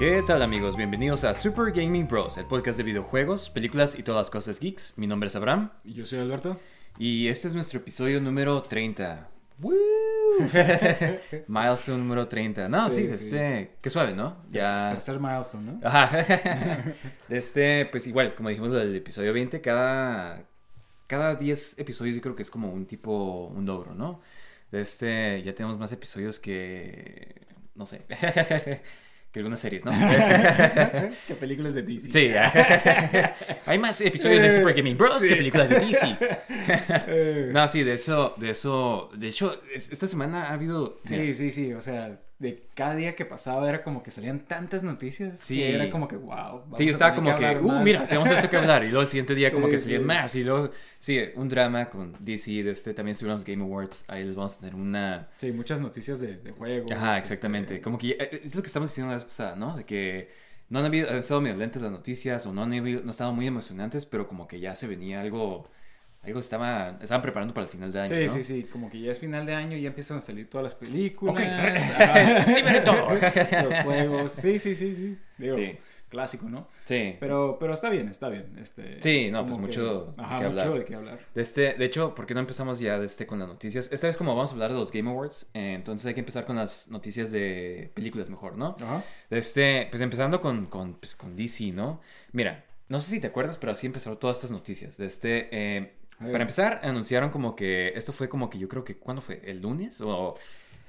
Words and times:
¿Qué 0.00 0.22
tal 0.26 0.40
amigos? 0.40 0.76
Bienvenidos 0.76 1.24
a 1.24 1.34
Super 1.34 1.72
Gaming 1.72 2.08
Bros, 2.08 2.38
el 2.38 2.46
podcast 2.46 2.78
de 2.78 2.84
videojuegos, 2.84 3.50
películas 3.50 3.98
y 3.98 4.02
todas 4.02 4.20
las 4.20 4.30
cosas 4.30 4.58
geeks. 4.58 4.94
Mi 4.96 5.06
nombre 5.06 5.26
es 5.26 5.36
Abraham 5.36 5.72
Y 5.84 5.92
Yo 5.92 6.06
soy 6.06 6.20
Alberto. 6.20 6.58
y 6.98 7.28
este 7.28 7.48
es 7.48 7.54
nuestro 7.54 7.80
episodio 7.80 8.18
número 8.18 8.62
30. 8.62 9.28
¡Woo! 9.60 9.74
Milestone 11.48 11.98
número 11.98 12.26
30. 12.28 12.66
No, 12.70 12.88
sí, 12.90 13.02
Sí, 13.02 13.06
sí. 13.08 13.10
este, 13.26 13.72
qué 13.82 13.90
suave, 13.90 14.14
¿no? 14.14 14.42
Ya. 14.50 14.88
Tercer 14.92 15.20
milestone, 15.20 15.72
¿no? 15.72 15.80
Ajá. 15.86 16.24
Este, 17.28 17.84
pues 17.86 18.06
igual, 18.06 18.34
como 18.34 18.48
dijimos 18.48 18.72
del 18.72 18.96
episodio 18.96 19.34
20, 19.34 19.60
cada, 19.60 20.44
cada 21.08 21.34
10 21.34 21.78
episodios 21.78 22.16
yo 22.16 22.22
creo 22.22 22.34
que 22.34 22.42
es 22.42 22.50
como 22.50 22.72
un 22.72 22.86
tipo, 22.86 23.48
un 23.54 23.66
logro, 23.66 23.94
¿no? 23.94 24.22
Este, 24.72 25.42
ya 25.42 25.54
tenemos 25.54 25.78
más 25.78 25.92
episodios 25.92 26.40
que, 26.40 27.46
no 27.74 27.84
sé, 27.84 28.06
que 29.32 29.38
algunas 29.40 29.60
series, 29.60 29.84
¿no? 29.84 29.92
que 31.28 31.34
películas 31.34 31.74
de 31.74 31.82
DC. 31.82 32.10
Sí, 32.10 32.30
hay 33.66 33.78
más 33.78 34.00
episodios 34.00 34.42
de 34.42 34.50
Super 34.50 34.74
Gaming 34.74 34.96
Bros 34.96 35.22
que 35.22 35.36
películas 35.36 35.68
de 35.68 35.78
DC. 35.80 36.16
No, 37.52 37.66
sí, 37.68 37.82
de 37.84 37.94
hecho, 37.94 38.34
de 38.36 38.50
eso, 38.50 39.10
de 39.14 39.28
hecho, 39.28 39.60
es- 39.74 39.92
esta 39.92 40.06
semana 40.06 40.48
ha 40.48 40.52
habido... 40.54 41.00
Sí, 41.04 41.34
sí, 41.34 41.50
sí. 41.52 41.72
O 41.72 41.80
sea, 41.80 42.20
de 42.40 42.64
cada 42.74 42.96
día 42.96 43.14
que 43.14 43.24
pasaba 43.26 43.68
era 43.68 43.82
como 43.84 44.02
que 44.02 44.10
salían 44.10 44.40
tantas 44.40 44.82
noticias 44.82 45.38
Sí. 45.38 45.58
que 45.58 45.74
era 45.74 45.90
como 45.90 46.08
que, 46.08 46.16
wow. 46.16 46.62
Sí, 46.76 46.86
yo 46.86 46.92
estaba 46.92 47.14
como 47.14 47.34
que, 47.36 47.44
uh, 47.58 47.80
mira, 47.82 48.06
tenemos 48.08 48.28
esto 48.30 48.50
que 48.50 48.56
hablar. 48.56 48.82
Y 48.82 48.88
luego 48.88 49.02
el 49.02 49.08
siguiente 49.08 49.34
día 49.34 49.52
como 49.52 49.66
Sí, 49.66 49.70
que 49.72 49.78
sí. 49.78 49.84
salían 49.84 50.06
más. 50.06 50.34
Y 50.34 50.42
luego, 50.42 50.70
sí, 50.98 51.20
un 51.36 51.48
drama 51.50 51.88
con 51.90 52.16
DC. 52.18 52.62
De 52.64 52.70
este, 52.72 52.94
también 52.94 53.12
estuvieron 53.12 53.36
los 53.36 53.44
Game 53.44 53.62
Awards. 53.62 54.04
Ahí 54.08 54.24
les 54.24 54.34
vamos 54.34 54.56
a 54.56 54.60
tener 54.60 54.74
una... 54.74 55.28
Sí, 55.36 55.52
muchas 55.52 55.80
noticias 55.80 56.18
de, 56.18 56.38
de 56.38 56.50
juegos. 56.52 56.90
Ajá, 56.90 57.12
este, 57.18 57.20
exactamente. 57.28 57.80
Como 57.82 57.98
que 57.98 58.12
eh, 58.12 58.40
es 58.42 58.54
lo 58.54 58.62
que 58.62 58.68
estamos 58.68 58.88
diciendo 58.88 59.10
la 59.10 59.16
vez 59.18 59.24
pasada, 59.26 59.54
¿no? 59.54 59.76
De 59.76 59.84
que 59.84 60.30
no 60.70 60.78
han, 60.78 60.86
habido, 60.86 61.10
han 61.10 61.16
estado 61.16 61.42
medio 61.42 61.56
lentas 61.56 61.82
las 61.82 61.92
noticias 61.92 62.46
o 62.46 62.52
no 62.54 62.62
han, 62.62 62.72
habido- 62.72 63.00
no 63.00 63.04
han 63.04 63.10
estado 63.10 63.32
muy 63.34 63.46
emocionantes, 63.46 64.06
pero 64.06 64.26
como 64.26 64.48
que 64.48 64.60
ya 64.60 64.74
se 64.74 64.86
venía 64.86 65.20
algo... 65.20 65.68
Algo 66.22 66.40
estaba, 66.40 66.98
estaban 67.00 67.22
preparando 67.22 67.54
para 67.54 67.64
el 67.66 67.70
final 67.72 67.90
de 67.92 68.00
año, 68.00 68.08
Sí, 68.08 68.26
¿no? 68.26 68.32
sí, 68.32 68.42
sí. 68.42 68.64
Como 68.64 68.90
que 68.90 69.00
ya 69.00 69.10
es 69.10 69.18
final 69.18 69.46
de 69.46 69.54
año 69.54 69.76
y 69.76 69.80
ya 69.82 69.88
empiezan 69.88 70.18
a 70.18 70.20
salir 70.20 70.50
todas 70.50 70.62
las 70.64 70.74
películas. 70.74 71.34
Ok, 71.34 71.40
ajá, 71.40 72.44
dime 72.54 72.80
todo. 72.82 73.08
los 73.64 73.74
juegos. 73.84 74.32
Sí, 74.32 74.58
sí, 74.58 74.74
sí, 74.74 74.94
sí. 74.94 75.18
Digo, 75.38 75.56
Sí. 75.56 75.78
clásico, 76.10 76.46
¿no? 76.50 76.68
Sí. 76.84 77.16
Pero, 77.20 77.56
pero 77.58 77.72
está 77.72 77.88
bien, 77.88 78.08
está 78.08 78.28
bien. 78.28 78.52
Este, 78.60 79.00
Sí, 79.00 79.30
no, 79.30 79.44
pues 79.46 79.54
que- 79.56 79.60
mucho 79.62 80.14
de 80.16 80.22
Ajá, 80.22 80.38
qué 80.40 80.48
mucho 80.50 80.60
hablar. 80.62 80.78
de 80.78 80.84
qué 80.84 80.94
hablar. 80.94 81.18
De, 81.34 81.40
este, 81.40 81.72
de 81.74 81.84
hecho, 81.86 82.14
¿por 82.14 82.26
qué 82.26 82.34
no 82.34 82.40
empezamos 82.40 82.78
ya 82.80 82.98
de 82.98 83.06
este 83.06 83.26
con 83.26 83.38
las 83.38 83.48
noticias? 83.48 83.90
Esta 83.90 84.06
vez 84.06 84.18
como 84.18 84.34
vamos 84.36 84.50
a 84.50 84.52
hablar 84.52 84.72
de 84.72 84.78
los 84.78 84.92
Game 84.92 85.08
Awards, 85.08 85.48
eh, 85.54 85.72
entonces 85.74 86.04
hay 86.06 86.12
que 86.12 86.20
empezar 86.20 86.44
con 86.44 86.56
las 86.56 86.88
noticias 86.90 87.30
de 87.30 87.90
películas 87.94 88.28
mejor, 88.28 88.56
¿no? 88.58 88.76
Ajá. 88.82 89.02
De 89.30 89.38
este, 89.38 89.86
pues 89.90 90.02
empezando 90.02 90.42
con, 90.42 90.66
con, 90.66 90.94
pues, 90.94 91.14
con 91.14 91.34
DC, 91.34 91.72
¿no? 91.72 92.02
Mira, 92.32 92.66
no 92.88 92.98
sé 93.00 93.08
si 93.12 93.20
te 93.20 93.28
acuerdas, 93.28 93.56
pero 93.56 93.72
así 93.72 93.86
empezaron 93.86 94.18
todas 94.18 94.36
estas 94.36 94.50
noticias. 94.50 94.98
De 94.98 95.06
este, 95.06 95.48
eh. 95.52 95.94
Para 96.20 96.42
empezar, 96.42 96.80
anunciaron 96.82 97.30
como 97.30 97.56
que, 97.56 97.88
esto 97.96 98.12
fue 98.12 98.28
como 98.28 98.50
que 98.50 98.58
yo 98.58 98.68
creo 98.68 98.84
que, 98.84 98.96
¿cuándo 98.96 99.22
fue? 99.22 99.40
¿El 99.44 99.60
lunes? 99.62 100.00
O 100.00 100.36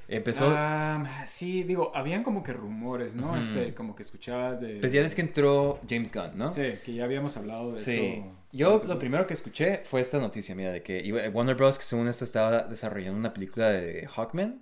empezó... 0.08 0.54
Ah, 0.54 1.24
sí, 1.26 1.64
digo, 1.64 1.92
habían 1.96 2.22
como 2.24 2.44
que 2.44 2.52
rumores, 2.54 3.16
¿no? 3.16 3.30
Ujú. 3.30 3.38
Este, 3.38 3.74
como 3.74 3.96
que 3.96 4.04
escuchabas 4.04 4.60
de... 4.60 4.76
pues 4.80 4.92
ya 4.92 5.02
ves 5.02 5.16
que 5.16 5.22
entró 5.22 5.80
James 5.90 6.12
Gunn, 6.14 6.32
¿no? 6.36 6.52
Sí, 6.52 6.74
que 6.84 6.94
ya 6.94 7.06
habíamos 7.06 7.38
hablado 7.38 7.72
de 7.72 7.78
Sí, 7.78 8.24
eso. 8.24 8.36
yo 8.52 8.84
lo 8.86 9.00
primero 9.00 9.26
que 9.26 9.34
escuché 9.34 9.82
fue 9.86 10.02
esta 10.02 10.20
noticia, 10.20 10.54
mira, 10.54 10.72
de 10.72 10.84
que 10.84 11.30
Warner 11.34 11.56
Bros. 11.56 11.78
que 11.78 11.84
según 11.86 12.08
esto 12.10 12.26
estaba 12.26 12.64
desarrollando 12.64 13.18
una 13.18 13.34
película 13.34 13.70
de 13.72 14.08
Hawkman. 14.14 14.62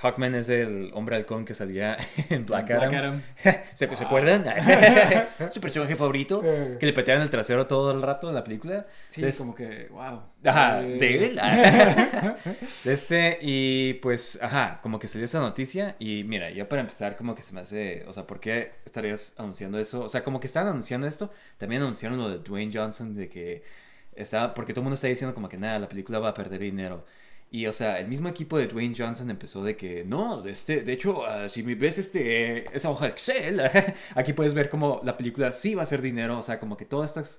Hawkman 0.00 0.34
es 0.36 0.48
el 0.48 0.90
hombre 0.94 1.16
halcón 1.16 1.44
que 1.44 1.54
salía 1.54 1.96
en 2.30 2.46
Black 2.46 2.70
Adam. 2.70 2.90
Black 2.90 2.94
Adam. 2.94 3.22
¿Se, 3.74 3.96
¿se 3.96 4.04
acuerdan? 4.04 4.44
Su 5.52 5.60
personaje 5.60 5.96
favorito, 5.96 6.40
que 6.42 6.86
le 6.86 6.92
pateaban 6.92 7.22
el 7.22 7.30
trasero 7.30 7.66
todo 7.66 7.90
el 7.92 8.00
rato 8.02 8.28
en 8.28 8.34
la 8.34 8.44
película. 8.44 8.86
Sí, 9.08 9.22
Des- 9.22 9.38
como 9.38 9.54
que, 9.54 9.88
wow. 9.90 10.22
Ajá, 10.44 10.82
Eh, 10.82 10.98
de 10.98 11.26
él. 11.26 11.40
De 12.84 12.92
este, 12.92 13.38
y 13.42 13.94
pues, 13.94 14.38
ajá, 14.40 14.80
como 14.82 14.98
que 14.98 15.08
salió 15.08 15.24
esa 15.24 15.40
noticia. 15.40 15.96
Y 15.98 16.24
mira, 16.24 16.50
yo 16.50 16.68
para 16.68 16.80
empezar, 16.80 17.16
como 17.16 17.34
que 17.34 17.42
se 17.42 17.52
me 17.52 17.60
hace. 17.60 18.04
O 18.06 18.12
sea, 18.12 18.26
¿por 18.26 18.40
qué 18.40 18.72
estarías 18.84 19.34
anunciando 19.38 19.78
eso? 19.78 20.04
O 20.04 20.08
sea, 20.08 20.22
como 20.24 20.40
que 20.40 20.46
estaban 20.46 20.68
anunciando 20.68 21.06
esto. 21.06 21.30
También 21.56 21.82
anunciaron 21.82 22.18
lo 22.18 22.28
de 22.30 22.38
Dwayne 22.38 22.70
Johnson, 22.72 23.14
de 23.14 23.28
que 23.28 23.62
estaba. 24.14 24.54
Porque 24.54 24.72
todo 24.72 24.82
el 24.82 24.84
mundo 24.84 24.94
está 24.94 25.08
diciendo, 25.08 25.34
como 25.34 25.48
que 25.48 25.56
nada, 25.58 25.78
la 25.78 25.88
película 25.88 26.18
va 26.20 26.28
a 26.30 26.34
perder 26.34 26.60
dinero. 26.60 27.04
Y, 27.50 27.66
o 27.66 27.72
sea, 27.72 27.98
el 27.98 28.08
mismo 28.08 28.28
equipo 28.28 28.58
de 28.58 28.66
Dwayne 28.68 28.94
Johnson 28.96 29.30
empezó 29.30 29.62
de 29.64 29.76
que, 29.76 30.04
no, 30.04 30.42
de, 30.42 30.50
este, 30.50 30.82
de 30.82 30.92
hecho, 30.92 31.24
ah, 31.26 31.48
si 31.48 31.62
ves 31.62 31.96
este, 31.98 32.74
esa 32.76 32.90
hoja 32.90 33.06
de 33.06 33.12
Excel, 33.12 33.62
aquí 34.14 34.34
puedes 34.34 34.52
ver 34.54 34.68
como 34.68 35.00
la 35.02 35.16
película 35.16 35.50
sí 35.52 35.74
va 35.74 35.82
a 35.82 35.84
hacer 35.84 36.02
dinero, 36.02 36.38
o 36.38 36.42
sea, 36.42 36.60
como 36.60 36.76
que 36.76 36.84
todas 36.84 37.10
estas... 37.10 37.38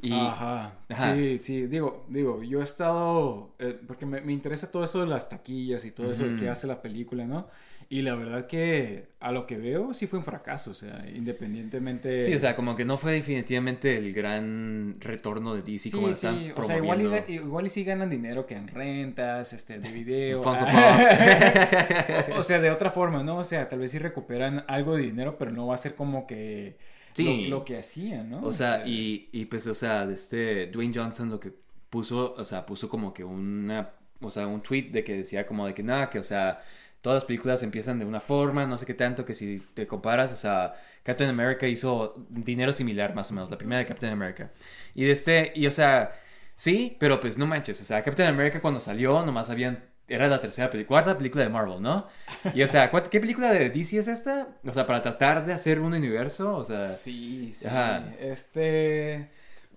Y, 0.00 0.12
Ajá. 0.12 0.74
Ajá. 0.88 1.14
Sí, 1.14 1.38
sí, 1.38 1.66
digo, 1.66 2.06
digo, 2.08 2.40
yo 2.44 2.60
he 2.60 2.62
estado, 2.62 3.52
eh, 3.58 3.76
porque 3.84 4.06
me, 4.06 4.20
me 4.20 4.32
interesa 4.32 4.70
todo 4.70 4.84
eso 4.84 5.00
de 5.00 5.06
las 5.08 5.28
taquillas 5.28 5.84
y 5.84 5.90
todo 5.90 6.10
eso 6.12 6.36
qué 6.36 6.44
Ujú. 6.44 6.52
hace 6.52 6.68
la 6.68 6.80
película, 6.80 7.24
¿no? 7.26 7.48
Y 7.90 8.02
la 8.02 8.14
verdad 8.14 8.46
que 8.46 9.06
a 9.18 9.32
lo 9.32 9.46
que 9.46 9.56
veo 9.56 9.94
sí 9.94 10.06
fue 10.06 10.18
un 10.18 10.24
fracaso, 10.24 10.72
o 10.72 10.74
sea, 10.74 11.06
independientemente... 11.14 12.20
Sí, 12.20 12.34
o 12.34 12.38
sea, 12.38 12.54
como 12.54 12.76
que 12.76 12.84
no 12.84 12.98
fue 12.98 13.12
definitivamente 13.12 13.96
el 13.96 14.12
gran 14.12 14.96
retorno 15.00 15.54
de 15.54 15.62
DC 15.62 15.90
como 15.92 16.08
Sí, 16.08 16.12
están 16.12 16.38
sí, 16.38 16.52
o 16.54 16.62
sea, 16.62 16.76
igual 16.76 17.00
y, 17.00 17.04
promoviendo. 17.04 17.46
igual 17.46 17.66
y 17.66 17.68
sí 17.70 17.84
ganan 17.84 18.10
dinero 18.10 18.44
que 18.46 18.56
en 18.56 18.68
rentas, 18.68 19.54
este, 19.54 19.78
de 19.78 19.90
video. 19.90 20.42
Funko 20.42 20.66
ah. 20.68 22.26
O 22.36 22.42
sea, 22.42 22.60
de 22.60 22.70
otra 22.70 22.90
forma, 22.90 23.22
¿no? 23.22 23.38
O 23.38 23.44
sea, 23.44 23.68
tal 23.68 23.78
vez 23.78 23.90
sí 23.90 23.98
recuperan 23.98 24.64
algo 24.68 24.94
de 24.96 25.04
dinero, 25.04 25.36
pero 25.38 25.50
no 25.50 25.66
va 25.66 25.74
a 25.74 25.78
ser 25.78 25.94
como 25.94 26.26
que 26.26 26.76
Sí. 27.14 27.46
lo, 27.48 27.58
lo 27.58 27.64
que 27.64 27.78
hacían, 27.78 28.28
¿no? 28.30 28.42
O 28.42 28.52
sea, 28.52 28.76
Este, 28.78 28.90
y, 28.90 29.28
y 29.32 29.44
pues, 29.46 29.66
o 29.66 29.74
sea, 29.74 30.06
de 30.06 30.12
este 30.14 30.66
Dwayne 30.66 30.92
Johnson 30.94 31.30
lo 31.30 31.40
que 31.40 31.52
puso, 31.90 32.34
o 32.36 32.44
sea, 32.44 32.66
puso 32.66 32.88
como 32.88 33.12
que 33.14 33.24
una, 33.24 33.90
o 34.20 34.30
sea, 34.30 34.46
un 34.46 34.60
tweet 34.62 34.90
de 34.90 35.02
que 35.02 35.16
decía 35.16 35.46
como 35.46 35.66
de 35.66 35.74
que 35.74 35.82
nada, 35.82 36.10
que, 36.10 36.18
o 36.18 36.22
sea, 36.24 36.60
todas 37.02 37.16
las 37.18 37.24
películas 37.24 37.62
empiezan 37.62 37.98
de 37.98 38.04
una 38.04 38.20
forma, 38.20 38.66
no 38.66 38.76
sé 38.78 38.86
qué 38.86 38.94
tanto, 38.94 39.24
que 39.24 39.34
si 39.34 39.60
te 39.74 39.86
comparas, 39.86 40.32
o 40.32 40.36
sea, 40.36 40.74
Captain 41.02 41.30
America 41.30 41.66
hizo 41.66 42.14
dinero 42.28 42.72
similar 42.72 43.14
más 43.14 43.30
o 43.30 43.34
menos, 43.34 43.50
la 43.50 43.58
primera 43.58 43.78
de 43.80 43.86
Captain 43.86 44.12
America. 44.12 44.50
Y 44.94 45.04
de 45.04 45.12
este, 45.12 45.52
y 45.54 45.66
o 45.66 45.70
sea, 45.70 46.12
sí, 46.54 46.96
pero 47.00 47.20
pues 47.20 47.38
no 47.38 47.46
manches, 47.46 47.80
o 47.80 47.84
sea, 47.84 48.02
Captain 48.02 48.28
America 48.28 48.60
cuando 48.60 48.80
salió 48.80 49.24
nomás 49.24 49.50
habían, 49.50 49.84
era 50.08 50.26
la 50.28 50.40
tercera 50.40 50.70
película, 50.70 51.02
cuarta 51.02 51.16
película 51.18 51.44
de 51.44 51.50
Marvel, 51.50 51.80
¿no? 51.82 52.06
Y 52.54 52.62
o 52.62 52.66
sea, 52.66 52.90
¿cuál- 52.90 53.08
¿qué 53.10 53.20
película 53.20 53.52
de 53.52 53.70
DC 53.70 53.98
es 53.98 54.08
esta? 54.08 54.48
O 54.64 54.72
sea, 54.72 54.86
para 54.86 55.02
tratar 55.02 55.44
de 55.44 55.52
hacer 55.52 55.80
un 55.80 55.92
universo, 55.94 56.56
o 56.56 56.64
sea... 56.64 56.88
Sí, 56.88 57.52
sí. 57.52 57.66
Ajá. 57.68 58.04
Este. 58.18 59.28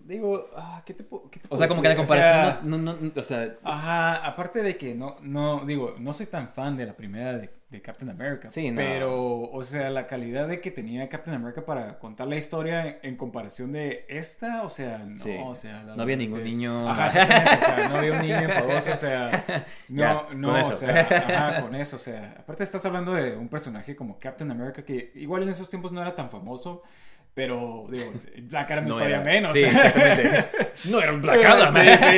Digo, 0.06 0.50
ah, 0.56 0.82
¿qué 0.86 0.94
te 0.94 1.04
puedo, 1.04 1.30
qué 1.30 1.40
te 1.40 1.48
O 1.50 1.58
sea, 1.58 1.68
como 1.68 1.82
que 1.82 1.88
la? 1.88 1.94
O 1.94 1.98
comparación 1.98 2.34
sea, 2.34 2.60
no, 2.64 2.78
no, 2.78 2.94
no, 2.94 3.12
o 3.16 3.24
sea, 3.24 3.58
Ajá, 3.64 4.16
aparte 4.26 4.64
de 4.64 4.78
que 4.78 4.96
no, 4.96 5.16
no, 5.22 5.66
digo, 5.66 5.96
no 6.00 6.14
soy 6.14 6.26
tan 6.26 6.50
fan 6.50 6.76
de 6.78 6.86
la 6.86 6.96
primera 6.96 7.34
de, 7.38 7.50
de 7.70 7.82
Captain 7.82 8.10
America. 8.10 8.50
Sí, 8.52 8.72
no. 8.72 8.78
Pero, 8.78 9.42
o 9.42 9.64
sea, 9.64 9.90
la 9.90 10.08
calidad 10.08 10.48
de 10.48 10.60
que 10.60 10.72
tenía 10.72 11.08
Captain 11.08 11.36
America 11.36 11.66
para 11.66 12.00
contar 12.00 12.28
la 12.28 12.36
historia 12.36 12.86
en, 12.88 12.98
en 13.04 13.16
comparación 13.16 13.72
de 13.72 14.06
esta, 14.10 14.64
o 14.64 14.70
sea, 14.70 15.00
no, 15.00 15.18
Sí. 15.18 15.38
o 15.44 15.56
sea... 15.56 15.84
la 15.84 15.96
No 15.96 16.04
había 16.04 16.16
ningún 16.18 16.44
niño. 16.44 16.90
Ajá, 16.90 17.06
o 17.06 17.10
sea, 17.10 17.88
no 17.90 17.96
había 17.98 18.14
un 18.14 18.22
niño 18.22 18.40
enfadoso, 18.40 18.94
o 18.94 18.98
sea, 18.98 19.46
no, 19.90 20.34
no, 20.34 20.52
con 20.52 20.60
o 20.62 20.64
sea, 20.76 21.00
ajá, 21.02 21.62
con 21.62 21.76
eso, 21.76 21.96
o 21.96 22.00
sea, 22.00 22.36
aparte 22.40 22.64
estás 22.64 22.86
hablando 22.86 23.14
de 23.14 23.36
un 23.36 23.50
personaje 23.50 23.96
como 23.96 24.20
Captain 24.20 24.50
America 24.52 24.84
que 24.84 25.12
igual 25.16 25.44
en 25.44 25.50
esos 25.50 25.70
tiempos 25.70 25.92
no 25.92 26.02
era 26.02 26.16
tan 26.16 26.30
famoso, 26.30 26.84
pero, 27.34 27.88
digo, 27.90 28.12
Black 28.50 28.72
Adam 28.72 28.88
No 28.88 28.96
todavía 28.96 29.22
menos. 29.22 29.54
Sí, 29.54 29.64
exactamente. 29.64 30.46
no 30.90 31.02
era 31.02 31.14
un 31.14 31.22
Black 31.22 31.44
Adam. 31.46 31.74
Sí, 31.74 31.90
sí. 31.98 32.18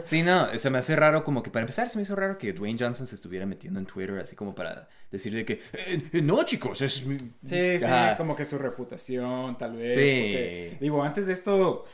Sí, 0.04 0.22
no, 0.22 0.56
se 0.58 0.70
me 0.70 0.78
hace 0.78 0.94
raro 0.96 1.24
como 1.24 1.42
que 1.42 1.50
para 1.50 1.62
empezar 1.62 1.88
se 1.88 1.96
me 1.96 2.02
hizo 2.02 2.14
raro 2.14 2.36
que 2.38 2.52
Dwayne 2.52 2.78
Johnson 2.78 3.06
se 3.06 3.14
estuviera 3.14 3.46
metiendo 3.46 3.80
en 3.80 3.86
Twitter 3.86 4.18
así 4.18 4.36
como 4.36 4.54
para 4.54 4.88
decirle 5.10 5.44
que 5.44 5.54
"Eh, 5.72 6.02
eh, 6.12 6.22
no 6.22 6.42
chicos, 6.44 6.80
es 6.82 7.04
mi-". 7.06 7.16
Sí, 7.44 7.78
sí, 7.80 7.86
como 8.16 8.36
que 8.36 8.44
su 8.44 8.58
reputación, 8.58 9.56
tal 9.56 9.76
vez. 9.76 9.94
Sí. 9.94 10.00
porque, 10.00 10.76
digo, 10.80 11.02
antes 11.02 11.26
de 11.26 11.32
esto, 11.32 11.84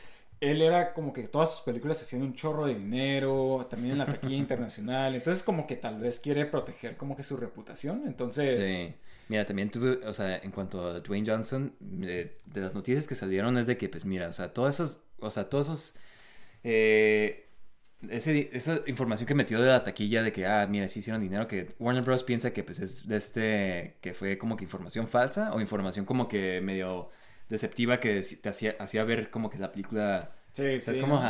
él 0.41 0.61
era 0.61 0.93
como 0.93 1.13
que 1.13 1.27
todas 1.27 1.51
sus 1.55 1.61
películas 1.61 2.01
hacían 2.01 2.21
un 2.23 2.33
chorro 2.33 2.65
de 2.65 2.75
dinero, 2.75 3.67
también 3.69 3.93
en 3.93 3.99
la 3.99 4.05
taquilla 4.07 4.35
internacional. 4.37 5.15
Entonces, 5.15 5.43
como 5.43 5.67
que 5.67 5.75
tal 5.77 5.99
vez 5.99 6.19
quiere 6.19 6.45
proteger 6.45 6.97
como 6.97 7.15
que 7.15 7.23
su 7.23 7.37
reputación. 7.37 8.03
Entonces, 8.07 8.67
Sí. 8.67 8.93
Mira, 9.31 9.45
también 9.45 9.71
tuve, 9.71 10.05
o 10.05 10.13
sea, 10.13 10.37
en 10.39 10.51
cuanto 10.51 10.85
a 10.87 10.99
Dwayne 10.99 11.25
Johnson, 11.29 11.73
de, 11.79 12.39
de 12.45 12.61
las 12.61 12.75
noticias 12.75 13.07
que 13.07 13.15
salieron 13.15 13.57
es 13.57 13.67
de 13.67 13.77
que, 13.77 13.87
pues 13.89 14.05
mira, 14.05 14.27
o 14.27 14.33
sea, 14.33 14.51
todos 14.53 14.73
esos, 14.75 15.01
o 15.19 15.31
sea, 15.31 15.49
todos 15.49 15.67
esos, 15.67 15.95
eh, 16.63 17.49
ese- 18.09 18.49
esa 18.53 18.81
información 18.87 19.27
que 19.27 19.35
metió 19.35 19.61
de 19.61 19.69
la 19.69 19.83
taquilla 19.83 20.23
de 20.23 20.33
que, 20.33 20.45
ah, 20.47 20.67
mira, 20.69 20.87
sí 20.89 20.99
hicieron 20.99 21.21
dinero, 21.21 21.47
que 21.47 21.75
Warner 21.79 22.03
Bros. 22.03 22.23
piensa 22.23 22.53
que, 22.53 22.63
pues, 22.63 22.79
es 22.79 23.07
de 23.07 23.17
este, 23.17 23.97
que 24.01 24.13
fue 24.15 24.37
como 24.37 24.57
que 24.57 24.65
información 24.65 25.07
falsa 25.09 25.53
o 25.53 25.61
información 25.61 26.05
como 26.05 26.27
que 26.29 26.61
medio 26.61 27.11
deceptiva 27.49 27.99
que 27.99 28.21
te 28.23 28.49
hacía, 28.49 28.75
hacía 28.79 29.03
ver 29.05 29.31
como 29.31 29.49
que 29.49 29.57
la 29.59 29.71
película, 29.71 30.35
sí, 30.51 30.63
o 30.63 30.81
sea, 30.81 30.93
sí. 30.93 30.99
es 30.99 30.99
como, 30.99 31.21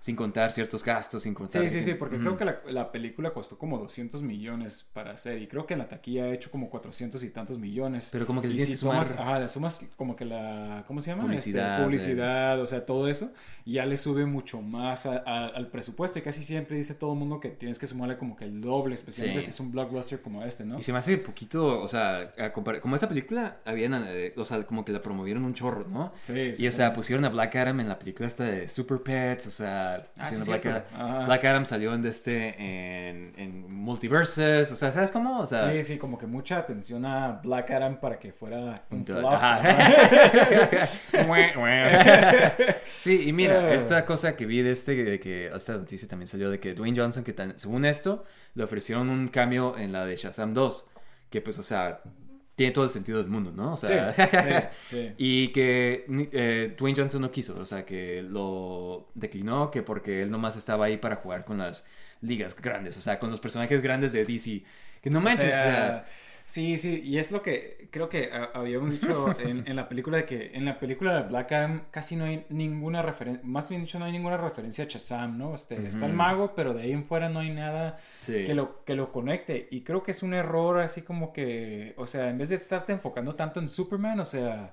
sin 0.00 0.16
contar 0.16 0.52
ciertos 0.52 0.82
gastos, 0.84 1.22
sin 1.22 1.34
contar... 1.34 1.62
Sí, 1.62 1.68
sí, 1.68 1.82
sí, 1.82 1.94
porque 1.94 2.16
Ujú. 2.16 2.24
creo 2.24 2.36
que 2.36 2.44
la, 2.44 2.60
la 2.72 2.92
película 2.92 3.32
costó 3.32 3.58
como 3.58 3.78
200 3.78 4.22
millones 4.22 4.88
para 4.92 5.12
hacer 5.12 5.40
y 5.40 5.46
creo 5.46 5.66
que 5.66 5.74
en 5.74 5.80
la 5.80 5.88
taquilla 5.88 6.24
ha 6.24 6.28
hecho 6.32 6.50
como 6.50 6.70
400 6.70 7.22
y 7.24 7.30
tantos 7.30 7.58
millones. 7.58 8.08
Pero 8.12 8.26
como 8.26 8.40
que 8.42 8.48
le 8.48 8.58
si 8.64 8.72
que 8.72 8.78
sumar- 8.78 9.06
tomas, 9.06 9.12
ajá, 9.18 9.38
le 9.40 9.48
sumas 9.48 9.86
como 9.96 10.16
que 10.16 10.24
la, 10.24 10.84
¿cómo 10.86 11.00
se 11.00 11.10
llama? 11.10 11.22
Publicidad, 11.24 11.72
Este, 11.74 11.84
publicidad, 11.84 12.60
o 12.60 12.66
sea, 12.66 12.84
todo 12.86 13.08
eso, 13.08 13.32
ya 13.64 13.86
le 13.86 13.96
sube 13.96 14.26
mucho 14.26 14.60
más 14.62 15.06
a- 15.06 15.22
a- 15.26 15.46
al 15.48 15.68
presupuesto 15.68 16.18
y 16.18 16.22
casi 16.22 16.42
siempre 16.42 16.76
dice 16.76 16.94
todo 16.94 17.12
el 17.12 17.18
mundo 17.18 17.40
que 17.40 17.50
tienes 17.50 17.78
que 17.78 17.86
sumarle 17.86 18.16
como 18.18 18.36
que 18.36 18.44
el 18.44 18.60
doble, 18.60 18.94
especialmente 18.94 19.40
Sí. 19.40 19.46
si 19.46 19.50
es 19.50 19.60
un 19.60 19.72
blockbuster 19.72 20.20
como 20.20 20.42
este, 20.44 20.64
¿no? 20.64 20.78
Y 20.78 20.82
se 20.82 20.92
me 20.92 20.98
hace 20.98 21.16
poquito, 21.18 21.80
o 21.80 21.88
sea, 21.88 22.32
a 22.38 22.52
compar- 22.52 22.80
como 22.80 22.94
esta 22.94 23.08
película, 23.08 23.58
habían, 23.64 23.94
eh, 24.08 24.32
o 24.36 24.44
sea, 24.44 24.62
como 24.64 24.84
que 24.84 24.92
la 24.92 25.02
promovieron 25.02 25.44
un 25.44 25.54
chorro, 25.54 25.86
¿no? 25.90 26.12
Sí, 26.22 26.32
Y 26.58 26.66
o 26.66 26.70
sí. 26.70 26.72
sea, 26.72 26.92
pusieron 26.92 27.24
a 27.24 27.28
Black 27.28 27.56
Adam 27.56 27.80
en 27.80 27.88
la 27.88 27.98
película 27.98 28.26
esta 28.26 28.44
de 28.44 28.53
Super 28.68 28.98
Pets, 29.02 29.46
o 29.46 29.50
sea, 29.50 30.06
Ah, 30.18 30.30
sí, 30.32 30.42
Black. 30.48 30.66
Adam, 30.66 30.82
Ajá. 30.94 31.24
Black 31.26 31.44
Adam 31.44 31.66
salió 31.66 31.94
en 31.94 32.02
de 32.02 32.08
este, 32.08 32.48
en, 32.58 33.32
en 33.36 33.72
Multiverses, 33.72 34.70
o 34.72 34.76
sea, 34.76 34.90
¿sabes 34.92 35.10
cómo? 35.10 35.40
O 35.40 35.46
sea, 35.46 35.70
Sí, 35.72 35.82
sí, 35.82 35.98
como 35.98 36.16
que 36.18 36.26
mucha 36.26 36.58
atención 36.58 37.04
a 37.06 37.40
Black 37.42 37.70
Adam 37.70 38.00
para 38.00 38.18
que 38.18 38.32
fuera 38.32 38.84
un 38.90 39.04
flop. 39.06 39.32
Sí, 42.98 43.28
y 43.28 43.32
mira, 43.32 43.54
Ah. 43.68 43.74
esta 43.74 44.04
cosa 44.06 44.36
que 44.36 44.46
vi 44.46 44.62
de 44.62 44.70
este, 44.72 44.94
de 45.04 45.20
que 45.20 45.48
esta 45.54 45.74
noticia 45.74 46.08
también 46.08 46.26
salió 46.26 46.50
de 46.50 46.58
que 46.58 46.74
Dwayne 46.74 46.98
Johnson, 46.98 47.22
que 47.24 47.32
tan- 47.32 47.58
según 47.58 47.84
esto, 47.84 48.24
le 48.54 48.64
ofrecieron 48.64 49.10
un 49.10 49.28
cambio 49.28 49.76
en 49.76 49.92
la 49.92 50.04
de 50.06 50.16
Shazam 50.16 50.54
2, 50.54 50.88
que 51.30 51.40
pues, 51.40 51.58
o 51.58 51.62
sea, 51.62 52.00
tiene 52.56 52.72
todo 52.72 52.84
el 52.84 52.90
sentido 52.90 53.18
del 53.18 53.28
mundo, 53.28 53.52
¿no? 53.52 53.72
O 53.72 53.76
sea, 53.76 54.12
Sí, 54.12 54.22
sí, 54.32 54.64
sí. 54.96 55.12
y 55.18 55.48
que 55.48 56.06
eh, 56.32 56.74
Dwayne 56.78 56.96
Johnson 57.00 57.22
no 57.22 57.30
quiso, 57.30 57.58
o 57.58 57.66
sea, 57.66 57.84
que 57.84 58.22
lo 58.22 59.08
declinó, 59.14 59.70
que 59.70 59.82
porque 59.82 60.22
él 60.22 60.30
nomás 60.30 60.56
estaba 60.56 60.86
ahí 60.86 60.96
para 60.96 61.16
jugar 61.16 61.44
con 61.44 61.58
las 61.58 61.84
ligas 62.20 62.54
grandes, 62.56 62.96
o 62.96 63.00
sea, 63.00 63.18
con 63.18 63.30
los 63.30 63.40
personajes 63.40 63.82
grandes 63.82 64.12
de 64.12 64.24
DC. 64.24 64.62
Que 65.02 65.10
no 65.10 65.20
manches, 65.20 65.44
o 65.46 65.48
sea, 65.48 66.06
sí, 66.44 66.78
sí, 66.78 67.02
y 67.04 67.18
es 67.18 67.30
lo 67.32 67.42
que 67.42 67.88
creo 67.90 68.08
que 68.08 68.30
habíamos 68.54 68.92
dicho 68.92 69.34
en, 69.40 69.66
en 69.66 69.76
la 69.76 69.88
película 69.88 70.18
de 70.18 70.24
que 70.26 70.50
en 70.54 70.64
la 70.64 70.78
película 70.78 71.22
de 71.22 71.28
Black 71.28 71.52
Adam 71.52 71.82
casi 71.90 72.16
no 72.16 72.24
hay 72.24 72.44
ninguna 72.48 73.02
referencia, 73.02 73.42
más 73.44 73.68
bien 73.70 73.82
dicho, 73.82 73.98
no 73.98 74.04
hay 74.04 74.12
ninguna 74.12 74.36
referencia 74.36 74.84
a 74.84 74.88
Shazam, 74.88 75.38
¿no? 75.38 75.54
Este, 75.54 75.86
Está 75.86 76.06
el 76.06 76.12
mago, 76.12 76.54
pero 76.54 76.74
de 76.74 76.82
ahí 76.82 76.92
en 76.92 77.04
fuera 77.04 77.28
no 77.28 77.40
hay 77.40 77.50
nada 77.50 77.98
Sí. 78.20 78.44
que, 78.44 78.54
lo, 78.54 78.84
que 78.84 78.94
lo 78.94 79.10
conecte. 79.12 79.68
Y 79.70 79.82
creo 79.82 80.02
que 80.02 80.10
es 80.12 80.22
un 80.22 80.34
error 80.34 80.80
así 80.80 81.02
como 81.02 81.32
que, 81.32 81.94
o 81.96 82.06
sea, 82.06 82.30
en 82.30 82.38
vez 82.38 82.48
de 82.50 82.56
estarte 82.56 82.92
enfocando 82.92 83.34
tanto 83.34 83.60
en 83.60 83.68
Superman, 83.68 84.20
o 84.20 84.24
sea... 84.24 84.72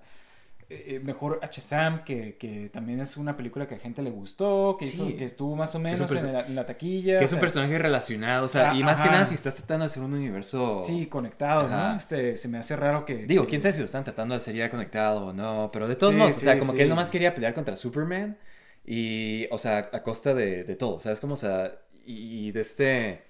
eh, 0.96 1.00
mejor 1.04 1.40
Shazam, 1.52 2.04
que, 2.04 2.36
que 2.38 2.70
también 2.70 3.00
es 3.00 3.18
una 3.18 3.36
película 3.38 3.68
que 3.68 3.76
a 3.76 3.78
gente 3.80 4.02
le 4.02 4.10
gustó, 4.12 4.76
que, 4.80 4.86
hizo- 4.86 5.08
Sí. 5.08 5.14
que 5.16 5.26
estuvo 5.26 5.56
más 5.56 5.74
o 5.76 5.80
menos 5.80 6.10
en 6.12 6.34
la, 6.34 6.46
en 6.48 6.56
la 6.56 6.66
taquilla. 6.66 7.18
que 7.20 7.26
es 7.26 7.32
un 7.32 7.36
sea, 7.38 7.42
personaje 7.42 7.78
relacionado, 7.78 8.46
o 8.46 8.48
sea, 8.48 8.72
Ah, 8.72 8.76
y 8.76 8.84
más 8.84 9.02
que 9.02 9.10
nada 9.10 9.26
si 9.26 9.36
estás 9.36 9.56
tratando 9.56 9.84
de 9.84 9.88
hacer 9.88 10.04
un 10.04 10.14
universo... 10.14 10.80
Sí, 10.82 11.08
conectado, 11.08 11.62
Ajá. 11.68 11.90
¿no? 11.92 11.96
Este, 11.96 12.36
se 12.38 12.48
me 12.48 12.58
hace 12.58 12.76
raro 12.76 13.06
que... 13.06 13.26
Digo, 13.26 13.44
que- 13.44 13.50
quién 13.50 13.62
sabe 13.62 13.74
si 13.74 13.80
lo 13.80 13.86
están 13.86 14.04
tratando 14.04 14.34
de 14.34 14.38
hacer 14.38 14.56
ya 14.56 14.70
conectado 14.70 15.28
o 15.28 15.34
no, 15.34 15.70
pero 15.74 15.88
de 15.88 15.96
todos 15.96 16.14
Sí, 16.14 16.20
modos, 16.20 16.38
o 16.38 16.40
sea, 16.40 16.58
como 16.60 16.74
que 16.74 16.84
él 16.84 16.90
nomás 16.90 17.10
quería 17.10 17.34
pelear 17.36 17.54
contra 17.54 17.76
Superman 17.76 18.38
y, 18.86 19.48
o 19.52 19.58
sea, 19.58 19.90
a 19.94 20.04
costa 20.04 20.34
de, 20.34 20.64
de 20.64 20.76
todo, 20.76 21.00
¿sabes? 21.00 21.20
Como, 21.20 21.36
o 21.36 21.38
sea, 21.38 21.72
y, 22.06 22.48
y 22.48 22.52
de 22.52 22.62
este... 22.62 23.22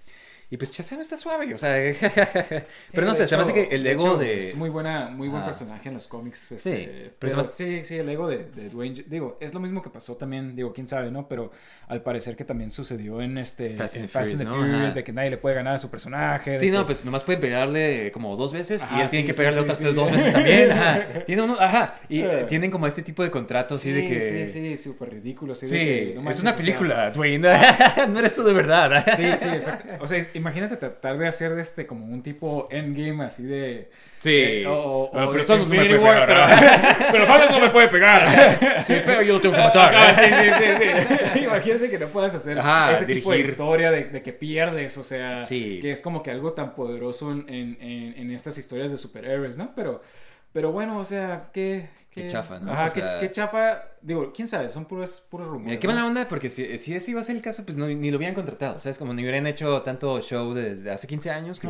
Y 0.54 0.58
pues 0.58 0.70
Shazam 0.74 1.00
está 1.00 1.16
suave, 1.16 1.54
o 1.54 1.58
sea, 1.58 1.72
pero 2.94 3.08
no 3.08 3.14
de 3.14 3.18
sé, 3.20 3.26
se 3.28 3.38
me 3.38 3.42
hace 3.44 3.52
hecho- 3.58 3.70
que 3.70 3.74
el 3.76 3.84
de 3.84 3.92
ego 3.92 4.02
hecho, 4.06 4.18
de... 4.18 4.40
Es 4.40 4.56
muy, 4.56 4.70
buena, 4.70 5.08
muy 5.08 5.30
buen 5.30 5.44
Ajá. 5.44 5.52
personaje 5.52 5.88
en 5.88 5.94
los 5.96 6.08
cómics. 6.08 6.52
Este, 6.52 6.70
Sí, 6.76 6.88
pero 6.92 7.14
pero 7.20 7.38
más- 7.38 7.54
sí, 7.54 7.84
sí, 7.86 7.96
el 7.98 8.10
ego 8.10 8.28
de, 8.28 8.50
de 8.54 8.68
Dwayne... 8.68 9.06
Digo, 9.08 9.38
es 9.40 9.54
lo 9.54 9.62
mismo 9.62 9.82
que 9.82 9.90
pasó 9.90 10.18
también, 10.18 10.54
digo, 10.54 10.74
quién 10.74 10.88
sabe, 10.90 11.10
¿no? 11.10 11.30
Pero 11.30 11.52
al 11.88 12.02
parecer 12.04 12.36
que 12.36 12.44
también 12.44 12.70
sucedió 12.70 13.22
en 13.22 13.38
este... 13.38 13.76
Fast 13.78 13.96
and 13.96 14.04
en 14.06 14.12
the 14.12 14.20
Furious, 14.20 14.42
¿no? 14.44 14.56
Furious, 14.58 14.94
de 14.94 15.04
que 15.06 15.14
nadie 15.14 15.30
le 15.30 15.38
puede 15.38 15.56
ganar 15.56 15.76
a 15.76 15.78
su 15.80 15.90
personaje. 15.90 16.52
de 16.52 16.60
Sí, 16.60 16.70
no, 16.70 16.80
que- 16.80 16.86
pues 16.88 17.06
nomás 17.06 17.24
puede 17.24 17.38
pegarle 17.38 18.12
como 18.12 18.36
dos 18.36 18.52
veces 18.52 18.82
y 18.82 18.86
Ajá, 18.86 19.04
él 19.04 19.10
tiene 19.10 19.24
sí, 19.24 19.28
que 19.28 19.34
sí, 19.34 19.38
pegarle 19.38 19.58
sí, 19.60 19.64
otras 19.64 19.80
tres 19.80 19.96
dos 19.96 20.12
veces 20.12 20.34
también. 20.34 20.72
Ajá. 20.72 21.08
Tiene 21.26 21.42
uno, 21.44 21.56
ajá. 21.58 21.96
Y 22.10 22.24
eh, 22.24 22.46
tienen 22.50 22.72
como 22.72 22.88
este 22.88 23.04
tipo 23.04 23.24
de 23.24 23.32
contratos 23.32 23.80
así 23.80 23.94
Sí, 23.94 24.02
de 24.02 24.08
que. 24.10 24.22
sí, 24.22 24.48
sí, 24.48 24.78
súper 24.78 25.12
ridículo. 25.12 25.54
así 25.54 25.66
Sí, 25.68 25.78
de 25.78 25.86
que, 25.86 26.06
no 26.16 26.20
es 26.20 26.24
manches, 26.26 26.42
una 26.42 26.50
o 26.50 26.54
sea, 26.54 26.62
película, 26.62 27.12
Dwayne. 27.12 27.48
no 28.10 28.20
eres 28.20 28.36
tú 28.36 28.44
de 28.44 28.52
verdad. 28.54 29.06
Sí, 29.16 29.24
sí, 29.38 29.48
exacto. 29.48 29.94
O 30.04 30.08
sea, 30.08 30.18
imagínate 30.42 30.76
tratar 30.78 31.18
de 31.18 31.28
hacer 31.28 31.56
de 31.56 31.62
este 31.62 31.88
como 31.88 32.06
un 32.06 32.22
tipo 32.22 32.68
endgame 32.72 33.24
así 33.24 33.44
de. 33.46 33.90
Sí. 34.20 34.30
eh, 34.34 34.68
o, 34.68 34.74
o- 34.74 35.04
o 35.28 35.32
pero 35.32 35.46
Thanos 35.46 35.68
no 35.70 35.76
me 35.76 35.86
puede 35.86 35.98
pegar, 35.98 36.28
pero, 36.28 37.08
pero 37.12 37.26
Thanos 37.26 37.52
no 37.52 37.60
me 37.60 37.70
puede 37.70 37.88
pegar. 37.88 38.82
Sí, 38.86 38.96
pero 39.06 39.22
yo 39.22 39.34
lo 39.36 39.42
tengo 39.42 39.56
que 39.56 39.62
matar. 39.62 39.94
Ah, 39.96 40.14
sí, 40.14 40.24
sí, 40.24 40.52
sí, 40.58 41.08
sí. 41.34 41.40
Imagínate 41.44 41.90
que 41.90 41.98
no 42.00 42.08
puedas 42.08 42.34
hacer 42.36 42.60
Ajá, 42.60 42.92
ese 42.92 43.06
tipo 43.06 43.32
de 43.32 43.40
historia 43.40 43.92
de, 43.92 44.06
de 44.06 44.22
que 44.22 44.34
pierdes, 44.34 44.98
o 44.98 45.04
sea, 45.04 45.44
Sí. 45.44 45.80
que 45.82 45.92
es 45.92 46.02
como 46.02 46.22
que 46.24 46.32
algo 46.32 46.54
tan 46.54 46.74
poderoso 46.76 47.32
en, 47.32 47.46
en, 47.48 47.78
en- 47.82 48.14
en 48.18 48.32
estas 48.32 48.58
historias 48.58 48.92
de 48.92 48.98
superhéroes, 48.98 49.58
¿no? 49.58 49.72
Pero, 49.76 50.02
pero 50.52 50.72
bueno, 50.72 50.98
o 51.00 51.06
sea, 51.06 51.50
qué... 51.54 51.88
Qué 52.14 52.28
chafa, 52.28 52.60
¿no? 52.60 52.74
Ajá, 52.74 52.88
O 52.88 52.90
sea- 52.90 53.20
qué, 53.20 53.28
qué 53.28 53.32
chafa. 53.32 53.84
Digo, 54.02 54.34
quién 54.34 54.48
sabe, 54.48 54.70
son 54.70 54.86
puros, 54.86 55.26
puros 55.30 55.48
rumores. 55.48 55.66
Mira, 55.68 55.80
qué 55.80 55.88
mala 55.88 56.06
onda, 56.06 56.28
porque 56.28 56.50
si, 56.50 56.78
si 56.78 56.94
ese 56.94 57.12
iba 57.12 57.22
a 57.22 57.24
ser 57.24 57.38
el 57.38 57.42
caso, 57.42 57.64
pues 57.66 57.78
no, 57.78 57.88
ni 57.88 58.12
lo 58.12 58.18
hubieran 58.18 58.36
contratado. 58.36 58.80
¿Sabes? 58.82 58.98
Como 58.98 59.14
ni 59.14 59.22
hubieran 59.22 59.48
hecho 59.48 59.82
tanto 59.82 60.20
show 60.20 60.54
desde 60.54 60.92
hace 60.92 61.08
15 61.08 61.30
años. 61.32 61.60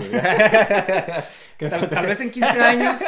Que... 1.57 1.69
Tal, 1.69 1.87
tal 1.89 2.05
vez 2.07 2.19
en 2.21 2.31
15 2.31 2.59
años, 2.59 2.99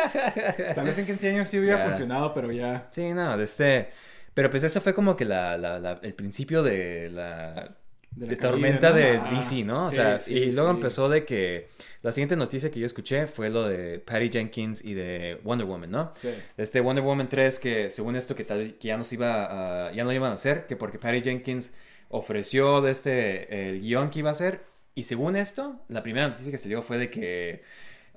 tal 0.75 0.85
vez 0.85 0.97
en 0.99 1.05
15 1.07 1.29
años 1.31 1.49
sí 1.49 1.57
hubiera 1.59 1.79
funcionado, 1.79 2.33
pero 2.35 2.51
ya... 2.51 2.87
Sí, 2.91 3.11
no, 3.13 3.35
de 3.37 3.43
este... 3.45 3.89
Pero 4.35 4.49
pues 4.49 4.63
eso 4.63 4.79
fue 4.81 4.93
como 4.93 5.15
que 5.15 5.25
la, 5.25 5.57
la- 5.57 5.79
la- 5.79 5.99
el 6.03 6.13
principio 6.13 6.61
de 6.63 7.09
la, 7.11 7.75
De 8.15 8.27
la 8.27 8.35
tormenta 8.37 8.91
de. 8.91 9.19
DC, 9.19 9.63
¿no? 9.63 9.85
O 9.85 9.89
Sí, 9.89 9.95
sea, 9.95 10.19
sí, 10.19 10.33
y 10.33 10.51
luego 10.51 10.69
sí. 10.69 10.71
empezó 10.71 11.09
de 11.09 11.25
que 11.25 11.69
la 12.01 12.11
siguiente 12.11 12.35
noticia 12.35 12.69
que 12.71 12.79
yo 12.79 12.85
escuché 12.85 13.27
fue 13.27 13.49
lo 13.49 13.67
de 13.67 13.99
Patty 13.99 14.29
Jenkins 14.29 14.83
y 14.83 14.93
de 14.93 15.39
Wonder 15.43 15.65
Woman, 15.67 15.89
¿no? 15.91 16.13
Sí. 16.13 16.43
Este 16.57 16.79
Wonder 16.81 17.03
Woman 17.03 17.27
3 17.29 17.57
que 17.59 17.89
según 17.89 18.15
esto 18.15 18.35
que 18.35 18.43
tal 18.43 18.75
que 18.77 18.87
ya 18.89 18.97
no 18.97 19.03
se 19.03 19.15
iba 19.15 19.91
ya 19.93 20.03
no 20.03 20.11
iban 20.13 20.31
a 20.31 20.35
hacer, 20.35 20.67
que 20.67 20.75
porque 20.75 20.99
Patty 20.99 21.21
Jenkins 21.23 21.75
ofreció 22.09 22.81
de 22.81 22.91
este 22.91 23.69
el 23.69 23.79
guion 23.81 24.09
que 24.11 24.19
iba 24.19 24.29
a 24.29 24.33
hacer 24.33 24.61
y 24.95 25.03
según 25.03 25.35
esto, 25.35 25.79
la 25.89 26.03
primera 26.03 26.27
noticia 26.27 26.51
que 26.51 26.57
salió 26.59 26.81
fue 26.83 26.97
de 26.99 27.09
que 27.09 27.63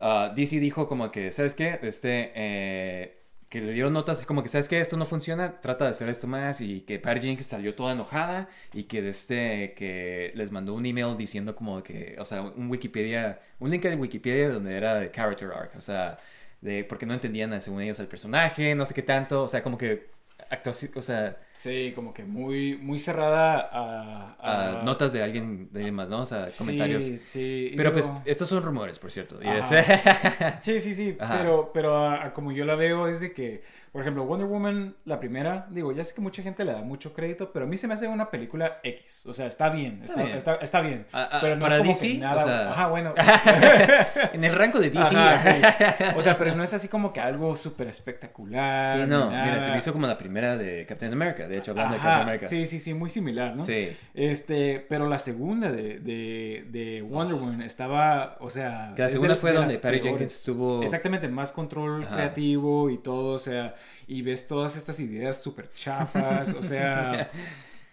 ah, 0.00 0.33
DC 0.37 0.61
dijo 0.61 0.88
como 0.88 1.11
que, 1.11 1.33
¿sabes 1.33 1.55
qué? 1.55 1.79
Este 1.83 2.33
eh, 2.35 3.16
que 3.49 3.61
le 3.61 3.73
dieron 3.73 3.93
notas 3.93 4.26
como 4.26 4.43
que, 4.43 4.49
¿sabes 4.49 4.69
qué? 4.69 4.81
Esto 4.81 4.97
no 4.97 5.05
funciona, 5.05 5.61
trata 5.61 5.85
de 5.85 5.91
hacer 5.91 6.09
esto 6.09 6.26
más 6.26 6.61
y 6.61 6.81
que 6.83 6.99
Patty 6.99 7.21
Jenkins 7.21 7.47
salió 7.47 7.75
toda 7.75 7.93
enojada 7.93 8.49
y 8.73 8.85
que 8.85 9.03
de 9.03 9.11
este, 9.11 9.75
que 9.75 10.33
les 10.35 10.50
mandó 10.50 10.75
un 10.75 10.85
email 10.87 11.17
diciendo 11.17 11.55
como 11.55 11.83
que, 11.83 12.17
o 12.19 12.25
sea, 12.25 12.43
un 12.43 12.69
Wikipedia, 12.71 13.41
un 13.61 13.71
link 13.71 13.83
de 13.83 13.97
Wikipedia 13.97 14.50
donde 14.50 14.76
era 14.76 14.95
de 14.97 15.11
character 15.12 15.50
arc, 15.53 15.76
o 15.76 15.81
sea, 15.81 16.19
de, 16.61 16.85
porque 16.85 17.07
no 17.07 17.15
entendían 17.15 17.61
según 17.61 17.83
ellos 17.83 18.00
el 18.00 18.09
personaje, 18.09 18.75
no 18.75 18.85
sé 18.85 18.95
qué 18.95 19.03
tanto, 19.03 19.45
o 19.45 19.49
sea, 19.49 19.62
como 19.62 19.79
que 19.79 20.16
actuación, 20.50 20.93
o 20.95 21.03
sea, 21.03 21.37
Sí, 21.53 21.93
como 21.95 22.12
que 22.12 22.23
muy, 22.25 22.76
muy 22.76 22.99
cerrada 22.99 23.69
a, 23.73 24.79
A 24.81 24.83
notas 24.85 25.12
de 25.12 25.23
alguien 25.23 25.71
de 25.73 25.91
más, 25.91 26.11
¿no? 26.11 26.21
O 26.21 26.26
sea, 26.26 26.45
comentarios. 26.59 27.05
Sí, 27.05 27.19
sí. 27.19 27.73
Pero 27.76 27.93
pues 27.93 28.09
estos 28.26 28.49
son 28.49 28.62
rumores, 28.62 28.99
por 28.99 29.11
cierto. 29.11 29.41
Y 29.43 29.47
Sí, 30.61 30.81
sí, 30.81 30.95
sí, 30.95 31.17
Ajá. 31.19 31.38
pero, 31.38 31.71
pero 31.73 31.97
a- 31.97 32.26
a 32.26 32.33
como 32.33 32.53
yo 32.53 32.65
la 32.65 32.75
veo 32.75 33.09
es 33.09 33.21
de 33.21 33.33
que, 33.33 33.62
por 33.97 34.03
ejemplo, 34.03 34.26
Wonder 34.26 34.47
Woman, 34.47 34.95
la 35.07 35.19
primera, 35.19 35.67
digo, 35.71 35.91
ya 35.91 36.05
sé 36.05 36.15
que 36.15 36.21
mucha 36.21 36.43
gente 36.43 36.67
le 36.67 36.73
da 36.73 36.83
mucho 36.83 37.15
crédito, 37.15 37.50
pero 37.50 37.65
a 37.65 37.69
mí 37.69 37.79
se 37.79 37.88
me 37.88 37.95
hace 37.95 38.07
una 38.07 38.31
película 38.31 38.79
X, 38.83 39.25
o 39.25 39.33
sea, 39.33 39.47
está 39.47 39.71
bien, 39.71 40.03
está, 40.05 40.23
bien. 40.23 40.37
está, 40.37 40.55
está 40.57 40.81
bien, 40.83 41.07
Ah, 41.15 41.31
ah, 41.33 41.38
pero 41.41 41.57
no 41.57 41.62
para 41.62 41.76
es 41.76 41.79
como 41.79 41.91
DC, 41.93 42.12
que 42.12 42.19
nada, 42.19 42.37
o 42.37 42.41
sea- 42.41 42.71
ajá, 42.73 42.87
bueno, 42.88 43.15
en 44.35 44.45
el 44.45 44.53
rango 44.55 44.79
de 44.81 44.91
DC. 44.91 45.17
Ajá, 45.17 45.37
sí. 45.38 46.12
o 46.15 46.21
sea, 46.21 46.37
pero 46.37 46.55
no 46.55 46.62
es 46.62 46.75
así 46.75 46.88
como 46.88 47.11
que 47.12 47.21
algo 47.21 47.57
súper 47.57 47.88
espectacular. 47.88 48.99
Sí, 48.99 49.05
no, 49.09 49.31
mira, 49.31 49.61
se 49.62 49.71
me 49.71 49.79
hizo 49.79 49.93
como 49.93 50.07
la 50.07 50.19
primera 50.19 50.57
de 50.59 50.85
Captain 50.87 51.12
America, 51.12 51.49
de 51.49 51.59
hecho, 51.59 51.71
hablando 51.71 51.95
de 51.95 52.00
Captain 52.00 52.23
America. 52.23 52.47
Sí, 52.49 52.67
sí, 52.67 52.81
sí, 52.81 52.93
muy 52.95 53.09
similar, 53.11 53.57
¿no? 53.57 53.65
Sí. 53.65 53.97
Este, 54.15 54.85
pero 54.88 55.09
la 55.09 55.19
segunda 55.19 55.73
de, 55.73 56.00
de, 56.00 56.67
de 56.69 57.03
Wonder 57.03 57.37
Woman 57.37 57.62
estaba, 57.62 58.37
o 58.41 58.50
sea... 58.50 58.93
Que 58.95 59.03
la 59.03 59.09
segunda 59.09 59.35
de- 59.35 59.41
fue 59.41 59.53
de 59.53 59.57
donde 59.57 59.79
Patty. 59.79 60.00
Jenkins 60.00 60.45
tuvo- 60.45 60.83
Exactamente, 60.83 61.29
más 61.29 61.53
control 61.53 62.05
Ajá. 62.05 62.15
creativo 62.17 62.91
y 62.91 62.99
todo, 62.99 63.35
o 63.35 63.38
sea, 63.38 63.75
y 64.07 64.23
ves 64.23 64.47
todas 64.47 64.76
estas 64.76 65.00
ideas 65.00 65.40
súper 65.43 65.71
chafas, 65.75 66.55
o 66.55 66.62
sea... 66.62 67.31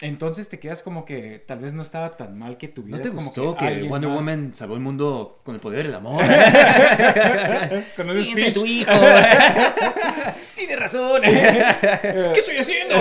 Entonces 0.02 0.50
te 0.50 0.60
quedas 0.60 0.84
como 0.84 1.06
que 1.06 1.42
tal 1.48 1.60
vez 1.60 1.72
no 1.72 1.82
estaba 1.82 2.12
tan 2.18 2.38
mal 2.38 2.58
que 2.58 2.68
¿No 2.68 2.74
tuvieras 2.74 3.04
te 3.04 3.10
como 3.16 3.28
gustó 3.28 3.54
que, 3.54 3.60
que, 3.60 3.66
alguien 3.68 3.90
Wonder 3.90 4.10
más- 4.10 4.20
Woman 4.20 4.52
salvó 4.54 4.74
el 4.74 4.82
mundo 4.82 5.40
con 5.46 5.56
el 5.56 5.62
poder 5.62 5.86
del 5.86 5.96
amor? 5.96 6.22
Con 7.96 8.10
un 8.10 8.16
Piensa 8.18 8.48
en 8.48 8.54
tu 8.54 8.66
hijo. 8.66 8.92
Tiene 10.58 10.76
razón. 10.76 11.22
¿Qué 11.22 12.34
estoy 12.36 12.58
haciendo? 12.58 12.96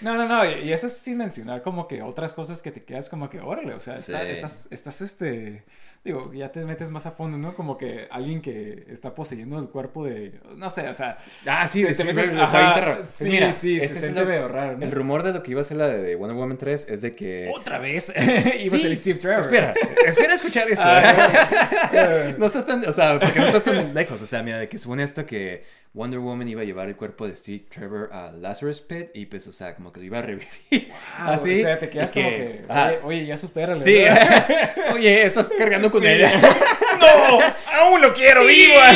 No, 0.00 0.14
no, 0.16 0.26
no, 0.26 0.44
y 0.50 0.64
y 0.68 0.72
eso 0.72 0.88
es 0.88 0.94
sin 0.96 1.18
mencionar 1.18 1.62
como 1.62 1.86
que 1.86 2.02
otras 2.02 2.34
cosas 2.34 2.60
que 2.60 2.72
te 2.72 2.82
quedas 2.82 3.08
como 3.08 3.30
que, 3.30 3.40
órale, 3.40 3.74
o 3.74 3.80
sea, 3.80 3.96
está- 3.96 4.22
Sí. 4.24 4.30
estás, 4.30 4.68
estás, 4.72 5.00
este, 5.00 5.64
digo, 6.06 6.32
ya 6.32 6.50
te 6.50 6.64
metes 6.64 6.90
más 6.90 7.04
a 7.04 7.10
fondo, 7.10 7.36
¿no? 7.36 7.54
Como 7.54 7.76
que 7.76 8.06
alguien 8.10 8.40
que 8.40 8.84
está 8.88 9.14
poseyendo 9.14 9.58
el 9.58 9.68
cuerpo 9.68 10.04
de, 10.06 10.32
no 10.56 10.70
sé, 10.70 10.88
o 10.88 10.94
sea... 10.94 11.18
Ah, 11.46 11.66
sí, 11.66 11.82
te- 11.82 11.88
de 11.88 11.94
te 11.94 12.04
metes- 12.04 12.40
ajá. 12.40 12.74
Sí, 13.04 13.14
Pues 13.18 13.28
mira, 13.30 13.52
sí, 13.52 13.76
este 13.76 13.88
se 13.88 13.94
es 13.94 14.00
siente 14.00 14.20
el- 14.20 14.26
medio 14.26 14.48
raro, 14.48 14.78
¿no? 14.78 14.84
El 14.84 14.92
rumor 14.92 15.22
de 15.22 15.32
lo 15.34 15.42
que 15.42 15.50
iba 15.50 15.60
a 15.60 15.64
ser 15.64 15.76
la 15.76 15.88
de 15.88 16.14
Wonder 16.16 16.36
Woman 16.36 16.56
3 16.56 16.86
es 16.88 17.02
de 17.02 17.12
que... 17.12 17.50
Otra 17.54 17.78
vez 17.78 18.10
iba 18.60 18.76
a 18.76 18.78
ser 18.80 18.96
Steve 18.96 19.18
Trevor. 19.18 19.40
Espera, 19.40 19.74
espera 20.06 20.32
a 20.32 20.36
escuchar 20.36 20.68
esto. 20.70 20.84
Ah, 20.86 22.32
no 22.38 22.46
estás 22.46 22.64
tan, 22.66 22.86
o 22.88 22.92
sea, 22.92 23.18
porque 23.18 23.38
no 23.38 23.46
estás 23.46 23.64
tan 23.64 23.92
lejos. 23.94 24.22
O 24.22 24.26
sea, 24.26 24.42
mira, 24.42 24.58
de 24.58 24.68
que 24.68 24.78
según 24.78 25.00
esto 25.00 25.26
que 25.26 25.64
Wonder 25.96 26.18
Woman 26.20 26.46
iba 26.46 26.60
a 26.60 26.64
llevar 26.64 26.88
el 26.88 26.94
cuerpo 26.94 27.26
de 27.26 27.34
Steve 27.34 27.64
Trevor 27.70 28.10
a 28.12 28.30
Lazarus 28.30 28.82
Pit 28.82 29.08
y 29.14 29.24
pues, 29.24 29.46
o 29.46 29.52
sea, 29.52 29.74
como 29.74 29.90
que 29.90 30.00
lo 30.00 30.04
iba 30.06 30.18
a 30.18 30.22
revivir. 30.22 30.92
Ah, 31.18 31.32
Así. 31.32 31.58
O 31.58 31.62
sea, 31.62 31.78
te 31.78 31.88
quedas 31.88 32.10
y 32.14 32.22
como 32.22 32.28
que, 32.36 32.64
ajá. 32.68 32.86
oye, 32.88 32.98
oye, 33.02 33.26
ya 33.26 33.36
supérale. 33.38 33.82
Sí. 33.82 34.04
Oye, 34.94 35.24
estás 35.24 35.50
cargando 35.58 35.90
con 35.90 36.02
Sí. 36.02 36.06
ella. 36.08 36.30
¡No! 37.00 37.38
¡Aún 37.80 38.00
lo 38.02 38.12
quiero 38.12 38.44
viva! 38.44 38.92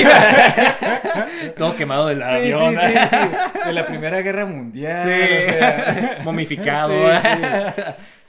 Todo 1.56 1.74
quemado 1.74 2.08
del 2.08 2.18
Sí, 2.18 2.24
avión. 2.24 2.76
sí, 2.76 2.82
sí, 2.86 2.98
sí, 3.10 3.66
de 3.66 3.72
la 3.72 3.86
Primera 3.86 4.20
Guerra 4.20 4.44
Mundial, 4.46 5.02
Sí. 5.02 5.48
o 5.48 5.52
sea... 5.52 6.18
Momificado. 6.22 7.10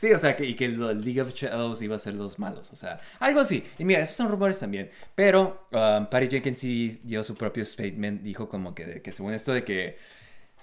Sí, 0.01 0.11
o 0.11 0.17
sea, 0.17 0.35
que, 0.35 0.45
y 0.45 0.55
que 0.55 0.65
el 0.65 0.79
League 1.03 1.21
of 1.21 1.31
Shadows 1.31 1.79
iba 1.83 1.95
a 1.95 1.99
ser 1.99 2.15
los 2.15 2.39
malos, 2.39 2.71
o 2.73 2.75
sea, 2.75 2.99
algo 3.19 3.39
así. 3.39 3.63
Y 3.77 3.85
mira, 3.85 4.01
esos 4.01 4.15
son 4.15 4.29
rumores 4.29 4.59
también. 4.59 4.89
Pero 5.13 5.67
um, 5.71 6.07
Patty 6.09 6.27
Jenkins 6.27 6.57
sí 6.57 6.99
dio 7.03 7.23
su 7.23 7.35
propio 7.35 7.63
statement, 7.63 8.23
dijo 8.23 8.49
como 8.49 8.73
que, 8.73 9.03
que 9.03 9.11
según 9.11 9.35
esto 9.35 9.53
de 9.53 9.63
que 9.63 9.99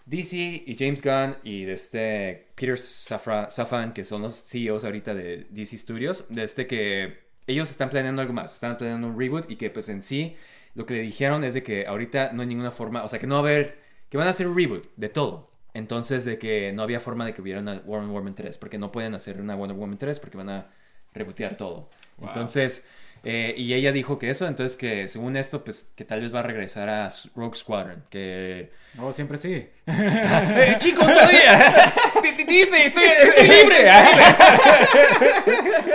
DC 0.06 0.64
y 0.66 0.76
James 0.76 1.00
Gunn 1.02 1.36
y 1.44 1.62
de 1.66 1.74
este 1.74 2.48
Peter 2.56 2.76
Safra, 2.76 3.48
Safran, 3.48 3.92
que 3.92 4.02
son 4.02 4.22
los 4.22 4.42
CEOs 4.42 4.82
ahorita 4.82 5.14
de 5.14 5.46
DC 5.50 5.78
Studios, 5.78 6.26
de 6.30 6.42
este 6.42 6.66
que 6.66 7.18
ellos 7.46 7.70
están 7.70 7.90
planeando 7.90 8.20
algo 8.22 8.34
más, 8.34 8.52
están 8.52 8.76
planeando 8.76 9.06
un 9.06 9.16
reboot 9.16 9.48
y 9.48 9.54
que 9.54 9.70
pues 9.70 9.88
en 9.88 10.02
sí 10.02 10.34
lo 10.74 10.84
que 10.84 10.94
le 10.94 11.02
dijeron 11.02 11.44
es 11.44 11.54
de 11.54 11.62
que 11.62 11.86
ahorita 11.86 12.32
no 12.32 12.42
hay 12.42 12.48
ninguna 12.48 12.72
forma, 12.72 13.04
o 13.04 13.08
sea, 13.08 13.20
que 13.20 13.28
no 13.28 13.36
va 13.36 13.48
a 13.48 13.52
haber, 13.52 13.78
que 14.08 14.18
van 14.18 14.26
a 14.26 14.30
hacer 14.30 14.48
un 14.48 14.56
reboot 14.56 14.90
de 14.96 15.08
todo. 15.08 15.47
Entonces 15.74 16.24
de 16.24 16.38
que 16.38 16.72
no 16.72 16.82
había 16.82 16.98
forma 17.00 17.24
de 17.26 17.34
que 17.34 17.42
hubiera 17.42 17.60
una 17.60 17.80
Wonder 17.80 18.08
Woman 18.10 18.34
3, 18.34 18.58
porque 18.58 18.78
no 18.78 18.90
pueden 18.90 19.14
hacer 19.14 19.40
una 19.40 19.54
Wonder 19.54 19.76
Woman 19.76 19.98
3 19.98 20.18
porque 20.20 20.36
van 20.36 20.48
a 20.50 20.66
rebootear 21.14 21.56
todo. 21.56 21.88
Entonces, 22.20 22.86
eh, 23.24 23.54
y 23.56 23.74
ella 23.74 23.92
dijo 23.92 24.18
que 24.18 24.30
eso, 24.30 24.46
entonces 24.46 24.76
que 24.76 25.08
según 25.08 25.36
esto, 25.36 25.62
pues 25.64 25.90
que 25.94 26.04
tal 26.04 26.20
vez 26.20 26.34
va 26.34 26.40
a 26.40 26.42
regresar 26.44 26.88
a 26.88 27.08
Rogue 27.36 27.56
Squadron, 27.56 28.04
que... 28.10 28.70
No, 28.94 29.12
siempre 29.12 29.38
sí. 29.38 29.68
¡Eh, 29.86 30.76
chicos, 30.78 31.06
todavía! 31.06 31.92
Di- 32.22 32.32
di- 32.32 32.44
Disney, 32.44 32.82
estoy, 32.82 33.04
estoy 33.04 33.46
libre. 33.48 33.84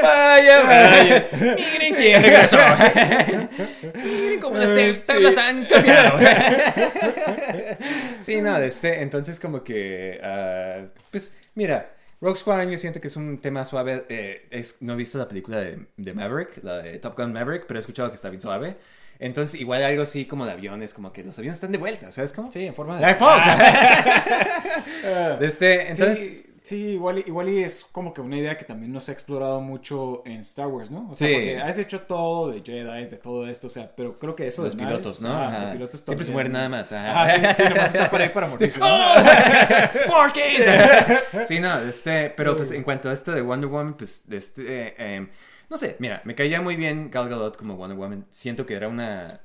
vaya, 0.01 0.61
vaya. 0.63 1.27
Miren 1.55 1.95
quién 1.95 2.21
regresó. 2.21 2.57
Miren 3.95 4.39
cómo 4.39 4.57
las 4.57 5.03
tablas 5.05 5.37
han 5.37 5.65
cambiado. 5.65 6.19
Sí, 8.23 8.41
no, 8.41 8.57
este, 8.57 9.01
entonces 9.01 9.39
como 9.39 9.63
que, 9.63 10.19
ah, 10.23 10.85
pues, 11.11 11.37
mira, 11.55 11.95
Rogue 12.21 12.37
Squadron 12.37 12.69
yo 12.71 12.77
siento 12.77 13.01
que 13.01 13.07
es 13.07 13.15
un 13.15 13.39
tema 13.41 13.65
suave. 13.65 14.05
eh, 14.09 14.47
es- 14.51 14.81
no 14.81 14.93
he 14.93 14.95
visto 14.95 15.17
la 15.17 15.27
película 15.27 15.59
de, 15.59 15.87
de 15.97 16.13
Maverick, 16.13 16.63
la 16.63 16.79
de 16.79 16.99
Top 16.99 17.17
Gun 17.17 17.33
Maverick, 17.33 17.65
pero 17.67 17.79
he 17.79 17.81
escuchado 17.81 18.09
que 18.09 18.15
está 18.15 18.29
bien 18.29 18.41
suave. 18.41 18.77
Entonces, 19.19 19.59
igual 19.61 19.83
algo 19.83 20.03
así 20.03 20.25
como 20.25 20.45
de 20.45 20.51
aviones, 20.53 20.93
como 20.93 21.13
que 21.13 21.23
los 21.23 21.37
aviones 21.37 21.57
están 21.57 21.71
de 21.71 21.77
vuelta, 21.77 22.11
¿sabes 22.11 22.33
cómo? 22.33 22.51
Sí, 22.51 22.65
en 22.65 22.73
forma 22.73 22.95
de... 22.95 23.01
Like 23.01 23.19
Fox. 23.19 23.45
este, 25.41 25.91
entonces, 25.91 26.19
sí, 26.19 26.52
sí, 26.63 26.77
igual, 26.93 27.19
igual 27.25 27.49
y 27.49 27.61
es 27.63 27.85
como 27.91 28.13
que 28.13 28.21
una 28.21 28.37
idea 28.37 28.57
que 28.57 28.65
también 28.65 28.91
no 28.91 28.99
se 28.99 29.11
ha 29.11 29.13
explorado 29.13 29.61
mucho 29.61 30.23
en 30.25 30.39
Star 30.41 30.67
Wars, 30.67 30.89
¿no? 30.89 31.09
O 31.11 31.15
sea, 31.15 31.27
Sí. 31.27 31.33
porque 31.33 31.59
has 31.59 31.77
hecho 31.77 32.01
todo 32.01 32.49
de 32.51 32.61
Jedi, 32.65 33.05
de 33.05 33.17
todo 33.17 33.47
esto, 33.47 33.67
o 33.67 33.69
sea, 33.69 33.91
pero 33.95 34.17
creo 34.17 34.35
que 34.35 34.47
eso 34.47 34.63
los 34.63 34.75
de 34.75 34.81
naves, 34.83 34.97
pilotos, 34.99 35.21
¿no? 35.21 35.33
ajá, 35.33 35.47
Ajá. 35.47 35.63
los 35.65 35.73
pilotos 35.73 35.99
Siempre 35.99 36.25
se 36.25 36.31
también- 36.31 36.33
mueren 36.33 36.51
nada 36.53 36.69
más. 36.69 36.91
ajá. 36.91 37.23
Ajá, 37.23 37.53
sí, 37.55 37.63
sí, 37.63 37.69
nomás 37.69 37.93
está 37.95 38.09
para 38.09 38.23
ahí 38.23 38.29
para 38.31 38.47
morirse. 38.47 38.79
¿no? 38.79 38.87
Kids. 40.33 41.47
sí, 41.47 41.59
no, 41.59 41.79
este, 41.79 42.29
pero 42.31 42.55
pues 42.55 42.71
en 42.71 42.83
cuanto 42.83 43.09
a 43.09 43.13
esto 43.13 43.31
de 43.31 43.41
Wonder 43.41 43.69
Woman, 43.69 43.93
pues, 43.95 44.25
este, 44.31 44.87
eh, 44.87 44.95
em, 44.97 45.29
no 45.69 45.77
sé, 45.77 45.95
mira, 45.99 46.21
me 46.25 46.35
caía 46.35 46.61
muy 46.61 46.75
bien 46.75 47.09
Gal 47.11 47.29
Gadot 47.29 47.57
como 47.57 47.75
Wonder 47.75 47.97
Woman. 47.97 48.25
Siento 48.31 48.65
que 48.65 48.73
era 48.75 48.87
una 48.87 49.41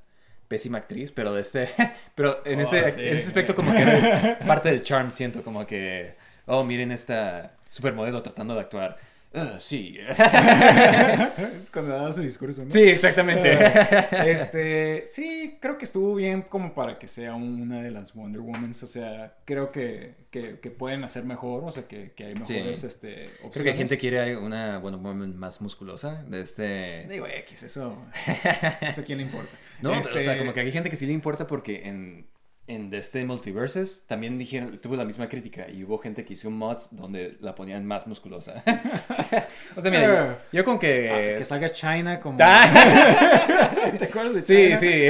pésima 0.47 0.79
actriz, 0.79 1.13
pero 1.13 1.33
de 1.35 1.41
este, 1.43 1.69
pero 2.15 2.41
en, 2.47 2.61
Oh, 2.61 2.63
ese, 2.63 2.93
sí. 2.93 3.01
en 3.01 3.17
ese 3.17 3.27
aspecto 3.29 3.55
como 3.55 3.73
que 3.75 3.83
era 3.83 4.39
parte 4.47 4.71
del 4.71 4.83
charm, 4.83 5.13
siento 5.13 5.43
como 5.43 5.67
que, 5.67 6.15
oh, 6.49 6.65
miren 6.65 6.91
esta 6.93 7.53
supermodelo 7.69 8.23
tratando 8.23 8.55
de 8.55 8.61
actuar. 8.61 8.99
Ah, 9.35 9.57
sí. 9.61 9.99
Cuando 11.73 11.93
daba 11.95 12.11
su 12.13 12.23
discurso, 12.23 12.65
¿no? 12.65 12.71
sí, 12.71 12.81
exactamente. 12.81 13.59
Este, 14.27 15.05
sí, 15.05 15.59
creo 15.61 15.77
que 15.77 15.85
estuvo 15.85 16.15
bien 16.15 16.43
como 16.43 16.73
para 16.75 16.99
que 16.99 17.09
sea 17.09 17.35
una 17.35 17.83
de 17.83 17.91
las 17.91 18.15
Wonder 18.15 18.41
Womans, 18.41 18.83
o 18.83 18.89
sea, 18.89 19.35
creo 19.45 19.71
que, 19.71 20.15
que, 20.31 20.59
que 20.61 20.71
pueden 20.71 21.05
hacer 21.05 21.25
mejor, 21.25 21.63
o 21.65 21.71
sea, 21.71 21.87
que, 21.87 22.13
que 22.13 22.25
hay 22.25 22.35
Sí. 22.43 22.55
mejores 22.55 22.85
este, 22.85 23.27
opciones. 23.27 23.53
Creo 23.53 23.65
que 23.65 23.75
gente 23.75 23.99
quiere 23.99 24.37
una 24.39 24.79
Wonder 24.79 25.01
Woman 25.01 25.37
más 25.37 25.61
musculosa, 25.61 26.25
de 26.27 26.41
este... 26.41 27.07
Digo, 27.09 27.27
X, 27.27 27.65
eso, 27.65 27.99
eso 28.81 29.01
a 29.03 29.05
quién 29.05 29.19
le 29.19 29.25
importa. 29.25 29.53
No, 29.83 29.91
pero, 29.91 30.01
o 30.01 30.03
sea, 30.05 30.21
Este, 30.33 30.39
como 30.39 30.55
que 30.55 30.61
hay 30.61 30.73
gente 30.73 30.89
que 30.89 30.97
sí 30.97 31.07
le 31.07 31.13
importa 31.13 31.47
porque 31.47 31.83
en, 31.85 32.27
en 32.69 32.91
de 32.91 32.99
este 32.99 33.25
Multiverses 33.25 34.05
también 34.07 34.39
dijeron, 34.39 34.79
tuvo 34.81 34.95
la 34.95 35.05
misma 35.05 35.29
crítica 35.29 35.69
y 35.69 35.83
hubo 35.85 35.99
gente 35.99 36.25
que 36.25 36.35
hizo 36.35 36.51
mods 36.51 36.91
donde 36.93 37.37
la 37.41 37.55
ponían 37.55 37.85
más 37.85 38.07
musculosa. 38.07 38.63
o 39.77 39.81
sea, 39.81 39.91
mira, 39.91 40.39
yo, 40.53 40.59
yo 40.59 40.65
con 40.65 40.79
que... 40.79 41.11
ah, 41.11 41.39
que 41.39 41.45
salga 41.45 41.71
China 41.71 42.21
como... 42.21 42.39
Ah. 42.43 43.71
¿Te 43.99 44.05
acuerdas 44.05 44.35
de 44.35 44.43
Sí, 44.43 44.65
China? 44.67 44.77
sí. 44.77 45.09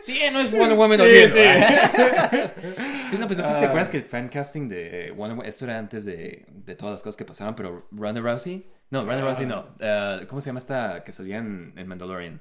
sí, 0.00 0.20
no 0.32 0.40
es 0.40 0.50
Wonder 0.50 0.76
Woman 0.76 0.96
Sí, 0.98 1.02
olvido. 1.04 1.28
sí. 1.28 1.40
Sí, 3.10 3.18
no, 3.18 3.26
pues 3.26 3.38
sí 3.38 3.44
te 3.44 3.64
Ah. 3.64 3.68
acuerdas 3.68 3.88
que 3.88 3.96
el 3.98 4.02
fan 4.04 4.28
casting 4.28 4.68
de 4.68 5.12
Wonder 5.16 5.36
Woman, 5.36 5.46
esto 5.46 5.64
era 5.66 5.78
antes 5.78 6.04
de, 6.04 6.44
de 6.48 6.74
todas 6.76 6.92
las 6.94 7.02
cosas 7.02 7.16
que 7.16 7.24
pasaron, 7.24 7.54
pero 7.54 7.86
Ronda 7.92 8.20
Rousey, 8.20 8.66
no, 8.90 9.04
Ronda 9.04 9.20
Rousey 9.22 9.46
no. 9.46 9.66
Eh, 9.80 10.24
¿Cómo 10.28 10.40
se 10.40 10.46
llama 10.48 10.58
esta 10.58 11.02
que 11.04 11.12
salía 11.12 11.38
en, 11.38 11.72
en 11.76 11.86
Mandalorian? 11.86 12.40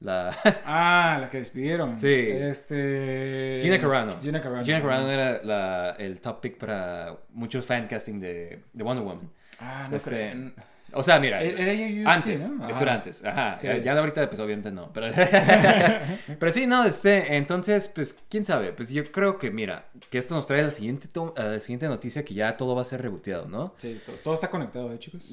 La 0.00 0.34
Ah, 0.64 1.18
la 1.20 1.28
que 1.30 1.38
despidieron. 1.38 1.98
Sí. 2.00 2.08
Este... 2.10 3.58
Gina 3.60 3.78
Carano. 3.78 4.14
Gina 4.22 4.40
Carano. 4.40 4.64
Gina 4.64 4.80
Carano 4.80 5.10
era 5.10 5.42
la- 5.42 5.96
el 5.98 6.20
top 6.20 6.40
pick 6.40 6.56
para 6.58 7.16
muchos 7.32 7.64
fan 7.66 7.86
casting 7.86 8.18
de, 8.20 8.60
de 8.72 8.84
Wonder 8.84 9.04
Woman. 9.04 9.30
Ah, 9.58 9.88
no 9.90 9.96
Este, 9.96 10.10
creo. 10.30 10.52
O 10.92 11.02
sea, 11.04 11.20
mira, 11.20 11.40
Era- 11.40 11.72
UFC, 11.72 12.06
antes, 12.06 12.50
¿no? 12.50 12.68
eso 12.68 12.82
era 12.82 12.94
antes, 12.94 13.24
ajá, 13.24 13.56
Sí. 13.60 13.68
ya, 13.80 13.92
ahorita 13.96 14.28
pues 14.28 14.40
obviamente 14.40 14.72
no, 14.72 14.90
pero, 14.92 15.06
pero 16.40 16.50
sí, 16.50 16.66
no, 16.66 16.84
este, 16.84 17.36
entonces, 17.36 17.86
pues, 17.88 18.18
quién 18.28 18.44
sabe, 18.44 18.72
pues 18.72 18.88
yo 18.90 19.04
creo 19.12 19.38
que, 19.38 19.52
mira, 19.52 19.84
que 20.10 20.18
esto 20.18 20.34
nos 20.34 20.48
trae 20.48 20.60
a 20.60 20.64
la 20.64 20.70
siguiente, 20.70 21.08
a 21.36 21.44
la 21.44 21.60
siguiente 21.60 21.86
noticia 21.86 22.24
que 22.24 22.34
ya 22.34 22.56
todo 22.56 22.74
va 22.74 22.80
a 22.80 22.84
ser 22.84 23.02
reboteado, 23.02 23.46
¿no? 23.46 23.72
Sí, 23.78 24.00
to- 24.04 24.12
todo 24.24 24.34
está 24.34 24.50
conectado, 24.50 24.92
¿eh, 24.92 24.98
chicos? 24.98 25.32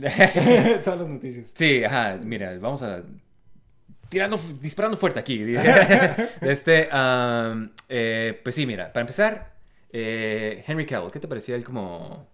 Todas 0.83 0.99
las 0.99 1.07
noticias. 1.07 1.53
Sí, 1.55 1.83
ajá, 1.83 2.19
mira, 2.21 2.55
vamos 2.59 2.83
a... 2.83 3.01
Tirando, 4.09 4.39
disparando 4.61 4.97
fuerte 4.97 5.19
aquí. 5.19 5.43
este, 6.41 6.89
eh, 7.89 8.39
pues 8.43 8.55
sí, 8.55 8.65
mira, 8.65 8.91
para 8.93 9.01
empezar, 9.01 9.53
eh, 9.91 10.63
Henry 10.67 10.85
Cavill, 10.85 11.11
¿qué 11.11 11.19
te 11.19 11.27
parecía 11.27 11.55
él 11.55 11.63
como 11.63 12.27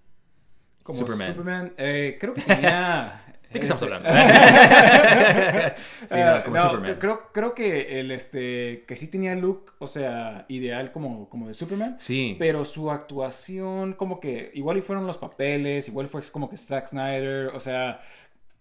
Como 0.83 0.99
Superman. 0.99 1.27
Superman. 1.27 1.73
eh, 1.77 2.17
creo 2.19 2.33
que 2.33 2.41
tenía... 2.41 3.19
¿De 3.53 3.59
qué 3.59 3.67
estamos 3.67 3.83
este, 3.83 3.95
hablando? 3.95 4.09
sí, 6.09 6.15
Ah, 6.17 6.37
no, 6.37 6.43
como 6.43 6.55
no, 6.55 6.61
Superman. 6.63 6.95
Creo, 6.99 7.29
creo 7.31 7.53
que 7.53 7.99
el 7.99 8.09
este 8.09 8.83
que 8.87 8.95
sí 8.95 9.07
tenía 9.11 9.35
look, 9.35 9.73
o 9.77 9.85
sea, 9.85 10.45
ideal 10.47 10.91
como, 10.91 11.29
como 11.29 11.47
de 11.47 11.53
Superman. 11.53 11.95
Sí. 11.99 12.35
Pero 12.39 12.65
su 12.65 12.89
actuación, 12.89 13.93
como 13.93 14.19
que 14.19 14.49
igual 14.55 14.77
y 14.77 14.81
fueron 14.81 15.05
los 15.05 15.19
papeles, 15.19 15.87
igual 15.87 16.07
fue 16.07 16.21
como 16.31 16.49
que 16.49 16.57
Zack 16.57 16.87
Snyder, 16.87 17.49
o 17.53 17.59
sea, 17.59 17.99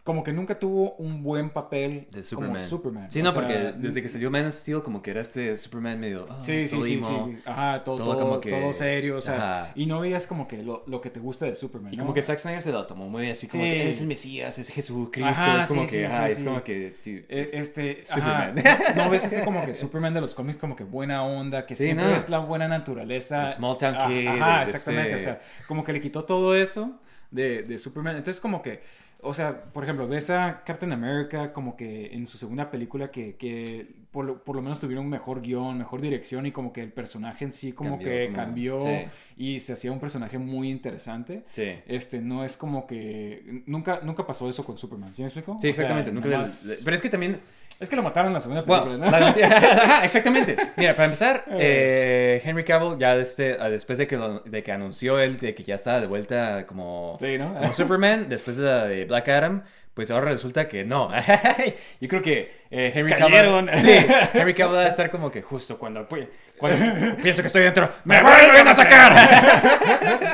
como 0.05 0.25
que 0.25 0.33
nunca 0.33 0.59
tuvo 0.59 0.95
un 0.97 1.23
buen 1.23 1.51
papel 1.51 2.09
de 2.11 2.25
Superman. 2.25 2.57
como 2.57 2.67
Superman. 2.69 3.09
Sí, 3.11 3.21
O 3.21 3.23
no, 3.25 3.31
sea, 3.31 3.41
porque 3.41 3.73
desde 3.77 4.03
que 4.03 4.09
salió 4.09 4.33
Man 4.33 4.47
of 4.47 4.53
Steel, 4.55 4.83
como 4.83 5.01
que 5.01 5.13
era 5.13 5.21
este 5.21 5.57
Superman 5.57 6.01
medio. 6.01 6.27
ah, 6.29 6.39
Sí, 6.41 6.67
sí, 6.67 6.83
sí, 6.83 7.01
sí. 7.01 7.15
Ajá, 7.47 7.85
todo, 7.85 7.97
todo 7.99 8.13
todo, 8.17 8.21
como 8.21 8.41
que- 8.41 8.51
todo 8.51 8.73
serio, 8.73 9.17
o 9.19 9.21
sea, 9.21 9.35
Ajá. 9.37 9.73
y 9.77 9.87
no 9.87 10.01
veías 10.01 10.27
como 10.27 10.49
que 10.49 10.61
lo, 10.61 10.83
lo 10.89 11.01
que 11.01 11.11
te 11.11 11.21
gusta 11.21 11.47
de 11.47 11.55
Superman. 11.55 11.95
Y 11.95 11.99
¿no? 11.99 12.03
como 12.03 12.15
que 12.15 12.23
Zack 12.23 12.39
Snyder 12.39 12.63
se 12.63 12.73
lo 12.73 12.85
tomó 12.85 13.09
muy 13.09 13.31
así, 13.31 13.47
como 13.47 13.63
Sí. 13.63 13.71
que 13.71 13.89
es 13.91 14.01
el 14.01 14.09
Mesías, 14.09 14.59
es 14.59 14.71
Jesucristo, 14.71 15.29
Ajá, 15.31 15.59
es 15.61 15.67
como 15.67 15.83
sí, 15.87 15.97
que, 15.99 16.07
ajá, 16.07 16.29
es 16.29 16.43
como 16.43 16.65
que, 16.65 16.95
dude, 17.05 17.25
Es- 17.29 17.53
es- 17.55 17.69
este 17.69 18.05
Superman. 18.05 18.59
ajá, 18.59 18.79
no 18.97 19.09
ves 19.11 19.25
ese 19.25 19.45
como 19.45 19.65
que 19.65 19.73
Superman 19.75 20.15
de 20.15 20.21
los 20.21 20.35
cómics 20.35 20.59
como 20.59 20.75
que 20.75 20.83
buena 20.83 21.23
onda 21.23 21.65
que 21.65 21.77
siempre 21.77 22.07
no. 22.07 22.17
es 22.17 22.29
la 22.29 22.39
buena 22.41 22.67
naturaleza 22.67 23.45
El 23.47 23.53
small 23.53 23.77
town 23.77 23.95
kid, 24.09 24.27
ajá 24.27 24.57
de 24.59 24.63
exactamente 24.65 25.15
este- 25.15 25.17
o 25.17 25.19
sea 25.35 25.41
como 25.69 25.85
que 25.85 25.93
le 25.93 26.01
quitó 26.01 26.25
todo 26.25 26.57
eso 26.57 26.99
de, 27.31 27.63
de 27.63 27.79
Superman 27.79 28.17
entonces 28.17 28.41
como 28.41 28.63
que 28.63 28.83
o 29.23 29.33
sea 29.35 29.65
por 29.73 29.85
ejemplo 29.85 30.07
ves 30.09 30.31
a 30.31 30.63
Captain 30.65 30.93
America 30.93 31.53
como 31.53 31.77
que 31.77 32.15
en 32.15 32.27
su 32.27 32.39
segunda 32.39 32.71
película 32.71 33.11
que, 33.11 33.37
que 33.37 34.02
por, 34.13 34.25
lo, 34.25 34.45
por 34.45 34.55
lo 34.55 34.63
menos 34.63 34.79
tuvieron 34.79 35.07
un 35.07 35.11
mejor 35.11 35.41
guion 35.43 35.79
mejor 35.79 36.01
dirección 36.01 36.47
y 36.47 36.53
como 36.53 36.73
que 36.73 36.83
el 36.83 36.93
personaje 36.93 37.45
en 37.45 37.53
sí 37.53 37.73
como 37.73 37.93
Cambió, 37.99 38.09
que 38.09 38.25
como- 38.27 38.37
cambió 38.37 38.81
sí. 38.83 38.99
y 39.37 39.61
se 39.61 39.73
hacía 39.73 39.91
un 39.91 39.99
personaje 39.99 40.39
muy 40.39 40.71
interesante 40.71 41.43
Sí. 41.53 41.73
este 41.89 42.21
no 42.21 42.45
es 42.45 42.57
como 42.57 42.87
que 42.87 43.63
nunca 43.67 44.01
nunca 44.03 44.27
pasó 44.27 44.49
eso 44.49 44.65
con 44.65 44.77
Superman 44.79 45.13
¿sí 45.15 45.23
me 45.23 45.29
explico? 45.29 45.53
Sí, 45.53 45.57
O 45.57 45.61
sea, 45.61 45.71
exactamente. 45.71 46.13
nunca 46.13 46.29
le- 46.29 46.45
Pero 46.85 46.95
es 46.97 47.03
que 47.03 47.09
también. 47.09 47.41
es 47.81 47.89
que 47.89 47.97
lo 47.97 48.03
mataron 48.03 48.29
en 48.29 48.35
la 48.35 48.41
segunda 48.41 48.65
película, 48.65 48.97
¿no? 48.97 49.11
la 49.11 49.33
exactamente. 50.05 50.57
Mira, 50.77 50.93
para 50.95 51.07
empezar, 51.07 51.45
eh, 51.59 52.41
Henry 52.45 52.65
Cavill 52.65 52.99
ya 52.99 53.17
desde, 53.17 53.57
ah, 53.59 53.71
después 53.71 53.99
de 53.99 54.07
que, 54.07 54.17
lo- 54.17 54.41
de 54.41 54.63
que 54.63 54.73
anunció 54.73 55.19
él 55.19 55.39
de 55.39 55.55
que 55.55 55.65
ya 55.65 55.75
estaba 55.77 56.01
de 56.01 56.07
vuelta 56.07 56.67
como, 56.67 57.17
Sí, 57.19 57.39
¿no? 57.39 57.55
como 57.55 57.73
Superman, 57.73 58.29
después 58.29 58.57
de 58.59 58.65
la 58.65 58.85
de 58.87 59.05
Black 59.07 59.29
Adam, 59.31 59.65
pues 59.95 60.11
ahora 60.11 60.31
resulta 60.31 60.69
que 60.69 60.85
no. 60.85 61.11
Yo 62.01 62.09
creo 62.09 62.23
que 62.23 62.53
eh, 62.71 62.93
Henry. 62.95 63.13
Cavill... 63.13 63.69
Sí, 63.81 63.91
Henry 64.35 64.55
Cavill 64.55 64.77
va 64.77 64.81
a 64.83 64.89
estar 64.89 65.11
como 65.11 65.31
que 65.31 65.43
justo 65.43 65.79
cuando, 65.79 66.07
cuando 66.59 67.17
pienso 67.23 67.43
que 67.43 67.47
estoy 67.47 67.63
dentro, 67.63 67.93
¡me 68.05 68.23
vuelven 68.23 68.69
a 68.69 68.75
sacar! 68.75 69.15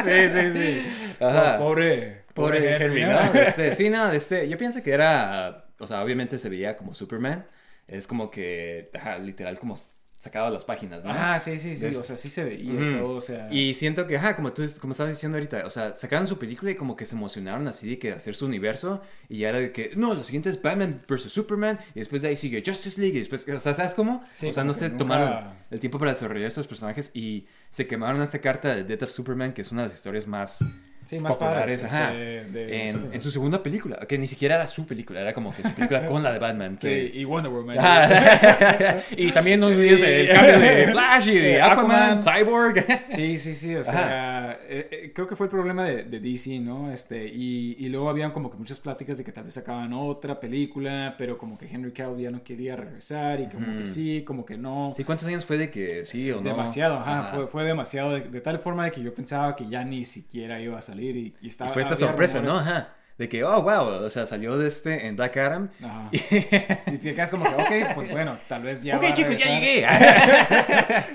sí, 0.05 0.29
sí, 0.29 0.53
sí. 0.53 1.15
Ajá. 1.21 1.59
Pobre, 1.59 2.23
Pobre 2.35 2.77
Henry, 2.77 3.05
¿no? 3.05 3.13
¿no? 3.13 3.41
Este, 3.41 3.75
sí, 3.75 3.91
no, 3.91 4.13
este, 4.13 4.49
yo 4.49 4.57
pienso 4.57 4.83
que 4.83 4.93
era, 4.93 5.65
o 5.79 5.87
sea, 5.87 6.03
obviamente 6.03 6.39
se 6.39 6.49
veía 6.49 6.77
como 6.77 6.95
Superman, 6.95 7.47
es 7.89 8.07
como 8.07 8.31
que, 8.31 8.91
ajá, 8.95 9.19
literal, 9.19 9.59
como 9.59 9.77
sacado 10.19 10.47
de 10.47 10.53
las 10.55 10.65
páginas, 10.65 11.05
¿no? 11.05 11.13
Ah, 11.13 11.39
sí, 11.39 11.59
sí, 11.61 11.77
sí. 11.77 11.87
O 11.87 12.03
sea, 12.03 12.17
sí 12.17 12.29
se 12.29 12.43
veía 12.45 12.73
y 12.73 12.99
todo, 12.99 13.15
o 13.17 13.21
sea. 13.21 13.49
Y 13.53 13.75
siento 13.75 14.07
que, 14.09 14.17
ajá, 14.17 14.35
como 14.35 14.53
tú 14.53 14.65
como 14.81 14.91
estabas 14.91 15.13
diciendo 15.15 15.39
ahorita, 15.39 15.65
o 15.65 15.71
sea, 15.71 15.95
sacaron 15.95 16.27
su 16.27 16.39
película 16.39 16.73
y 16.73 16.75
como 16.75 16.97
que 16.97 17.05
se 17.05 17.15
emocionaron 17.15 17.69
así 17.69 17.89
de 17.89 17.99
que 18.01 18.13
hacer 18.13 18.35
su 18.35 18.47
universo 18.47 19.01
y 19.29 19.39
ya 19.39 19.51
era 19.51 19.61
de 19.61 19.71
que, 19.71 19.93
no, 19.95 20.15
lo 20.15 20.25
siguiente 20.25 20.51
es 20.51 20.61
Batman 20.61 21.03
vs. 21.09 21.23
Superman 21.31 21.79
y 21.95 22.01
después 22.01 22.23
de 22.23 22.29
ahí 22.29 22.37
sigue 22.37 22.63
Justice 22.67 23.01
League 23.01 23.15
y 23.17 23.21
después, 23.21 23.47
o 23.49 23.61
sea, 23.61 23.75
¿sabes 23.75 23.95
cómo? 23.95 24.25
Sí, 24.35 24.49
o 24.49 24.53
sea, 24.53 24.65
no 24.65 24.73
se 24.73 24.87
nunca- 24.89 24.99
tomaron 24.99 25.55
el 25.71 25.79
tiempo 25.79 26.01
para 26.01 26.11
desarrollar 26.11 26.49
estos 26.49 26.67
personajes 26.67 27.13
y 27.15 27.47
se 27.71 27.87
quemaron 27.87 28.21
esta 28.21 28.41
carta 28.41 28.75
de 28.75 28.83
Death 28.83 29.05
of 29.05 29.11
Superman, 29.11 29.53
que 29.53 29.63
es 29.63 29.71
una 29.71 29.83
de 29.83 29.89
las 29.89 29.97
historias 29.97 30.27
más 30.27 30.65
Sí, 31.09 31.19
más 31.21 31.33
populares, 31.37 31.81
padres, 31.83 31.85
ajá, 31.85 32.13
este, 32.15 32.51
de 32.51 32.87
en, 32.89 33.09
en 33.15 33.21
su 33.21 33.31
segunda 33.31 33.63
película, 33.63 33.97
que 34.07 34.19
ni 34.19 34.27
siquiera 34.27 34.57
era 34.57 34.67
su 34.67 34.87
película, 34.87 35.21
era 35.21 35.33
como 35.33 35.55
que 35.55 35.63
su 35.63 35.73
película 35.73 36.05
con 36.07 36.23
la 36.23 36.33
de 36.33 36.39
Batman. 36.39 36.77
Sí, 36.79 36.89
que- 36.89 37.11
y 37.15 37.25
Wonder 37.25 37.51
Woman. 37.51 37.79
Ajá. 37.79 38.99
y 39.17 39.31
también 39.33 39.61
no 39.61 39.67
olvides 39.69 40.03
el 40.03 40.29
cambio 40.29 40.59
de 40.61 40.89
Flash 40.93 41.29
y 41.29 41.35
de 41.39 41.53
Eh, 41.55 41.63
Aquaman, 41.63 42.19
Aquaman. 42.19 42.21
Cyborg. 42.21 42.87
Sí, 43.09 43.39
sí, 43.39 43.57
sí, 43.57 43.75
o 43.75 43.85
sea, 43.85 44.59
eh, 44.69 44.89
eh, 44.91 45.13
creo 45.15 45.27
que 45.27 45.35
fue 45.35 45.47
el 45.47 45.51
problema 45.51 45.85
de, 45.85 46.03
de 46.05 46.21
DC, 46.21 46.59
¿no? 46.61 46.93
Este, 46.93 47.27
y, 47.27 47.77
y 47.79 47.89
luego 47.89 48.11
habían 48.11 48.33
como 48.33 48.51
que 48.51 48.59
muchas 48.59 48.79
pláticas 48.79 49.17
de 49.17 49.25
que 49.25 49.33
tal 49.33 49.45
vez 49.45 49.55
sacaban 49.55 49.95
otra 49.95 50.39
película, 50.39 51.15
pero 51.17 51.39
como 51.39 51.57
que 51.57 51.67
Henry 51.67 51.93
Cavill 51.93 52.23
ya 52.25 52.31
no 52.31 52.43
quería 52.45 52.77
regresar 52.77 53.41
y 53.41 53.47
como 53.47 53.79
que 53.79 53.87
sí, 53.87 54.25
como 54.27 54.45
que 54.45 54.59
no. 54.59 54.93
Sí, 54.95 55.05
¿cuántos 55.05 55.27
años 55.27 55.45
fue 55.47 55.57
de 55.57 55.71
que 55.71 56.05
sí 56.05 56.31
o 56.31 56.37
no? 56.37 56.43
Demasiado, 56.43 56.99
ajá, 56.99 57.21
Ajá. 57.21 57.31
Fue, 57.35 57.47
fue 57.47 57.65
demasiado, 57.65 58.13
de, 58.15 58.21
de 58.21 58.41
tal 58.43 58.59
forma 58.59 58.85
de 58.85 58.91
que 58.91 59.01
yo 59.01 59.15
pensaba 59.15 59.57
que 59.57 59.67
ya 59.69 59.85
ni 59.85 60.05
siquiera 60.05 60.61
iba 60.61 60.77
a 60.77 60.83
salir 60.83 60.98
y, 61.01 61.09
y 61.09 61.35
Y 61.43 61.49
estaba... 61.49 61.71
fue 61.71 61.83
esta 61.83 61.95
sorpresa, 61.97 62.41
¿no? 62.41 62.57
Ajá. 62.57 62.95
De 63.19 63.29
que, 63.29 63.43
oh, 63.43 63.63
wow, 63.63 64.05
o 64.05 64.11
sea, 64.11 64.27
salió 64.27 64.57
de 64.59 64.69
este 64.69 65.09
en 65.09 65.17
Black 65.17 65.37
Adam. 65.39 65.71
Ajá. 65.83 66.09
Y 66.13 66.99
te 66.99 67.15
quedas 67.15 67.31
como 67.33 67.45
que, 67.45 67.55
ok, 67.85 67.95
pues 67.97 68.09
bueno, 68.13 68.39
tal 68.47 68.63
vez 68.63 68.83
ya 68.85 68.97
ok, 68.97 69.03
va 69.03 69.09
a 69.09 69.15
chicos, 69.15 69.37
ya 69.39 69.47
llegué. 69.59 69.87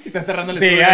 Y 0.04 0.08
Están 0.08 0.24
cerrando 0.24 0.52
el 0.52 0.60
Sí, 0.60 0.66
estudio, 0.66 0.86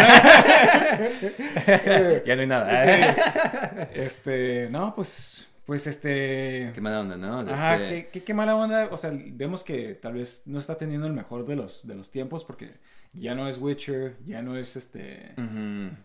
ya 2.26 2.36
no 2.36 2.42
hay 2.42 2.48
nada. 2.48 3.90
Este, 3.94 4.68
no, 4.70 4.94
pues, 4.96 5.48
pues 5.66 5.88
este... 5.88 6.72
Qué 6.74 6.82
mala 6.82 7.02
onda, 7.02 7.18
¿no? 7.18 7.44
De 7.44 7.54
Ajá, 7.54 7.76
este- 7.76 7.90
qué, 8.06 8.10
qué- 8.12 8.24
qué 8.24 8.34
mala 8.34 8.56
onda. 8.56 8.90
O 8.92 8.98
sea, 8.98 9.12
vemos 9.14 9.64
que 9.64 9.96
tal 9.96 10.14
vez 10.14 10.44
no 10.46 10.60
está 10.60 10.78
teniendo 10.78 11.08
el 11.08 11.14
mejor 11.14 11.46
de 11.46 11.56
los, 11.56 11.88
de 11.88 11.96
los 11.96 12.12
tiempos 12.12 12.44
porque 12.46 12.72
ya 13.14 13.36
no 13.36 13.48
es 13.48 13.58
Witcher, 13.58 14.18
ya 14.26 14.42
no 14.42 14.56
es 14.58 14.76
este... 14.76 15.34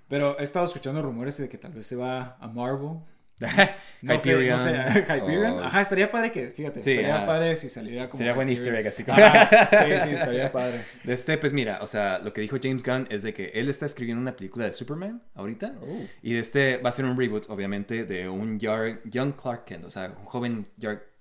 Pero 0.08 0.38
he 0.38 0.42
estado 0.42 0.64
escuchando 0.66 1.02
rumores 1.02 1.36
de 1.38 1.48
que 1.48 1.58
tal 1.58 1.72
vez 1.72 1.86
se 1.86 1.96
va 1.96 2.36
a 2.40 2.48
Marvel. 2.48 2.98
No 4.04 4.18
sé, 4.20 4.32
no 4.32 4.38
Hyperion. 4.38 4.58
sé, 4.58 4.70
Hyperion. 5.00 5.52
o- 5.54 5.64
Ajá, 5.64 5.80
estaría 5.80 6.10
padre 6.12 6.30
que, 6.30 6.48
fíjate, 6.50 6.82
Sí, 6.82 6.90
estaría 6.92 7.16
ajá. 7.16 7.26
padre 7.26 7.56
si 7.56 7.68
saliera 7.70 8.08
como. 8.08 8.18
Sería 8.18 8.34
buen 8.34 8.48
Hyperion. 8.48 8.76
easter 8.76 8.80
egg, 8.80 8.88
así 8.88 9.02
como- 9.04 9.18
Ajá, 9.18 9.68
Sí, 10.02 10.08
sí, 10.08 10.14
estaría 10.14 10.52
padre. 10.52 10.80
De 11.02 11.12
este, 11.14 11.38
pues 11.38 11.52
mira, 11.54 11.78
o 11.82 11.86
sea, 11.86 12.18
lo 12.18 12.32
que 12.34 12.42
dijo 12.42 12.58
James 12.62 12.82
Gunn 12.84 13.06
es 13.10 13.22
de 13.22 13.32
que 13.34 13.46
él 13.54 13.68
está 13.68 13.86
escribiendo 13.86 14.20
una 14.20 14.36
película 14.36 14.66
de 14.66 14.72
Superman 14.72 15.22
ahorita. 15.34 15.74
Oh. 15.80 16.06
Y 16.22 16.34
de 16.34 16.38
este 16.40 16.76
va 16.76 16.90
a 16.90 16.92
ser 16.92 17.06
un 17.06 17.18
reboot, 17.18 17.48
obviamente, 17.48 18.04
de 18.04 18.28
un 18.28 18.58
Young 18.60 19.32
Clark 19.40 19.64
Kent, 19.64 19.84
o 19.86 19.90
sea, 19.90 20.14
un 20.16 20.26
joven 20.26 20.68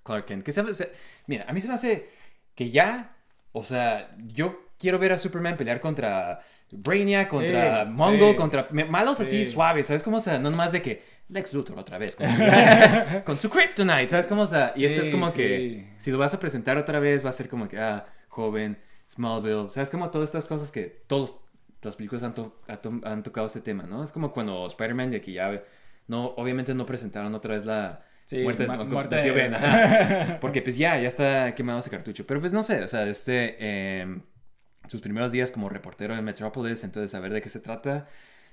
Clark 0.04 0.26
Kent. 0.26 0.44
Que 0.44 0.52
se- 0.52 0.92
mira, 1.26 1.46
a 1.48 1.52
mí 1.54 1.60
se 1.60 1.68
me 1.68 1.74
hace 1.74 2.08
que 2.54 2.70
ya, 2.70 3.16
o 3.54 3.62
sea, 3.64 4.14
yo 4.26 4.60
quiero 4.78 4.98
ver 4.98 5.12
a 5.12 5.18
Superman 5.18 5.56
pelear 5.56 5.80
contra 5.80 6.40
Brainiac, 6.70 7.28
contra 7.28 7.84
Sí, 7.84 7.90
Mongol, 7.92 8.30
sí. 8.32 8.36
contra 8.36 8.68
malos 8.70 9.20
así 9.20 9.44
Sí. 9.44 9.52
suaves, 9.52 9.86
¿sabes 9.86 10.02
cómo? 10.02 10.16
O 10.16 10.20
sea, 10.20 10.38
no 10.38 10.50
nomás 10.50 10.72
de 10.72 10.82
que 10.82 11.02
Lex 11.28 11.54
Luthor 11.54 11.78
otra 11.78 11.96
vez, 11.98 12.16
con, 12.16 12.26
con 13.24 13.38
su 13.38 13.48
Kryptonite, 13.48 14.08
¿sabes 14.10 14.28
cómo? 14.28 14.42
O 14.42 14.46
sea, 14.46 14.72
y 14.76 14.84
esto 14.84 15.00
es 15.00 15.08
como 15.10 15.32
que 15.32 15.92
si 15.96 16.10
lo 16.10 16.18
vas 16.18 16.34
a 16.34 16.40
presentar 16.40 16.76
otra 16.76 16.98
vez 16.98 17.24
va 17.24 17.30
a 17.30 17.32
ser 17.32 17.48
como 17.48 17.68
que, 17.68 17.78
ah, 17.78 18.04
joven, 18.28 18.76
Smallville, 19.08 19.70
¿sabes? 19.70 19.88
Como 19.90 20.10
todas 20.10 20.28
estas 20.28 20.46
cosas 20.48 20.70
que 20.72 21.02
todas 21.06 21.38
las 21.82 21.96
películas 21.96 22.34
to- 22.34 22.56
han 23.04 23.22
tocado 23.22 23.46
este 23.46 23.60
tema, 23.60 23.84
¿no? 23.84 24.02
Es 24.02 24.10
como 24.12 24.32
cuando 24.32 24.66
Spider-Man 24.66 25.10
de 25.12 25.18
aquí 25.18 25.34
ya, 25.34 25.62
no, 26.08 26.26
obviamente 26.36 26.74
no 26.74 26.84
presentaron 26.86 27.34
otra 27.34 27.54
vez 27.54 27.64
la 27.64 28.02
Sí, 28.24 28.38
muerte, 28.42 28.66
de- 28.66 28.68
muerte 28.86 29.16
de 29.16 29.22
tío 29.22 29.34
Ben, 29.34 29.54
ajá. 29.54 30.38
porque 30.40 30.62
pues 30.62 30.76
ya, 30.76 30.98
ya 30.98 31.08
está 31.08 31.54
quemado 31.54 31.78
ese 31.80 31.90
cartucho, 31.90 32.26
pero 32.26 32.40
pues 32.40 32.52
no 32.52 32.62
sé, 32.62 32.82
o 32.82 32.88
sea, 32.88 33.06
este, 33.08 33.56
eh, 33.58 34.22
sus 34.88 35.00
primeros 35.00 35.32
días 35.32 35.50
como 35.50 35.68
reportero 35.68 36.14
en 36.16 36.24
Metropolis, 36.24 36.84
entonces 36.84 37.10
saber 37.10 37.32
de 37.32 37.42
qué 37.42 37.48
se 37.48 37.60
trata. 37.60 38.08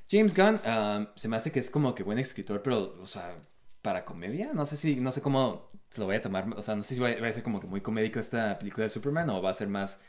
James 0.10 0.36
Gunn 0.36 0.60
um, 0.65 1.07
se 1.15 1.27
me 1.29 1.38
hace 1.38 1.51
que 1.51 1.60
es 1.60 1.69
como 1.71 1.95
que 1.95 2.03
buen 2.03 2.19
escritor, 2.19 2.62
pero, 2.63 2.97
o 3.01 3.07
sea, 3.07 3.34
para 3.81 4.05
comedia, 4.05 4.51
no 4.53 4.65
sé 4.65 4.77
si, 4.77 4.97
no 4.97 5.12
sé 5.12 5.21
cómo 5.21 5.71
se 5.89 6.01
lo 6.01 6.07
voy 6.07 6.17
a 6.17 6.21
tomar, 6.21 6.47
o 6.55 6.62
sea, 6.62 6.75
no 6.75 6.84
sé 6.84 6.95
si 6.95 7.01
va 7.01 7.10
a 7.10 7.21
va 7.21 7.27
a 7.27 7.34
ser 7.34 7.43
como 7.43 7.60
que 7.62 7.67
muy 7.67 7.81
comédico 7.81 8.19
esta 8.19 8.60
película 8.60 8.84
de 8.86 8.89
Superman 8.89 9.29
o 9.29 9.41
va 9.41 9.51
a 9.51 9.53
ser 9.53 9.69
más 9.69 10.01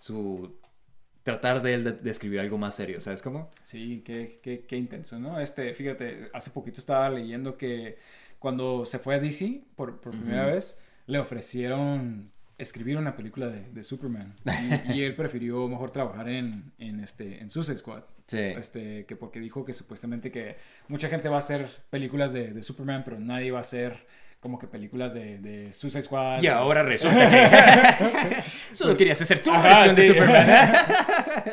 su 0.00 0.58
tratar 1.22 1.62
de 1.62 1.74
él 1.74 1.84
de, 1.84 1.92
de 1.92 2.10
escribir 2.10 2.40
algo 2.40 2.58
más 2.58 2.74
serio, 2.76 3.00
¿sabes 3.00 3.22
cómo? 3.22 3.50
Sí, 3.62 4.02
qué, 4.04 4.40
qué, 4.42 4.64
qué 4.66 4.76
intenso, 4.76 5.18
¿no? 5.18 5.38
Este, 5.40 5.74
fíjate, 5.74 6.28
hace 6.32 6.50
poquito 6.50 6.80
estaba 6.80 7.08
leyendo 7.10 7.56
que 7.56 7.98
cuando 8.40 8.84
se 8.86 8.98
fue 8.98 9.14
a 9.14 9.20
DC 9.20 9.62
por, 9.76 10.00
por 10.00 10.12
primera 10.12 10.46
vez, 10.46 10.80
le 11.06 11.18
ofrecieron 11.18 12.32
escribir 12.58 12.96
una 12.96 13.14
película 13.14 13.48
de, 13.48 13.70
de 13.70 13.84
Superman. 13.84 14.34
Y, 14.88 14.94
y 14.94 15.02
él 15.04 15.14
prefirió 15.14 15.68
mejor 15.68 15.90
trabajar 15.90 16.28
en, 16.28 16.72
en, 16.78 17.00
este, 17.00 17.40
en 17.40 17.50
Suicide 17.50 17.78
Squad. 17.78 18.02
Sí. 18.26 18.38
Este, 18.38 19.06
que 19.06 19.14
porque 19.14 19.40
dijo 19.40 19.64
que 19.64 19.72
supuestamente 19.72 20.30
que 20.30 20.56
mucha 20.88 21.08
gente 21.08 21.28
va 21.28 21.36
a 21.36 21.40
hacer 21.40 21.68
películas 21.90 22.32
de, 22.32 22.52
de 22.52 22.62
Superman, 22.62 23.02
pero 23.04 23.20
nadie 23.20 23.50
va 23.50 23.58
a 23.58 23.62
hacer 23.62 24.06
como 24.40 24.58
que 24.58 24.66
películas 24.66 25.12
de, 25.12 25.38
de 25.38 25.72
Suicide 25.72 26.02
Squad. 26.02 26.42
Y 26.42 26.46
ahora 26.46 26.82
resulta 26.82 27.28
que 27.30 28.42
solo 28.74 28.96
querías 28.96 29.20
hacer 29.20 29.42
tu 29.42 29.50
versión 29.50 29.94
de 29.94 30.02
sí. 30.02 30.08
Superman. 30.08 30.72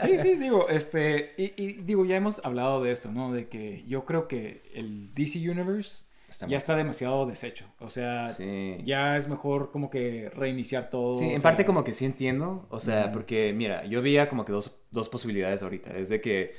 Sí, 0.02 0.20
sí, 0.20 0.36
digo, 0.36 0.68
este, 0.70 1.34
y, 1.38 1.54
y 1.56 1.74
digo, 1.82 2.06
ya 2.06 2.18
hemos 2.18 2.44
hablado 2.44 2.84
de 2.84 2.92
esto, 2.92 3.12
¿no? 3.12 3.32
De 3.32 3.48
que 3.48 3.84
yo 3.88 4.06
creo 4.06 4.28
que 4.28 4.70
el 4.74 5.14
DC 5.14 5.40
Universe 5.50 6.07
Está 6.30 6.46
ya 6.46 6.50
mal. 6.52 6.58
está 6.58 6.76
demasiado 6.76 7.26
deshecho. 7.26 7.66
O 7.80 7.90
sea, 7.90 8.28
Sí. 8.28 8.78
ya 8.84 9.16
es 9.16 9.28
mejor 9.30 9.72
como 9.72 9.90
que 9.90 10.30
reiniciar 10.34 10.90
todo. 10.90 11.16
Sí, 11.16 11.24
en 11.26 11.40
sea, 11.40 11.42
parte 11.52 11.66
como 11.66 11.84
que 11.84 11.94
sí 11.94 12.06
entiendo, 12.06 12.66
o 12.70 12.80
sea, 12.80 13.12
porque 13.12 13.54
mira, 13.54 13.86
yo 13.86 14.02
veía 14.02 14.28
como 14.30 14.44
que 14.46 14.52
dos, 14.52 14.76
dos 14.92 15.08
posibilidades 15.10 15.64
ahorita, 15.64 15.92
es 15.98 16.10
de 16.10 16.20
que 16.22 16.54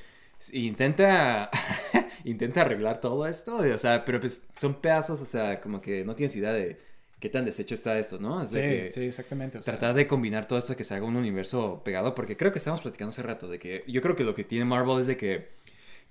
intenta, 0.53 1.51
intenta 2.25 2.63
arreglar 2.63 3.01
todo 3.01 3.27
esto, 3.27 3.59
o 3.59 3.79
sea, 3.79 4.05
pero 4.05 4.21
pues 4.21 4.47
son 4.57 4.75
pedazos, 4.75 5.21
o 5.21 5.27
sea, 5.27 5.61
como 5.61 5.81
que 5.81 6.05
no 6.05 6.15
tienes 6.15 6.35
idea 6.37 6.53
de 6.53 6.79
qué 7.21 7.29
tan 7.29 7.45
deshecho 7.45 7.75
está 7.75 7.99
esto, 7.99 8.19
¿no? 8.19 8.41
Es 8.43 8.53
de 8.53 8.63
Sí, 8.63 8.69
que 8.83 8.91
sí, 8.91 9.05
exactamente. 9.07 9.59
o 9.59 9.63
sea, 9.63 9.75
tratar 9.79 9.97
de 9.97 10.07
combinar 10.07 10.47
todo 10.47 10.59
esto 10.59 10.77
que 10.77 10.85
se 10.85 10.95
haga 10.95 11.05
un 11.05 11.17
universo 11.17 11.83
pegado, 11.85 12.15
porque 12.15 12.37
creo 12.37 12.53
que 12.53 12.59
estamos 12.59 12.81
platicando 12.81 13.11
hace 13.11 13.23
rato, 13.23 13.49
de 13.49 13.59
que 13.59 13.83
yo 13.89 14.01
creo 14.01 14.15
que 14.17 14.25
lo 14.25 14.35
que 14.35 14.45
tiene 14.45 14.65
Marvel 14.65 15.01
es 15.01 15.09
de 15.09 15.17
que 15.17 15.49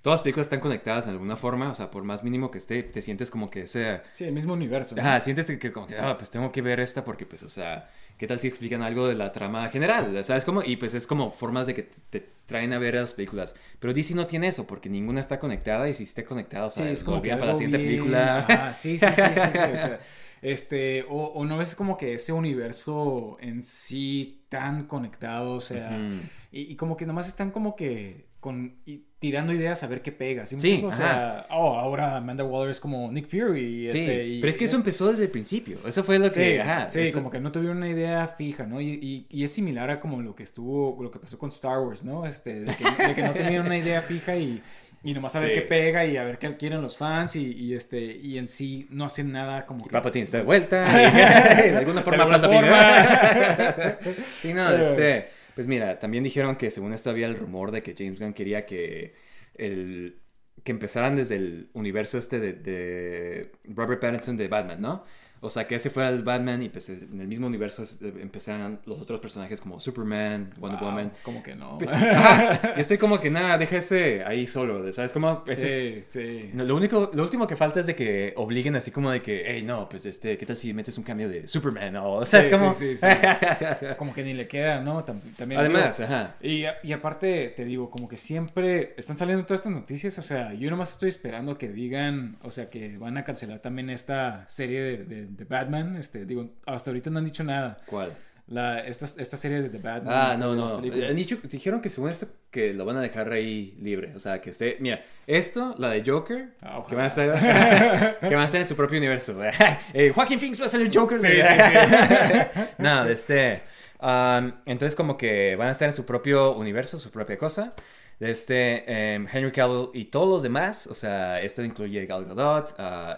todas 0.02 0.18
las 0.18 0.22
películas 0.22 0.46
están 0.46 0.60
conectadas 0.60 1.06
de 1.06 1.12
alguna 1.12 1.36
forma, 1.36 1.70
o 1.70 1.74
sea, 1.74 1.90
por 1.90 2.04
más 2.04 2.22
mínimo 2.24 2.50
que 2.50 2.58
esté, 2.58 2.82
te 2.82 3.02
sientes 3.02 3.30
como 3.30 3.50
que 3.50 3.62
ese... 3.62 4.00
Sí, 4.12 4.24
el 4.24 4.32
mismo 4.32 4.52
universo. 4.54 4.94
¿no? 4.94 5.02
Ajá, 5.02 5.20
sientes 5.20 5.46
que, 5.46 5.58
que 5.58 5.72
como 5.72 5.86
que, 5.86 5.96
ah, 5.98 6.16
pues 6.16 6.30
tengo 6.30 6.50
que 6.52 6.62
ver 6.62 6.80
esta 6.80 7.04
porque, 7.04 7.26
pues, 7.26 7.42
o 7.42 7.48
sea, 7.48 7.90
¿qué 8.16 8.26
tal 8.26 8.38
si 8.38 8.48
explican 8.48 8.82
algo 8.82 9.08
de 9.08 9.14
la 9.16 9.32
trama 9.32 9.68
general? 9.68 10.22
¿Sabes 10.24 10.44
cómo? 10.44 10.62
Y 10.62 10.76
pues 10.76 10.94
es 10.94 11.06
como 11.06 11.30
formas 11.32 11.66
de 11.66 11.74
que 11.74 11.82
te 12.10 12.28
traen 12.46 12.72
a 12.72 12.78
ver 12.78 12.94
las 12.94 13.12
películas. 13.14 13.54
Pero 13.80 13.92
DC 13.92 14.14
no 14.14 14.26
tiene 14.26 14.48
eso 14.48 14.66
porque 14.66 14.88
ninguna 14.88 15.20
está 15.20 15.38
conectada 15.38 15.88
y 15.88 15.94
si 15.94 16.04
esté 16.04 16.24
conectada, 16.24 16.66
o 16.66 16.70
sea, 16.70 16.86
Sí, 16.86 16.92
es 16.92 17.04
como 17.04 17.20
que 17.20 17.30
para 17.30 17.46
la 17.46 17.54
siguiente 17.54 17.78
bien- 17.78 17.88
película. 17.90 18.38
Ajá, 18.38 18.74
sí, 18.74 18.98
sí, 18.98 19.06
sí, 19.06 19.22
sí, 19.22 19.50
sí, 19.52 19.58
o 19.74 19.78
sea, 19.78 20.00
este, 20.42 21.04
o, 21.08 21.24
o 21.26 21.44
no 21.44 21.60
es 21.60 21.74
como 21.74 21.96
que 21.96 22.14
ese 22.14 22.32
universo 22.32 23.36
en 23.40 23.64
sí 23.64 24.44
tan 24.48 24.86
conectado, 24.86 25.54
o 25.54 25.60
sea, 25.60 25.88
Ujú. 25.90 26.16
y, 26.52 26.72
y 26.72 26.76
como 26.76 26.96
que 26.96 27.04
nomás 27.06 27.28
están 27.28 27.50
como 27.50 27.74
que 27.76 28.28
con, 28.40 28.78
y 28.86 29.04
tirando 29.20 29.52
ideas 29.52 29.82
a 29.82 29.88
ver 29.88 30.00
qué 30.00 30.12
pega, 30.12 30.46
¿sí? 30.46 30.82
o 30.84 30.92
sea, 30.92 31.46
oh, 31.50 31.74
ahora 31.76 32.16
Amanda 32.18 32.44
Waller 32.44 32.70
es 32.70 32.78
como 32.78 33.10
Nick 33.10 33.26
Fury, 33.26 33.86
y 33.86 33.90
Sí, 33.90 33.98
este, 33.98 34.24
y- 34.26 34.40
pero 34.40 34.48
es 34.50 34.56
que 34.58 34.64
eso 34.66 34.76
empezó 34.76 35.10
desde 35.10 35.24
el 35.24 35.30
principio. 35.30 35.78
Eso 35.86 36.04
fue 36.04 36.20
lo 36.20 36.30
Sí, 36.30 36.38
que, 36.40 36.60
ajá, 36.60 36.88
sí, 36.88 37.00
eso- 37.00 37.18
como 37.18 37.28
que 37.30 37.40
no 37.40 37.50
tuvieron 37.50 37.78
una 37.78 37.88
idea 37.88 38.28
fija, 38.28 38.64
¿no? 38.66 38.80
Y, 38.80 38.90
y- 39.02 39.26
y 39.28 39.42
es 39.42 39.50
similar 39.52 39.90
a 39.90 39.98
como 39.98 40.22
lo 40.22 40.36
que 40.36 40.44
estuvo, 40.44 41.02
lo 41.02 41.10
que 41.10 41.18
pasó 41.18 41.36
con 41.36 41.48
Star 41.50 41.80
Wars, 41.80 42.04
¿no? 42.04 42.26
Este, 42.26 42.60
de 42.60 42.74
que, 42.76 43.06
de 43.08 43.14
que 43.16 43.22
no 43.22 43.32
tenían 43.32 43.66
una 43.66 43.76
idea 43.76 44.02
fija 44.02 44.36
y, 44.36 44.62
y 45.02 45.14
nomás 45.14 45.34
a 45.34 45.40
ver 45.40 45.48
Sí. 45.50 45.54
qué 45.56 45.62
pega 45.62 46.04
y 46.06 46.16
a 46.16 46.22
ver 46.22 46.38
qué 46.38 46.56
quieren 46.56 46.80
los 46.80 46.96
fans 46.96 47.34
y, 47.34 47.52
y, 47.56 47.74
este, 47.74 48.00
y 48.00 48.38
en 48.38 48.46
sí 48.46 48.86
no 48.90 49.04
hacen 49.04 49.32
nada 49.32 49.66
como 49.66 49.82
que... 49.84 49.90
Palpatine 49.90 50.24
está 50.24 50.36
de 50.38 50.42
vuelta. 50.44 50.86
y 50.86 51.70
de 51.72 51.76
alguna 51.76 52.02
forma 52.02 52.24
De 52.24 52.34
alguna 52.34 52.60
Palpatine. 52.60 54.14
sí, 54.40 54.54
no, 54.54 54.70
este. 54.72 55.26
Pues 55.58 55.66
mira, 55.66 55.98
también 55.98 56.22
dijeron 56.22 56.54
que 56.56 56.70
según 56.70 56.92
esto 56.92 57.10
había 57.10 57.26
el 57.26 57.34
rumor 57.36 57.72
de 57.72 57.82
que 57.82 57.92
James 57.98 58.20
Gunn 58.20 58.32
quería 58.32 58.64
que 58.64 59.16
el 59.54 60.22
que 60.62 60.70
empezaran 60.72 61.16
desde 61.16 61.34
el 61.36 61.70
universo 61.72 62.16
este 62.18 62.38
de, 62.38 62.52
de 62.52 63.52
Robert 63.64 64.00
Pattinson 64.00 64.36
de 64.36 64.46
Batman, 64.48 64.80
¿no? 64.80 65.04
O 65.40 65.50
sea, 65.50 65.66
que 65.66 65.74
ese 65.76 65.90
fuera 65.90 66.08
el 66.10 66.22
Batman 66.22 66.62
y 66.62 66.68
pues 66.68 66.88
en 66.88 67.20
el 67.20 67.26
mismo 67.28 67.46
universo 67.46 67.82
es- 67.82 67.98
empezaran 68.02 68.80
los 68.86 69.00
otros 69.00 69.20
personajes 69.20 69.60
como 69.60 69.78
Superman, 69.80 70.50
Wonder 70.58 70.80
Wow, 70.80 70.88
Woman. 70.90 71.12
Como 71.22 71.42
que 71.42 71.54
no. 71.54 71.78
Ajá, 71.88 72.74
y 72.76 72.80
estoy 72.80 72.98
como 72.98 73.20
que 73.20 73.30
nada, 73.30 73.58
deja 73.58 73.76
ese 73.78 74.24
ahí 74.24 74.46
solo, 74.46 74.92
¿sabes? 74.92 75.12
Como 75.12 75.44
ese- 75.46 76.02
sí, 76.06 76.20
sí. 76.22 76.50
lo 76.54 76.74
único, 76.76 77.10
lo 77.12 77.22
último 77.22 77.46
que 77.46 77.56
falta 77.56 77.80
es 77.80 77.86
de 77.86 77.94
que 77.94 78.32
obliguen 78.36 78.76
así 78.76 78.90
como 78.90 79.10
de 79.10 79.22
que, 79.22 79.44
hey, 79.46 79.62
no, 79.62 79.88
pues 79.88 80.06
este, 80.06 80.36
¿qué 80.38 80.46
tal 80.46 80.56
si 80.56 80.72
metes 80.74 80.96
un 80.98 81.04
cambio 81.04 81.28
de 81.28 81.46
Superman? 81.46 81.96
O, 81.96 82.24
sea, 82.26 82.40
es 82.40 82.46
Sí, 82.46 82.52
como... 82.52 82.74
sí, 82.74 82.96
sí, 82.96 83.06
Como 83.98 84.14
que 84.14 84.22
ni 84.22 84.34
le 84.34 84.46
queda, 84.48 84.80
¿no? 84.80 85.04
Tam- 85.04 85.20
También 85.36 85.60
Además, 85.60 85.96
digo, 85.98 86.08
ajá. 86.08 86.36
Y, 86.40 86.64
y 86.82 86.92
aparte, 86.92 87.50
te 87.50 87.64
digo, 87.64 87.90
como 87.90 88.08
que 88.08 88.16
siempre 88.16 88.94
están 88.96 89.16
saliendo 89.16 89.44
todas 89.44 89.60
estas 89.60 89.72
noticias, 89.72 90.18
o 90.18 90.22
sea, 90.22 90.52
yo 90.54 90.70
nomás 90.70 90.92
estoy 90.92 91.08
esperando 91.08 91.58
que 91.58 91.68
digan, 91.68 92.36
o 92.42 92.50
sea, 92.50 92.70
que 92.70 92.96
van 92.98 93.16
a 93.18 93.24
cancelar 93.24 93.60
también 93.60 93.90
esta 93.90 94.44
serie 94.48 94.80
de, 94.80 94.96
de- 95.04 95.27
de 95.28 95.44
Batman, 95.44 95.96
este, 95.96 96.24
digo, 96.24 96.50
hasta 96.66 96.90
ahorita 96.90 97.10
no 97.10 97.18
han 97.18 97.24
dicho 97.24 97.44
nada. 97.44 97.76
¿Cuál? 97.86 98.12
La, 98.48 98.80
esta, 98.80 99.04
esta 99.04 99.36
serie 99.36 99.60
de 99.60 99.68
The 99.68 99.78
Batman. 99.78 100.14
Ah, 100.14 100.36
no, 100.38 100.54
no. 100.54 100.78
Han 100.78 101.16
dicho, 101.16 101.38
dijeron 101.42 101.82
que 101.82 101.90
según 101.90 102.08
esto 102.08 102.26
que 102.50 102.72
lo 102.72 102.86
van 102.86 102.96
a 102.96 103.02
dejar 103.02 103.30
ahí 103.30 103.76
libre. 103.78 104.14
O 104.16 104.20
sea, 104.20 104.40
que 104.40 104.50
esté... 104.50 104.78
Mira, 104.80 105.04
esto, 105.26 105.74
la 105.76 105.90
de 105.90 106.02
Joker, 106.04 106.54
Ah, 106.62 106.82
que, 106.88 106.94
van 106.94 107.04
a 107.04 107.08
estar, 107.08 108.18
que 108.20 108.34
van 108.34 108.42
a 108.42 108.44
estar 108.46 108.60
en 108.60 108.66
su 108.66 108.74
propio 108.74 108.98
universo. 108.98 109.38
Eh, 109.92 110.12
Joaquin 110.14 110.38
Phoenix 110.38 110.60
va 110.62 110.66
a 110.66 110.68
ser 110.68 110.80
el 110.80 110.90
Joker. 110.94 111.20
Sí, 111.20 111.28
sí, 111.28 111.42
sí. 111.42 112.60
no, 112.78 113.04
de 113.04 113.12
este... 113.12 113.60
um, 114.00 114.52
entonces 114.64 114.96
como 114.96 115.18
que 115.18 115.54
van 115.56 115.68
a 115.68 115.72
estar 115.72 115.86
en 115.86 115.92
su 115.94 116.06
propio 116.06 116.56
universo, 116.56 116.96
su 116.96 117.10
propia 117.10 117.36
cosa. 117.36 117.74
De 118.18 118.30
este 118.30 119.14
em, 119.14 119.28
Henry 119.30 119.52
Cavill 119.52 119.90
y 119.92 120.06
todos 120.06 120.28
los 120.28 120.42
demás. 120.42 120.86
O 120.86 120.94
sea, 120.94 121.40
esto 121.42 121.62
incluye 121.62 122.06
Gal 122.06 122.24
Gadot, 122.24 122.74
ah, 122.78 123.14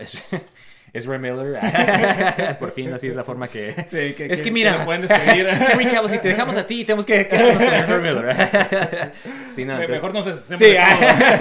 Ezra 0.92 1.18
Miller. 1.18 2.57
Por 2.59 2.72
fin, 2.72 2.92
así 2.92 3.09
es 3.09 3.14
la 3.14 3.24
forma 3.24 3.48
que... 3.48 3.72
Sí, 3.88 4.14
que, 4.14 4.26
Es 4.31 4.42
que 4.42 4.50
mira, 4.50 4.79
lo 4.79 4.85
pueden 4.85 5.03
despedir. 5.03 5.46
Henry 5.72 5.87
Cavill, 5.87 6.11
si 6.11 6.18
te 6.18 6.29
dejamos 6.29 6.57
a 6.57 6.66
ti, 6.66 6.85
tenemos 6.85 7.07
que 7.07 7.26
quedarnos 7.29 7.57
con 7.57 7.74
Ezra 7.74 7.98
Miller. 7.98 8.37
sí, 9.50 9.64
no, 9.64 9.74
Me- 9.76 9.81
entonces- 9.85 9.90
Mejor 10.03 10.14
nos 10.14 10.24
Sí, 10.37 10.76
ah, 10.79 11.38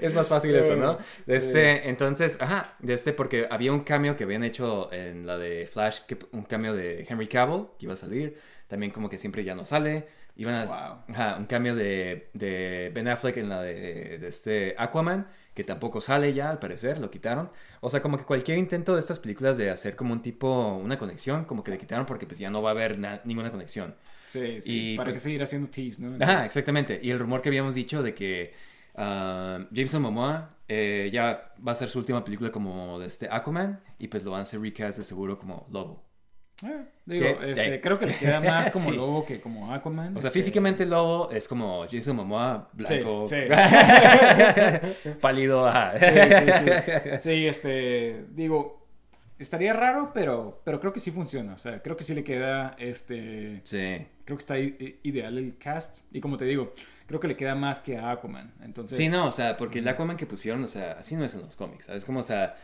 es 0.00 0.12
más 0.14 0.28
fácil 0.28 0.54
eso, 0.54 0.76
¿no? 0.76 0.98
Este, 1.26 1.88
entonces, 1.88 2.38
ajá, 2.40 2.74
de 2.78 2.94
este, 2.94 3.12
porque 3.12 3.46
había 3.50 3.72
un 3.72 3.80
cambio 3.80 4.16
que 4.16 4.24
habían 4.24 4.44
hecho 4.44 4.92
en 4.92 5.26
la 5.26 5.38
de 5.38 5.66
Flash, 5.66 6.00
que, 6.06 6.18
un 6.32 6.42
cambio 6.42 6.74
de 6.74 7.06
Henry 7.08 7.26
Cavill, 7.28 7.66
que 7.78 7.86
iba 7.86 7.94
a 7.94 7.96
salir, 7.96 8.36
también 8.68 8.92
como 8.92 9.08
que 9.10 9.18
siempre 9.18 9.44
ya 9.44 9.54
no 9.54 9.64
sale, 9.64 10.06
iban 10.36 10.54
a, 10.54 10.64
Wow. 10.64 11.14
ajá, 11.14 11.36
un 11.38 11.44
cambio 11.46 11.74
de, 11.74 12.30
de 12.34 12.90
Ben 12.94 13.08
Affleck 13.08 13.36
en 13.36 13.48
la 13.48 13.62
de, 13.62 14.18
de 14.18 14.28
este 14.28 14.74
Aquaman, 14.78 15.26
que 15.54 15.64
tampoco 15.64 16.00
sale 16.00 16.32
ya, 16.32 16.50
al 16.50 16.58
parecer, 16.58 16.98
lo 16.98 17.10
quitaron. 17.10 17.50
O 17.80 17.90
sea, 17.90 18.00
como 18.00 18.16
que 18.16 18.24
cualquier 18.24 18.56
intento 18.58 18.94
de 18.94 19.00
estas 19.00 19.18
películas 19.18 19.56
de 19.58 19.70
hacer 19.70 19.94
como 19.96 20.12
un 20.14 20.22
tipo, 20.22 20.76
una 20.76 20.98
conexión, 20.98 21.44
como 21.44 21.62
que 21.62 21.70
le 21.72 21.78
quitaron 21.78 22.06
porque 22.06 22.26
pues 22.26 22.38
ya 22.38 22.48
no 22.50 22.62
va 22.62 22.70
a 22.70 22.72
haber 22.72 22.98
na- 22.98 23.20
ninguna 23.24 23.50
conexión. 23.50 23.94
Sí, 24.28 24.60
sí. 24.62 24.92
Y, 24.92 24.96
para 24.96 25.10
pues- 25.10 25.22
seguir 25.22 25.42
haciendo 25.42 25.68
tease, 25.68 26.00
¿no? 26.00 26.08
Ajá, 26.14 26.14
Entonces- 26.32 26.46
exactamente. 26.46 26.98
Y 27.02 27.10
el 27.10 27.18
rumor 27.18 27.42
que 27.42 27.50
habíamos 27.50 27.74
dicho 27.74 28.02
de 28.02 28.14
que 28.14 28.54
ah, 28.94 29.58
Jameson 29.70 30.02
Momoa 30.02 30.56
eh, 30.68 31.10
ya 31.12 31.52
va 31.66 31.72
a 31.72 31.74
ser 31.74 31.88
su 31.90 31.98
última 31.98 32.24
película 32.24 32.50
como 32.50 32.98
de 32.98 33.06
este 33.06 33.28
Aquaman 33.30 33.80
y 33.98 34.08
pues 34.08 34.24
lo 34.24 34.30
van 34.30 34.38
a 34.40 34.42
hacer 34.42 34.60
recast 34.60 34.96
de 34.98 35.04
seguro 35.04 35.36
como 35.36 35.66
Lobo. 35.70 36.02
Ah, 36.64 36.82
digo, 37.06 37.26
este, 37.42 37.74
Eh. 37.76 37.80
creo 37.80 37.98
que 37.98 38.06
le 38.06 38.14
queda 38.14 38.40
más 38.40 38.70
como 38.70 38.84
Sí. 38.90 38.96
lobo 38.96 39.24
que 39.26 39.40
como 39.40 39.72
Aquaman. 39.72 40.16
O 40.16 40.20
sea, 40.20 40.28
este, 40.28 40.38
físicamente 40.40 40.86
Lobo 40.86 41.30
es 41.30 41.48
como 41.48 41.84
Jason 41.90 42.16
Momoa, 42.16 42.68
blanco, 42.72 43.26
Sí, 43.26 43.36
pálido, 45.20 45.66
ajá. 45.66 45.94
Sí, 45.98 46.06
sí, 46.06 46.52
sí. 46.64 47.10
Sí, 47.20 47.46
este, 47.46 48.24
digo, 48.30 48.86
estaría 49.38 49.72
raro, 49.72 50.10
pero, 50.14 50.60
pero 50.64 50.80
creo 50.80 50.92
que 50.92 51.00
sí 51.00 51.10
funciona. 51.10 51.54
O 51.54 51.58
sea, 51.58 51.82
creo 51.82 51.96
que 51.96 52.04
sí 52.04 52.14
le 52.14 52.24
queda, 52.24 52.74
este, 52.78 53.60
Sí. 53.64 54.06
creo 54.24 54.36
que 54.36 54.42
está 54.42 54.58
ideal 54.58 55.38
el 55.38 55.56
cast. 55.58 55.98
Y 56.12 56.20
como 56.20 56.36
te 56.36 56.44
digo, 56.44 56.74
creo 57.06 57.20
que 57.20 57.28
le 57.28 57.36
queda 57.36 57.54
más 57.54 57.80
que 57.80 57.96
a 57.98 58.10
Aquaman. 58.12 58.52
Entonces, 58.62 58.96
Sí, 58.98 59.08
no, 59.08 59.26
o 59.26 59.32
sea, 59.32 59.56
porque 59.56 59.80
el 59.80 59.88
Aquaman 59.88 60.16
que 60.16 60.26
pusieron, 60.26 60.62
o 60.64 60.68
sea, 60.68 60.92
así 60.92 61.16
no 61.16 61.24
es 61.24 61.34
en 61.34 61.42
los 61.42 61.56
cómics, 61.56 61.86
¿sabes? 61.86 62.04
Como, 62.04 62.20
o 62.20 62.22
sea, 62.22 62.56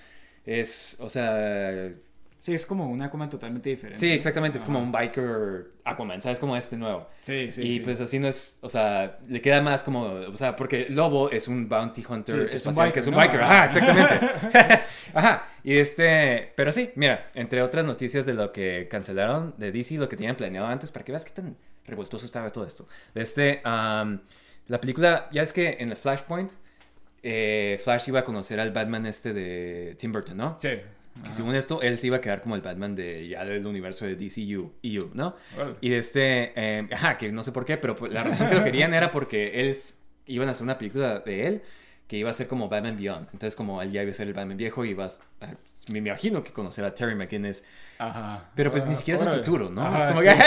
es, 0.47 0.97
o 1.01 1.11
sea, 1.11 1.91
Sí, 2.39 2.55
es 2.55 2.65
como 2.65 2.89
un 2.89 3.03
Aquaman 3.03 3.29
totalmente 3.29 3.69
diferente. 3.69 3.99
sí, 3.99 4.13
exactamente, 4.13 4.59
es 4.59 4.65
como 4.65 4.79
un 4.79 4.93
biker 4.93 5.73
Aquaman, 5.85 6.23
¿sabes? 6.23 6.39
Como 6.39 6.57
este 6.57 6.77
nuevo. 6.77 7.09
Sí, 7.21 7.51
sí, 7.51 7.63
y 7.67 7.73
sí. 7.73 7.81
pues 7.81 8.01
así 8.01 8.21
no 8.21 8.29
es, 8.29 8.59
o 8.61 8.69
sea, 8.69 9.19
le 9.29 9.41
queda 9.41 9.61
más 9.61 9.83
como, 9.83 10.03
o 10.05 10.37
sea, 10.37 10.55
porque 10.55 10.87
Lobo 10.89 11.31
es 11.31 11.49
un 11.49 11.69
bounty 11.69 12.05
hunter, 12.09 12.45
Sí, 12.45 12.51
que 12.51 12.57
es 12.57 12.67
un 12.67 12.77
biker, 12.77 12.93
que 12.93 13.01
es 13.01 13.07
un 13.09 13.15
¿no? 13.15 13.19
biker, 13.19 13.43
ajá, 13.43 13.65
exactamente. 13.65 14.21
ajá, 15.15 15.49
y 15.65 15.79
este, 15.79 16.53
pero 16.55 16.71
sí, 16.71 16.91
mira, 16.95 17.29
entre 17.35 17.61
otras 17.61 17.87
noticias 17.87 18.25
de 18.25 18.35
lo 18.35 18.53
que 18.53 18.87
cancelaron 18.89 19.55
de 19.59 19.73
DC, 19.73 19.97
lo 19.99 20.09
que 20.09 20.17
tenían 20.17 20.37
planeado 20.37 20.69
antes, 20.69 20.93
para 20.93 21.05
que 21.05 21.11
veas 21.13 21.25
qué 21.25 21.33
tan 21.33 21.57
revoltoso 21.87 22.25
estaba 22.25 22.51
todo 22.51 22.65
esto. 22.65 22.87
De 23.15 23.23
este, 23.23 23.61
am, 23.65 24.21
la 24.69 24.81
película, 24.81 25.29
ya 25.33 25.43
es 25.43 25.53
que 25.53 25.79
en 25.81 25.91
el 25.91 25.97
Flashpoint, 25.97 26.53
eh, 27.23 27.81
Flash 27.83 28.09
iba 28.09 28.21
a 28.21 28.25
conocer 28.25 28.61
al 28.61 28.71
Batman 28.71 29.07
este 29.07 29.33
de 29.33 29.97
Tim 29.99 30.13
Burton, 30.13 30.37
¿no? 30.37 30.57
Sí. 30.61 30.71
Y 31.27 31.33
según 31.33 31.55
esto, 31.55 31.83
él 31.83 31.99
se 31.99 32.07
iba 32.07 32.19
a 32.19 32.21
quedar 32.21 32.41
como 32.41 32.55
el 32.55 32.61
Batman 32.61 32.95
de 32.95 33.29
ya 33.29 33.45
del 33.45 33.67
universo 33.67 34.07
de 34.07 34.15
DCU, 34.17 34.73
EU, 34.83 35.11
¿no? 35.15 35.35
Y 35.81 35.91
de 35.91 35.99
este, 35.99 36.53
eh, 36.55 36.89
ajá, 36.93 37.19
que 37.19 37.33
no 37.33 37.43
sé 37.43 37.53
por 37.53 37.65
qué, 37.65 37.77
pero 37.77 37.97
pues, 37.97 38.13
la 38.13 38.23
razón 38.23 38.49
que 38.49 38.55
lo 38.55 38.65
querían 38.65 38.95
era 38.95 39.11
porque 39.11 39.61
él 39.61 39.79
iban 40.27 40.49
a 40.49 40.53
hacer 40.53 40.65
una 40.65 40.79
película 40.79 41.21
de 41.21 41.47
él 41.47 41.63
que 42.07 42.17
iba 42.17 42.31
a 42.31 42.33
ser 42.33 42.49
como 42.49 42.69
Batman 42.69 42.97
Beyond. 42.97 43.29
Entonces, 43.33 43.55
como 43.55 43.83
él 43.83 43.91
ya 43.91 44.03
iba 44.03 44.11
a 44.11 44.15
ser 44.15 44.29
el 44.29 44.35
Batman 44.35 44.57
viejo, 44.57 44.85
ibas 44.85 45.23
a, 45.41 45.55
me 45.93 45.99
imagino 45.99 46.43
que 46.45 46.53
conocer 46.53 46.85
a 46.85 46.95
Terry 46.95 47.15
McGinnis. 47.15 47.65
Ajá. 47.99 48.45
Pero 48.55 48.71
pues 48.71 48.87
ni 48.87 48.95
siquiera 48.95 49.21
es 49.21 49.27
el 49.27 49.39
futuro, 49.39 49.71
¿no? 49.71 49.83
Ajá, 49.83 49.99
es 49.99 50.07
como 50.07 50.23
sí, 50.23 50.29
que... 50.29 50.35
sí. 50.35 50.41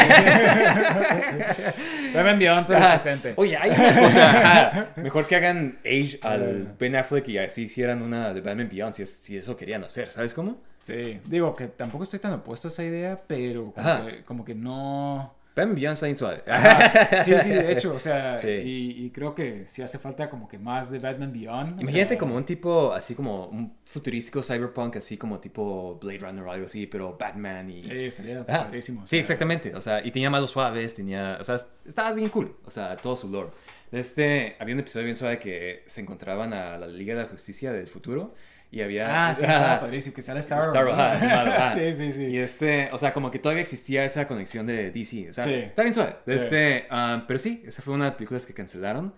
Batman 2.13 2.39
Beyond, 2.39 2.67
pero 2.67 2.79
Ajá. 2.79 2.89
presente. 2.91 3.33
Oye, 3.35 3.57
hay 3.57 3.71
una 3.71 3.99
cosa. 4.01 4.87
mejor 4.97 5.27
que 5.27 5.35
hagan 5.35 5.79
Age 5.85 6.19
al 6.23 6.75
Ben 6.79 6.95
Affleck 6.95 7.27
y 7.29 7.37
así 7.37 7.63
hicieran 7.63 8.01
una 8.01 8.33
de 8.33 8.41
Batman 8.41 8.69
Beyond 8.69 8.93
si, 8.93 9.03
es- 9.03 9.13
si 9.17 9.37
eso 9.37 9.55
querían 9.57 9.83
hacer, 9.83 10.09
¿sabes 10.09 10.33
cómo? 10.33 10.57
Sí, 10.81 11.19
digo 11.25 11.55
que 11.55 11.67
tampoco 11.67 12.03
estoy 12.05 12.19
tan 12.19 12.33
opuesto 12.33 12.67
a 12.67 12.71
esa 12.71 12.83
idea, 12.83 13.21
pero 13.27 13.71
como, 13.71 13.87
Ajá. 13.87 14.05
que, 14.05 14.23
como 14.23 14.43
que 14.45 14.55
no... 14.55 15.35
Batman 15.55 15.75
Beyond 15.75 15.93
está 15.93 16.05
bien 16.05 16.15
suave. 16.15 16.43
Ajá. 16.47 17.23
Sí, 17.23 17.33
sí, 17.41 17.49
de 17.49 17.71
hecho, 17.73 17.93
o 17.93 17.99
sea, 17.99 18.37
Sí. 18.37 18.47
y, 18.49 19.05
y 19.05 19.09
creo 19.11 19.35
que 19.35 19.63
sí 19.67 19.81
hace 19.81 19.99
falta 19.99 20.29
como 20.29 20.47
que 20.47 20.57
más 20.57 20.89
de 20.91 20.99
Batman 20.99 21.33
Beyond. 21.33 21.81
Imagínate 21.81 22.09
sea, 22.13 22.17
como 22.17 22.35
un 22.35 22.45
tipo, 22.45 22.93
así 22.93 23.15
como 23.15 23.47
un 23.47 23.73
futurístico 23.85 24.41
cyberpunk, 24.43 24.95
así 24.95 25.17
como 25.17 25.39
tipo 25.39 25.99
Blade 26.01 26.19
Runner 26.19 26.43
o 26.43 26.51
algo 26.51 26.65
así, 26.65 26.87
pero 26.87 27.17
Batman 27.19 27.69
y... 27.69 27.83
Sí, 27.83 27.91
estaría 27.91 28.41
Ajá. 28.41 28.63
padrísimo. 28.65 29.01
o 29.01 29.07
Sí, 29.07 29.09
sea, 29.11 29.19
exactamente. 29.19 29.75
O 29.75 29.81
sea, 29.81 30.05
y 30.05 30.11
tenía 30.11 30.29
malos 30.29 30.51
suaves, 30.51 30.95
tenía... 30.95 31.37
O 31.39 31.43
sea, 31.43 31.55
estaba 31.85 32.13
bien 32.13 32.29
cool. 32.29 32.55
O 32.65 32.71
sea, 32.71 32.95
todo 32.95 33.15
su 33.17 33.27
lore. 33.29 33.49
Este, 33.91 34.55
había 34.57 34.73
un 34.73 34.79
episodio 34.79 35.03
bien 35.05 35.17
suave 35.17 35.37
que 35.37 35.83
se 35.85 35.99
encontraban 35.99 36.53
a 36.53 36.77
la 36.77 36.87
Liga 36.87 37.13
de 37.13 37.23
la 37.23 37.27
Justicia 37.27 37.73
del 37.73 37.87
futuro 37.87 38.33
y 38.71 38.81
había... 38.81 39.27
Ah, 39.27 39.33
sí, 39.33 39.43
estaba 39.45 39.79
padrísimo, 39.81 40.15
que 40.15 40.21
sale 40.21 40.39
ese 40.39 40.55
malo, 40.55 40.93
ajá. 40.93 41.73
sí, 41.73 41.93
sí, 41.93 42.11
sí. 42.13 42.25
Y 42.27 42.37
este, 42.37 42.89
o 42.93 42.97
sea, 42.97 43.13
como 43.13 43.29
que 43.29 43.37
todavía 43.39 43.61
existía 43.61 44.03
esa 44.05 44.27
conexión 44.27 44.65
de 44.65 44.91
DC. 44.91 45.29
O 45.29 45.33
sea, 45.33 45.43
Sí. 45.43 45.53
está 45.53 45.83
bien 45.83 45.93
suave. 45.93 46.15
De 46.25 46.37
Sí. 46.39 46.43
Este, 46.45 46.87
ah, 46.89 47.25
pero 47.27 47.37
sí, 47.37 47.63
esa 47.67 47.81
fue 47.81 47.93
una 47.93 48.05
de 48.05 48.09
las 48.11 48.15
películas 48.17 48.45
que 48.45 48.53
cancelaron. 48.53 49.13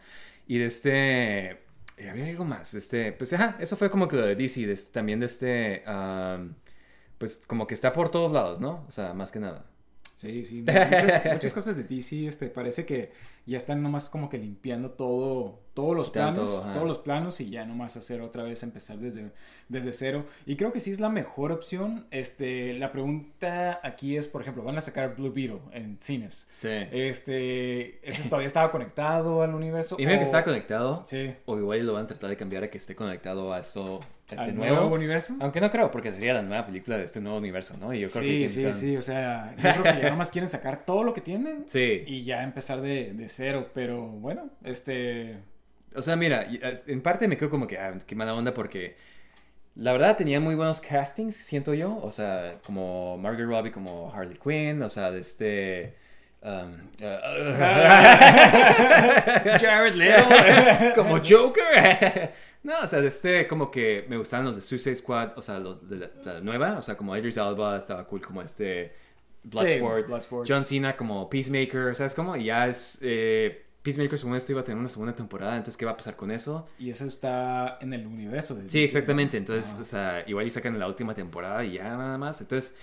Y 0.48 0.58
de 0.58 0.66
este. 0.66 1.50
eh, 1.52 2.10
había 2.10 2.26
algo 2.28 2.46
más. 2.46 2.72
de 2.74 2.80
Este, 2.80 3.12
pues 3.14 3.32
ajá, 3.34 3.56
eso 3.60 3.78
fue 3.78 3.90
como 3.92 4.08
que 4.08 4.16
lo 4.18 4.26
de 4.26 4.36
DC. 4.36 4.66
de 4.68 4.74
este- 4.74 4.92
también 4.92 5.20
de 5.20 5.28
este. 5.28 5.84
ah, 5.86 6.40
pues 7.20 7.44
como 7.48 7.68
que 7.68 7.74
está 7.76 7.94
por 7.94 8.10
todos 8.10 8.32
lados, 8.32 8.60
¿no? 8.60 8.84
O 8.88 8.92
sea, 8.92 9.14
más 9.14 9.32
que 9.32 9.40
nada. 9.40 9.66
Sí, 10.16 10.44
sí. 10.46 10.62
Muchas, 10.62 11.26
muchas 11.34 11.54
cosas 11.54 11.76
de 11.78 11.84
DC, 11.84 12.28
este, 12.28 12.48
parece 12.48 12.86
que 12.86 13.12
ya 13.46 13.58
están 13.58 13.82
nomás 13.84 14.10
como 14.10 14.30
que 14.30 14.38
limpiando 14.38 14.92
todo, 14.92 15.60
todos 15.74 15.96
los 15.96 16.10
planos, 16.12 16.62
todo, 16.62 16.74
todos 16.74 16.88
los 16.88 16.98
planos 17.00 17.42
y 17.42 17.50
ya 17.50 17.66
nomás 17.66 17.98
hacer 17.98 18.22
otra 18.22 18.44
vez, 18.44 18.64
empezar 18.64 18.98
desde, 19.00 19.32
desde 19.70 19.92
cero. 19.92 20.26
Y 20.46 20.56
creo 20.56 20.72
que 20.72 20.80
sí 20.80 20.92
es 20.92 21.00
la 21.00 21.10
mejor 21.10 21.52
opción. 21.52 22.06
Este, 22.12 22.74
la 22.74 22.92
pregunta 22.92 23.80
aquí 23.84 24.16
es, 24.16 24.28
por 24.28 24.42
ejemplo, 24.42 24.64
van 24.64 24.78
a 24.78 24.82
sacar 24.82 25.16
Blue 25.16 25.32
Beetle 25.34 25.60
en 25.74 25.98
cines. 26.00 26.48
Sí. 26.60 26.70
Este, 26.92 28.08
¿ese 28.08 28.24
todavía 28.30 28.48
estaba 28.48 28.72
conectado 28.72 29.42
al 29.42 29.54
universo? 29.56 29.96
Y 30.00 30.06
ven 30.06 30.16
que 30.18 30.22
o- 30.22 30.24
está 30.24 30.44
conectado. 30.44 31.04
Sí. 31.06 31.34
O 31.46 31.58
igual 31.58 31.86
lo 31.86 31.94
van 31.94 32.06
a 32.06 32.08
tratar 32.08 32.30
de 32.30 32.38
cambiar 32.38 32.64
a 32.64 32.70
que 32.70 32.78
esté 32.78 32.96
conectado 32.96 33.54
a 33.54 33.60
esto. 33.60 34.00
Este 34.30 34.46
¿Al 34.46 34.56
nuevo. 34.56 34.76
nuevo 34.78 34.96
universo? 34.96 35.36
Aunque 35.42 35.60
no 35.62 35.70
creo, 35.70 35.92
porque 35.92 36.12
sería 36.12 36.34
la 36.34 36.42
nueva 36.42 36.66
película 36.66 36.98
de 36.98 37.04
este 37.04 37.20
nuevo 37.22 37.38
universo, 37.38 37.76
¿no? 37.78 37.94
Y 37.94 38.00
yo 38.00 38.10
creo 38.10 38.24
que 38.24 38.50
Sí, 38.50 38.64
sí, 38.64 38.74
sí, 38.74 38.98
o 38.98 39.02
sea, 39.02 39.54
yo 39.58 39.82
creo 39.82 39.84
que 39.96 40.02
ya 40.02 40.10
nomás 40.10 40.32
quieren 40.32 40.50
sacar 40.50 40.86
todo 40.86 41.04
lo 41.04 41.14
que 41.14 41.22
tienen 41.22 41.66
Sí. 41.68 42.04
y 42.08 42.24
ya 42.24 42.42
empezar 42.44 42.82
de, 42.82 43.14
de 43.14 43.30
pero 43.74 44.08
bueno, 44.08 44.50
este... 44.64 45.38
O 45.96 46.02
sea, 46.02 46.16
mira, 46.16 46.48
en 46.88 47.02
parte 47.02 47.28
me 47.28 47.38
quedo 47.38 47.52
como 47.52 47.68
que, 47.68 47.78
ah, 47.78 47.94
qué 48.06 48.16
mala 48.16 48.34
onda 48.34 48.54
porque 48.54 48.96
la 49.76 49.92
verdad 49.92 50.18
tenía 50.18 50.40
muy 50.40 50.56
buenos 50.56 50.82
castings, 50.82 51.36
siento 51.36 51.74
yo. 51.74 51.98
O 52.02 52.12
sea, 52.12 52.60
como 52.66 53.18
Margot 53.18 53.46
Robbie 53.46 53.72
como 53.72 54.12
Harley 54.14 54.38
Quinn, 54.38 54.82
o 54.82 54.90
sea, 54.90 55.12
de 55.12 55.20
este... 55.20 55.96
um, 56.42 56.74
uh, 56.74 57.00
Jared 59.60 59.96
Leto 59.96 60.96
como 60.96 61.18
Joker. 61.18 62.32
no, 62.64 62.80
o 62.82 62.88
sea, 62.88 63.02
de 63.02 63.08
este 63.08 63.48
como 63.48 63.72
que 63.72 64.06
me 64.10 64.18
gustaban 64.18 64.46
los 64.46 64.56
de 64.56 64.62
Suicide 64.62 64.96
Squad, 64.96 65.38
o 65.38 65.42
sea, 65.42 65.60
los 65.60 65.88
de 65.90 65.98
la, 65.98 66.10
la 66.24 66.42
nueva, 66.42 66.78
o 66.78 66.82
sea, 66.82 66.96
como 66.96 67.16
Idris 67.16 67.38
Elba 67.38 67.78
estaba 67.78 68.06
cool 68.06 68.22
como 68.22 68.42
este 68.42 68.94
Bloodsport, 69.44 70.08
Bloodsport. 70.08 70.48
John 70.50 70.64
Cena 70.64 70.96
como 70.96 71.30
Peacemaker, 71.30 71.96
¿sabes 71.96 72.14
cómo? 72.14 72.36
Y 72.36 72.46
ya 72.46 72.68
es... 72.68 73.00
eh, 73.02 73.60
Peacemaker 73.84 74.18
según 74.18 74.38
esto 74.38 74.54
iba 74.54 74.62
a 74.62 74.64
tener 74.64 74.80
una 74.80 74.88
segunda 74.88 75.14
temporada, 75.14 75.58
entonces 75.58 75.76
¿qué 75.76 75.84
va 75.84 75.92
a 75.92 75.98
pasar 75.98 76.16
con 76.16 76.32
eso? 76.32 76.66
Y 76.80 76.90
eso 76.90 77.06
está 77.06 77.78
en 77.82 77.92
el 77.92 78.08
universo 78.08 78.56
de 78.56 78.70
Sí, 78.70 78.82
exactamente, 78.82 79.36
entonces, 79.36 79.74
Ajá. 79.74 79.82
o 79.82 79.84
sea, 79.84 80.24
igual 80.26 80.48
y 80.48 80.50
sacan 80.52 80.80
la 80.80 80.88
última 80.88 81.14
temporada 81.14 81.66
y 81.66 81.74
ya 81.74 81.84
nada 81.98 82.18
más, 82.18 82.40
entonces, 82.40 82.78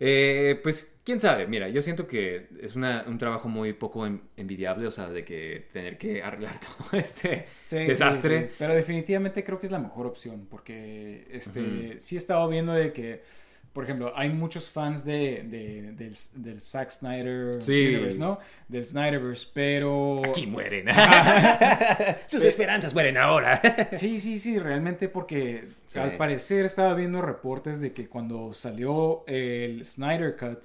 eh, 0.00 0.58
pues, 0.62 0.94
quién 1.04 1.20
sabe, 1.20 1.46
mira, 1.46 1.68
yo 1.68 1.82
siento 1.82 2.06
que 2.06 2.48
es 2.62 2.76
una- 2.76 3.04
un 3.06 3.18
trabajo 3.18 3.48
muy 3.50 3.74
poco 3.74 4.06
en- 4.06 4.22
envidiable, 4.38 4.86
o 4.86 4.90
sea, 4.90 5.08
de 5.10 5.22
que 5.22 5.68
tener 5.72 5.98
que 5.98 6.22
arreglar 6.22 6.58
todo 6.60 6.98
este 6.98 7.44
Sí, 7.66 7.76
desastre. 7.84 8.48
sí. 8.48 8.54
Pero 8.58 8.74
definitivamente 8.74 9.44
creo 9.44 9.58
que 9.58 9.66
es 9.66 9.72
la 9.72 9.80
mejor 9.80 10.06
opción 10.06 10.46
porque 10.48 11.26
este, 11.30 12.00
sí 12.00 12.14
he 12.14 12.18
estado 12.18 12.48
viendo 12.48 12.72
de 12.72 12.92
que, 12.94 13.22
por 13.78 13.84
ejemplo, 13.84 14.12
hay 14.16 14.28
muchos 14.28 14.68
fans 14.68 15.04
de, 15.04 15.44
de- 15.44 15.92
del, 15.92 16.12
del 16.34 16.60
Zack 16.60 16.90
Snyder 16.90 17.62
Sí. 17.62 17.86
Universe, 17.86 18.18
¿no? 18.18 18.40
Del 18.66 18.84
Snyderverse, 18.84 19.46
pero... 19.54 20.20
Aquí 20.26 20.48
mueren. 20.48 20.86
Sus 22.26 22.42
esperanzas 22.42 22.92
mueren 22.92 23.16
ahora. 23.16 23.60
Sí, 23.92 24.18
sí, 24.18 24.40
sí, 24.40 24.58
realmente 24.58 25.08
porque 25.08 25.68
Sí. 25.86 26.00
al 26.00 26.16
parecer 26.16 26.64
estaba 26.64 26.92
viendo 26.94 27.22
reportes 27.22 27.80
de 27.80 27.92
que 27.92 28.08
cuando 28.08 28.52
salió 28.52 29.22
el 29.28 29.84
Snyder 29.84 30.36
Cut 30.36 30.58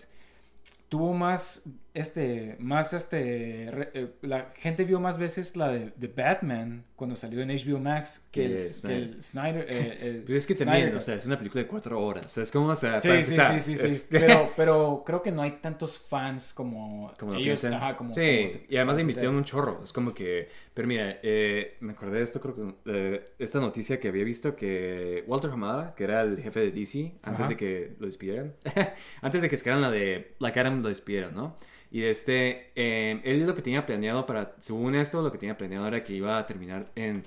tuvo 0.89 1.13
más 1.13 1.61
este 1.93 2.55
más 2.59 2.91
este 2.93 3.69
re- 3.71 3.91
eh, 3.93 4.07
la 4.23 4.51
gente 4.55 4.83
vio 4.83 4.99
más 4.99 5.19
veces 5.19 5.55
la 5.55 5.67
de, 5.69 5.91
de 5.95 6.07
Batman 6.07 6.85
cuando 6.95 7.15
salió 7.15 7.41
en 7.41 7.49
HBO 7.49 7.79
Max 7.79 8.27
que, 8.31 8.45
el, 8.45 8.51
el 8.53 8.57
que 8.57 8.63
Snyder. 8.63 8.97
el 9.15 9.21
Snyder 9.21 9.65
eh, 9.69 9.97
el 10.01 10.23
Pues 10.23 10.37
es 10.37 10.47
que 10.47 10.55
Snyder 10.55 10.73
también, 10.73 10.95
o 10.97 10.99
sea, 10.99 11.15
es 11.15 11.25
una 11.27 11.37
película 11.37 11.61
de 11.63 11.67
cuatro 11.67 12.01
horas, 12.03 12.25
o 12.25 12.29
sea, 12.29 12.43
es 12.43 12.51
como, 12.51 12.67
o 12.69 12.75
sea, 12.75 12.99
Sí, 12.99 13.09
para 13.09 13.23
sí, 13.23 13.33
sí, 13.35 13.61
sí, 13.61 13.77
sí. 13.77 13.85
es- 13.87 14.07
Pero, 14.09 14.51
pero 14.57 15.03
creo 15.05 15.21
que 15.21 15.31
no 15.31 15.43
hay 15.43 15.51
tantos 15.61 15.99
fans 15.99 16.51
como, 16.53 17.13
como 17.19 17.33
lo 17.33 17.39
ellos. 17.39 17.63
Ajá, 17.65 17.95
como, 17.95 18.13
sí, 18.13 18.37
como 18.37 18.49
se- 18.49 18.65
y 18.69 18.75
además 18.77 18.95
le 18.95 19.01
invirtieron 19.01 19.35
un 19.35 19.43
chorro. 19.43 19.81
Es 19.83 19.93
como 19.93 20.13
que, 20.15 20.49
pero 20.73 20.87
mira, 20.87 21.19
eh, 21.21 21.77
me 21.81 21.93
acordé 21.93 22.17
de 22.17 22.23
esto, 22.23 22.41
creo 22.41 22.55
que 22.55 22.73
eh, 22.85 23.33
esta 23.37 23.59
noticia 23.59 23.99
que 23.99 24.07
había 24.07 24.23
visto 24.23 24.55
que 24.55 25.23
Walter 25.27 25.51
Hamada, 25.51 25.93
que 25.95 26.05
era 26.05 26.21
el 26.21 26.41
jefe 26.41 26.59
de 26.61 26.71
DC, 26.71 27.13
antes 27.21 27.41
Ajá. 27.41 27.49
de 27.49 27.57
que 27.57 27.95
lo 27.99 28.07
despidieran, 28.07 28.55
antes 29.21 29.41
de 29.43 29.49
que 29.49 29.57
sacaran 29.57 29.81
la 29.81 29.91
de 29.91 30.33
Black 30.39 30.57
Adam, 30.57 30.81
lo 30.81 30.89
despidieron, 30.89 31.35
¿no? 31.35 31.57
Y 31.93 32.03
este, 32.05 32.71
eh, 32.75 33.21
él 33.23 33.45
lo 33.45 33.55
que 33.55 33.61
tenía 33.61 33.85
planeado 33.85 34.25
para, 34.25 34.55
según 34.59 34.95
esto, 34.95 35.21
lo 35.21 35.31
que 35.31 35.37
tenía 35.37 35.55
planeado 35.57 35.87
era 35.87 36.03
que 36.03 36.13
iba 36.13 36.39
a 36.39 36.45
terminar 36.47 36.87
en 36.95 37.23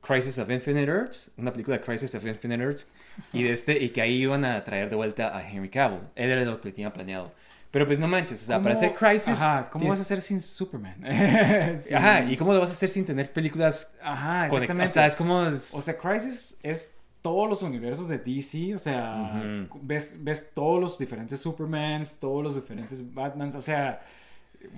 Crisis 0.00 0.38
of 0.38 0.48
Infinite 0.50 0.90
Earths, 0.90 1.30
una 1.36 1.52
película 1.52 1.76
de 1.76 1.84
Crisis 1.84 2.14
of 2.14 2.24
Infinite 2.24 2.62
Earths, 2.62 2.88
y, 3.34 3.42
de 3.42 3.52
este, 3.52 3.78
y 3.78 3.90
que 3.90 4.00
ahí 4.00 4.14
iban 4.22 4.46
a 4.46 4.64
traer 4.64 4.88
de 4.88 4.96
vuelta 4.96 5.36
a 5.36 5.46
Henry 5.46 5.68
Cavill. 5.68 6.00
Él 6.14 6.30
era 6.30 6.42
lo 6.42 6.58
que 6.58 6.72
tenía 6.72 6.90
planeado. 6.90 7.32
Pero 7.70 7.86
pues 7.86 7.98
no 7.98 8.08
manches, 8.08 8.42
o 8.42 8.46
sea, 8.46 8.62
para 8.62 8.72
hacer 8.72 8.94
¿Cómo- 8.94 8.98
Crisis... 9.10 9.42
Ajá, 9.42 9.68
¿cómo 9.70 9.82
tienes- 9.82 9.90
vas 9.90 9.98
a 9.98 10.02
hacer 10.02 10.22
sin 10.22 10.40
Superman? 10.40 10.96
Sí. 11.78 11.92
Ajá, 11.94 12.24
¿y 12.24 12.34
cómo 12.38 12.54
lo 12.54 12.60
vas 12.60 12.70
a 12.70 12.72
hacer 12.72 12.88
sin 12.88 13.04
tener 13.04 13.30
películas 13.30 13.90
Ajá, 14.02 14.48
conectadas? 14.48 14.52
exactamente. 14.54 14.90
O 14.90 14.94
sea, 14.94 15.06
es 15.06 15.16
como... 15.16 15.38
O 15.40 15.50
sea, 15.82 15.98
Crisis 15.98 16.58
es 16.62 16.94
todos 17.28 17.46
los 17.46 17.62
universos 17.62 18.08
de 18.08 18.16
DC, 18.16 18.74
o 18.74 18.78
sea, 18.78 19.66
ves, 19.82 20.18
ves 20.24 20.50
todos 20.54 20.80
los 20.80 20.98
diferentes 20.98 21.38
Supermans, 21.38 22.18
todos 22.18 22.42
los 22.42 22.54
diferentes 22.54 23.12
Batmans, 23.12 23.54
o 23.54 23.60
sea, 23.60 24.00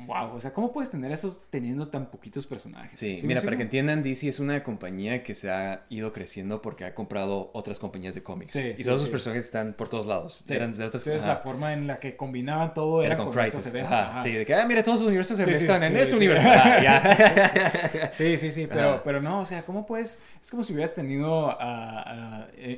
wow, 0.07 0.35
o 0.35 0.40
sea, 0.40 0.53
¿cómo 0.53 0.73
puedes 0.73 0.90
tener 0.90 1.11
eso 1.11 1.43
teniendo 1.51 1.88
tan 1.88 2.11
poquitos 2.11 2.47
personajes? 2.47 2.99
Sí, 2.99 3.19
mira, 3.25 3.40
para 3.43 3.57
que 3.57 3.62
entiendan, 3.62 4.03
DC 4.03 4.29
es 4.29 4.38
una 4.38 4.62
compañía 4.62 5.23
que 5.23 5.35
se 5.35 5.51
ha 5.51 5.85
ido 5.88 6.12
creciendo 6.12 6.61
porque 6.61 6.85
ha 6.85 6.95
comprado 6.95 7.51
otras 7.55 7.79
compañías 7.79 8.14
de 8.14 8.23
cómics. 8.23 8.53
Sí, 8.53 8.73
y 8.75 8.77
sí, 8.77 8.85
todos 8.85 9.01
sus 9.01 9.09
personajes 9.09 9.47
están 9.47 9.75
por 9.75 9.88
todos 9.88 10.07
lados. 10.07 10.45
Eran 10.51 10.73
de 10.73 10.85
otras 10.85 11.03
entonces 11.07 11.23
ajá. 11.23 11.35
la 11.35 11.40
forma 11.40 11.73
en 11.73 11.87
la 11.87 11.99
que 11.99 12.16
combinaban 12.16 12.75
todo 12.75 13.03
era, 13.03 13.14
Era 13.14 13.25
con, 13.25 13.38
estos 13.40 13.66
eventos, 13.66 13.93
Ajá, 13.93 14.11
ajá. 14.11 14.23
Sí, 14.23 14.33
de 14.33 14.45
que, 14.45 14.55
ah, 14.55 14.66
mira, 14.66 14.83
todos 14.83 15.01
los 15.01 15.09
universos 15.09 15.37
se 15.37 15.47
mezclan 15.47 15.83
en 15.83 15.93
sí, 15.93 15.99
este 15.99 16.11
sí. 16.11 16.16
universo. 16.16 16.49
Ah, 16.49 16.83
ya. 16.83 18.11
Sí, 18.12 18.38
sí, 18.38 18.53
sí, 18.53 18.66
pero, 18.66 19.03
pero 19.05 19.21
no, 19.21 19.40
o 19.40 19.47
sea, 19.47 19.62
¿cómo 19.64 19.87
puedes? 19.87 20.21
Es 20.43 20.51
como 20.51 20.62
si 20.62 20.73
hubieras 20.73 20.95
tenido 20.95 21.57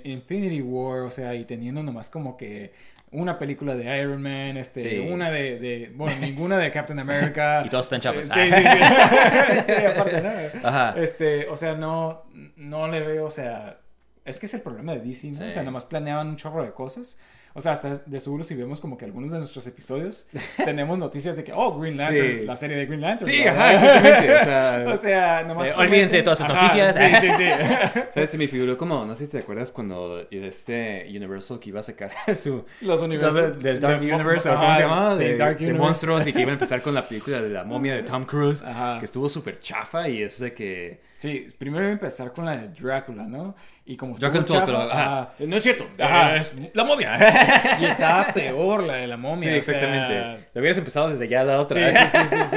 Infinity 0.05 0.62
War, 0.62 1.01
o 1.01 1.11
sea, 1.11 1.35
y 1.35 1.45
teniendo 1.45 1.83
nomás 1.83 2.11
como 2.11 2.37
que 2.37 2.73
una 3.12 3.38
película 3.38 3.75
de 3.75 4.01
Iron 4.01 4.23
Man, 4.23 4.57
este, 4.57 5.01
una 5.01 5.31
de, 5.31 5.59
de- 5.59 5.93
bueno, 5.95 6.17
ninguna 6.21 6.57
de 6.57 6.71
Captain 6.73 6.92
America. 6.99 7.63
Y 7.67 7.69
todos 7.69 7.93
están 7.93 8.01
Sí, 8.01 8.05
chafas. 8.05 8.27
Sí, 8.27 8.53
sí, 8.53 9.67
sí. 9.67 9.73
Sí, 9.75 9.85
aparte, 9.85 10.23
¿no? 10.23 10.69
Ajá. 10.69 10.95
Este, 10.97 11.49
o 11.49 11.57
sea, 11.57 11.75
no, 11.75 12.25
no 12.57 12.89
le 12.89 13.01
veo, 13.01 13.27
o 13.27 13.31
sea, 13.31 13.79
es 14.25 14.39
que 14.39 14.47
es 14.47 14.55
el 14.55 14.61
problema 14.61 14.93
de 14.93 15.01
DC, 15.01 15.29
¿no? 15.29 15.35
Sí. 15.35 15.45
O 15.45 15.53
sea, 15.53 15.63
nomás 15.63 15.85
planeaban 15.85 16.29
un 16.29 16.37
chorro 16.37 16.63
de 16.63 16.73
cosas. 16.73 17.19
O 17.55 17.61
sea, 17.61 17.73
hasta 17.73 17.97
de 17.99 18.21
seguro 18.21 18.45
si 18.45 18.55
vemos 18.55 18.81
como 18.81 18.97
que 18.97 19.05
algunos 19.05 19.31
de 19.33 19.38
nuestros 19.38 19.67
episodios 19.67 20.27
tenemos 20.65 20.99
noticias 20.99 21.37
de 21.37 21.45
que, 21.45 21.53
oh, 21.55 21.79
Green 21.79 21.97
Lantern, 21.97 22.31
Sí. 22.41 22.47
la 22.47 22.57
serie 22.57 22.77
de 22.77 22.87
Green 22.87 23.01
Lantern. 23.01 23.31
Sí, 23.31 23.43
¿no? 23.45 23.51
ajá, 23.51 23.73
exactamente. 23.75 24.35
O 24.35 24.45
sea, 24.45 24.85
O 24.93 24.97
sea, 24.97 25.43
nomás. 25.45 25.69
Eh, 25.69 25.75
olvídense 25.77 26.17
de 26.17 26.23
todas 26.23 26.41
esas 26.41 26.51
Ajá, 26.53 26.62
noticias. 26.62 26.97
Sí, 26.97 27.27
sí, 27.29 27.33
sí. 27.37 27.49
¿Sabes? 28.11 28.31
Se 28.31 28.38
me 28.38 28.49
figuró 28.49 28.77
como, 28.79 29.05
no 29.05 29.15
sé 29.15 29.27
si 29.27 29.33
te 29.33 29.38
acuerdas 29.38 29.73
cuando 29.73 30.27
este 30.31 31.07
Universal 31.09 31.59
que 31.61 31.69
iba 31.71 31.81
a 31.81 31.83
sacar 31.83 32.11
su... 32.35 32.65
Los 32.81 33.03
universos. 33.03 33.62
Del, 33.62 33.81
Dark 33.81 34.01
de- 34.01 34.15
Universe, 34.15 34.49
¿o 34.49 34.53
ajá, 34.53 34.61
¿cómo 34.62 34.75
se 34.75 34.83
llamaba? 34.83 35.17
Sí, 35.17 35.25
de, 35.25 35.37
Dark 35.37 35.59
de 35.59 35.65
Universe. 35.65 35.83
monstruos 35.87 36.27
y 36.27 36.33
que 36.33 36.41
iba 36.41 36.51
a 36.51 36.55
empezar 36.55 36.81
con 36.83 36.95
la 36.95 37.03
película 37.07 37.41
de 37.43 37.49
la 37.49 37.65
momia 37.65 37.95
de 37.95 38.03
Tom 38.03 38.25
Cruise, 38.25 38.62
Ajá. 38.62 38.99
que 38.99 39.05
estuvo 39.05 39.29
súper 39.29 39.61
chafa 39.61 40.09
y 40.09 40.23
es 40.23 40.38
de 40.41 40.53
que... 40.53 41.01
Sí, 41.17 41.47
primero 41.57 41.85
iba 41.85 41.91
a 41.91 41.93
empezar 41.93 42.33
con 42.33 42.45
la 42.47 42.57
de 42.57 42.69
Drácula, 42.69 43.23
¿no? 43.23 43.55
Y 43.85 43.97
como 43.97 44.14
estuvo 44.14 44.31
Dracula, 44.31 44.47
chafa, 44.61 44.64
pero... 44.66 44.79
ajá. 44.83 45.21
ajá, 45.23 45.35
No 45.40 45.57
es 45.57 45.62
cierto, 45.64 45.88
Ajá. 45.99 46.37
es 46.37 46.55
la 46.73 46.85
momia. 46.85 47.77
y 47.81 47.85
estaba 47.87 48.27
peor 48.33 48.85
la 48.85 48.95
de 48.95 49.09
la 49.09 49.16
momia. 49.16 49.40
Sí, 49.42 49.49
o 49.49 49.62
sea, 49.62 49.75
exactamente. 49.77 50.47
Lo 50.55 50.61
hubieras 50.61 50.79
empezado 50.79 51.09
desde 51.09 51.27
ya 51.27 51.42
la 51.45 51.61
otra. 51.61 51.90
Sí, 52.12 52.18
sí, 52.18 52.18
sí, 52.31 52.37
sí, 52.37 52.57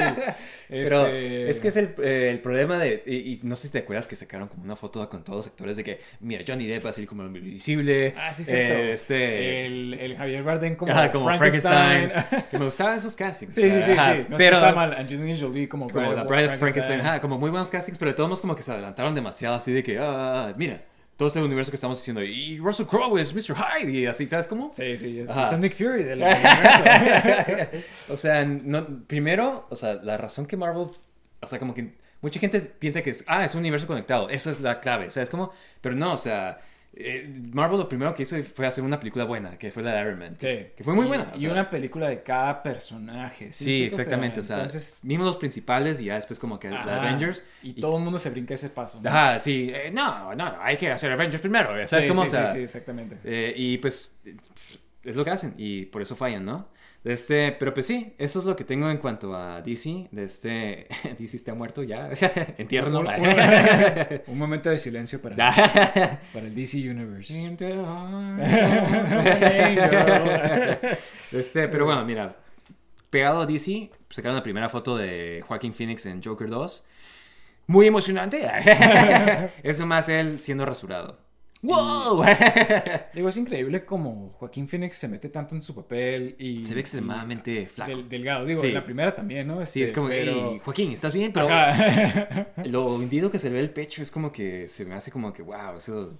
Pero 0.68 1.06
Este- 1.06 1.50
es 1.50 1.60
que 1.60 1.68
es 1.68 1.76
el, 1.76 1.94
eh, 2.02 2.30
el 2.30 2.40
problema 2.40 2.78
de. 2.78 3.02
Y, 3.06 3.14
y 3.32 3.40
no 3.42 3.56
sé 3.56 3.66
si 3.68 3.72
te 3.72 3.78
acuerdas 3.80 4.06
que 4.06 4.14
sacaron 4.16 4.46
como 4.48 4.62
una 4.64 4.76
foto 4.76 5.08
con 5.08 5.22
todos 5.24 5.38
los 5.38 5.46
actores 5.48 5.76
de 5.76 5.84
que, 5.84 6.00
mira, 6.20 6.44
Johnny 6.46 6.66
Depp 6.66 6.84
va 6.86 6.90
a 6.90 6.92
salir 6.92 7.08
como 7.08 7.24
invisible. 7.24 8.14
Ah, 8.16 8.32
sí, 8.32 8.44
cierto. 8.44 8.74
eh, 8.78 8.92
este. 8.92 9.66
El, 9.66 9.94
el 9.94 10.16
Javier 10.16 10.42
Bardem 10.44 10.76
como, 10.76 10.92
ajá, 10.92 11.10
como 11.10 11.26
Frankenstein. 11.36 12.10
Frankenstein. 12.10 12.44
que 12.50 12.58
me 12.58 12.64
gustaban 12.66 12.96
esos 12.96 13.16
castings. 13.16 13.52
sí, 13.54 13.62
sí, 13.62 13.80
sí. 13.82 13.92
No 14.28 14.36
pero 14.36 14.56
está 14.56 14.72
mal. 14.72 14.92
Angelina 14.94 15.36
Jolie 15.38 15.68
como, 15.68 15.88
como 15.88 16.00
Bride 16.08 16.16
la 16.16 16.24
Bride 16.24 16.56
Frankenstein. 16.56 17.00
Ajá, 17.00 17.20
como 17.20 17.36
muy 17.38 17.50
buenos 17.50 17.68
castings, 17.70 17.98
pero 17.98 18.12
de 18.12 18.14
todos 18.16 18.28
modos 18.28 18.40
como 18.40 18.54
que 18.54 18.62
se 18.62 18.70
adelantaron 18.72 19.12
demasiado 19.14 19.56
así 19.56 19.72
de 19.72 19.82
que, 19.82 19.98
ah, 20.00 20.52
mira, 20.56 20.80
todo 21.16 21.28
este 21.28 21.40
universo 21.42 21.70
que 21.70 21.76
estamos 21.76 22.00
haciendo. 22.00 22.22
Y 22.22 22.58
Russell 22.58 22.86
Crowe 22.86 23.18
es 23.18 23.34
Mr. 23.34 23.56
Hyde. 23.56 23.92
Y 23.92 24.06
así, 24.06 24.26
¿sabes 24.26 24.46
cómo? 24.46 24.70
Sí, 24.74 24.98
sí. 24.98 25.24
Ajá. 25.28 25.42
Es 25.42 25.58
Nick 25.58 25.74
Fury 25.74 26.04
del 26.04 26.18
del 26.18 26.28
universo. 26.28 27.78
o 28.10 28.16
sea, 28.16 28.44
no, 28.44 28.86
primero, 29.06 29.66
o 29.70 29.76
sea, 29.76 29.94
la 29.94 30.16
razón 30.16 30.46
que 30.46 30.56
Marvel, 30.56 30.88
o 31.40 31.46
sea, 31.46 31.58
como 31.58 31.74
que 31.74 31.94
mucha 32.20 32.40
gente 32.40 32.60
piensa 32.60 33.02
que 33.02 33.10
es, 33.10 33.24
ah, 33.26 33.44
es 33.44 33.54
un 33.54 33.60
universo 33.60 33.86
conectado, 33.86 34.28
eso 34.28 34.50
es 34.50 34.60
la 34.60 34.80
clave, 34.80 35.06
o 35.06 35.10
sea, 35.10 35.22
es 35.22 35.30
como, 35.30 35.52
pero 35.80 35.94
no, 35.94 36.12
o 36.12 36.18
sea, 36.18 36.60
eh, 36.98 37.30
Marvel 37.52 37.78
lo 37.78 37.88
primero 37.88 38.14
que 38.14 38.22
hizo 38.22 38.36
fue 38.42 38.66
hacer 38.66 38.82
una 38.82 38.98
película 38.98 39.24
buena, 39.24 39.58
que 39.58 39.70
fue 39.70 39.82
la 39.82 39.92
de 39.94 40.00
Iron 40.00 40.18
Man, 40.18 40.34
Sí. 40.38 40.66
que 40.76 40.82
fue 40.82 40.94
muy 40.94 41.04
Y- 41.04 41.08
buena. 41.08 41.30
o 41.32 41.36
Y, 41.36 41.40
sea, 41.40 41.52
una 41.52 41.68
película 41.70 42.08
de 42.08 42.22
cada 42.22 42.62
personaje. 42.62 43.52
Sí, 43.52 43.64
sí, 43.64 43.82
exactamente, 43.84 44.40
o 44.40 44.42
sea, 44.42 44.56
entonces, 44.56 45.00
vimos 45.02 45.26
los 45.26 45.36
principales 45.36 46.00
y 46.00 46.04
ya 46.06 46.14
después 46.14 46.38
como 46.38 46.58
que 46.58 46.70
la 46.70 46.80
ajá, 46.80 47.02
Avengers. 47.02 47.44
Y, 47.62 47.74
todo 47.80 47.98
el 47.98 48.02
mundo 48.04 48.18
se 48.18 48.30
brinca 48.30 48.54
ese 48.54 48.70
paso. 48.70 49.00
¿no? 49.02 49.08
Ajá, 49.10 49.38
sí, 49.38 49.70
eh, 49.74 49.90
no, 49.92 50.34
no, 50.34 50.56
hay 50.60 50.76
que 50.76 50.90
hacer 50.90 51.12
Avengers 51.12 51.40
primero, 51.40 51.68
¿sabes 51.86 52.04
Sí, 52.04 52.08
cómo? 52.10 52.22
sí, 52.22 52.28
o 52.28 52.30
sea, 52.30 52.46
sí, 52.48 52.58
sí, 52.58 52.62
exactamente. 52.64 53.16
Eh, 53.24 53.52
y 53.56 53.78
pues 53.78 54.12
es 55.04 55.14
lo 55.16 55.24
que 55.24 55.30
hacen 55.30 55.54
y 55.58 55.84
por 55.86 56.02
eso 56.02 56.16
fallan, 56.16 56.44
¿no? 56.44 56.68
De 57.06 57.12
Este, 57.12 57.52
pero 57.52 57.72
pues 57.72 57.86
sí, 57.86 58.14
eso 58.18 58.40
es 58.40 58.44
lo 58.44 58.56
que 58.56 58.64
tengo 58.64 58.90
en 58.90 58.98
cuanto 58.98 59.34
a 59.36 59.62
DC. 59.62 60.08
De 60.10 60.24
este, 60.24 60.88
DC 61.18 61.36
está 61.36 61.54
muerto 61.54 61.84
ya. 61.84 62.10
Entiérralo. 62.58 63.00
Un, 63.00 63.06
un- 63.20 64.20
un 64.26 64.38
momento 64.38 64.70
de 64.70 64.78
silencio 64.78 65.22
para, 65.22 65.36
Ah. 65.38 66.18
para 66.32 66.46
el 66.46 66.54
DC 66.54 66.78
Universe. 66.90 67.32
este, 71.32 71.68
pero 71.68 71.84
bueno, 71.84 72.04
mira, 72.04 72.36
pegado 73.10 73.42
a 73.42 73.46
DC, 73.46 73.90
sacaron 74.10 74.36
la 74.36 74.42
primera 74.42 74.68
foto 74.68 74.96
de 74.96 75.44
Joaquín 75.46 75.74
Phoenix 75.74 76.06
en 76.06 76.22
Joker 76.22 76.48
2. 76.48 76.84
Muy 77.68 77.86
emocionante. 77.86 78.48
es 79.62 79.78
nomás 79.78 80.08
él 80.08 80.38
siendo 80.40 80.64
rasurado. 80.64 81.18
¡Wow! 81.62 82.22
Digo, 83.14 83.28
es 83.28 83.36
increíble 83.36 83.84
como 83.84 84.30
Joaquín 84.38 84.68
Phoenix 84.68 84.98
se 84.98 85.08
mete 85.08 85.28
tanto 85.30 85.54
en 85.54 85.62
su 85.62 85.74
papel 85.74 86.36
y... 86.38 86.64
Se 86.64 86.74
ve 86.74 86.80
extremadamente 86.80 87.62
y- 87.62 87.66
flaco. 87.66 87.90
del- 87.90 88.08
delgado. 88.08 88.44
Digo, 88.44 88.60
Sí. 88.60 88.68
en 88.68 88.74
la 88.74 88.84
primera 88.84 89.14
también, 89.14 89.46
¿no? 89.48 89.56
Sí, 89.66 89.82
Este, 89.82 89.84
es 89.84 89.92
como 89.92 90.08
que, 90.08 90.16
pero- 90.24 90.52
"Ey, 90.52 90.58
Joaquín, 90.60 90.92
¿estás 90.92 91.14
bien? 91.14 91.32
Pero 91.32 91.48
Ajá. 91.48 92.48
lo 92.64 92.86
hundido 92.94 93.30
que 93.30 93.38
se 93.38 93.48
le 93.48 93.54
ve 93.54 93.60
el 93.60 93.70
pecho 93.70 94.02
es 94.02 94.10
como 94.10 94.30
que 94.32 94.68
se 94.68 94.84
me 94.84 94.94
hace 94.94 95.10
como 95.10 95.32
que, 95.32 95.42
wow, 95.42 95.76
eso... 95.78 96.18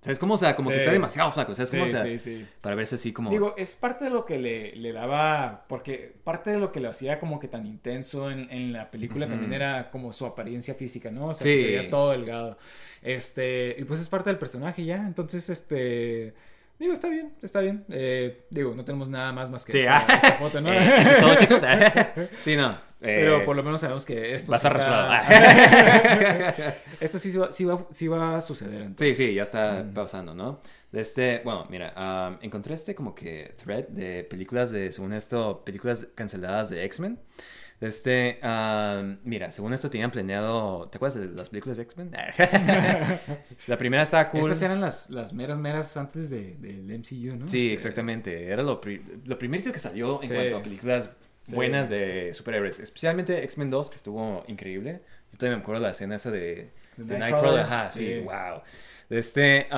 ¿Sabes 0.00 0.18
cómo? 0.20 0.34
O 0.34 0.38
sea, 0.38 0.54
como 0.54 0.68
que 0.68 0.76
Sí. 0.76 0.80
está 0.82 0.92
demasiado 0.92 1.32
flaco. 1.32 1.54
¿Sabes 1.54 1.70
Sí, 1.70 1.76
cómo? 1.78 1.88
O 1.88 1.90
sea, 1.90 2.02
sí, 2.02 2.18
sí. 2.20 2.46
Para 2.60 2.76
verse 2.76 2.94
así 2.94 3.12
como... 3.12 3.30
Digo, 3.30 3.54
es 3.56 3.74
parte 3.74 4.04
de 4.04 4.10
lo 4.10 4.24
que 4.24 4.38
le, 4.38 4.76
le 4.76 4.92
daba, 4.92 5.64
porque 5.68 6.14
parte 6.22 6.50
de 6.50 6.58
lo 6.58 6.70
que 6.70 6.78
lo 6.80 6.90
hacía 6.90 7.18
como 7.18 7.40
que 7.40 7.48
tan 7.48 7.66
intenso 7.66 8.30
en, 8.30 8.48
en 8.52 8.72
la 8.72 8.90
película 8.90 9.28
también 9.28 9.52
era 9.52 9.90
como 9.90 10.12
su 10.12 10.24
apariencia 10.26 10.74
física, 10.74 11.10
¿no? 11.10 11.28
O 11.28 11.34
sea, 11.34 11.44
que 11.44 11.56
Sí. 11.56 11.64
se 11.64 11.70
veía 11.70 11.90
todo 11.90 12.12
delgado. 12.12 12.56
Este, 13.02 13.74
y 13.78 13.84
pues 13.84 14.00
es 14.00 14.08
parte 14.08 14.30
del 14.30 14.38
personaje 14.38 14.84
ya, 14.84 14.96
entonces, 15.06 15.48
este, 15.50 16.34
digo, 16.78 16.92
está 16.92 17.08
bien, 17.08 17.34
está 17.42 17.60
bien. 17.60 17.84
Eh, 17.88 18.46
digo, 18.50 18.74
no 18.74 18.84
tenemos 18.84 19.08
nada 19.08 19.32
más 19.32 19.50
más 19.50 19.64
que 19.64 19.72
Sí, 19.72 19.78
esta, 19.78 19.98
ah. 19.98 20.06
esta 20.14 20.32
foto, 20.34 20.60
¿no? 20.60 20.72
Eh, 20.72 20.96
¿Eso 21.00 21.10
es 21.12 21.18
todo, 21.20 21.34
chicos? 21.36 21.62
sí, 22.42 22.56
no. 22.56 22.70
eh, 23.00 23.20
Pero 23.22 23.44
por 23.44 23.56
lo 23.56 23.62
menos 23.62 23.80
sabemos 23.80 24.04
que 24.04 24.34
esto 24.34 24.50
va 24.52 24.56
a 24.56 24.60
sí 24.60 24.66
estar 24.66 24.80
está- 24.80 26.74
esto 27.00 27.18
sí, 27.18 27.36
va, 27.36 27.52
sí, 27.52 27.64
va, 27.64 27.86
sí 27.90 28.08
va 28.08 28.36
a 28.36 28.40
suceder. 28.40 28.80
Sí, 28.80 28.84
entonces. 28.86 29.16
sí, 29.16 29.34
ya 29.34 29.42
está 29.42 29.84
pasando, 29.94 30.34
¿no? 30.34 30.60
Este, 30.92 31.40
bueno, 31.44 31.66
mira, 31.68 31.92
am, 31.96 32.38
encontré 32.42 32.74
este 32.74 32.94
como 32.94 33.14
que 33.14 33.54
thread 33.62 33.88
de 33.88 34.24
películas 34.24 34.70
de, 34.70 34.90
según 34.92 35.12
esto, 35.12 35.62
películas 35.64 36.08
canceladas 36.14 36.70
de 36.70 36.84
X-Men. 36.84 37.18
Este, 37.80 38.38
mira, 39.24 39.50
según 39.50 39.74
esto 39.74 39.90
tenían 39.90 40.10
planeado, 40.10 40.88
¿te 40.88 40.96
acuerdas 40.96 41.20
de 41.20 41.26
las 41.28 41.50
películas 41.50 41.76
de 41.76 41.82
X-Men? 41.84 42.10
La 43.66 43.76
primera 43.78 44.02
estaba 44.02 44.28
cool. 44.30 44.40
Estas 44.40 44.62
eran 44.62 44.80
las, 44.80 45.10
las 45.10 45.32
meras, 45.32 45.58
meras 45.58 45.96
antes 45.96 46.30
de, 46.30 46.54
del 46.56 46.84
MCU, 46.98 47.36
¿no? 47.36 47.48
Sí, 47.48 47.58
Este, 47.60 47.72
exactamente. 47.74 48.48
Era 48.48 48.62
lo, 48.62 48.80
pri- 48.80 49.02
lo 49.24 49.38
primerito 49.38 49.72
que 49.72 49.78
salió 49.78 50.22
en 50.22 50.28
Sí. 50.28 50.34
cuanto 50.34 50.56
a 50.58 50.62
películas 50.62 51.10
Sí. 51.44 51.54
buenas 51.54 51.88
de 51.88 52.32
superhéroes. 52.34 52.80
Especialmente 52.80 53.44
X-Men 53.44 53.70
2, 53.70 53.90
que 53.90 53.96
estuvo 53.96 54.42
increíble. 54.48 55.02
Yo 55.30 55.38
también 55.38 55.58
me 55.58 55.62
acuerdo 55.62 55.80
de 55.82 55.86
la 55.86 55.92
escena 55.92 56.16
esa 56.16 56.30
de, 56.32 56.70
Nightcrawler. 56.96 57.60
Ajá, 57.60 57.88
sí, 57.88 58.04
Sí. 58.06 58.18
wow. 58.20 58.62
Este, 59.10 59.68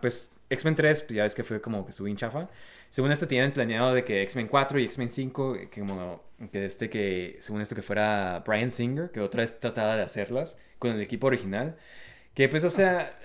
pues 0.00 0.30
X-Men 0.50 0.74
3, 0.76 1.02
pues 1.02 1.16
ya 1.16 1.22
ves 1.24 1.34
que 1.34 1.42
fue 1.42 1.60
como 1.60 1.84
que 1.84 1.90
estuvo 1.90 2.06
en 2.06 2.16
chafa. 2.16 2.48
Según 2.90 3.12
esto 3.12 3.28
tienen 3.28 3.52
planeado 3.52 3.92
de 3.92 4.04
que 4.04 4.22
X-Men 4.22 4.48
4 4.48 4.78
y 4.78 4.84
X-Men 4.84 5.08
5, 5.08 5.56
que 5.70 5.80
como 5.80 6.22
que 6.52 6.64
este 6.64 6.88
que, 6.88 7.36
según 7.40 7.60
esto 7.60 7.74
que 7.74 7.82
fuera 7.82 8.42
Brian 8.46 8.70
Singer, 8.70 9.10
que 9.10 9.20
otra 9.20 9.42
vez 9.42 9.60
trataba 9.60 9.96
de 9.96 10.02
hacerlas 10.02 10.58
con 10.78 10.92
el 10.92 11.00
equipo 11.00 11.26
original. 11.26 11.76
Que 12.34 12.48
pues, 12.48 12.64
o 12.64 12.70
sea, 12.70 13.18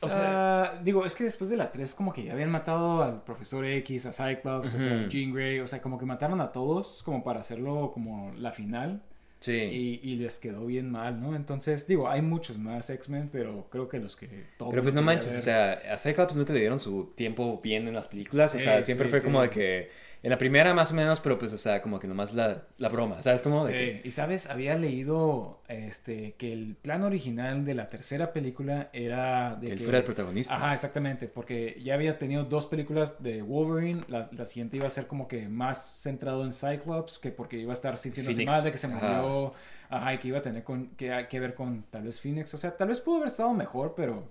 o 0.00 0.08
sea, 0.08 0.44
Ah, 0.64 0.80
digo, 0.82 1.04
es 1.06 1.14
que 1.14 1.24
después 1.24 1.50
de 1.50 1.56
la 1.56 1.72
3 1.72 1.94
como 1.94 2.12
que 2.12 2.24
ya 2.24 2.32
habían 2.32 2.50
matado 2.50 3.02
al 3.02 3.22
Profesor 3.22 3.64
X, 3.64 4.06
a 4.06 4.12
Cyclops, 4.12 4.74
o 4.74 4.78
sea. 4.78 5.08
Jean 5.08 5.32
Grey, 5.32 5.60
o 5.60 5.66
sea, 5.66 5.80
como 5.80 5.98
que 5.98 6.06
mataron 6.06 6.40
a 6.40 6.52
todos 6.52 7.02
como 7.02 7.24
para 7.24 7.40
hacerlo 7.40 7.90
como 7.92 8.32
la 8.36 8.52
final 8.52 9.02
sí. 9.44 9.52
y, 9.52 10.00
y 10.02 10.16
les 10.16 10.38
quedó 10.38 10.66
bien 10.66 10.90
mal, 10.90 11.20
¿no? 11.20 11.34
Entonces, 11.36 11.86
digo, 11.86 12.08
hay 12.08 12.22
muchos 12.22 12.58
más 12.58 12.90
X-Men, 12.90 13.28
pero 13.32 13.68
creo 13.70 13.88
que 13.88 13.98
los 13.98 14.16
que... 14.16 14.28
todo 14.56 14.70
Pero 14.70 14.82
pues 14.82 14.94
no 14.94 15.02
manches, 15.02 15.32
ver- 15.32 15.40
o 15.40 15.42
sea, 15.42 15.72
a 15.94 15.98
Cyclops 15.98 16.36
nunca 16.36 16.52
le 16.52 16.60
dieron 16.60 16.78
su 16.78 17.12
tiempo 17.16 17.60
bien 17.62 17.86
en 17.88 17.94
las 17.94 18.08
películas, 18.08 18.54
o 18.54 18.58
sea, 18.58 18.82
siempre 18.82 19.06
sí, 19.06 19.10
fue 19.10 19.20
sí. 19.20 19.24
como 19.24 19.42
de 19.42 19.50
que 19.50 19.90
en 20.24 20.30
la 20.30 20.38
primera 20.38 20.74
más 20.74 20.90
o 20.90 20.94
menos, 20.94 21.20
pero 21.20 21.38
pues, 21.38 21.52
o 21.52 21.58
sea, 21.58 21.82
como 21.82 22.00
que 22.00 22.08
nomás 22.08 22.32
la, 22.34 22.62
la 22.78 22.88
broma, 22.88 23.22
¿sabes? 23.22 23.42
Como 23.42 23.64
de 23.66 23.72
Sí, 23.72 23.78
que- 24.02 24.08
y 24.08 24.10
sabes, 24.10 24.48
había 24.50 24.74
leído 24.76 25.60
este 25.68 26.34
que 26.38 26.52
el 26.52 26.76
plan 26.76 27.02
original 27.02 27.64
de 27.64 27.74
la 27.74 27.90
tercera 27.90 28.32
película 28.32 28.88
era 28.92 29.54
de 29.56 29.66
Que 29.68 29.72
él 29.74 29.78
fuera 29.80 29.98
el 29.98 30.04
protagonista. 30.04 30.54
Ajá, 30.54 30.72
exactamente, 30.74 31.28
porque 31.28 31.78
ya 31.84 31.94
había 31.94 32.18
tenido 32.18 32.44
dos 32.44 32.66
películas 32.66 33.22
de 33.22 33.42
Wolverine, 33.42 34.02
la, 34.08 34.28
la 34.32 34.44
siguiente 34.46 34.78
iba 34.78 34.86
a 34.86 34.90
ser 34.90 35.06
como 35.06 35.28
que 35.28 35.46
más 35.48 36.00
centrado 36.02 36.44
en 36.44 36.52
Cyclops, 36.54 37.18
que 37.18 37.30
porque 37.30 37.58
iba 37.58 37.72
a 37.72 37.74
estar 37.74 37.96
sintiéndose 37.98 38.36
Phoenix. 38.36 38.52
mal 38.52 38.64
de 38.64 38.72
que 38.72 38.78
se 38.78 38.86
Ajá. 38.86 38.96
murió, 38.96 39.52
ajá, 39.90 40.14
y 40.14 40.18
que 40.18 40.28
iba 40.28 40.38
a 40.38 40.42
tener 40.42 40.64
con, 40.64 40.88
que, 40.96 41.26
que 41.28 41.38
ver 41.40 41.54
con 41.54 41.84
tal 41.90 42.02
vez 42.04 42.18
Phoenix, 42.18 42.54
o 42.54 42.58
sea, 42.58 42.76
tal 42.76 42.88
vez 42.88 42.98
pudo 43.00 43.16
haber 43.16 43.28
estado 43.28 43.52
mejor, 43.52 43.94
pero 43.94 44.24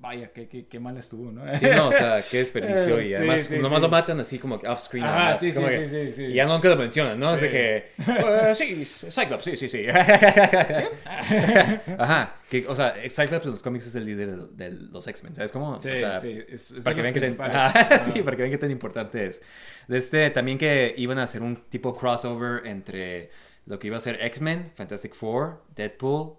vaya, 0.00 0.30
qué, 0.32 0.48
qué, 0.48 0.66
qué 0.66 0.78
mal 0.80 0.96
estuvo, 0.96 1.30
¿no? 1.32 1.56
Sí, 1.58 1.66
no, 1.66 1.88
o 1.88 1.92
sea, 1.92 2.22
qué 2.30 2.38
desperdicio. 2.38 3.00
Y 3.02 3.08
Sí, 3.08 3.14
además, 3.14 3.40
sí, 3.42 3.54
nomás 3.56 3.72
sí. 3.74 3.80
lo 3.80 3.88
matan 3.88 4.20
así 4.20 4.38
como. 4.38 4.56
Ajá, 4.56 4.78
nada 4.94 5.14
más, 5.30 5.40
sí, 5.40 5.52
sí, 5.52 5.60
sí, 5.60 5.66
que- 5.66 5.86
sí, 5.88 6.12
sí. 6.12 6.24
Y 6.26 6.34
ya 6.34 6.46
nunca 6.46 6.68
lo 6.68 6.76
mencionan, 6.76 7.18
¿no? 7.18 7.28
Así 7.30 7.46
Sí. 7.46 7.50
que. 7.50 7.76
"Eh, 7.98 8.54
sí, 8.54 8.84
Cyclops, 9.10 9.44
sí, 9.44 9.56
sí, 9.56 9.68
sí. 9.68 9.86
Ajá. 11.98 12.36
Que, 12.50 12.66
o 12.68 12.74
sea, 12.74 12.94
Cyclops 13.08 13.44
en 13.46 13.50
los 13.52 13.62
cómics 13.62 13.86
es 13.86 13.94
el 13.96 14.04
líder 14.04 14.36
de, 14.50 14.70
los 14.70 15.06
X-Men, 15.06 15.34
¿sabes 15.34 15.52
cómo? 15.52 15.80
Sí, 15.80 15.90
o 15.90 15.96
sea, 15.96 16.20
sí, 16.20 16.38
es, 16.48 16.70
es 16.70 16.84
para 16.84 16.94
que 16.96 17.02
vean 17.02 17.14
que. 17.14 17.42
Ajá, 17.42 17.66
Ajá. 17.80 17.98
sí, 17.98 18.22
para 18.22 18.36
que 18.36 18.42
vean 18.42 18.52
qué 18.52 18.58
tan 18.58 18.70
importante 18.70 19.26
es. 19.26 19.42
De 19.88 19.98
este, 19.98 20.30
también 20.30 20.58
que 20.58 20.94
iban 20.96 21.18
a 21.18 21.24
hacer 21.24 21.42
un 21.42 21.56
tipo 21.68 21.96
crossover 21.96 22.66
entre 22.66 23.30
lo 23.66 23.78
que 23.78 23.88
iba 23.88 23.96
a 23.96 24.00
ser 24.00 24.20
X-Men, 24.24 24.72
Fantastic 24.76 25.14
Four, 25.14 25.62
Deadpool, 25.74 26.34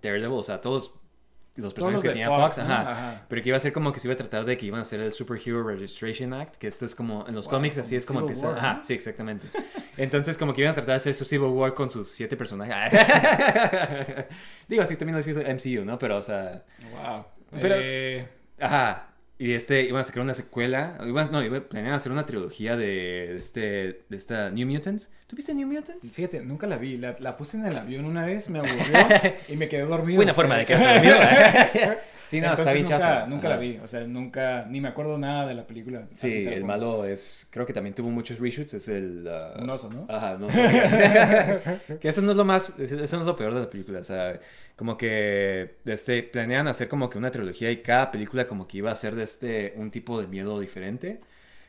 Daredevil, 0.00 0.38
o 0.38 0.42
sea, 0.42 0.60
todos 0.60 0.94
los 1.56 1.74
personajes 1.74 1.94
los 1.94 2.02
que 2.02 2.08
tenía 2.08 2.28
Fox, 2.28 2.58
ajá, 2.58 2.90
Ajá. 2.90 3.22
pero 3.28 3.42
que 3.42 3.48
iba 3.50 3.56
a 3.56 3.60
ser 3.60 3.72
como 3.74 3.92
que 3.92 4.00
se 4.00 4.08
iba 4.08 4.14
a 4.14 4.16
tratar 4.16 4.44
de 4.46 4.56
que 4.56 4.66
iban 4.66 4.78
a 4.78 4.82
hacer 4.82 5.00
el 5.00 5.12
Superhero 5.12 5.62
Registration 5.62 6.32
Act, 6.32 6.56
que 6.56 6.66
esto 6.66 6.84
es 6.86 6.94
como 6.94 7.26
en 7.28 7.34
los 7.34 7.44
Wow, 7.46 7.56
cómics 7.56 7.76
así 7.78 7.94
es 7.96 8.06
como 8.06 8.20
Civil 8.20 8.30
empieza, 8.30 8.48
War, 8.48 8.58
ajá, 8.58 8.74
¿no? 8.74 8.84
sí, 8.84 8.94
exactamente. 8.94 9.46
Entonces 9.98 10.38
como 10.38 10.54
que 10.54 10.62
iban 10.62 10.72
a 10.72 10.74
tratar 10.74 10.92
de 10.92 10.96
hacer 10.96 11.12
su 11.14 11.24
Civil 11.26 11.48
War 11.48 11.74
con 11.74 11.90
sus 11.90 12.08
siete 12.08 12.36
personajes. 12.36 12.74
Digo, 14.68 14.82
así 14.82 14.96
también 14.96 15.14
lo 15.16 15.20
hizo 15.20 15.40
MCU, 15.40 15.84
¿no? 15.84 15.98
Pero, 15.98 16.16
o 16.18 16.22
sea, 16.22 16.62
Wow. 16.92 17.24
Pero- 17.60 17.74
Eh, 17.78 18.28
Ajá. 18.58 19.08
Y 19.42 19.54
este, 19.54 19.82
iban 19.82 20.02
a 20.02 20.04
sacar 20.04 20.22
una 20.22 20.34
secuela. 20.34 20.96
Iban, 21.04 21.32
no, 21.32 21.42
iban, 21.42 21.64
planeaban 21.64 21.96
hacer 21.96 22.12
una 22.12 22.24
trilogía 22.24 22.76
de, 22.76 23.34
este, 23.34 23.60
de 24.08 24.16
esta 24.16 24.50
New 24.50 24.68
Mutants. 24.68 25.10
¿Tú 25.26 25.34
viste 25.34 25.52
New 25.52 25.66
Mutants? 25.66 26.12
Fíjate, 26.12 26.42
nunca 26.42 26.68
la 26.68 26.76
vi. 26.76 26.96
La, 26.96 27.16
la 27.18 27.36
puse 27.36 27.56
en 27.56 27.66
el 27.66 27.76
avión 27.76 28.04
una 28.04 28.24
vez, 28.24 28.48
me 28.50 28.58
aburrió 28.60 29.08
y 29.48 29.56
me 29.56 29.68
quedé 29.68 29.82
dormido. 29.82 30.18
Buena 30.18 30.32
forma 30.32 30.56
de 30.58 30.64
quedarse 30.64 30.86
dormido. 30.94 31.16
Sí, 32.32 32.40
no, 32.40 32.54
está 32.54 32.72
bien 32.72 32.84
nunca, 32.84 32.98
chafa. 32.98 33.26
nunca 33.26 33.48
Ajá. 33.48 33.56
la 33.56 33.60
vi. 33.60 33.76
O 33.76 33.86
sea, 33.86 34.06
nunca, 34.06 34.64
ni 34.66 34.80
me 34.80 34.88
acuerdo 34.88 35.18
nada 35.18 35.46
de 35.46 35.54
la 35.54 35.66
película. 35.66 36.08
Sí, 36.14 36.46
el 36.46 36.64
malo 36.64 37.04
es. 37.04 37.46
Creo 37.50 37.66
que 37.66 37.74
también 37.74 37.94
tuvo 37.94 38.08
muchos 38.10 38.38
reshoots. 38.38 38.72
Es 38.72 38.88
el. 38.88 39.28
ah, 39.28 39.58
Un 39.60 39.68
oso, 39.68 39.90
¿no? 39.90 40.06
Ajá, 40.08 40.36
un 40.36 40.44
oso. 40.44 40.58
que 42.00 42.08
eso 42.08 42.22
no 42.22 42.30
es 42.30 42.36
lo 42.38 42.46
más. 42.46 42.78
Eso 42.78 43.16
no 43.16 43.22
es 43.22 43.26
lo 43.26 43.36
peor 43.36 43.52
de 43.52 43.60
la 43.60 43.68
película. 43.68 43.98
O 43.98 44.02
sea, 44.02 44.40
como 44.76 44.96
que 44.96 45.76
este, 45.84 46.22
planean 46.22 46.68
hacer 46.68 46.88
como 46.88 47.10
que 47.10 47.18
una 47.18 47.30
trilogía 47.30 47.70
y 47.70 47.82
cada 47.82 48.10
película 48.10 48.46
como 48.46 48.66
que 48.66 48.78
iba 48.78 48.90
a 48.90 48.96
ser 48.96 49.14
de 49.14 49.24
este. 49.24 49.74
Un 49.76 49.90
tipo 49.90 50.18
de 50.18 50.26
miedo 50.26 50.58
diferente. 50.58 51.20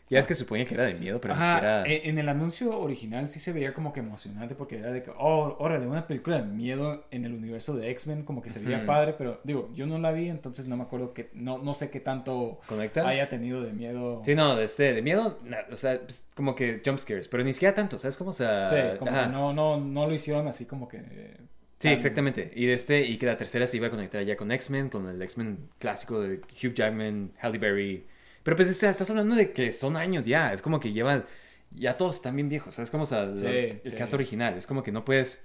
Ya 0.10 0.20
es 0.20 0.28
que 0.28 0.36
suponía 0.36 0.66
que 0.66 0.76
era 0.76 0.86
de 0.86 0.94
miedo, 0.94 1.20
pero 1.20 1.34
ni 1.34 1.42
Ajá, 1.42 1.54
siquiera. 1.56 1.84
en, 1.88 2.18
el 2.20 2.30
anuncio 2.30 2.78
original 2.80 3.28
sí 3.28 3.40
se 3.40 3.52
veía 3.52 3.74
como 3.74 3.94
que 3.94 4.02
emocionante 4.02 4.54
porque 4.54 4.78
era 4.78 4.92
de 4.92 5.02
que, 5.02 5.12
oh, 5.18 5.56
órale, 5.60 5.88
una 5.88 6.06
película 6.06 6.40
de 6.40 6.46
miedo 6.46 7.06
en 7.10 7.26
el 7.26 7.34
universo 7.34 7.76
de 7.76 7.90
X-Men, 7.90 8.24
como 8.24 8.42
que 8.42 8.50
se 8.50 8.60
veía 8.60 8.86
padre, 8.86 9.16
pero 9.18 9.40
digo, 9.44 9.72
yo 9.74 9.88
no 9.88 9.98
la 9.98 10.12
vi, 10.12 10.30
entonces 10.30 10.68
no 10.68 10.78
me 10.78 10.84
acuerdo 10.84 11.14
que, 11.14 11.30
no, 11.34 11.58
no 11.58 11.74
sé 11.74 11.90
qué 11.90 12.00
tanto 12.00 12.60
¿Conecta? 12.68 13.08
haya 13.08 13.28
tenido 13.30 13.64
de 13.64 13.72
miedo. 13.72 14.22
Sí, 14.24 14.36
no, 14.36 14.56
de 14.56 14.66
este, 14.66 14.94
de 14.94 15.02
miedo, 15.02 15.40
o 15.72 15.76
sea, 15.76 16.00
pues, 16.02 16.28
como 16.36 16.54
que 16.54 16.82
jump 16.86 17.00
scares, 17.00 17.28
pero 17.28 17.44
ni 17.44 17.54
siquiera 17.54 17.74
tanto, 17.74 17.98
¿sabes 17.98 18.18
cómo? 18.18 18.32
O 18.32 18.34
sea, 18.34 18.68
Sí, 18.68 18.76
como 19.00 19.10
ajá. 19.10 19.26
que 19.28 19.32
no, 19.32 19.54
no, 19.54 19.80
no 19.80 20.06
lo 20.06 20.14
hicieron 20.14 20.48
así 20.48 20.66
como 20.66 20.88
que... 20.88 21.02
Sí, 21.80 21.90
exactamente. 21.90 22.50
Y 22.56 22.66
de 22.68 22.74
este, 22.74 23.02
y 23.04 23.18
que 23.18 23.26
la 23.26 23.36
tercera 23.36 23.68
se 23.68 23.76
iba 23.76 23.88
a 23.88 23.90
conectar 23.90 24.24
ya 24.24 24.38
con 24.38 24.52
X-Men, 24.54 24.90
con 24.90 25.08
el 25.10 25.22
X-Men 25.22 25.58
clásico 25.80 26.22
de 26.22 26.36
Hugh 26.38 26.74
Jackman, 26.74 27.32
Halle 27.42 27.58
Berry. 27.58 28.06
Pero 28.44 28.56
pues 28.58 28.68
este, 28.70 28.88
estás 28.90 29.10
hablando 29.10 29.36
de 29.36 29.52
que 29.52 29.72
son 29.72 29.98
años 29.98 30.26
ya, 30.26 30.54
es 30.54 30.62
como 30.62 30.80
que 30.80 30.92
llevan, 30.92 31.26
ya 31.72 31.98
todos 31.98 32.16
están 32.16 32.36
bien 32.36 32.50
viejos, 32.50 32.76
¿sabes? 32.76 32.92
Como, 32.92 33.04
o 33.04 33.06
sea, 33.06 33.26
lo- 33.26 33.38
Sí, 33.38 33.48
el 33.48 33.82
sí. 33.86 33.96
cast 33.96 34.14
original, 34.14 34.56
es 34.58 34.68
como 34.68 34.84
que 34.84 34.92
no 34.92 35.06
puedes, 35.06 35.44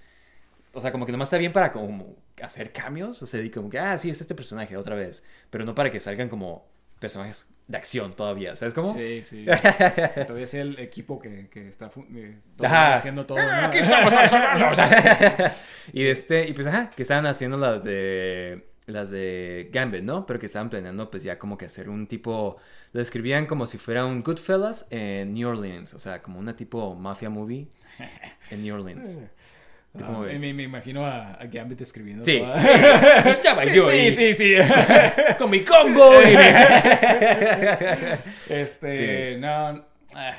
o 0.72 0.80
sea, 0.80 0.92
como 0.92 1.07
que 1.07 1.12
nomás 1.12 1.28
está 1.28 1.38
bien 1.38 1.53
para 1.53 1.72
como 1.72 2.16
hacer 2.42 2.72
cambios, 2.72 3.22
o 3.22 3.26
sea, 3.26 3.40
y 3.42 3.51
como 3.51 3.70
que, 3.70 3.78
ah, 3.78 3.99
sí, 3.99 4.11
es 4.11 4.20
este 4.20 4.34
personaje 4.34 4.76
otra 4.76 4.94
vez, 4.96 5.24
pero 5.51 5.64
no 5.64 5.74
para 5.74 5.90
que 5.90 6.01
salgan 6.01 6.28
como 6.28 6.66
personajes 7.01 7.49
de 7.68 7.76
acción 7.76 8.12
todavía, 8.14 8.57
¿sabes 8.57 8.74
cómo? 8.74 8.92
Sí, 8.94 9.22
sí. 9.22 9.44
todavía 10.26 10.44
es 10.44 10.55
el 10.55 10.78
equipo 10.78 11.18
que, 11.20 11.49
que 11.49 11.68
está 11.68 11.90
eh, 12.14 12.36
haciendo 12.61 13.26
todo. 13.26 13.38
Ah, 13.40 13.62
¿no? 13.62 13.66
aquí 13.68 13.78
estamos 13.78 14.12
o 14.12 14.74
sea. 14.74 15.57
y 15.92 16.07
este 16.07 16.49
y 16.49 16.53
pues 16.55 16.66
ajá 16.66 16.90
que 16.90 17.03
estaban 17.03 17.26
haciendo 17.26 17.57
las 17.57 17.84
de 17.84 18.68
las 18.89 19.11
de 19.11 19.70
Gambit 19.72 20.03
no 20.03 20.26
pero 20.26 20.39
que 20.39 20.47
estaban 20.47 20.68
planeando 20.70 21.11
pues 21.11 21.22
ya 21.22 21.39
como 21.39 21.57
que 21.57 21.66
hacer 21.66 21.89
un 21.89 22.07
tipo 22.07 22.57
lo 22.93 22.99
describían 22.99 23.47
como 23.47 23.66
si 23.66 23.78
fuera 23.78 24.05
un 24.07 24.22
Goodfellas 24.22 24.86
en 24.91 25.34
New 25.34 25.49
Orleans 25.49 25.95
o 25.95 25.99
sea 25.99 26.20
como 26.22 26.39
una 26.39 26.57
tipo 26.57 26.95
mafia 26.95 27.30
movie 27.30 27.68
en 28.51 28.62
New 28.62 28.74
Orleans 28.74 29.20
¿Tú 29.97 30.05
cómo 30.05 30.22
Ah, 30.22 30.26
ves? 30.26 30.41
Me, 30.41 30.53
me 30.53 30.64
imagino 30.64 31.05
a, 31.07 31.32
a 31.32 31.47
Gambit 31.47 31.80
escribiendo. 31.80 32.22
Sí. 32.22 32.39
toda- 32.39 32.61
estaba 33.30 33.64
yo 33.64 33.91
sí, 33.91 34.11
sí, 34.11 34.34
sí. 34.34 34.55
con 35.39 35.51
mi 35.51 35.61
combo 35.61 36.12
y 36.22 36.36
Este, 38.49 39.34
Sí. 39.34 39.41
no. 39.41 39.84
ah, 40.14 40.34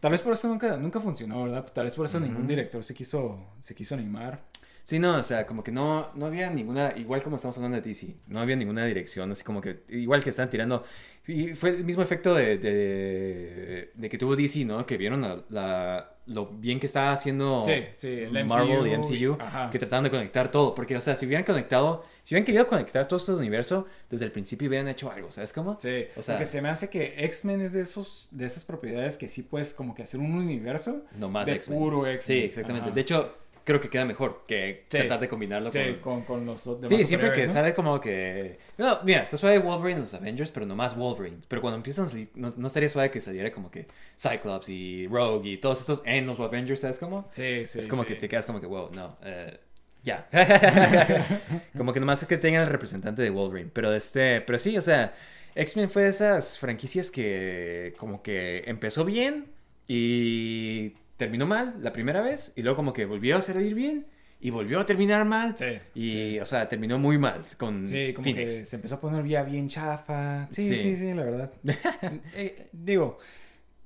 tal 0.00 0.12
vez 0.12 0.20
por 0.20 0.34
eso 0.34 0.48
nunca, 0.48 0.76
nunca 0.76 1.00
funcionó, 1.00 1.44
¿verdad? 1.44 1.64
Tal 1.72 1.84
vez 1.84 1.94
por 1.94 2.06
eso 2.06 2.20
ningún 2.20 2.46
director 2.46 2.82
se 2.84 2.94
quiso, 2.94 3.52
se 3.60 3.74
quiso 3.74 3.94
animar. 3.94 4.40
Sí, 4.84 4.98
no, 4.98 5.16
o 5.16 5.22
sea, 5.22 5.46
como 5.46 5.62
que 5.62 5.70
no, 5.70 6.10
no 6.14 6.26
había 6.26 6.50
ninguna, 6.50 6.92
igual 6.96 7.22
como 7.22 7.36
estamos 7.36 7.56
hablando 7.56 7.76
de 7.80 7.82
DC, 7.82 8.16
no 8.28 8.40
había 8.40 8.56
ninguna 8.56 8.84
dirección, 8.84 9.30
así 9.30 9.44
como 9.44 9.60
que, 9.60 9.84
igual 9.88 10.24
que 10.24 10.30
están 10.30 10.50
tirando, 10.50 10.82
y 11.26 11.54
fue 11.54 11.70
el 11.70 11.84
mismo 11.84 12.02
efecto 12.02 12.34
de, 12.34 12.58
de, 12.58 13.90
de 13.94 14.08
que 14.08 14.18
tuvo 14.18 14.34
DC, 14.36 14.64
¿no? 14.64 14.84
Que 14.86 14.96
vieron 14.96 15.22
la, 15.22 15.38
la- 15.50 16.08
lo 16.26 16.46
bien 16.46 16.78
que 16.78 16.86
estaba 16.86 17.10
haciendo 17.12 17.64
Sí, 17.64 17.82
sí, 17.96 18.08
el 18.08 18.44
Marvel 18.44 18.86
y 18.86 18.96
MCU, 18.96 19.32
MCU, 19.34 19.36
ajá. 19.42 19.70
que 19.70 19.78
trataban 19.80 20.04
de 20.04 20.10
conectar 20.10 20.50
todo, 20.52 20.72
porque, 20.74 20.96
o 20.96 21.00
sea, 21.00 21.16
si 21.16 21.26
hubieran 21.26 21.44
conectado, 21.44 22.04
si 22.22 22.34
hubieran 22.34 22.44
querido 22.46 22.68
conectar 22.68 23.06
todo 23.08 23.16
este 23.18 23.32
universo, 23.32 23.86
desde 24.08 24.24
el 24.26 24.30
principio 24.32 24.68
hubieran 24.68 24.86
hecho 24.88 25.10
algo, 25.10 25.32
¿sabes 25.32 25.52
cómo? 25.52 25.78
Sí, 25.80 26.06
o 26.16 26.22
sea, 26.22 26.36
porque 26.36 26.46
se 26.46 26.62
me 26.62 26.68
hace 26.68 26.88
que 26.90 27.24
X-Men 27.24 27.60
es 27.62 27.72
de 27.72 27.80
esos 27.80 28.28
de 28.30 28.46
esas 28.46 28.64
propiedades 28.64 29.16
que 29.16 29.28
sí 29.28 29.42
puedes 29.42 29.74
como 29.74 29.94
que 29.96 30.02
hacer 30.02 30.20
un 30.20 30.32
universo 30.34 31.04
no 31.18 31.28
más 31.28 31.46
de 31.46 31.54
X-Men. 31.54 31.78
puro 31.78 32.06
X-Men. 32.06 32.20
Sí, 32.40 32.44
exactamente. 32.44 32.86
Ajá. 32.86 32.94
De 32.94 33.00
hecho, 33.00 33.36
creo 33.64 33.80
que 33.80 33.88
queda 33.90 34.04
mejor 34.04 34.44
que 34.46 34.84
Sí. 34.88 34.98
tratar 34.98 35.20
de 35.20 35.28
combinarlo 35.28 35.70
Sí, 35.70 35.98
con... 36.02 36.22
con, 36.22 36.38
con 36.38 36.46
los 36.46 36.64
demás 36.64 36.90
Sí, 36.90 37.06
siempre 37.06 37.32
que 37.32 37.42
¿no? 37.46 37.52
sale 37.52 37.74
como 37.74 38.00
que... 38.00 38.58
No, 38.78 39.00
mira, 39.04 39.22
está 39.22 39.36
suave 39.36 39.58
Wolverine 39.58 39.96
en 39.96 40.02
los 40.02 40.14
Avengers, 40.14 40.50
pero 40.50 40.66
nomás 40.66 40.96
Wolverine. 40.96 41.38
Pero 41.48 41.60
cuando 41.62 41.76
empiezan 41.76 42.06
a 42.06 42.08
salir, 42.08 42.30
no, 42.34 42.52
no 42.56 42.66
estaría 42.66 42.88
suave 42.88 43.10
que 43.10 43.20
saliera 43.20 43.50
como 43.52 43.70
que 43.70 43.86
Cyclops 44.18 44.68
y 44.68 45.06
Rogue 45.08 45.48
y 45.50 45.56
todos 45.58 45.80
estos 45.80 46.02
en 46.04 46.26
los 46.26 46.38
Avengers, 46.40 46.80
¿sabes 46.80 46.98
cómo? 46.98 47.28
Sí, 47.30 47.66
sí. 47.66 47.78
es 47.78 47.88
como 47.88 48.02
sí. 48.02 48.08
que 48.08 48.14
te 48.16 48.28
quedas 48.28 48.46
como 48.46 48.60
que, 48.60 48.66
wow, 48.66 48.90
no, 48.94 49.16
eh, 49.24 49.58
ya. 50.02 50.28
como 51.76 51.92
que 51.92 52.00
nomás 52.00 52.22
es 52.22 52.28
que 52.28 52.38
tengan 52.38 52.62
el 52.62 52.68
representante 52.68 53.22
de 53.22 53.30
Wolverine. 53.30 53.70
Pero 53.72 53.92
este, 53.94 54.40
pero 54.40 54.58
sí, 54.58 54.76
o 54.76 54.82
sea, 54.82 55.14
X-Men 55.54 55.90
fue 55.90 56.02
de 56.02 56.08
esas 56.08 56.58
franquicias 56.58 57.10
que 57.10 57.94
como 57.98 58.22
que 58.22 58.64
empezó 58.66 59.04
bien 59.04 59.46
y 59.86 60.94
terminó 61.24 61.46
mal 61.46 61.76
la 61.80 61.92
primera 61.92 62.20
vez 62.20 62.52
y 62.56 62.62
luego 62.62 62.76
como 62.76 62.92
que 62.92 63.06
volvió 63.06 63.36
a 63.36 63.42
salir 63.42 63.74
bien 63.74 64.06
y 64.40 64.50
volvió 64.50 64.80
a 64.80 64.86
terminar 64.86 65.24
mal. 65.24 65.54
Sí, 65.56 65.78
Y, 65.94 66.38
o 66.40 66.44
sea, 66.44 66.68
terminó 66.68 66.98
muy 66.98 67.16
mal 67.16 67.40
con 67.56 67.86
Sí, 67.86 68.12
como 68.12 68.24
Phoenix. 68.24 68.54
que 68.58 68.64
se 68.64 68.76
empezó 68.76 68.96
a 68.96 69.00
poner 69.00 69.24
ya 69.26 69.42
bien 69.44 69.68
chafa. 69.68 70.48
Sí, 70.50 70.62
Sí. 70.62 70.76
sí, 70.78 70.96
sí, 70.96 71.14
la 71.14 71.22
verdad. 71.24 71.52
Eh, 72.34 72.68
digo, 72.72 73.18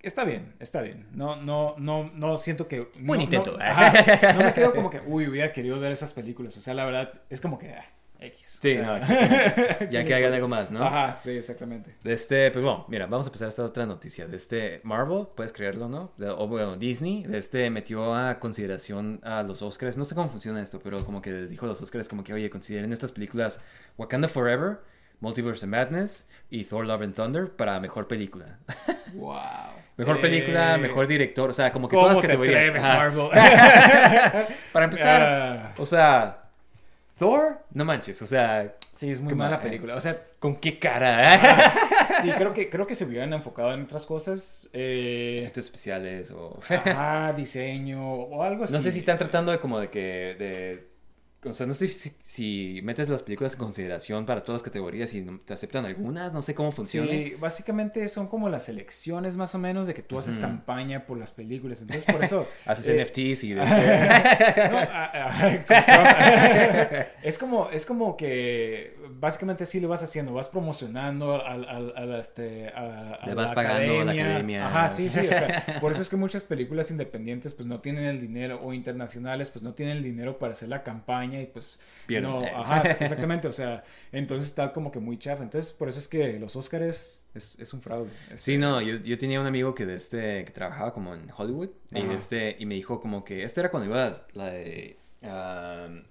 está 0.01 0.25
bien, 0.25 0.55
está 0.59 0.81
bien. 0.81 1.07
No, 1.13 1.37
no, 1.37 1.75
no, 1.79 2.11
no 2.15 2.37
siento 2.39 2.69
que. 2.69 2.89
Buen 3.01 3.19
no- 3.19 3.25
intento. 3.25 3.53
No, 3.59 3.63
ajá, 3.65 4.33
no 4.33 4.45
me 4.45 4.55
quedo 4.55 4.73
como 4.75 4.89
que, 4.89 5.01
uy, 5.07 5.29
hubiera 5.29 5.53
querido 5.53 5.79
ver 5.79 5.93
esas 5.93 6.15
películas. 6.15 6.57
O 6.57 6.61
sea, 6.63 6.73
la 6.75 6.85
verdad, 6.87 7.21
es 7.29 7.41
como 7.43 7.59
que. 7.59 7.71
ah, 7.73 7.85
X. 8.21 8.57
o 8.59 8.63
Sí, 8.63 8.73
sea, 8.73 8.83
no, 8.83 8.97
exactamente. 9.37 9.89
Ya 9.91 10.05
que 10.05 10.15
hagan 10.15 10.33
algo 10.33 10.49
más, 10.49 10.71
¿no? 10.71 10.85
Ajá, 10.85 11.19
sí, 11.21 11.33
exactamente. 11.33 11.95
De 12.03 12.13
este, 12.13 12.51
pues 12.51 12.65
bueno, 12.65 12.85
mira, 12.89 13.07
vamos 13.07 13.27
a 13.27 13.29
empezar 13.29 13.49
esta 13.49 13.65
otra 13.65 13.87
noticia. 13.87 14.27
De 14.27 14.37
este 14.37 14.81
Marvel, 14.85 15.27
puedes 15.35 15.53
creerlo, 15.53 15.89
¿no? 15.89 16.13
De- 16.17 16.31
o 16.31 16.47
bueno, 16.49 16.77
Disney, 16.77 17.23
de 17.25 17.39
este 17.39 17.69
metió 17.71 18.15
a 18.15 18.39
consideración 18.39 19.21
a 19.23 19.43
los 19.43 19.63
Oscars. 19.63 19.99
No 19.99 20.05
sé 20.05 20.15
cómo 20.15 20.29
funciona 20.29 20.61
esto, 20.63 20.81
pero 20.83 21.05
como 21.05 21.21
que 21.23 21.31
les 21.31 21.51
dijo 21.51 21.67
a 21.67 21.69
los 21.69 21.81
Oscars 21.83 22.09
como 22.09 22.25
que, 22.25 22.33
oye, 22.35 22.49
consideren 22.51 22.93
estas 22.93 23.13
películas 23.13 23.61
Wakanda 23.99 24.29
Forever, 24.29 24.79
Multiverse 25.21 25.65
of 25.65 25.71
Madness 25.71 26.29
y 26.51 26.65
Thor 26.65 26.87
Love 26.87 27.03
and 27.03 27.15
Thunder 27.15 27.51
para 27.51 27.79
mejor 27.81 28.07
película. 28.09 28.59
Wow. 29.15 29.39
mejor 29.97 30.21
película, 30.21 30.77
mejor 30.77 31.07
director, 31.07 31.49
o 31.49 31.53
sea, 31.53 31.73
como 31.73 31.89
que 31.89 31.95
¿Cómo 31.97 32.09
todas 32.09 32.19
las 32.19 32.23
te 32.23 32.27
categorías. 32.27 32.71
Para 34.73 34.85
empezar, 34.85 35.23
Ah. 35.23 35.75
o 35.79 35.87
sea, 35.87 36.46
Thor, 37.17 37.65
no 37.73 37.85
manches, 37.85 38.21
o 38.23 38.27
sea, 38.27 38.77
Sí, 38.97 39.11
es 39.11 39.21
muy 39.21 39.31
Come 39.31 39.45
mala 39.45 39.61
película. 39.61 39.95
O 39.95 40.01
sea, 40.01 40.19
¿con 40.39 40.57
qué 40.57 40.79
cara? 40.79 41.39
sí, 42.23 42.31
creo 42.31 42.55
que, 42.55 42.71
creo 42.71 42.87
que 42.87 42.95
se 42.95 43.05
hubieran 43.05 43.35
enfocado 43.35 43.75
en 43.75 43.83
otras 43.83 44.07
cosas. 44.07 44.71
Eh, 44.73 45.41
Efectos 45.43 45.67
especiales 45.67 46.31
o... 46.31 46.59
ajá, 46.67 47.35
diseño 47.35 48.03
o 48.03 48.43
algo 48.43 48.65
así. 48.65 48.73
No 48.73 48.81
sé 48.81 48.93
si 48.93 48.99
están 48.99 49.19
tratando 49.19 49.53
de 49.53 49.61
como 49.61 49.79
de 49.79 49.91
que... 49.91 50.35
De, 50.39 50.96
o 51.49 51.53
sea, 51.53 51.67
no 51.67 51.75
sé 51.75 51.89
si, 51.89 52.13
si 52.23 52.81
metes 52.83 53.09
las 53.09 53.23
películas 53.23 53.55
en 53.55 53.59
consideración 53.61 54.27
para 54.27 54.43
todas 54.43 54.61
las 54.61 54.65
categorías 54.65 55.13
y 55.15 55.23
te 55.23 55.55
aceptan 55.55 55.85
algunas. 55.87 56.33
No 56.33 56.43
sé 56.43 56.55
cómo 56.55 56.73
funciona. 56.73 57.11
Sí, 57.11 57.35
básicamente 57.39 58.09
son 58.09 58.29
como 58.29 58.49
las 58.49 58.69
elecciones 58.69 59.37
más 59.37 59.55
o 59.55 59.59
menos 59.59 59.87
de 59.87 59.95
que 59.95 60.03
tú 60.03 60.19
haces 60.19 60.39
campaña 60.39 61.07
por 61.07 61.19
las 61.19 61.33
películas. 61.33 61.81
Entonces, 61.83 62.05
por 62.05 62.23
eso... 62.25 62.47
Haces 62.67 62.89
eh, 62.89 63.03
NFTs 63.05 63.45
y... 63.45 63.55
no, 63.55 63.63
ah, 63.65 65.57
es 67.23 67.39
como 67.39 67.71
es 67.71 67.87
como 67.87 68.17
que 68.17 68.97
básicamente 69.19 69.65
así 69.65 69.81
lo 69.81 69.89
vas 69.89 70.03
haciendo 70.03 70.33
vas 70.33 70.49
promocionando 70.49 71.45
al, 71.45 71.65
al- 71.69 71.93
al, 71.97 72.15
este 72.21 72.69
a, 72.69 73.21
Le 73.27 73.35
vas 73.35 73.53
pagando 73.53 74.01
a 74.01 74.05
la 74.05 74.13
academia. 74.13 74.67
ajá 74.67 74.89
sí 74.89 75.11
sí 75.11 75.21
o 75.21 75.23
sea, 75.23 75.79
por 75.81 75.93
eso 75.93 76.03
es 76.03 76.09
que 76.09 76.17
muchas 76.17 76.45
películas 76.45 76.91
independientes 76.91 77.55
pues 77.55 77.67
no 77.67 77.81
tienen 77.81 78.05
el 78.05 78.21
dinero 78.21 78.61
o 78.63 78.73
internacionales 78.73 79.51
pues 79.51 79.63
no 79.63 79.75
tienen 79.75 79.99
el 79.99 80.03
dinero 80.03 80.39
para 80.39 80.53
hacer 80.53 80.69
la 80.69 80.83
campaña 80.83 81.36
y 81.43 81.47
pues 81.47 81.79
Pierden. 82.07 82.31
no 82.31 82.45
ajá 82.57 82.83
exactamente 83.01 83.49
o 83.49 83.53
sea 83.53 83.85
entonces 84.13 84.49
está 84.49 84.73
como 84.73 84.91
que 84.91 84.99
muy 85.01 85.19
chafa 85.19 85.43
entonces 85.43 85.73
por 85.73 85.89
eso 85.89 85.99
es 85.99 86.09
que 86.09 86.39
los 86.39 86.55
Oscars 86.57 87.25
es, 87.35 87.59
es 87.59 87.73
un 87.75 87.81
fraude 87.83 88.11
Es- 88.33 88.41
Sí, 88.41 88.59
no, 88.59 88.81
yo, 88.81 88.97
yo 88.97 89.19
tenía 89.19 89.41
un 89.41 89.47
amigo 89.47 89.75
que 89.75 89.87
de 89.87 89.95
este 89.95 90.45
que 90.45 90.51
trabajaba 90.53 90.93
como 90.93 91.15
en 91.15 91.29
Hollywood 91.37 91.71
y 91.93 91.99
Ajá. 92.01 92.13
este 92.15 92.57
y 92.59 92.67
me 92.67 92.75
dijo 92.75 93.01
como 93.01 93.25
que 93.25 93.43
este 93.45 93.61
era 93.61 93.71
cuando 93.71 93.87
iba 93.89 94.11
la 94.35 94.47
de 94.51 94.97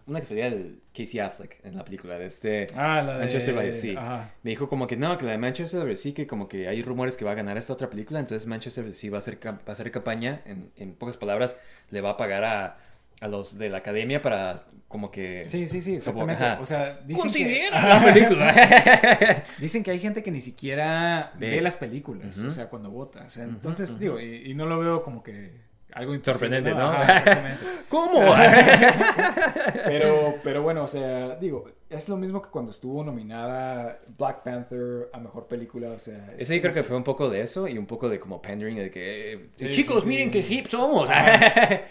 una 0.07 0.19
que 0.19 0.25
salía 0.25 0.47
el 0.47 0.81
Casey 0.93 1.19
Affleck 1.21 1.63
en 1.63 1.77
la 1.77 1.85
película 1.85 2.17
de 2.19 2.25
este 2.25 2.67
ah 2.75 3.01
la 3.01 3.13
de 3.13 3.19
Manchester 3.19 3.55
by 3.55 3.65
the 3.67 3.73
Sea. 3.73 3.99
ajá 4.01 4.33
Me 4.43 4.49
dijo 4.51 4.67
como 4.67 4.87
que 4.87 4.97
no, 4.97 5.17
que 5.17 5.25
la 5.25 5.31
de 5.31 5.37
Manchester 5.37 5.81
by 5.81 5.89
the 5.89 5.95
Sea, 5.95 6.13
que 6.13 6.27
como 6.27 6.47
que 6.49 6.67
hay 6.67 6.81
rumores 6.83 7.15
que 7.15 7.23
va 7.23 7.31
a 7.31 7.35
ganar 7.35 7.57
esta 7.57 7.71
otra 7.71 7.89
película, 7.89 8.19
entonces 8.19 8.45
Manchester 8.47 8.83
by 8.83 8.91
the 8.91 8.97
Sea 8.97 9.11
va 9.11 9.17
a 9.17 9.19
hacer, 9.19 9.39
va 9.45 9.59
a 9.65 9.71
hacer 9.71 9.89
campaña, 9.91 10.41
en, 10.45 10.71
en 10.75 10.93
pocas 10.95 11.15
palabras, 11.17 11.57
le 11.91 12.01
va 12.01 12.11
a 12.11 12.17
pagar 12.17 12.43
a, 12.43 12.77
a 13.21 13.27
los 13.27 13.57
de 13.57 13.69
la 13.69 13.77
academia 13.77 14.21
para 14.21 14.55
como 14.87 15.11
que... 15.11 15.45
Sí, 15.49 15.67
sí, 15.67 15.81
sí, 15.81 15.95
exactamente. 15.95 16.43
ajá. 16.43 16.61
O 16.61 16.65
sea, 16.65 16.99
dicen 17.05 17.31
que, 17.31 17.69
la 17.71 18.03
película. 18.03 18.53
dicen 19.57 19.83
que 19.83 19.91
hay 19.91 19.99
gente 19.99 20.23
que 20.23 20.31
ni 20.31 20.41
siquiera 20.41 21.33
ve, 21.37 21.51
Ve. 21.51 21.61
las 21.61 21.75
películas, 21.75 22.37
o 22.39 22.51
sea, 22.51 22.69
cuando 22.69 22.89
vota. 22.89 23.23
O 23.25 23.29
sea, 23.29 23.43
entonces, 23.43 23.99
digo, 23.99 24.19
y, 24.19 24.51
y 24.51 24.53
no 24.53 24.65
lo 24.65 24.79
veo 24.79 25.03
como 25.03 25.23
que 25.23 25.65
algo 25.95 26.13
Sorprendente, 26.21 26.71
¿no? 26.71 26.89
Ajá, 26.89 27.19
exactamente. 27.19 27.65
¿Cómo? 27.89 28.21
pero, 29.85 30.35
pero 30.43 30.61
bueno, 30.61 30.83
o 30.83 30.87
sea, 30.87 31.37
digo, 31.37 31.69
es 31.89 32.09
lo 32.09 32.17
mismo 32.17 32.41
que 32.41 32.49
cuando 32.49 32.71
estuvo 32.71 33.03
nominada 33.03 33.99
Black 34.17 34.41
Panther 34.43 35.09
a 35.13 35.19
mejor 35.19 35.47
película, 35.47 35.89
o 35.91 35.99
sea... 35.99 36.33
es 36.37 36.49
yo 36.49 36.59
creo 36.59 36.73
que 36.73 36.83
fue 36.83 36.97
un 36.97 37.03
poco 37.03 37.29
de 37.29 37.41
eso 37.41 37.67
y 37.67 37.77
un 37.77 37.85
poco 37.85 38.09
de 38.09 38.19
como 38.19 38.41
pandering 38.41 38.77
de 38.77 38.89
que 38.89 39.33
eh, 39.33 39.49
Sí, 39.55 39.69
chicos, 39.69 39.97
sí, 39.97 40.01
sí. 40.01 40.07
miren 40.07 40.31
qué 40.31 40.39
hip 40.39 40.67
somos. 40.67 41.09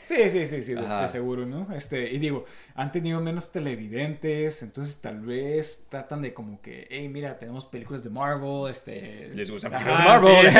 Sí, 0.02 0.28
sí, 0.28 0.46
sí, 0.46 0.62
sí, 0.62 0.74
de, 0.74 0.82
de 0.82 1.08
seguro, 1.08 1.46
¿no? 1.46 1.74
Este, 1.74 2.10
y 2.12 2.18
digo, 2.18 2.44
han 2.74 2.92
tenido 2.92 3.20
menos 3.20 3.52
televidentes, 3.52 4.62
entonces 4.62 5.00
tal 5.00 5.20
vez 5.20 5.86
tratan 5.88 6.22
de 6.22 6.34
como 6.34 6.60
que, 6.60 6.86
hey, 6.90 7.08
mira, 7.08 7.38
tenemos 7.38 7.64
películas 7.64 8.02
de 8.02 8.10
Marvel, 8.10 8.70
este... 8.70 9.30
Les 9.32 9.50
gustan 9.50 9.72
películas 9.72 9.98
de 9.98 10.04
Marvel. 10.04 10.54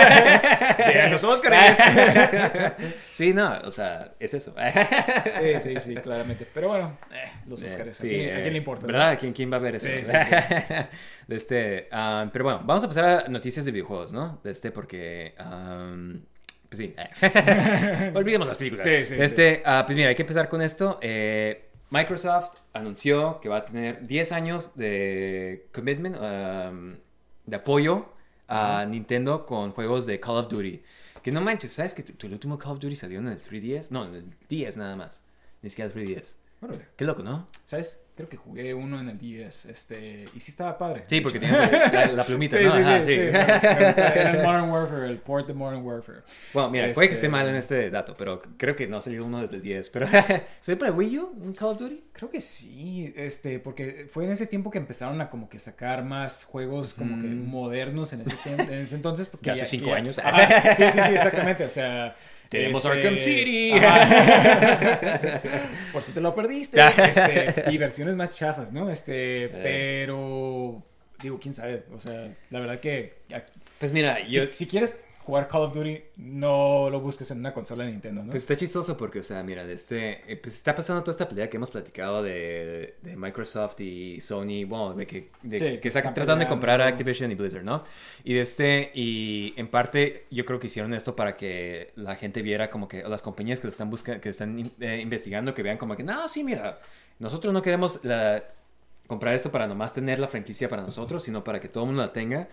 Vean 0.78 1.12
los 1.12 1.24
Oscars. 1.24 1.78
sí, 3.10 3.34
no, 3.34 3.58
o 3.64 3.70
sea, 3.70 4.14
es 4.18 4.32
eso. 4.34 4.54
sí, 5.40 5.60
sí, 5.60 5.80
sí, 5.80 5.94
claramente. 5.96 6.46
Pero 6.52 6.68
bueno, 6.68 6.98
eh, 7.12 7.30
los 7.46 7.62
Oscars, 7.62 7.96
Sí, 7.96 8.06
¿a, 8.06 8.10
quién, 8.10 8.20
a 8.28 8.38
eh, 8.38 8.42
quién 8.42 8.52
le 8.52 8.58
importa? 8.58 8.86
¿Verdad? 8.86 9.10
¿A 9.10 9.16
quién, 9.24 9.32
quién 9.34 9.52
va 9.52 9.56
a 9.56 9.60
ver 9.60 9.76
eso? 9.76 9.86
Sí, 9.88 10.04
sí, 10.04 10.12
De 11.28 11.36
este, 11.36 11.88
ah, 11.92 12.28
pero 12.32 12.44
bueno, 12.44 12.60
vamos 12.64 12.84
a 12.84 12.88
pasar 12.88 13.04
a 13.04 13.28
noticias 13.28 13.64
de 13.66 13.72
videojuegos, 13.72 14.12
¿no? 14.12 14.40
De 14.44 14.50
este, 14.50 14.70
porque. 14.70 15.34
am, 15.38 16.22
pues 16.68 16.78
sí. 16.78 16.94
Olvidemos 18.14 18.48
las 18.48 18.56
películas. 18.56 18.86
Sí, 18.86 19.04
sí, 19.04 19.14
este, 19.18 19.62
ah, 19.64 19.82
pues 19.86 19.96
mira, 19.96 20.08
hay 20.10 20.14
que 20.14 20.22
empezar 20.22 20.48
con 20.48 20.60
esto. 20.62 20.98
Eh, 21.02 21.70
Microsoft 21.90 22.56
anunció 22.72 23.40
que 23.40 23.48
va 23.48 23.58
a 23.58 23.64
tener 23.64 24.06
10 24.06 24.32
años 24.32 24.74
de 24.74 25.68
commitment, 25.72 26.16
am, 26.20 26.98
de 27.46 27.56
apoyo 27.56 28.08
a 28.48 28.84
Nintendo 28.88 29.46
con 29.46 29.72
juegos 29.72 30.04
de 30.06 30.18
Call 30.20 30.36
of 30.36 30.48
Duty. 30.48 30.82
Que 31.22 31.30
no 31.32 31.40
manches, 31.40 31.72
¿sabes 31.72 31.94
que 31.94 32.02
tu, 32.02 32.12
tu- 32.14 32.26
el 32.26 32.34
último 32.34 32.58
Call 32.58 32.72
of 32.72 32.80
Duty 32.80 32.96
salió 32.96 33.18
en 33.20 33.28
el 33.28 33.40
3DS? 33.40 33.90
No, 33.90 34.04
en 34.06 34.14
el 34.14 34.24
10 34.48 34.76
nada 34.76 34.96
más. 34.96 35.24
Ni 35.62 35.70
siquiera 35.70 35.90
el 35.90 35.96
3DS. 36.06 36.36
Órale. 36.60 36.86
Qué 36.96 37.04
loco, 37.04 37.22
¿no? 37.22 37.48
¿Sabes? 37.64 38.00
Creo 38.16 38.28
que 38.28 38.36
jugué 38.36 38.72
uno 38.72 39.00
en 39.00 39.08
el 39.08 39.18
10, 39.18 39.66
este, 39.66 40.24
y 40.34 40.40
sí 40.40 40.50
estaba 40.52 40.78
padre. 40.78 41.02
Sí, 41.08 41.20
porque 41.20 41.38
el- 41.38 41.50
la, 41.52 42.06
la 42.12 42.24
plumita, 42.26 42.56
Sí, 42.56 42.64
¿no? 42.64 42.72
sí, 42.72 42.78
Ajá, 42.78 43.02
sí, 43.02 43.12
sí. 43.12 43.20
Era 43.20 44.30
el 44.30 44.42
Modern 44.44 44.70
Warfare, 44.70 45.06
el 45.10 45.18
port 45.18 45.46
de 45.48 45.52
Modern 45.52 45.84
Warfare. 45.84 46.20
Bueno, 46.54 46.70
mira, 46.70 46.92
puede 46.92 47.08
que 47.08 47.14
Este- 47.14 47.26
esté 47.26 47.28
mal 47.28 47.48
en 47.48 47.56
este 47.56 47.90
dato, 47.90 48.14
pero 48.16 48.40
creo 48.56 48.76
que 48.76 48.86
no 48.86 48.98
ha 48.98 49.00
salido 49.00 49.26
uno 49.26 49.40
desde 49.40 49.56
el 49.56 49.62
10. 49.62 49.90
Pero, 49.90 50.06
¿se 50.60 50.76
para 50.76 50.92
Wii 50.92 51.18
U? 51.18 51.26
¿Un 51.42 51.52
Call 51.54 51.70
of 51.70 51.78
Duty? 51.80 52.04
Creo 52.12 52.30
que 52.30 52.40
sí, 52.40 53.12
este, 53.16 53.58
porque 53.58 54.06
fue 54.08 54.24
en 54.24 54.30
ese 54.30 54.46
tiempo 54.46 54.70
que 54.70 54.78
empezaron 54.78 55.20
a 55.20 55.28
como 55.28 55.48
que 55.50 55.58
sacar 55.58 56.04
más 56.04 56.44
juegos 56.44 56.94
como 56.94 57.20
que 57.20 57.26
modernos 57.28 58.12
en 58.12 58.20
ese, 58.22 58.36
en 58.46 58.72
ese 58.74 58.94
entonces. 58.94 59.28
Porque 59.28 59.46
Ya 59.46 59.52
hace 59.54 59.66
cinco 59.66 59.86
ya- 59.88 59.96
años. 59.96 60.18
Ajá, 60.20 60.74
sí, 60.76 60.84
sí, 60.90 61.00
sí, 61.02 61.12
exactamente, 61.14 61.64
o 61.64 61.68
sea... 61.70 62.14
Tenemos 62.54 62.84
este, 62.84 62.96
Arkham 62.96 63.18
City. 63.18 63.72
Por 65.92 66.02
si 66.02 66.12
te 66.12 66.20
lo 66.20 66.34
perdiste. 66.34 66.80
este, 67.04 67.64
y 67.70 67.78
versiones 67.78 68.16
más 68.16 68.32
chafas, 68.32 68.72
¿no? 68.72 68.90
Este, 68.90 69.48
pero... 69.62 70.82
Digo, 71.20 71.38
quién 71.40 71.54
sabe, 71.54 71.84
o 71.94 72.00
sea, 72.00 72.34
la 72.50 72.60
verdad 72.60 72.80
que... 72.80 73.14
Pues 73.78 73.92
mira, 73.92 74.20
yo... 74.26 74.46
Si, 74.46 74.54
si 74.54 74.66
quieres 74.66 75.04
jugar 75.24 75.48
Call 75.48 75.62
of 75.62 75.74
Duty, 75.74 75.98
no 76.18 76.88
lo 76.90 77.00
busques 77.00 77.30
en 77.30 77.38
una 77.38 77.52
consola 77.54 77.84
de 77.84 77.90
Nintendo, 77.92 78.22
¿no? 78.22 78.30
Pues 78.30 78.42
está 78.42 78.56
chistoso 78.56 78.96
porque, 78.96 79.20
o 79.20 79.22
sea, 79.22 79.42
mira, 79.42 79.64
de 79.64 79.72
este, 79.72 80.30
eh, 80.32 80.36
pues 80.36 80.54
está 80.56 80.74
pasando 80.74 81.02
toda 81.02 81.12
esta 81.12 81.28
pelea 81.28 81.48
que 81.48 81.56
hemos 81.56 81.70
platicado 81.70 82.22
de, 82.22 82.96
de 83.02 83.16
Microsoft 83.16 83.80
y 83.80 84.20
Sony, 84.20 84.64
bueno, 84.66 84.94
de 84.94 85.06
que, 85.06 85.30
de 85.42 85.58
Sí, 85.58 85.64
que 85.64 85.80
que 85.80 85.88
están 85.88 86.14
tratando 86.14 86.44
de 86.44 86.48
comprar 86.48 86.80
a. 86.82 86.86
Activision 86.86 87.30
y 87.32 87.34
Blizzard, 87.34 87.64
¿no? 87.64 87.82
Y 88.22 88.34
de 88.34 88.40
este, 88.42 88.90
y 88.94 89.54
en 89.56 89.68
parte 89.68 90.26
yo 90.30 90.44
creo 90.44 90.60
que 90.60 90.66
hicieron 90.68 90.92
esto 90.94 91.16
para 91.16 91.36
que 91.36 91.92
la 91.96 92.14
gente 92.16 92.42
viera 92.42 92.70
como 92.70 92.86
que, 92.86 93.04
o 93.04 93.08
las 93.08 93.22
compañías 93.22 93.60
que 93.60 93.66
lo 93.66 93.70
están 93.70 93.90
buscando, 93.90 94.20
que 94.20 94.28
están 94.28 94.72
eh, 94.80 95.00
investigando, 95.02 95.54
que 95.54 95.62
vean 95.62 95.78
como 95.78 95.96
que, 95.96 96.02
no, 96.02 96.28
sí, 96.28 96.44
mira, 96.44 96.80
nosotros 97.18 97.52
no 97.52 97.62
queremos 97.62 98.04
la- 98.04 98.44
comprar 99.06 99.34
esto 99.34 99.50
para 99.52 99.66
nomás 99.66 99.92
tener 99.94 100.18
la 100.18 100.28
franquicia 100.28 100.68
para 100.68 100.82
nosotros, 100.82 101.22
sino 101.22 101.44
para 101.44 101.60
que 101.60 101.68
todo 101.68 101.84
el 101.84 101.88
mundo 101.88 102.02
la 102.02 102.12
tenga. 102.12 102.48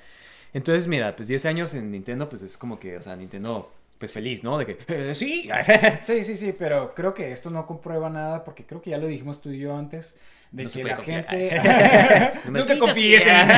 Entonces, 0.54 0.88
mira, 0.88 1.16
pues 1.16 1.28
10 1.28 1.45
años 1.45 1.74
en 1.74 1.91
Nintendo, 1.91 2.28
pues 2.30 2.41
es 2.41 2.58
como 2.58 2.80
que, 2.80 2.97
o 2.97 3.02
sea, 3.02 3.16
Nintendo, 3.16 3.72
pues 3.97 4.12
feliz, 4.12 4.43
¿no? 4.43 4.58
De 4.58 4.66
que, 4.66 4.78
"Eh, 4.88 5.16
sí, 5.16 5.49
Sí, 6.04 6.24
sí, 6.26 6.36
sí, 6.38 6.54
pero 6.58 6.93
creo 6.95 7.14
que 7.14 7.32
esto 7.32 7.49
no 7.49 7.66
comprueba 7.68 8.10
nada 8.10 8.43
porque 8.43 8.66
creo 8.66 8.82
que 8.82 8.89
ya 8.91 8.97
lo 8.97 9.08
dijimos 9.08 9.41
tú 9.41 9.49
y 9.52 9.60
yo 9.60 9.76
antes 9.78 10.20
de 10.52 10.64
No 10.66 10.70
que 10.70 10.84
la 10.84 10.95
confiar. 10.95 11.26
gente 11.28 12.39
No 12.52 12.62
quitas 12.62 12.78
confíes 12.80 13.24
en 13.26 13.49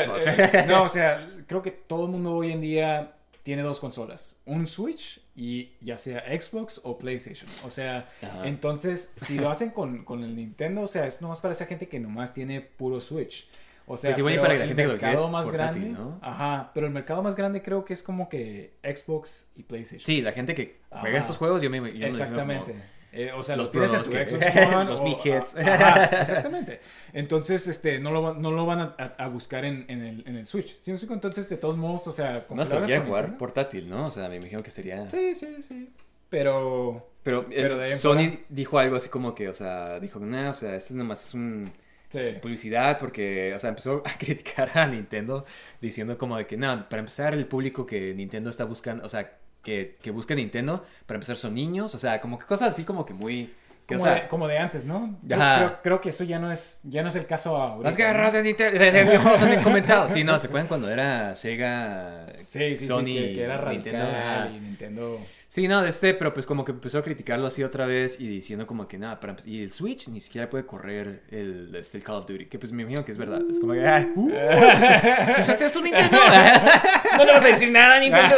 Xbox. 0.00 0.26
Eh, 0.26 0.64
No, 0.68 0.82
o 0.84 0.88
sea, 0.88 1.28
creo 1.46 1.62
que 1.62 1.70
todo 1.70 2.06
el 2.06 2.10
mundo 2.12 2.32
hoy 2.34 2.52
en 2.52 2.60
día 2.60 3.12
tiene 3.42 3.62
dos 3.62 3.80
consolas, 3.80 4.36
un 4.46 4.66
Switch 4.68 5.20
y 5.34 5.70
ya 5.80 5.96
sea 5.98 6.22
Xbox 6.40 6.80
o 6.84 6.96
PlayStation. 6.98 7.48
O 7.64 7.70
sea, 7.70 8.08
Ajá. 8.22 8.46
entonces 8.46 9.12
si 9.16 9.36
lo 9.38 9.50
hacen 9.50 9.70
con, 9.70 10.04
con 10.04 10.22
el 10.22 10.36
Nintendo, 10.36 10.82
o 10.82 10.86
sea, 10.88 11.06
es 11.06 11.20
nomás 11.22 11.40
para 11.40 11.52
esa 11.52 11.66
gente 11.66 11.88
que 11.88 11.98
nomás 11.98 12.34
tiene 12.34 12.60
puro 12.60 13.00
Switch. 13.00 13.48
O 13.92 13.96
sea, 13.96 14.10
Pues 14.10 14.18
igual 14.18 14.36
para 14.40 14.54
la 14.54 14.62
el 14.62 14.68
gente 14.68 14.82
que 14.82 14.86
lo 14.88 14.92
mercado 14.94 15.28
más 15.28 15.46
portátil, 15.46 15.82
grande, 15.82 15.98
¿no? 16.00 16.18
ajá, 16.22 16.70
pero 16.74 16.86
el 16.86 16.92
mercado 16.92 17.22
más 17.22 17.36
grande 17.36 17.62
creo 17.62 17.84
que 17.84 17.92
es 17.92 18.02
como 18.02 18.28
que 18.28 18.74
Xbox 18.82 19.50
y 19.56 19.62
PlayStation. 19.64 20.06
Sí, 20.06 20.22
la 20.22 20.32
gente 20.32 20.54
que 20.54 20.80
juega 20.90 21.08
Ajá. 21.10 21.18
estos 21.18 21.36
juegos, 21.36 21.62
yo 21.62 21.68
me 21.70 21.78
yo 21.92 22.06
Exactamente. 22.06 22.72
como- 22.72 22.84
Eh, 23.14 23.30
o 23.32 23.42
sea, 23.42 23.56
los 23.56 23.66
los 23.74 24.08
que- 24.08 24.26
Xbox 24.26 24.40
One 24.74 24.84
los 24.86 25.00
o- 25.00 25.04
big 25.04 25.16
hits. 25.22 25.54
ajá, 25.58 26.04
exactamente. 26.22 26.80
Entonces, 27.12 27.68
este, 27.68 28.00
no 28.00 28.10
lo, 28.10 28.32
no 28.32 28.50
lo 28.52 28.64
van 28.64 28.80
a, 28.80 28.94
a- 28.98 29.24
a 29.24 29.28
buscar 29.28 29.66
en, 29.66 29.84
en 29.88 30.00
el, 30.02 30.24
en 30.26 30.36
el 30.36 30.46
Switch. 30.46 30.68
¿Sí 30.80 30.90
me 30.90 30.94
explico? 30.94 31.12
Entonces, 31.12 31.46
de 31.50 31.58
todos 31.58 31.76
modos, 31.76 32.06
o 32.06 32.12
sea... 32.12 32.46
como 32.46 32.56
No 32.56 32.62
es 32.62 32.70
que 32.70 32.76
hagas 32.76 32.86
quiera 32.86 33.02
con 33.02 33.08
jugar 33.10 33.36
portátil, 33.36 33.90
¿no? 33.90 34.06
O 34.06 34.10
sea, 34.10 34.30
me 34.30 34.36
imagino 34.36 34.62
que 34.62 34.70
sería... 34.70 35.10
Sí, 35.10 35.34
sí, 35.34 35.56
sí. 35.60 35.90
Pero... 36.30 37.10
Pero, 37.22 37.42
eh, 37.42 37.46
Pero 37.54 37.84
en 37.84 37.96
Sony 37.98 38.14
fuera- 38.14 38.38
dijo 38.48 38.78
algo 38.78 38.96
así 38.96 39.08
como 39.10 39.34
que, 39.34 39.48
o 39.50 39.54
sea, 39.54 40.00
dijo, 40.00 40.18
no, 40.18 40.48
o 40.48 40.52
sea, 40.54 40.74
esto 40.74 40.94
nomás 40.94 41.28
es 41.28 41.34
un... 41.34 41.70
Sí. 42.12 42.34
publicidad 42.40 42.98
porque, 42.98 43.52
o 43.54 43.58
sea, 43.58 43.70
empezó 43.70 44.02
a 44.04 44.12
criticar 44.18 44.76
a 44.76 44.86
Nintendo 44.86 45.44
diciendo 45.80 46.18
como 46.18 46.36
de 46.36 46.46
que, 46.46 46.56
no, 46.56 46.88
para 46.88 47.00
empezar 47.00 47.34
el 47.34 47.46
público 47.46 47.86
que 47.86 48.12
Nintendo 48.14 48.50
está 48.50 48.64
buscando, 48.64 49.04
o 49.04 49.08
sea, 49.08 49.32
que, 49.62 49.96
que 50.02 50.10
busca 50.10 50.34
Nintendo, 50.34 50.84
para 51.06 51.16
empezar 51.16 51.36
son 51.36 51.54
niños, 51.54 51.94
o 51.94 51.98
sea, 51.98 52.20
como 52.20 52.38
que 52.38 52.46
cosas 52.46 52.68
así 52.68 52.84
como 52.84 53.06
que 53.06 53.14
muy... 53.14 53.54
Que, 53.86 53.96
Como, 53.96 54.04
o 54.04 54.12
sea, 54.12 54.22
de, 54.22 54.28
como 54.28 54.46
de 54.46 54.58
antes, 54.58 54.84
¿no? 54.84 55.18
Ajá. 55.32 55.56
creo, 55.56 55.78
creo 55.82 56.00
que 56.00 56.10
eso 56.10 56.22
ya 56.22 56.38
no 56.38 56.52
es, 56.52 56.80
ya 56.84 57.02
no 57.02 57.08
es 57.08 57.16
el 57.16 57.26
caso 57.26 57.56
ahora. 57.56 57.82
Las 57.82 57.96
guerras 57.96 58.32
de 58.32 58.42
Nintendo 58.44 58.78
de 58.78 58.90
videojuegos 58.90 59.42
han 59.42 59.62
comenzado. 59.62 60.08
Sí, 60.08 60.22
no, 60.22 60.38
¿se 60.38 60.46
acuerdan 60.46 60.68
cuando 60.68 60.88
era 60.88 61.34
Sega, 61.34 62.26
Sí, 62.46 62.76
sí, 62.76 62.86
Sony, 62.86 63.06
sí, 63.06 63.14
que, 63.14 63.32
que 63.34 63.42
era 63.42 63.72
Nintendo? 63.72 64.04
Ajá. 64.04 64.48
y 64.50 64.60
Nintendo... 64.60 65.18
Sí, 65.52 65.68
no, 65.68 65.82
de 65.82 65.90
este, 65.90 66.14
pero 66.14 66.32
pues 66.32 66.46
como 66.46 66.64
que 66.64 66.72
empezó 66.72 66.96
a 66.96 67.02
criticarlo 67.02 67.46
así 67.46 67.62
otra 67.62 67.84
vez 67.84 68.18
y 68.18 68.26
diciendo 68.26 68.66
como 68.66 68.88
que 68.88 68.96
nada, 68.96 69.20
para 69.20 69.36
y 69.44 69.62
el 69.62 69.70
Switch 69.70 70.08
ni 70.08 70.18
siquiera 70.18 70.48
puede 70.48 70.64
correr 70.64 71.24
el, 71.28 71.74
este, 71.76 71.98
el 71.98 72.04
Call 72.04 72.14
of 72.14 72.26
Duty, 72.26 72.46
que 72.46 72.58
pues 72.58 72.72
me 72.72 72.80
imagino 72.84 73.04
que 73.04 73.12
es 73.12 73.18
verdad. 73.18 73.42
Es 73.50 73.60
como 73.60 73.74
que, 73.74 73.86
ah, 73.86 74.08
uh, 74.16 74.30
¿escuchaste 75.28 75.66
eso, 75.66 75.82
Nintendo? 75.82 76.16
no 77.18 77.24
le 77.26 77.32
vas 77.34 77.44
a 77.44 77.48
decir 77.48 77.70
nada, 77.70 78.00
Nintendo. 78.00 78.34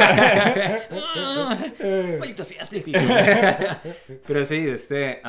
Maldito 2.19 2.43
seas, 2.43 2.69
PlayStation. 2.69 3.09
pero 4.27 4.45
sí, 4.45 4.65
de 4.65 4.75
este, 4.75 5.23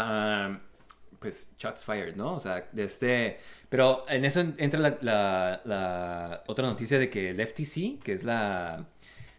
pues 1.19 1.53
shots 1.59 1.83
fired, 1.83 2.15
¿no? 2.15 2.33
O 2.33 2.39
sea, 2.39 2.67
de 2.71 2.83
este, 2.83 3.37
pero 3.69 4.05
en 4.09 4.25
eso 4.25 4.43
entra 4.57 4.79
la, 4.79 4.97
la- 5.01 5.61
la 5.65 6.43
otra 6.47 6.65
noticia 6.65 6.97
de 6.97 7.11
que 7.11 7.29
el 7.29 7.45
FTC, 7.45 8.01
que 8.03 8.13
es 8.13 8.23
la 8.23 8.87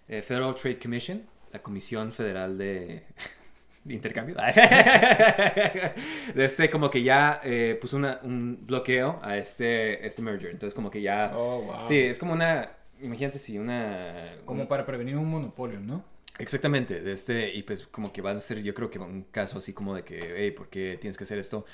eh, 0.06 0.22
Federal 0.22 0.54
Trade 0.54 0.78
Commission, 0.78 1.22
la 1.56 1.62
Comisión 1.62 2.12
Federal 2.12 2.58
de, 2.58 3.02
de 3.84 3.94
Intercambio, 3.94 4.36
de 6.34 6.44
este 6.44 6.68
como 6.70 6.90
que 6.90 7.02
ya 7.02 7.40
eh, 7.44 7.78
puso 7.80 7.96
una- 7.96 8.20
un 8.22 8.58
bloqueo 8.64 9.18
a 9.22 9.36
este, 9.36 10.06
este 10.06 10.22
merger. 10.22 10.50
Entonces 10.50 10.74
como 10.74 10.90
que 10.90 11.00
ya... 11.00 11.32
Oh, 11.34 11.62
wow. 11.62 11.86
Sí, 11.86 11.98
es 11.98 12.18
como 12.18 12.32
una... 12.32 12.70
Imagínate 13.00 13.38
si 13.38 13.58
una... 13.58 14.34
Como 14.44 14.62
un- 14.62 14.68
para 14.68 14.84
prevenir 14.86 15.16
un 15.16 15.28
monopolio, 15.30 15.80
¿no? 15.80 16.04
Exactamente, 16.38 17.00
de 17.00 17.12
este, 17.12 17.54
y 17.54 17.62
pues 17.62 17.86
como 17.86 18.12
que 18.12 18.20
va 18.20 18.32
a 18.32 18.38
ser 18.38 18.62
yo 18.62 18.74
creo 18.74 18.90
que 18.90 18.98
un 18.98 19.22
caso 19.30 19.56
así 19.58 19.72
como 19.72 19.94
de 19.94 20.02
que, 20.04 20.34
hey, 20.36 20.50
¿por 20.50 20.68
qué 20.68 20.98
tienes 21.00 21.16
que 21.16 21.24
hacer 21.24 21.38
esto? 21.38 21.64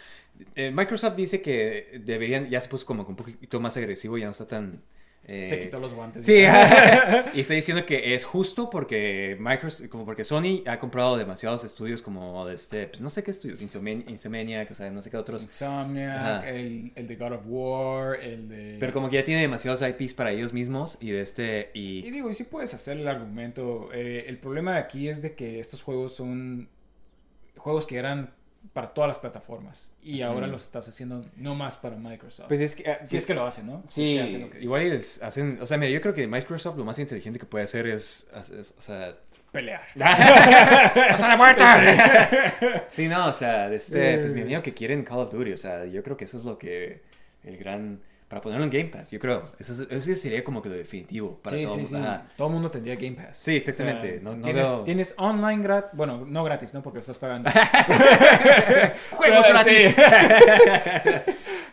Eh, 0.55 0.70
Microsoft 0.72 1.16
dice 1.16 1.43
que 1.43 2.01
deberían, 2.05 2.49
ya 2.49 2.61
se 2.61 2.68
puso 2.68 2.87
como 2.87 3.03
un 3.03 3.16
poquito 3.16 3.59
más 3.61 3.76
agresivo, 3.76 4.16
ya 4.18 4.26
no 4.26 4.30
está 4.30 4.47
tan... 4.47 4.80
eh, 5.24 5.42
Se 5.44 5.60
quitó 5.60 5.78
los 5.78 5.94
guantes. 5.94 6.26
Sí, 6.26 6.32
y 7.34 7.40
está 7.40 7.54
diciendo 7.54 7.86
que 7.86 8.14
es 8.14 8.24
justo 8.24 8.68
porque 8.68 9.36
Microsoft, 9.38 9.88
como 9.88 10.04
porque 10.04 10.24
Sony 10.24 10.62
ha 10.66 10.78
comprado 10.78 11.16
demasiados 11.16 11.64
estudios 11.64 12.02
como 12.02 12.44
de 12.46 12.54
este, 12.54 12.88
pues 12.88 13.00
no 13.00 13.08
sé 13.08 13.22
qué 13.22 13.30
estudios, 13.30 13.62
Insomnia, 13.62 14.02
Insomniac, 14.08 14.70
o 14.70 14.74
sea, 14.74 14.90
no 14.90 15.00
sé 15.00 15.10
qué 15.10 15.16
otros, 15.16 15.42
Insomniac, 15.42 16.44
el, 16.46 16.92
el 16.94 17.06
de 17.06 17.16
God 17.16 17.32
of 17.32 17.42
War, 17.46 18.20
el 18.20 18.48
de... 18.48 18.76
pero 18.80 18.92
como 18.92 19.08
que 19.08 19.16
ya 19.16 19.24
tiene 19.24 19.40
demasiados 19.42 19.82
IPs 19.82 20.14
para 20.14 20.32
ellos 20.32 20.52
mismos 20.52 20.98
y 21.00 21.10
de 21.10 21.20
este, 21.20 21.70
Y 21.74 22.04
y 22.06 22.10
digo, 22.10 22.28
y 22.28 22.34
sí 22.34 22.44
puedes 22.44 22.74
hacer 22.74 22.98
el 22.98 23.06
argumento. 23.06 23.90
eh, 23.92 24.24
el 24.26 24.38
problema 24.38 24.72
de 24.74 24.78
aquí 24.80 25.08
es 25.08 25.22
de 25.22 25.34
que 25.34 25.60
estos 25.60 25.82
juegos 25.82 26.14
son 26.14 26.68
juegos 27.56 27.86
que 27.86 27.96
eran 27.96 28.34
para 28.72 28.94
todas 28.94 29.08
las 29.08 29.18
plataformas. 29.18 29.92
Y 30.02 30.22
ahora 30.22 30.46
los 30.46 30.62
estás 30.64 30.88
haciendo 30.88 31.24
no 31.36 31.54
más 31.54 31.76
para 31.76 31.96
Microsoft. 31.96 32.48
pues 32.48 32.60
es 32.60 32.74
que... 32.76 32.90
ah, 32.90 33.00
si 33.04 33.16
es 33.16 33.26
que 33.26 33.34
lo 33.34 33.46
hacen, 33.46 33.66
¿no? 33.66 33.82
Si 33.88 34.06
Sí, 34.06 34.16
es 34.16 34.20
que 34.20 34.26
hacen 34.26 34.40
lo 34.42 34.50
que 34.50 34.60
igual 34.62 35.00
hacen, 35.22 35.58
o 35.60 35.66
sea, 35.66 35.76
mira, 35.78 35.90
yo 35.92 36.00
creo 36.00 36.14
que 36.14 36.26
Microsoft 36.26 36.76
lo 36.78 36.84
más 36.84 36.98
inteligente 36.98 37.38
que 37.38 37.46
puede 37.46 37.64
hacer 37.64 37.86
es, 37.86 38.26
es- 38.36 38.50
es- 38.50 38.74
o 38.78 38.80
sea, 38.80 39.14
pelear. 39.50 39.82
¡Hasta 40.00 41.28
la 41.28 41.36
muerte! 41.36 41.62
sí, 42.86 43.08
no, 43.08 43.26
o 43.26 43.32
sea, 43.32 43.72
este, 43.72 44.18
pues 44.18 44.32
me 44.32 44.40
imagino 44.40 44.62
que 44.62 44.72
quieren 44.72 45.04
Call 45.04 45.18
of 45.18 45.32
Duty, 45.32 45.52
o 45.52 45.56
sea, 45.56 45.84
yo 45.84 46.02
creo 46.02 46.16
que 46.16 46.24
eso 46.24 46.38
es 46.38 46.44
lo 46.44 46.56
que 46.58 47.02
el 47.44 47.56
gran 47.58 48.00
para 48.33 48.41
ponerlo 48.41 48.64
en 48.64 48.70
Game 48.70 48.87
Pass, 48.87 49.11
yo 49.11 49.18
creo. 49.18 49.43
Eso, 49.59 49.74
es- 49.74 49.87
eso 49.91 50.14
sería 50.18 50.43
como 50.43 50.62
que 50.62 50.70
lo 50.70 50.74
definitivo 50.74 51.39
para 51.43 51.55
Sí, 51.55 51.64
todo 51.66 51.74
sí, 51.74 51.80
el 51.83 51.87
sí. 51.87 51.93
mundo. 51.95 52.09
Ajá. 52.09 52.26
Todo 52.35 52.47
el 52.49 52.53
mundo 52.55 52.70
tendría 52.70 52.95
Game 52.97 53.12
Pass. 53.12 53.37
Sí, 53.37 53.57
exactamente. 53.57 54.20
No- 54.22 54.35
no 54.37 54.43
tienes, 54.43 54.66
veo- 54.70 54.85
tienes 54.85 55.14
online 55.18 55.62
gratis. 55.62 55.91
Bueno, 55.93 56.24
no 56.26 56.43
gratis, 56.43 56.72
¿no? 56.72 56.83
Porque 56.83 56.97
lo 56.97 57.01
estás 57.01 57.18
pagando. 57.18 57.51
¡Juegos 59.11 59.47
gratis! 59.47 59.95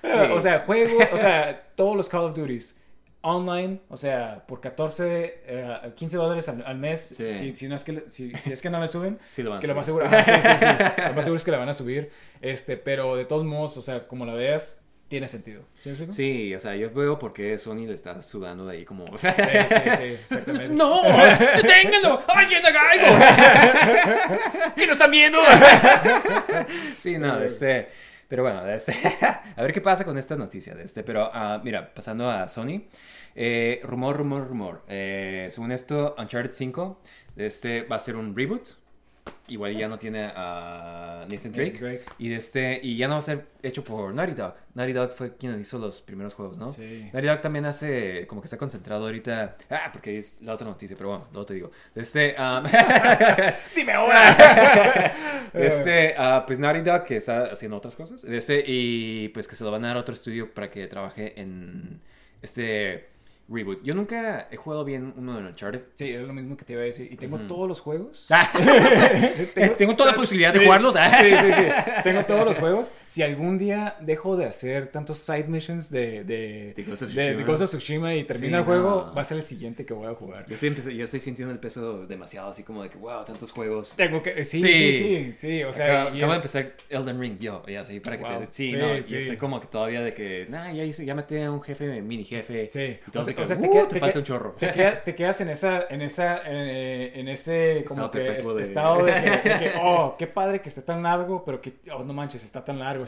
sí. 0.03 0.09
O 0.33 0.39
sea, 0.41 0.59
juegos, 0.65 0.91
o 1.13 1.17
sea, 1.17 1.63
todos 1.75 1.95
los 1.95 2.09
Call 2.09 2.25
of 2.25 2.35
Duties 2.35 2.75
online, 3.21 3.81
o 3.89 3.97
sea, 3.97 4.45
por 4.47 4.61
14, 4.61 5.41
eh, 5.45 5.91
15 5.95 6.15
dólares 6.17 6.47
al, 6.47 6.63
al 6.65 6.77
mes, 6.77 7.01
Sí. 7.17 7.33
si, 7.33 7.55
si 7.55 7.67
no 7.67 7.75
es 7.75 7.83
que, 7.83 8.05
si, 8.09 8.31
si 8.35 8.51
es 8.53 8.61
que 8.61 8.69
no 8.69 8.79
le 8.79 8.87
suben, 8.87 9.19
Sí 9.27 9.43
lo 9.43 9.49
van 9.49 9.57
a 9.57 9.61
que 9.61 9.67
lo 9.67 9.75
más 9.75 9.85
seguro, 9.85 10.09
sí, 10.09 10.15
sí, 10.41 10.49
sí, 10.57 10.65
lo 11.05 11.13
más 11.13 11.25
seguro 11.25 11.35
es 11.37 11.43
que 11.43 11.51
la 11.51 11.57
van 11.57 11.67
a 11.69 11.73
subir, 11.73 12.11
este, 12.41 12.77
pero 12.77 13.17
de 13.17 13.25
todos 13.25 13.43
modos, 13.43 13.75
o 13.75 13.81
sea, 13.81 14.07
como 14.07 14.25
la 14.25 14.33
veas, 14.33 14.85
tiene 15.09 15.27
sentido. 15.27 15.63
¿Sí 15.75 16.53
o 16.53 16.59
sea, 16.59 16.75
yo 16.75 16.91
veo 16.91 17.17
por 17.17 17.33
qué 17.33 17.57
Sony 17.57 17.87
le 17.87 17.95
está 17.95 18.21
sudando 18.21 18.65
de 18.67 18.77
ahí 18.77 18.85
como... 18.85 19.05
Sí, 19.17 19.27
sí, 19.27 19.75
sí, 19.97 20.03
exactamente. 20.03 20.69
¡No! 20.75 21.01
¡Deténganlo! 21.03 22.21
¡Alguien 22.27 22.63
haga 22.63 22.91
algo! 22.91 23.07
¿Qué 24.75 24.85
no 24.85 24.93
están 24.93 25.11
viendo? 25.11 25.39
sí, 26.97 27.17
no, 27.17 27.41
este... 27.41 27.89
Pero 28.27 28.43
bueno, 28.43 28.69
este, 28.69 28.93
a 29.55 29.63
ver 29.63 29.73
qué 29.73 29.81
pasa 29.81 30.05
con 30.05 30.15
esta 30.15 30.35
noticia. 30.35 30.75
de 30.75 30.83
Este, 30.83 31.03
pero 31.03 31.31
ah, 31.33 31.59
mira, 31.63 31.91
pasando 31.91 32.29
a 32.29 32.47
Sony. 32.47 32.83
eh, 33.33 33.81
rumor, 33.83 34.17
rumor, 34.17 34.47
rumor. 34.47 34.83
Eh, 34.87 35.47
según 35.49 35.71
esto, 35.71 36.13
Uncharted 36.15 36.53
5 36.53 37.01
este, 37.37 37.81
va 37.81 37.95
a 37.95 37.99
ser 37.99 38.15
un 38.15 38.37
reboot. 38.37 38.69
Igual 39.47 39.75
ya 39.75 39.87
no 39.87 39.97
tiene 39.97 40.31
a 40.35 41.25
Nathan 41.29 41.51
Drake. 41.51 41.79
Drake. 41.79 42.03
Y, 42.19 42.29
de 42.29 42.35
este, 42.35 42.79
y 42.83 42.97
ya 42.97 43.07
no 43.07 43.15
va 43.15 43.19
a 43.19 43.21
ser 43.21 43.47
hecho 43.63 43.83
por 43.83 44.13
Naughty 44.13 44.33
Dog. 44.33 44.53
Naughty 44.75 44.93
Dog 44.93 45.13
fue 45.13 45.35
quien 45.35 45.59
hizo 45.59 45.79
los 45.79 46.01
primeros 46.01 46.33
juegos, 46.35 46.57
¿no? 46.57 46.71
Sí. 46.71 47.09
Naughty 47.11 47.27
Dog 47.27 47.41
también 47.41 47.65
hace, 47.65 48.27
como 48.27 48.41
que 48.41 48.45
está 48.45 48.57
concentrado 48.57 49.05
ahorita. 49.05 49.57
Ah, 49.69 49.89
porque 49.91 50.17
es 50.17 50.39
la 50.41 50.53
otra 50.53 50.67
noticia, 50.67 50.95
pero 50.95 51.09
bueno, 51.09 51.25
luego 51.31 51.45
te 51.45 51.53
digo. 51.55 51.71
Este, 51.95 52.35
um, 52.39 52.63
Dime 53.75 53.93
ahora. 53.93 55.13
este, 55.53 56.15
ah, 56.17 56.43
pues 56.45 56.59
Naughty 56.59 56.81
Dog 56.81 57.03
que 57.05 57.17
está 57.17 57.45
haciendo 57.45 57.77
otras 57.77 57.95
cosas. 57.95 58.23
Este, 58.23 58.63
y 58.65 59.29
pues 59.29 59.47
que 59.47 59.55
se 59.55 59.63
lo 59.63 59.71
van 59.71 59.83
a 59.85 59.87
dar 59.87 59.97
a 59.97 60.01
otro 60.01 60.13
estudio 60.13 60.53
para 60.53 60.69
que 60.69 60.87
trabaje 60.87 61.39
en 61.39 62.01
este 62.41 63.18
reboot. 63.51 63.83
Yo 63.83 63.95
nunca 63.95 64.47
he 64.51 64.55
jugado 64.57 64.85
bien 64.85 65.13
uno 65.17 65.39
de 65.39 65.47
Uncharted. 65.47 65.81
Sí, 65.95 66.09
es 66.11 66.21
lo 66.21 66.33
mismo 66.33 66.55
que 66.55 66.65
te 66.65 66.73
iba 66.73 66.81
a 66.81 66.85
decir. 66.85 67.11
Y 67.11 67.15
tengo 67.15 67.37
todos 67.39 67.67
los 67.67 67.79
juegos. 67.81 68.27
Tengo 69.77 69.95
toda 69.95 70.11
la 70.11 70.15
posibilidad 70.17 70.53
de 70.53 70.59
Sí, 70.59 70.65
jugarlos. 70.65 70.95
ah. 70.97 71.19
Sí, 71.21 71.29
sí, 71.31 71.53
sí. 71.53 71.63
Tengo 72.03 72.23
todos 72.25 72.45
los 72.45 72.57
juegos. 72.59 72.91
Si 73.07 73.21
algún 73.23 73.57
día 73.57 73.95
dejo 74.01 74.37
de 74.37 74.45
hacer 74.45 74.87
tantos 74.91 75.19
side 75.19 75.45
missions 75.47 75.89
de, 75.89 76.23
de, 76.23 76.73
De 76.75 76.83
Ghost 76.83 77.03
of 77.03 77.09
de- 77.13 77.21
de 77.21 77.27
Tsushima. 77.33 77.47
Ghost 77.47 77.63
of 77.63 77.69
Tsushima 77.69 78.15
y 78.15 78.23
termina 78.23 78.57
Sí, 78.57 78.59
el 78.59 78.63
juego, 78.65 79.05
no. 79.07 79.13
va 79.15 79.21
a 79.21 79.25
ser 79.25 79.37
el 79.37 79.43
siguiente 79.43 79.85
que 79.85 79.93
voy 79.93 80.07
a 80.07 80.15
jugar. 80.15 80.45
Yo 80.47 80.55
estoy, 80.55 80.95
yo 80.97 81.03
estoy 81.03 81.19
sintiendo 81.19 81.53
el 81.53 81.59
peso 81.59 82.05
demasiado, 82.05 82.49
así 82.49 82.63
como 82.63 82.83
de 82.83 82.89
que, 82.89 82.97
wow, 82.97 83.23
tantos 83.25 83.51
juegos. 83.51 83.95
Tengo 83.95 84.21
que. 84.21 84.43
Sí, 84.45 84.59
Sí. 84.61 84.73
sí, 84.73 84.93
sí. 84.93 85.33
sí, 85.37 85.63
o 85.63 85.73
sea, 85.73 86.01
Acabo, 86.03 86.17
acabo 86.17 86.31
de 86.33 86.35
empezar 86.37 86.73
Elden 86.89 87.19
Ring, 87.19 87.37
yo, 87.39 87.63
ya 87.67 87.81
así 87.81 87.99
para 87.99 88.17
que 88.17 88.23
Wow. 88.23 88.39
te... 88.41 88.47
Sí, 88.51 88.69
Sí, 88.71 88.75
no, 88.75 88.95
y 88.97 89.03
sí. 89.03 89.15
estoy 89.17 89.37
como 89.37 89.59
que 89.59 89.67
todavía 89.67 90.01
de 90.01 90.13
que, 90.13 90.45
nah, 90.49 90.71
ya, 90.71 90.83
hice, 90.83 91.05
ya 91.05 91.15
metí 91.15 91.37
a 91.37 91.51
un 91.51 91.61
jefe, 91.61 92.01
mini 92.01 92.25
jefe. 92.25 92.69
Sí, 92.71 92.97
todo 93.11 93.23
o 93.41 93.45
sea, 93.45 93.57
"Uh, 93.57 93.61
te, 93.61 93.69
queda- 93.69 93.81
te 93.87 93.93
te 93.93 93.99
falta 93.99 94.13
queda- 94.13 94.19
un 94.19 94.25
chorro. 94.25 94.51
Te, 94.59 94.71
queda- 94.71 95.03
te 95.03 95.15
quedas 95.15 95.41
en 95.41 95.49
esa, 95.49 95.85
en 95.89 96.01
esa, 96.01 96.41
eh, 96.45 97.11
en 97.15 97.27
ese 97.27 97.83
como 97.87 98.05
Estado 98.05 98.11
que 98.11 98.19
de- 98.19 98.61
estado 98.61 99.05
de 99.05 99.13
que, 99.13 99.29
de 99.49 99.59
que, 99.59 99.71
oh, 99.81 100.15
qué 100.17 100.27
padre 100.27 100.61
que 100.61 100.69
esté 100.69 100.81
tan 100.81 101.03
largo, 101.03 101.43
pero 101.45 101.59
que, 101.61 101.73
oh, 101.93 102.03
no 102.03 102.13
manches, 102.13 102.43
está 102.43 102.63
tan 102.65 102.79
largo. 102.79 103.05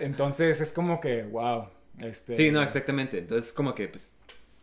Entonces 0.00 0.60
es 0.60 0.72
como 0.72 1.00
que, 1.00 1.22
wow. 1.24 1.68
Este, 2.02 2.36
Sí, 2.36 2.50
no, 2.50 2.62
exactamente. 2.62 3.18
Entonces, 3.18 3.52
como 3.52 3.74
que, 3.74 3.88
pues, 3.88 4.18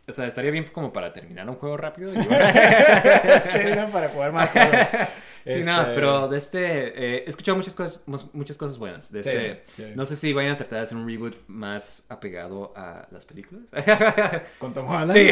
o 0.06 0.12
sea, 0.12 0.26
estaría 0.26 0.50
bien 0.50 0.66
como 0.72 0.92
para 0.92 1.12
terminar 1.12 1.48
un 1.48 1.56
juego 1.56 1.76
rápido. 1.76 2.12
y- 2.14 2.22
sí, 3.42 3.58
¿no? 3.76 3.88
para 3.90 4.08
jugar 4.08 4.32
más 4.32 4.50
cosas. 4.52 5.08
Sí, 5.44 5.60
Este, 5.60 5.70
no, 5.70 5.88
pero 5.94 6.28
de 6.28 6.38
este, 6.38 6.58
eh, 6.62 7.24
he 7.26 7.28
escuchado 7.28 7.56
muchas 7.56 7.74
cosas, 7.74 8.02
muchas 8.32 8.56
cosas 8.56 8.78
buenas. 8.78 9.12
De 9.12 9.20
este, 9.20 9.62
sí. 9.76 9.92
no 9.94 10.06
sé 10.06 10.16
si 10.16 10.32
vayan 10.32 10.52
a 10.52 10.56
tratar 10.56 10.78
de 10.78 10.82
hacer 10.84 10.96
un 10.96 11.06
reboot 11.06 11.36
más 11.48 12.06
apegado 12.08 12.72
a 12.74 13.06
las 13.10 13.26
películas. 13.26 13.70
Con 14.58 14.72
Tom 14.72 14.88
Holland. 14.88 15.12
Sí. 15.12 15.30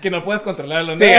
que 0.00 0.10
no 0.10 0.22
puedes 0.22 0.42
controlarlo, 0.42 0.92
¿no? 0.92 0.98
Sí. 0.98 1.06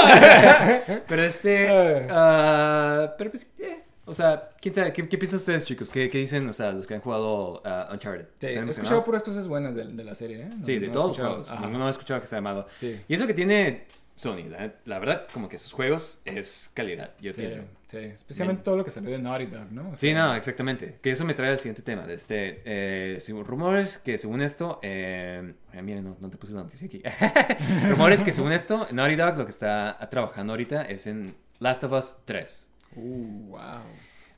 pero 1.06 1.22
este, 1.22 1.68
ah, 2.10 3.14
pero 3.18 3.30
pues, 3.30 3.50
eh, 3.58 3.80
o 4.10 4.14
sea, 4.14 4.50
quién 4.60 4.74
sabe, 4.74 4.92
¿qué, 4.92 5.08
qué 5.08 5.16
piensan 5.18 5.38
ustedes, 5.38 5.64
chicos? 5.64 5.88
¿Qué, 5.90 6.10
qué 6.10 6.18
dicen, 6.18 6.48
o 6.48 6.52
sea, 6.52 6.72
los 6.72 6.86
que 6.86 6.94
han 6.94 7.00
jugado 7.00 7.62
ah, 7.64 7.88
Uncharted? 7.92 8.26
Sí, 8.38 8.46
¿Están 8.48 8.66
he 8.66 8.70
escuchado 8.70 9.04
puras 9.04 9.22
cosas 9.22 9.48
buenas 9.48 9.74
de, 9.74 9.84
de 9.86 10.04
la 10.04 10.14
serie, 10.14 10.42
¿eh? 10.42 10.48
No- 10.54 10.64
Sí, 10.66 10.78
de 10.78 10.86
no 10.86 10.92
he 10.92 10.94
todos 10.94 11.16
los 11.18 11.26
juegos. 11.26 11.50
Ajá. 11.50 11.60
Ninguno 11.66 11.86
ha 11.86 11.90
escuchado 11.90 12.20
que 12.20 12.26
sea 12.26 12.40
malo. 12.40 12.66
Sí. 12.76 13.00
Y 13.08 13.14
es 13.14 13.20
lo 13.20 13.26
que 13.26 13.34
tiene 13.34 13.86
Sony. 14.16 14.48
La, 14.50 14.74
la 14.84 14.98
verdad, 14.98 15.26
como 15.32 15.48
que 15.48 15.58
sus 15.58 15.72
juegos 15.72 16.20
es 16.26 16.70
calidad, 16.74 17.12
yo 17.22 17.32
Sí, 17.32 17.40
pienso. 17.40 17.60
sí, 17.88 17.96
especialmente 17.98 18.62
todo 18.62 18.76
lo 18.76 18.84
que 18.84 18.90
salió 18.90 19.10
de 19.10 19.18
Naughty 19.18 19.46
Dog, 19.46 19.72
¿no? 19.72 19.90
O 19.90 19.96
Sí, 19.96 20.12
no, 20.12 20.34
exactamente. 20.34 20.98
Que 21.00 21.12
eso 21.12 21.24
me 21.24 21.32
trae 21.32 21.50
al 21.50 21.58
siguiente 21.58 21.80
tema. 21.80 22.04
Este, 22.10 22.60
eh, 22.66 23.16
según 23.20 23.44
rumores 23.46 23.96
que 23.96 24.18
según 24.18 24.42
esto, 24.42 24.78
eh, 24.82 25.54
miren, 25.82 26.04
no, 26.04 26.16
no 26.20 26.28
te 26.28 26.36
puse 26.36 26.52
la 26.52 26.62
noticia 26.64 26.86
aquí. 26.86 27.02
rumores 27.88 28.22
que 28.22 28.32
según 28.32 28.52
esto, 28.52 28.86
Naughty 28.92 29.16
Dog 29.16 29.38
lo 29.38 29.44
que 29.46 29.50
está 29.52 29.96
trabajando 30.10 30.52
ahorita 30.52 30.82
es 30.82 31.06
en 31.06 31.34
Last 31.58 31.84
of 31.84 31.92
Us 31.92 32.16
3. 32.26 32.66
Uh, 32.96 33.50
wow. 33.50 33.60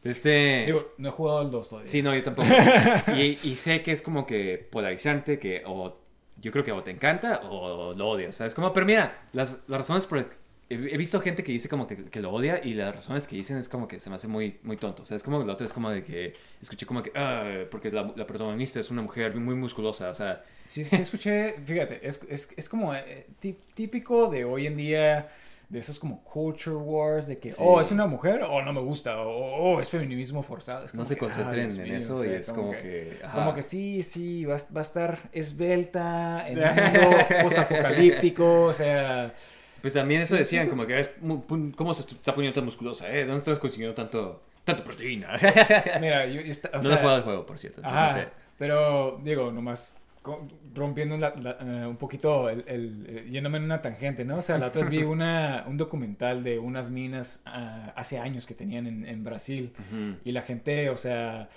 Este, 0.05 0.65
Digo, 0.67 0.93
no 0.99 1.09
he 1.09 1.13
jugado 1.13 1.43
el 1.43 1.51
2 1.51 1.69
todavía. 1.69 1.89
sí, 1.89 2.03
no, 2.03 2.15
yo 2.15 2.23
tampoco. 2.23 2.49
y, 3.17 3.39
y 3.45 3.57
sé 3.57 3.83
que 3.83 3.93
es 3.93 4.03
como 4.03 4.27
que 4.27 4.67
polarizante, 4.71 5.39
que 5.39 5.63
o 5.65 5.97
yo 6.41 6.51
creo 6.51 6.65
que 6.65 6.73
o 6.73 6.83
te 6.83 6.91
encanta 6.91 7.43
o 7.49 7.95
lo 7.95 8.09
odias, 8.09 8.35
¿sabes? 8.37 8.55
Como, 8.55 8.73
pero 8.73 8.85
mira, 8.87 9.23
las, 9.33 9.61
las 9.69 9.79
razones 9.79 10.07
por... 10.07 10.19
He 10.69 10.75
he 10.95 10.97
visto 10.97 11.21
gente 11.21 11.45
que 11.45 11.53
dice 11.53 11.69
como 11.69 11.87
que, 11.87 12.07
que 12.07 12.21
lo 12.21 12.33
odia 12.33 12.61
y 12.65 12.73
las 12.75 12.95
razones 12.95 13.27
que 13.27 13.37
dicen 13.37 13.59
es 13.59 13.69
como 13.69 13.87
que 13.87 14.01
se 14.01 14.09
me 14.09 14.17
hace 14.17 14.27
muy, 14.27 14.59
muy 14.63 14.77
tonto. 14.79 15.03
O 15.03 15.07
sea, 15.07 15.17
es 15.19 15.23
como 15.23 15.45
la 15.45 15.53
otra 15.53 15.67
es 15.67 15.73
como 15.73 15.91
de 15.91 16.03
que 16.03 16.33
escuché 16.63 16.87
como 16.87 17.03
que, 17.03 17.13
ah, 17.15 17.65
porque 17.71 17.91
la, 17.91 18.11
la 18.17 18.27
protagonista 18.27 18.81
es 18.81 18.91
una 18.91 19.03
mujer 19.03 19.37
muy 19.37 19.55
musculosa. 19.55 20.09
O 20.09 20.15
sea, 20.15 20.43
Sí, 20.65 20.83
sí, 20.83 20.97
escuché, 20.97 21.57
fíjate, 21.65 22.01
es, 22.07 22.21
es, 22.29 22.49
es 22.57 22.69
como 22.71 22.95
eh, 22.95 23.27
tí- 23.39 23.59
típico 23.75 24.29
de 24.29 24.45
hoy 24.45 24.67
en 24.67 24.77
día, 24.79 25.29
de 25.73 25.79
esos 25.79 25.99
como 25.99 26.23
culture 26.23 26.77
wars, 26.77 27.27
de 27.27 27.39
que, 27.39 27.49
Sí. 27.49 27.57
oh, 27.59 27.81
es 27.81 27.91
una 27.91 28.07
mujer, 28.07 28.43
o 28.43 28.61
no 28.63 28.75
me 28.75 28.81
gusta, 28.83 29.19
o 29.23 29.77
oh, 29.77 29.81
es 29.81 29.89
feminismo 29.89 30.43
forzado. 30.43 30.85
Es 30.85 30.93
No 30.95 31.03
se 31.03 31.15
que, 31.15 31.21
concentren 31.21 31.69
Dios 31.69 31.79
en 31.79 31.85
mío, 31.85 31.97
eso 31.97 32.17
o 32.17 32.19
sea, 32.23 32.31
y 32.31 32.35
es 32.35 32.53
como 32.53 32.73
que. 32.73 33.19
Como 33.35 33.55
que 33.55 33.63
sí, 33.63 34.03
sí, 34.03 34.45
va, 34.45 34.57
a- 34.57 34.75
va 34.75 34.81
a 34.81 34.83
estar 34.83 35.19
esbelta 35.33 36.45
en 36.47 36.59
un 36.59 36.65
mundo 37.03 37.17
postapocalíptico, 37.43 38.65
o 38.65 38.73
sea... 38.75 39.33
pues 39.81 39.95
también 39.95 40.21
eso 40.21 40.37
decían, 40.37 40.69
como 40.69 40.87
que, 40.87 41.09
¿cómo 41.75 41.95
se 41.95 42.03
está 42.03 42.35
poniendo 42.35 42.55
tan 42.55 42.67
musculosa? 42.67 43.11
¿Eh? 43.11 43.25
¿Dónde 43.25 43.39
estás 43.41 43.59
consiguiendo 43.59 43.95
tanto, 43.95 44.43
tanto 44.65 44.85
proteína? 44.85 45.39
Mira, 46.03 46.27
yo, 46.27 46.43
o 46.43 46.45
no 46.77 46.83
sea, 46.83 46.95
he 46.95 46.99
jugado 46.99 47.17
el 47.17 47.23
juego, 47.25 47.47
por 47.47 47.59
cierto. 47.59 47.81
Entonces, 47.81 48.17
Ajá, 48.25 48.31
pero 48.59 49.19
digo, 49.25 49.51
nomás 49.51 49.97
rompiendo 50.75 51.17
la- 51.19 51.35
la- 51.37 51.57
eh, 51.61 51.87
un 51.87 51.97
poquito, 51.97 52.49
el, 52.49 52.65
el- 52.67 53.07
eh, 53.09 53.27
yéndome 53.31 53.59
en 53.59 53.65
una 53.65 53.83
tangente, 53.83 54.25
¿no? 54.25 54.39
O 54.39 54.43
sea, 54.43 54.59
la 54.59 54.69
otra 54.69 54.83
vez 54.83 54.91
vi 54.91 55.03
una, 55.03 55.65
un 55.67 55.77
documental 55.77 56.43
de 56.45 56.59
unas 56.59 56.91
minas 56.91 57.43
ah, 57.47 57.93
hace 57.97 58.19
años 58.19 58.47
que 58.47 58.55
tenían 58.55 58.87
en, 58.87 59.07
en 59.07 59.25
Brasil 59.25 59.73
y 60.25 60.33
la 60.33 60.43
gente, 60.43 60.91
o 60.91 60.97
sea, 60.97 61.49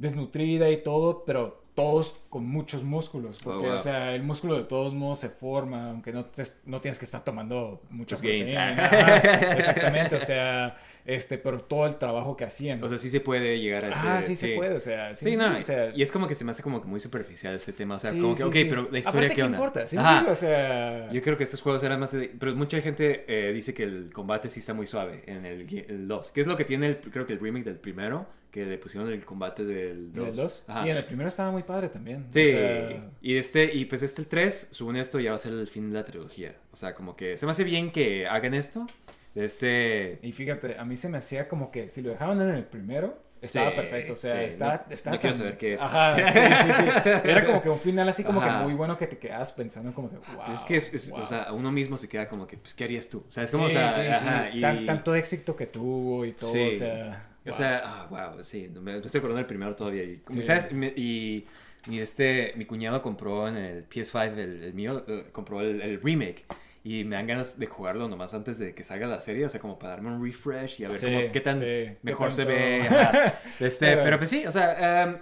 desnutrida 0.00 0.70
y 0.70 0.78
todo, 0.82 1.24
pero 1.24 1.64
todos 1.74 2.16
con 2.30 2.46
muchos 2.46 2.84
músculos, 2.84 3.38
porque, 3.42 3.66
Oh, 3.66 3.70
wow. 3.70 3.76
o 3.76 3.78
sea, 3.78 4.14
el 4.14 4.22
músculo 4.22 4.56
de 4.56 4.64
todos 4.64 4.94
modos 4.94 5.18
se 5.18 5.28
forma, 5.28 5.90
aunque 5.90 6.10
no, 6.10 6.24
te- 6.24 6.42
no 6.64 6.80
tienes 6.80 6.98
que 6.98 7.04
estar 7.04 7.22
tomando 7.22 7.82
muchas 7.90 8.22
Los 8.22 8.30
gains. 8.30 8.50
exactamente, 9.56 10.16
o 10.16 10.20
sea, 10.20 10.76
este, 11.04 11.36
pero 11.36 11.60
todo 11.60 11.86
el 11.86 11.96
trabajo 11.96 12.34
que 12.36 12.44
hacían. 12.44 12.82
O 12.82 12.88
sea, 12.88 12.96
sí 12.96 13.10
se 13.10 13.20
puede 13.20 13.60
llegar 13.60 13.84
a 13.84 13.88
ese... 13.90 14.00
Ah, 14.04 14.22
sí, 14.22 14.36
se 14.36 14.56
puede, 14.56 14.74
o 14.74 14.80
sea, 14.80 15.14
Sí, 15.14 15.26
sí, 15.32 15.36
no, 15.36 15.56
o 15.58 15.62
sea, 15.62 15.92
y 15.94 16.00
es 16.00 16.10
como 16.10 16.26
que 16.26 16.34
se 16.34 16.44
me 16.44 16.50
hace 16.52 16.62
como 16.62 16.80
que 16.80 16.88
muy 16.88 16.98
superficial 16.98 17.54
ese 17.54 17.74
tema, 17.74 17.96
o 17.96 17.98
sea, 17.98 18.10
Sí, 18.10 18.20
como 18.20 18.32
que, 18.34 18.40
sí, 18.40 18.46
ok, 18.48 18.54
sí. 18.54 18.64
pero 18.64 18.88
la 18.90 18.98
historia, 18.98 19.08
Aparte, 19.20 19.28
¿qué 19.28 19.34
¿qué 19.34 19.42
onda? 19.42 19.58
importa? 19.58 19.86
Sí, 19.86 19.96
sí, 19.98 20.30
o 20.30 20.34
sea... 20.34 21.12
Yo 21.12 21.20
creo 21.22 21.36
que 21.36 21.44
estos 21.44 21.60
juegos 21.60 21.82
eran 21.82 22.00
más 22.00 22.12
de... 22.12 22.32
Pero 22.38 22.54
mucha 22.56 22.80
gente 22.80 23.24
eh, 23.28 23.52
dice 23.52 23.74
que 23.74 23.82
el 23.82 24.10
combate 24.14 24.48
sí 24.48 24.60
está 24.60 24.72
muy 24.72 24.86
suave 24.86 25.22
en 25.26 25.44
el 25.44 26.08
2. 26.08 26.30
Que 26.32 26.40
es 26.40 26.46
lo 26.46 26.56
que 26.56 26.64
tiene, 26.64 26.86
el, 26.86 26.96
creo 26.98 27.26
que 27.26 27.34
el 27.34 27.38
remake 27.40 27.64
del 27.64 27.76
primero, 27.76 28.26
que 28.56 28.64
le 28.64 28.78
pusieron 28.78 29.10
el 29.12 29.22
combate 29.22 29.64
del 29.66 30.12
2. 30.14 30.22
¿En 30.24 30.30
el 30.30 30.36
2? 30.36 30.64
Ajá. 30.66 30.86
Y 30.86 30.90
en 30.90 30.96
el 30.96 31.04
primero 31.04 31.28
estaba 31.28 31.50
muy 31.50 31.62
padre 31.62 31.90
también. 31.90 32.26
Sí, 32.30 32.42
O 32.42 32.46
sea, 32.46 33.10
y 33.20 33.36
este, 33.36 33.64
y 33.74 33.84
pues 33.84 34.02
este 34.02 34.22
el 34.22 34.28
3, 34.28 34.68
según 34.70 34.96
esto, 34.96 35.20
ya 35.20 35.30
va 35.30 35.36
a 35.36 35.38
ser 35.38 35.52
el 35.52 35.66
fin 35.66 35.90
de 35.90 35.98
la 35.98 36.04
trilogía. 36.06 36.54
O 36.72 36.76
sea, 36.76 36.94
como 36.94 37.16
que 37.16 37.36
se 37.36 37.44
me 37.44 37.52
hace 37.52 37.64
bien 37.64 37.92
que 37.92 38.26
hagan 38.26 38.54
esto. 38.54 38.86
Este... 39.34 40.18
y 40.22 40.32
fíjate, 40.32 40.78
a 40.78 40.84
mí 40.86 40.96
se 40.96 41.10
me 41.10 41.18
hacía 41.18 41.48
como 41.48 41.70
que 41.70 41.90
si 41.90 42.00
lo 42.00 42.08
dejaban 42.08 42.40
en 42.40 42.48
el 42.48 42.64
primero, 42.64 43.18
estaba 43.42 43.68
Sí, 43.70 43.76
perfecto. 43.76 44.14
O 44.14 44.16
sea, 44.16 44.32
sí. 44.32 44.44
estaba, 44.46 44.84
No- 44.88 44.94
estaba 44.94 45.16
no 45.16 45.20
quiero 45.20 45.34
tan- 45.36 45.42
saber 45.42 45.58
qué- 45.58 45.78
Ajá, 45.78 46.16
sí, 46.16 46.22
sí, 46.56 46.72
sí. 46.72 47.10
Era 47.28 47.44
como 47.44 47.60
que 47.60 47.68
un 47.68 47.78
final 47.80 48.08
así 48.08 48.24
como 48.24 48.40
Ajá. 48.40 48.58
que 48.60 48.64
muy 48.64 48.72
bueno 48.72 48.96
que 48.96 49.06
te 49.06 49.18
quedas 49.18 49.52
pensando 49.52 49.92
como 49.92 50.08
que, 50.08 50.16
wow. 50.16 50.54
es 50.54 50.64
que, 50.64 50.76
es, 50.76 50.94
es- 50.94 51.10
wow. 51.10 51.20
o 51.20 51.26
sea, 51.26 51.52
uno 51.52 51.70
mismo 51.70 51.98
se 51.98 52.08
queda 52.08 52.26
como 52.26 52.46
que, 52.46 52.56
pues, 52.56 52.72
¿qué 52.72 52.84
harías 52.84 53.06
tú? 53.10 53.26
O 53.28 53.30
sea, 53.32 53.42
es 53.44 53.50
como, 53.50 53.68
Sí, 53.68 53.76
o 53.76 53.90
sea, 53.90 54.16
ajá, 54.16 54.50
y- 54.54 54.60
Tan- 54.62 54.86
tanto 54.86 55.14
éxito 55.14 55.54
que 55.54 55.66
tuvo 55.66 56.24
y 56.24 56.32
todo, 56.32 56.68
o 56.68 56.72
sea... 56.72 57.26
O 57.46 57.50
wow. 57.50 57.54
sea, 57.58 57.82
ah, 57.84 58.06
wow, 58.10 58.42
sí, 58.44 58.68
me, 58.80 58.98
estoy 58.98 59.18
acordando 59.18 59.36
del 59.38 59.46
primero 59.46 59.74
todavía. 59.74 60.04
Y, 60.04 60.20
Sí. 60.30 60.42
¿sabes? 60.42 60.70
Y, 60.96 61.46
y 61.88 61.98
este, 62.00 62.52
mi 62.56 62.64
cuñado 62.66 63.00
compró 63.02 63.46
en 63.48 63.56
el 63.56 63.88
PS5, 63.88 64.32
el, 64.38 64.64
el 64.64 64.74
mío, 64.74 65.04
eh, 65.06 65.26
compró 65.32 65.60
el, 65.60 65.80
el 65.80 66.00
remake. 66.02 66.44
Y 66.82 67.02
me 67.04 67.16
dan 67.16 67.26
ganas 67.26 67.58
de 67.58 67.66
jugarlo 67.66 68.08
nomás 68.08 68.32
antes 68.34 68.58
de 68.58 68.72
que 68.74 68.84
salga 68.84 69.08
la 69.08 69.18
serie, 69.18 69.44
o 69.44 69.48
sea, 69.48 69.60
como 69.60 69.76
para 69.78 69.94
darme 69.94 70.10
un 70.12 70.24
refresh 70.24 70.80
y 70.80 70.84
a 70.84 70.88
ver 70.88 70.98
Sí, 71.00 71.06
cómo- 71.06 71.32
qué 71.32 71.40
tan 71.40 71.56
sí, 71.56 71.62
qué 71.62 71.96
mejor 72.02 72.32
se 72.32 72.44
tanto- 72.44 72.58
ve. 72.60 72.82
ajá. 72.82 73.40
Este, 73.60 73.96
pero 73.96 74.18
pues 74.18 74.30
sí, 74.30 74.46
o 74.46 74.52
sea, 74.52 75.02
em, 75.02 75.18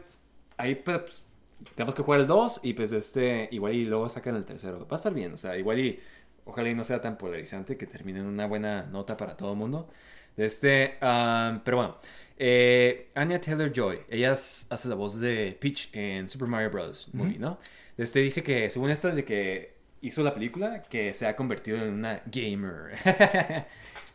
ahí 0.58 0.74
pues, 0.74 1.22
tenemos 1.74 1.94
que 1.94 2.02
jugar 2.02 2.20
el 2.20 2.26
2 2.26 2.60
y 2.64 2.74
pues 2.74 2.92
este, 2.92 3.48
igual 3.50 3.72
y 3.74 3.86
luego 3.86 4.08
sacan 4.10 4.36
el 4.36 4.44
tercero. 4.44 4.80
Va 4.80 4.88
a 4.92 4.96
estar 4.96 5.14
bien, 5.14 5.32
o 5.32 5.36
sea, 5.38 5.56
igual 5.56 5.78
y 5.80 6.00
ojalá 6.44 6.68
y 6.68 6.74
no 6.74 6.84
sea 6.84 7.00
tan 7.00 7.16
polarizante, 7.16 7.78
que 7.78 7.86
termine 7.86 8.20
en 8.20 8.26
una 8.26 8.46
buena 8.46 8.82
nota 8.82 9.16
para 9.16 9.34
todo 9.36 9.52
el 9.52 9.58
mundo. 9.58 9.88
Este, 10.36 10.96
am, 11.00 11.62
pero 11.64 11.76
bueno, 11.76 11.98
eh, 12.36 13.08
Anya 13.14 13.40
Taylor 13.40 13.72
Joy, 13.72 14.00
ella 14.08 14.32
hace 14.32 14.88
la 14.88 14.94
voz 14.94 15.20
de 15.20 15.56
Peach 15.60 15.90
en 15.92 16.28
Super 16.28 16.48
Mario 16.48 16.70
Bros. 16.70 17.08
Movie, 17.12 17.38
¿no? 17.38 17.58
Este 17.96 18.18
dice 18.20 18.42
que, 18.42 18.68
según 18.70 18.90
esto, 18.90 19.08
desde 19.08 19.24
que 19.24 19.74
hizo 20.00 20.22
la 20.22 20.34
película, 20.34 20.82
que 20.82 21.14
se 21.14 21.26
ha 21.26 21.36
convertido 21.36 21.78
en 21.78 21.94
una 21.94 22.20
gamer. 22.26 22.96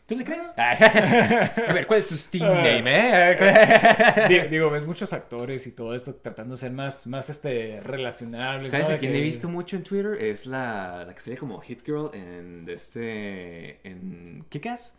¿Tú 0.06 0.16
le 0.18 0.26
crees? 0.26 0.52
A 0.58 1.72
ver, 1.72 1.86
¿cuál 1.86 2.00
es 2.00 2.08
tu 2.08 2.18
Steam 2.18 2.52
name, 2.52 2.84
eh? 2.88 4.26
Digo, 4.28 4.44
digo, 4.46 4.70
ves 4.72 4.86
muchos 4.86 5.14
actores 5.14 5.68
y 5.68 5.72
todo 5.74 5.94
esto 5.94 6.16
tratando 6.16 6.56
de 6.56 6.58
ser 6.58 6.72
más, 6.72 7.06
más 7.06 7.30
este, 7.30 7.80
relacionables. 7.82 8.72
¿Sabes 8.72 8.90
¿no? 8.90 8.96
a 8.96 8.98
quién 8.98 9.12
que- 9.12 9.20
he 9.20 9.22
visto 9.22 9.48
mucho 9.50 9.76
en 9.78 9.84
Twitter? 9.84 10.18
Es 10.20 10.48
la, 10.48 11.06
la 11.06 11.14
que 11.14 11.22
sería 11.22 11.40
como 11.40 11.60
Hit 11.62 11.86
Girl 11.86 12.10
en 12.14 12.66
este 12.68 13.88
en 13.88 14.46
Kick-Ass. 14.50 14.96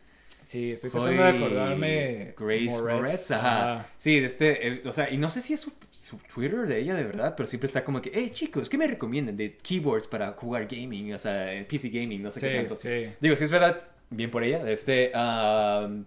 Sí, 0.50 0.72
estoy 0.72 0.90
tratando 0.90 1.22
de 1.22 1.28
acordarme. 1.28 2.34
Grace 2.36 2.82
Moretz, 2.82 3.30
ajá. 3.30 3.86
Sí, 3.96 4.18
de 4.18 4.26
este, 4.26 4.66
eh, 4.66 4.82
o 4.84 4.92
sea, 4.92 5.08
y 5.08 5.16
no 5.16 5.30
sé 5.30 5.42
si 5.42 5.52
es 5.52 5.60
su, 5.60 5.72
su 5.92 6.18
Twitter 6.34 6.66
de 6.66 6.80
ella 6.80 6.96
de 6.96 7.04
verdad, 7.04 7.34
pero 7.36 7.46
siempre 7.46 7.66
está 7.66 7.84
como 7.84 8.02
que, 8.02 8.10
hey 8.12 8.32
chicos, 8.34 8.68
¿qué 8.68 8.76
me 8.76 8.88
recomiendan 8.88 9.36
de 9.36 9.56
keyboards 9.58 10.08
para 10.08 10.32
jugar 10.32 10.66
gaming? 10.66 11.14
O 11.14 11.20
sea, 11.20 11.52
en 11.54 11.66
PC 11.66 11.90
gaming, 11.90 12.20
no 12.20 12.32
sé 12.32 12.40
qué 12.40 12.56
tanto. 12.56 12.76
sí. 12.76 13.06
Digo, 13.20 13.36
si 13.36 13.44
es 13.44 13.50
verdad, 13.52 13.80
bien 14.10 14.28
por 14.28 14.42
ella. 14.42 14.68
Este, 14.68 15.12
um, 15.14 16.04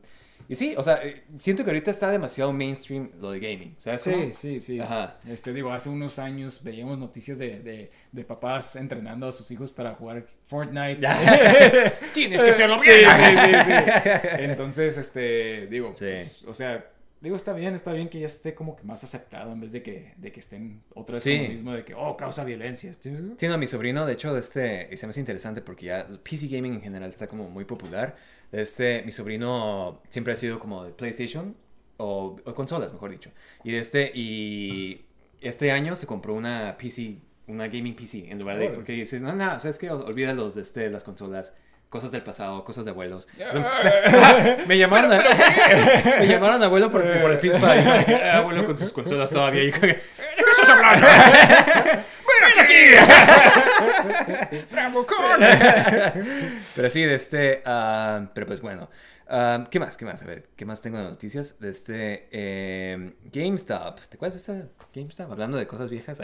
y 0.54 0.56
sí, 0.56 0.74
o 0.78 0.84
sea, 0.84 1.00
eh, 1.04 1.24
siento 1.40 1.64
que 1.64 1.72
ahorita 1.72 1.92
está 1.92 2.10
demasiado 2.12 2.54
mainstream 2.54 3.10
lo 3.20 3.32
de 3.32 3.40
gaming. 3.40 3.76
¿Sabes 3.78 4.02
Sí, 4.02 4.12
cómo? 4.12 4.32
sí, 4.32 4.60
sí. 4.60 4.80
Ajá. 4.80 5.18
Este, 5.28 5.52
digo, 5.54 5.72
hace 5.74 5.90
unos 5.90 6.20
años 6.20 6.64
veíamos 6.64 6.98
noticias 6.98 7.38
de, 7.40 7.60
de, 7.60 7.90
de 8.12 8.24
papás 8.24 8.76
entrenando 8.76 9.28
a 9.28 9.32
sus 9.32 9.50
hijos 9.52 9.72
para 9.72 9.96
jugar 9.96 10.26
Fortnite. 10.46 11.00
Tienes 12.14 12.44
que 12.44 12.50
hacerlo 12.52 12.80
Sí, 12.84 12.90
bien. 12.90 13.10
sí, 13.10 13.24
sí, 13.26 13.72
sí. 13.74 14.28
Entonces, 14.40 14.98
este, 14.98 15.68
digo, 15.68 15.92
Sí. 15.96 16.06
pues, 16.06 16.44
o 16.46 16.54
sea, 16.54 16.86
digo, 17.22 17.36
está 17.36 17.54
bien, 17.54 17.74
está 17.74 17.94
bien 17.94 18.10
que 18.10 18.20
ya 18.20 18.26
esté 18.26 18.54
como 18.54 18.76
que 18.76 18.84
más 18.84 19.04
aceptado 19.04 19.52
en 19.54 19.60
vez 19.62 19.72
de 19.72 19.82
que, 19.82 20.14
de 20.18 20.32
que 20.32 20.40
estén 20.40 20.82
otra 20.94 21.16
vez 21.16 21.24
Sí. 21.24 21.36
con 21.38 21.44
lo 21.46 21.52
mismo 21.52 21.74
de 21.74 21.86
que, 21.86 21.94
oh, 21.94 22.18
causa 22.18 22.44
violencia. 22.44 22.94
¿sí? 22.94 23.14
Sí, 23.38 23.48
no, 23.48 23.58
mi 23.58 23.66
sobrino, 23.68 24.06
de 24.06 24.14
hecho, 24.14 24.38
este, 24.38 24.90
y 24.92 24.98
se 24.98 25.08
me 25.08 25.12
hace 25.12 25.20
interesante 25.22 25.62
porque 25.62 25.86
ya 25.88 26.02
el 26.02 26.20
PC 26.20 26.48
gaming 26.48 26.74
en 26.74 26.82
general 26.82 27.10
está 27.10 27.28
como 27.28 27.50
muy 27.50 27.66
popular. 27.66 28.16
Este, 28.54 29.02
mi 29.04 29.12
sobrino 29.12 30.02
siempre 30.10 30.34
ha 30.34 30.36
sido 30.36 30.60
como 30.60 30.84
de 30.84 30.92
PlayStation 30.92 31.56
o, 31.98 32.38
o 32.46 32.54
consolas, 32.54 32.94
mejor 32.94 33.12
dicho. 33.12 33.32
Y 33.64 33.76
este, 33.76 34.12
y 34.14 35.06
este 35.42 35.72
año 35.72 35.96
se 35.96 36.06
compró 36.06 36.36
una 36.36 36.78
PC, 36.78 37.18
una 37.48 37.68
gaming 37.68 37.96
PC, 37.96 38.32
en 38.32 38.40
lugar 38.40 38.60
de, 38.60 38.70
porque 38.70 38.94
dices, 38.94 39.22
no, 39.22 39.34
no, 39.34 39.60
sabes 39.60 39.80
que 39.80 39.90
olvídalos 39.90 40.56
de 40.56 40.62
este, 40.62 40.90
las 40.90 41.04
consolas. 41.04 41.56
Cosas 41.94 42.10
del 42.12 42.24
pasado, 42.24 42.64
cosas 42.64 42.86
de 42.86 42.92
abuelos. 42.92 43.28
me 44.68 44.78
llamaron 44.80 45.14
a- 45.14 45.24
me 46.20 46.28
llamaron 46.28 46.64
abuelo 46.64 46.90
por, 46.90 47.04
por 47.22 47.32
el 47.32 47.40
PS5. 47.40 47.84
¿no? 48.08 48.32
Abuelo 48.40 48.66
con 48.66 48.76
sus 48.76 48.92
consolas 48.92 49.30
todavía. 49.30 49.62
Y, 49.62 49.70
¿De 49.70 49.80
qué 49.80 50.02
estás 50.52 50.70
hablando? 50.72 51.06
Pero 56.76 56.90
sí, 56.90 57.04
de 57.04 57.14
este. 57.14 57.62
ah, 57.64 58.26
pero 58.34 58.48
pues 58.48 58.60
bueno. 58.60 58.90
Ah, 59.28 59.64
¿Qué 59.70 59.80
más? 59.80 59.96
¿Qué 59.96 60.06
más? 60.06 60.24
A 60.24 60.26
ver, 60.26 60.48
¿qué 60.56 60.66
más 60.66 60.82
tengo 60.82 60.98
de 60.98 61.04
noticias? 61.04 61.60
De 61.60 61.70
este. 61.70 62.28
eh, 62.32 63.14
GameStop. 63.32 64.00
¿Te 64.10 64.16
acuerdas 64.16 64.48
de 64.48 64.66
GameStop? 64.96 65.32
Hablando 65.32 65.58
de 65.58 65.68
cosas 65.68 65.92
viejas. 65.92 66.22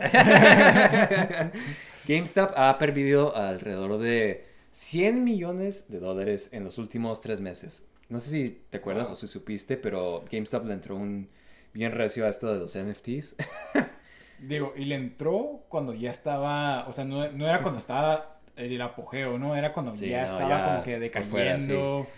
GameStop 2.07 2.53
ha 2.57 2.76
perdido 2.80 3.36
alrededor 3.36 3.99
de 3.99 4.49
100 4.72 5.24
millones 5.24 5.86
de 5.89 5.99
dólares 5.99 6.49
en 6.53 6.63
los 6.63 6.78
últimos 6.78 7.22
tres 7.22 7.41
meses. 7.41 7.86
No 8.09 8.20
sé 8.20 8.30
si 8.32 8.61
te 8.70 8.78
acuerdas 8.78 9.07
Wow. 9.07 9.13
o 9.13 9.15
si 9.15 9.28
supiste, 9.28 9.78
pero 9.78 10.24
GameStop 10.32 10.65
le 10.65 10.74
entró 10.74 10.95
un 10.95 11.30
bien 11.74 11.91
recio 11.91 12.26
a 12.26 12.30
esto 12.30 12.51
de 12.51 12.59
los 12.59 12.76
NFTs. 12.78 13.36
Digo, 14.39 14.74
y 14.76 14.86
le 14.86 14.95
entró 14.95 15.65
cuando 15.70 15.93
ya 15.93 16.09
estaba, 16.11 16.88
o 16.88 16.91
sea, 16.91 17.03
no, 17.05 17.30
no 17.32 17.47
era 17.47 17.61
cuando 17.61 17.78
estaba 17.80 18.39
el 18.55 18.82
apogeo, 18.82 19.38
¿no? 19.38 19.55
Era 19.55 19.74
cuando 19.74 19.95
Sí, 19.97 20.09
ya 20.09 20.20
no, 20.20 20.26
estaba 20.26 20.49
ya 20.49 20.65
como 20.72 20.84
que 20.84 20.99
decayendo. 20.99 21.30
fuera, 21.32 21.59
sí. 21.59 22.09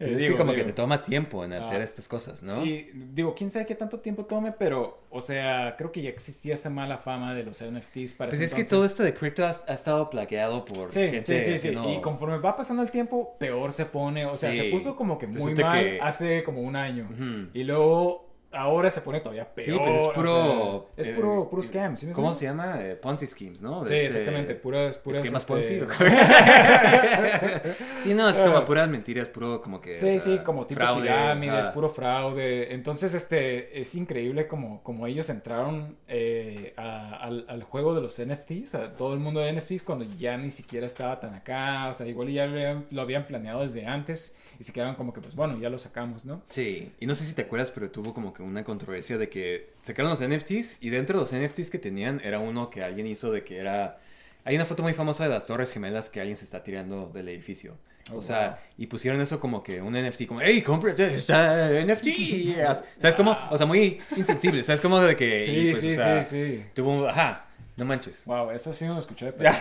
Eh, 0.00 0.04
Pues 0.06 0.12
es 0.12 0.16
que 0.22 0.28
digo, 0.28 0.38
como 0.38 0.52
que 0.52 0.56
digo, 0.60 0.68
te 0.68 0.72
toma 0.72 1.02
tiempo 1.02 1.44
en 1.44 1.52
hacer 1.52 1.80
Ah, 1.82 1.84
estas 1.84 2.08
cosas, 2.08 2.42
¿no? 2.42 2.54
Sí, 2.54 2.88
digo, 2.94 3.34
quién 3.34 3.50
sabe 3.50 3.66
qué 3.66 3.74
tanto 3.74 4.00
tiempo 4.00 4.24
tome, 4.24 4.50
pero, 4.52 5.02
o 5.10 5.20
sea, 5.20 5.74
creo 5.76 5.92
que 5.92 6.00
ya 6.00 6.08
existía 6.08 6.54
esa 6.54 6.70
mala 6.70 6.96
fama 6.96 7.34
de 7.34 7.44
los 7.44 7.60
NFTs 7.60 8.14
para 8.14 8.30
Pues 8.30 8.40
es 8.40 8.54
que 8.54 8.62
entonces. 8.62 8.70
todo 8.70 8.84
esto 8.86 9.02
de 9.02 9.12
cripto 9.12 9.44
ha, 9.44 9.50
ha 9.50 9.74
estado 9.74 10.08
plaqueado 10.08 10.64
por 10.64 10.90
Sí, 10.90 11.00
gente 11.10 11.38
sí, 11.40 11.44
sí, 11.44 11.58
sí. 11.58 11.68
haciendo- 11.68 11.92
Y 11.92 12.00
conforme 12.00 12.38
va 12.38 12.56
pasando 12.56 12.82
el 12.82 12.90
tiempo, 12.90 13.36
peor 13.38 13.72
se 13.74 13.84
pone. 13.84 14.24
O 14.24 14.38
sea, 14.38 14.52
Sí. 14.54 14.56
se 14.56 14.64
puso 14.70 14.96
como 14.96 15.18
que 15.18 15.26
muy 15.26 15.36
Resulta 15.36 15.66
mal 15.66 15.84
que- 15.84 15.98
hace 16.00 16.42
como 16.44 16.62
un 16.62 16.76
año. 16.76 17.06
Ujú. 17.12 17.50
Y 17.52 17.64
luego, 17.64 18.29
ahora 18.52 18.90
se 18.90 19.00
pone 19.00 19.20
todavía 19.20 19.52
peor. 19.52 19.64
Sí, 19.64 19.78
pues 19.78 19.96
es 20.02 20.06
o 20.06 20.12
puro... 20.12 20.88
sea, 20.94 21.02
es 21.02 21.08
eh, 21.08 21.14
puro, 21.14 21.48
puro 21.48 21.62
scam. 21.62 21.96
¿sí 21.96 22.06
me 22.06 22.12
¿Cómo 22.12 22.34
se 22.34 22.46
llama? 22.46 22.80
Eh, 22.80 22.96
Ponzi 22.96 23.26
schemes, 23.26 23.62
¿no? 23.62 23.84
Sí, 23.84 23.94
este- 23.94 24.06
exactamente. 24.06 24.54
Puras, 24.54 24.96
puras. 24.98 25.18
Esquemas 25.18 25.42
este, 25.48 25.84
Ponzi. 25.86 26.04
sí, 27.98 28.14
no, 28.14 28.28
es 28.28 28.40
como 28.40 28.64
puras 28.64 28.88
mentiras, 28.88 29.28
puro 29.28 29.60
como 29.60 29.80
que... 29.80 29.96
Sí, 29.96 30.06
o 30.06 30.08
sea, 30.10 30.20
sí, 30.20 30.38
como 30.44 30.66
tipo 30.66 30.80
fraude, 30.80 31.02
pirámides, 31.02 31.68
puro 31.68 31.88
fraude. 31.88 32.74
Entonces, 32.74 33.14
este, 33.14 33.78
es 33.80 33.94
increíble 33.94 34.46
como, 34.46 34.82
como 34.82 35.06
ellos 35.06 35.28
entraron 35.30 35.96
eh, 36.08 36.74
a- 36.76 37.16
al, 37.16 37.44
al 37.48 37.62
juego 37.62 37.94
de 37.94 38.00
los 38.02 38.20
NFTs, 38.20 38.74
a 38.74 38.92
todo 38.96 39.14
el 39.14 39.20
mundo 39.20 39.40
de 39.40 39.52
NFTs, 39.52 39.82
cuando 39.82 40.04
ya 40.04 40.36
ni 40.36 40.50
siquiera 40.50 40.86
estaba 40.86 41.20
tan 41.20 41.34
acá. 41.34 41.88
O 41.88 41.94
sea, 41.94 42.06
igual 42.06 42.28
ya 42.28 42.46
lo 42.46 42.52
habían, 42.54 42.86
lo 42.90 43.02
habían 43.02 43.26
planeado 43.26 43.62
desde 43.62 43.86
antes 43.86 44.36
y 44.60 44.64
se 44.64 44.74
quedaron 44.74 44.94
como 44.94 45.14
que, 45.14 45.22
pues 45.22 45.34
bueno, 45.34 45.58
ya 45.58 45.70
lo 45.70 45.78
sacamos, 45.78 46.26
¿no? 46.26 46.42
Sí, 46.50 46.92
y 47.00 47.06
no 47.06 47.14
sé 47.14 47.24
si 47.24 47.34
te 47.34 47.40
acuerdas, 47.40 47.70
pero 47.70 47.90
tuvo 47.90 48.12
como 48.12 48.34
que 48.34 48.42
una 48.42 48.62
controversia 48.62 49.16
de 49.16 49.30
que 49.30 49.70
sacaron 49.80 50.10
los 50.10 50.20
NFTs 50.20 50.76
y 50.82 50.90
dentro 50.90 51.18
de 51.18 51.22
los 51.22 51.34
NFTs 51.34 51.70
que 51.70 51.78
tenían 51.78 52.20
era 52.22 52.40
uno 52.40 52.68
que 52.68 52.84
alguien 52.84 53.06
hizo 53.06 53.32
de 53.32 53.42
que 53.42 53.56
era... 53.56 54.00
Hay 54.44 54.56
una 54.56 54.66
foto 54.66 54.82
muy 54.82 54.92
famosa 54.92 55.24
de 55.24 55.30
las 55.30 55.46
Torres 55.46 55.72
Gemelas 55.72 56.10
que 56.10 56.20
alguien 56.20 56.36
se 56.36 56.44
está 56.44 56.62
tirando 56.62 57.08
del 57.08 57.30
edificio. 57.30 57.78
Oh, 58.12 58.18
o 58.18 58.22
sea, 58.22 58.48
wow. 58.48 58.58
y 58.76 58.86
pusieron 58.86 59.18
eso 59.22 59.40
como 59.40 59.62
que 59.62 59.80
un 59.80 59.94
NFT, 59.94 60.26
como, 60.26 60.42
hey, 60.42 60.60
cómprate 60.60 61.14
esta 61.14 61.70
NFT. 61.82 62.08
¿Sabes 62.98 63.16
cómo? 63.16 63.38
O 63.50 63.56
sea, 63.56 63.66
muy 63.66 63.98
insensible. 64.14 64.62
¿Sabes 64.62 64.82
cómo? 64.82 65.00
De 65.00 65.16
que... 65.16 65.46
Sí, 65.46 65.68
pues, 65.70 65.80
sí, 65.80 65.92
o 65.92 65.94
sea, 65.94 66.22
sí, 66.22 66.56
sí. 66.56 66.64
Tuvo... 66.74 67.08
Ajá, 67.08 67.46
no 67.78 67.86
manches. 67.86 68.26
Wow, 68.26 68.50
eso 68.50 68.74
sí 68.74 68.84
no 68.84 68.92
lo 68.92 69.00
escuché. 69.00 69.32
Pero... 69.38 69.52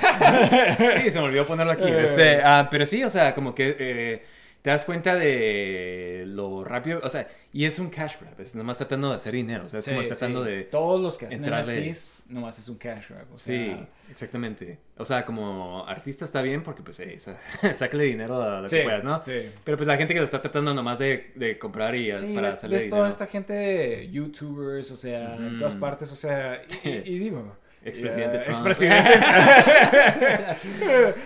Sí, 1.01 1.09
se 1.11 1.19
me 1.19 1.25
olvidó 1.25 1.47
ponerlo 1.47 1.71
aquí. 1.71 1.85
Este, 1.87 2.41
ah, 2.43 2.67
pero 2.69 2.85
sí, 2.85 3.01
o 3.01 3.09
sea, 3.09 3.33
como 3.33 3.55
que 3.55 3.77
eh, 3.79 4.23
te 4.61 4.69
das 4.71 4.83
cuenta 4.85 5.15
de 5.15 6.23
lo 6.27 6.63
rápido, 6.63 6.99
o 7.03 7.09
sea, 7.09 7.27
y 7.53 7.65
es 7.65 7.79
un 7.79 7.89
cash 7.89 8.15
grab, 8.19 8.39
es 8.41 8.55
nomás 8.55 8.77
tratando 8.77 9.09
de 9.09 9.15
hacer 9.15 9.33
dinero, 9.33 9.65
o 9.65 9.69
sea, 9.69 9.79
es 9.79 9.87
como 9.87 10.01
Sí, 10.03 10.09
tratando 10.09 10.43
sí. 10.43 10.51
de... 10.51 10.63
Todos 10.65 10.99
los 11.01 11.17
que 11.17 11.27
hacen 11.27 11.43
entrarle- 11.45 11.89
NFTs, 11.89 12.23
nomás 12.29 12.59
es 12.59 12.67
un 12.69 12.77
cash 12.77 13.09
grab. 13.09 13.25
O 13.33 13.37
Sí, 13.37 13.55
sea, 13.67 13.87
exactamente. 14.11 14.77
O 14.97 15.05
sea, 15.05 15.25
como 15.25 15.85
artista 15.87 16.25
está 16.25 16.41
bien 16.41 16.61
porque 16.63 16.81
pues, 16.83 16.99
eh, 16.99 17.17
sa- 17.17 17.37
sácale 17.73 18.03
dinero 18.03 18.41
a 18.41 18.61
lo 18.61 18.69
Sí, 18.69 18.77
que 18.77 18.83
puedas, 18.83 19.03
¿no? 19.03 19.23
sí. 19.23 19.49
Pero 19.63 19.77
pues 19.77 19.87
la 19.87 19.97
gente 19.97 20.13
que 20.13 20.19
lo 20.19 20.25
está 20.25 20.41
tratando 20.41 20.73
nomás 20.73 20.99
de, 20.99 21.31
de 21.35 21.57
comprar 21.57 21.95
y 21.95 22.13
Sí, 22.17 22.33
para 22.33 22.47
ves, 22.47 22.53
hacerle 22.55 22.75
ves 22.75 22.83
dinero. 22.83 22.97
toda 22.97 23.09
esta 23.09 23.25
gente, 23.27 24.09
youtubers, 24.11 24.91
o 24.91 24.97
sea, 24.97 25.35
en 25.35 25.57
todas 25.57 25.75
partes, 25.75 26.11
o 26.11 26.15
sea, 26.15 26.61
y 26.83 27.17
digo... 27.19 27.55
Expresidente 27.83 28.37
Trump. 28.39 28.57
Expresidentes. 28.57 29.23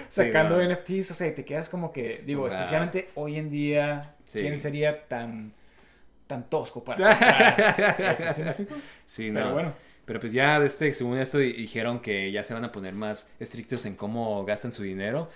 Sacando. 0.10 0.62
NFTs, 0.64 1.12
o 1.12 1.14
sea, 1.14 1.28
y 1.28 1.32
te 1.36 1.46
quedas 1.46 1.70
como 1.70 1.92
que, 1.92 2.24
digo, 2.26 2.42
Wow. 2.42 2.50
especialmente 2.52 3.10
hoy 3.16 3.38
en 3.38 3.50
día, 3.50 4.14
Sí. 4.28 4.40
¿quién 4.40 4.58
sería 4.58 5.04
tan, 5.08 5.52
tan 6.28 6.50
tosco 6.50 6.84
para 6.84 6.98
comprar 6.98 8.16
eso? 8.20 8.32
¿Sí 8.34 8.42
me 8.42 8.48
explico? 8.48 8.76
Sí, 9.06 9.32
Pero 9.34 9.46
no. 9.48 9.54
bueno. 9.54 9.74
Pero 10.06 10.20
pues 10.20 10.34
ya, 10.34 10.58
este, 10.58 10.92
según 10.92 11.18
esto, 11.18 11.38
di- 11.38 11.54
dijeron 11.54 12.02
que 12.02 12.30
ya 12.32 12.44
se 12.44 12.54
van 12.54 12.66
a 12.66 12.72
poner 12.74 12.94
más 12.94 13.32
estrictos 13.40 13.86
en 13.86 13.96
cómo 13.96 14.44
gastan 14.44 14.74
su 14.74 14.84
dinero. 14.84 15.30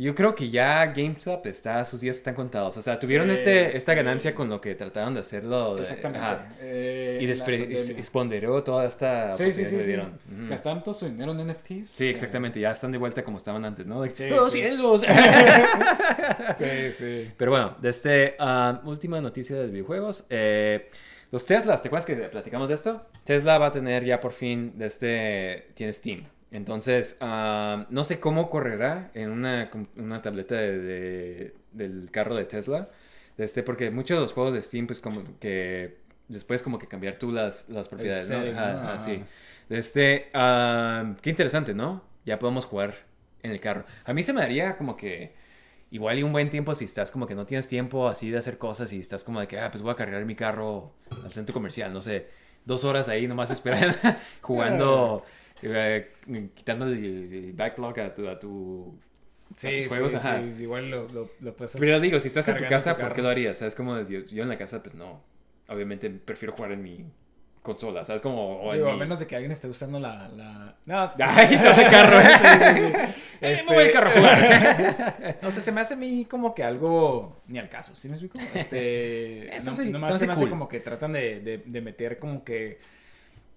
Yo 0.00 0.14
creo 0.14 0.32
que 0.36 0.48
ya 0.48 0.86
GameStop 0.86 1.44
está, 1.46 1.84
sus 1.84 2.00
días 2.00 2.14
están 2.16 2.34
contados. 2.36 2.76
O 2.76 2.82
sea, 2.82 3.00
tuvieron 3.00 3.26
Sí, 3.26 3.34
este, 3.34 3.76
esta 3.76 3.94
ganancia 3.94 4.32
con 4.32 4.48
lo 4.48 4.60
que 4.60 4.76
trataron 4.76 5.12
de 5.14 5.20
hacerlo. 5.20 5.74
de- 5.74 5.80
Exactamente. 5.80 6.44
Eh, 6.60 7.18
Y 7.20 7.24
la 7.26 7.32
despre- 7.32 7.58
pandemia. 7.58 7.98
esponderó 8.00 8.62
toda 8.62 8.86
esta 8.86 9.34
Sí, 9.34 9.52
sí, 9.52 9.66
sí. 9.66 9.76
que 9.76 9.82
sí. 9.82 9.96
Gastaron 10.48 10.84
todo 10.84 10.94
su 10.94 11.06
dinero 11.06 11.32
en 11.32 11.40
NFTs. 11.40 11.88
Sí, 11.88 12.04
O 12.04 12.06
sea, 12.06 12.10
exactamente. 12.10 12.60
Ya 12.60 12.70
están 12.70 12.92
de 12.92 12.98
vuelta 12.98 13.24
como 13.24 13.38
estaban 13.38 13.64
antes, 13.64 13.88
¿no? 13.88 14.02
De, 14.02 14.14
Sí, 14.14 14.30
¡Oh, 14.30 14.48
sí. 14.48 14.60
cielos! 14.60 15.04
Sí, 16.56 16.92
sí. 16.92 17.30
Pero 17.36 17.50
bueno, 17.50 17.76
de 17.80 17.88
este 17.88 18.36
ah, 18.38 18.80
última 18.84 19.20
noticia 19.20 19.56
de 19.56 19.66
videojuegos. 19.66 20.26
eh, 20.30 20.90
los 21.30 21.44
Teslas, 21.44 21.82
¿te 21.82 21.88
acuerdas 21.88 22.06
que 22.06 22.14
platicamos 22.14 22.68
de 22.68 22.74
esto? 22.76 23.02
Tesla 23.24 23.58
va 23.58 23.66
a 23.66 23.72
tener 23.72 24.04
ya 24.04 24.18
por 24.20 24.32
fin 24.32 24.78
de 24.78 24.86
este 24.86 25.68
tiene 25.74 25.92
Steam. 25.92 26.24
Entonces, 26.50 27.16
ah, 27.20 27.86
no 27.90 28.04
sé 28.04 28.20
cómo 28.20 28.48
correrá 28.50 29.10
en 29.14 29.30
una, 29.30 29.70
una 29.96 30.22
tableta 30.22 30.54
de- 30.56 30.78
de- 30.78 31.54
del 31.72 32.10
carro 32.10 32.34
de 32.36 32.44
Tesla. 32.44 32.88
De 33.36 33.44
este, 33.44 33.62
porque 33.62 33.90
muchos 33.90 34.16
de 34.16 34.22
los 34.22 34.32
juegos 34.32 34.54
de 34.54 34.62
Steam, 34.62 34.86
pues 34.86 35.00
como 35.00 35.22
que 35.40 35.98
después 36.28 36.62
como 36.62 36.78
que 36.78 36.86
cambiar 36.88 37.18
tú 37.18 37.32
las, 37.32 37.68
las 37.68 37.88
propiedades, 37.88 38.30
¿no? 38.30 38.38
ajá, 38.38 38.82
Ajá. 38.84 38.98
sí. 38.98 39.22
De 39.68 39.78
este, 39.78 40.30
ah, 40.34 41.14
qué 41.22 41.30
interesante, 41.30 41.74
¿no? 41.74 42.02
Ya 42.24 42.38
podemos 42.38 42.64
jugar 42.64 42.94
en 43.42 43.50
el 43.52 43.60
carro. 43.60 43.84
A 44.04 44.12
mí 44.14 44.22
se 44.22 44.32
me 44.32 44.40
daría 44.40 44.76
como 44.76 44.96
que 44.96 45.34
igual 45.90 46.18
y 46.18 46.22
un 46.22 46.32
buen 46.32 46.50
tiempo 46.50 46.74
si 46.74 46.84
estás 46.84 47.10
como 47.10 47.26
que 47.26 47.34
no 47.34 47.46
tienes 47.46 47.68
tiempo 47.68 48.08
así 48.08 48.30
de 48.30 48.38
hacer 48.38 48.58
cosas 48.58 48.92
y 48.92 49.00
estás 49.00 49.24
como 49.24 49.40
de 49.40 49.46
que, 49.48 49.58
ah, 49.58 49.70
pues 49.70 49.82
voy 49.82 49.92
a 49.92 49.94
cargar 49.94 50.24
mi 50.24 50.34
carro 50.34 50.92
al 51.24 51.32
centro 51.32 51.52
comercial, 51.54 51.92
no 51.92 52.00
sé, 52.00 52.26
dos 52.64 52.84
horas 52.84 53.08
ahí 53.08 53.26
nomás 53.28 53.50
esperando, 53.50 53.96
jugando, 54.42 55.24
eh, 55.62 56.10
quitando 56.54 56.86
el, 56.86 57.04
el 57.32 57.52
backlog 57.52 57.98
a 58.00 58.14
tu, 58.14 58.28
a 58.28 58.38
tu 58.38 58.98
a 59.50 59.72
tus 59.74 59.84
sí, 59.84 59.84
juegos, 59.88 60.14
ajá. 60.14 60.42
sí, 60.42 60.62
igual 60.62 60.90
lo, 60.90 61.08
lo, 61.08 61.30
lo 61.40 61.56
puedes 61.56 61.74
hacer. 61.74 61.80
Pero 61.80 62.00
digo, 62.00 62.20
si 62.20 62.28
estás 62.28 62.48
en 62.48 62.58
tu 62.58 62.64
casa, 62.66 62.94
tu 62.96 63.00
¿por 63.02 63.14
qué 63.14 63.22
lo 63.22 63.28
harías? 63.28 63.58
¿Sabes? 63.58 63.74
Como 63.74 64.00
yo, 64.02 64.20
yo 64.20 64.42
en 64.42 64.48
la 64.48 64.58
casa, 64.58 64.82
pues 64.82 64.94
no. 64.94 65.22
Obviamente 65.68 66.10
prefiero 66.10 66.52
jugar 66.54 66.72
en 66.72 66.82
mi 66.82 67.04
consola, 67.62 68.04
¿sabes? 68.04 68.22
Como... 68.22 68.62
o 68.62 68.72
Digo, 68.72 68.88
a 68.88 68.96
menos 68.96 69.18
de 69.20 69.26
que 69.26 69.34
alguien 69.36 69.52
esté 69.52 69.68
usando 69.68 70.00
la... 70.00 70.28
la... 70.28 70.76
No. 70.86 71.12
Ay, 71.18 71.54
al 71.56 71.90
carro, 71.90 72.20
¿eh? 72.20 72.26
Sí. 73.14 73.14
Eh, 73.40 73.52
Este- 73.52 73.66
me 73.70 73.74
voy 73.76 73.84
al 73.84 73.92
carro 73.92 74.08
a 74.10 74.12
jugar. 74.14 75.38
No 75.42 75.50
sé, 75.52 75.60
se 75.60 75.70
me 75.70 75.80
hace 75.80 75.94
a 75.94 75.96
mí 75.96 76.24
como 76.28 76.52
que 76.56 76.64
algo 76.64 77.40
ni 77.46 77.60
al 77.60 77.68
caso, 77.68 77.94
¿sí 77.94 78.08
me 78.08 78.14
explico? 78.16 78.36
Este, 78.52 79.54
Eso 79.56 79.70
no, 79.70 79.84
nomás 79.92 80.14
se 80.14 80.18
se 80.20 80.26
me 80.26 80.32
hace 80.32 80.40
hace 80.40 80.40
cool. 80.40 80.50
como 80.50 80.66
que 80.68 80.80
tratan 80.80 81.12
de, 81.12 81.38
de, 81.38 81.58
de 81.64 81.80
meter 81.80 82.18
como 82.18 82.42
que 82.42 82.80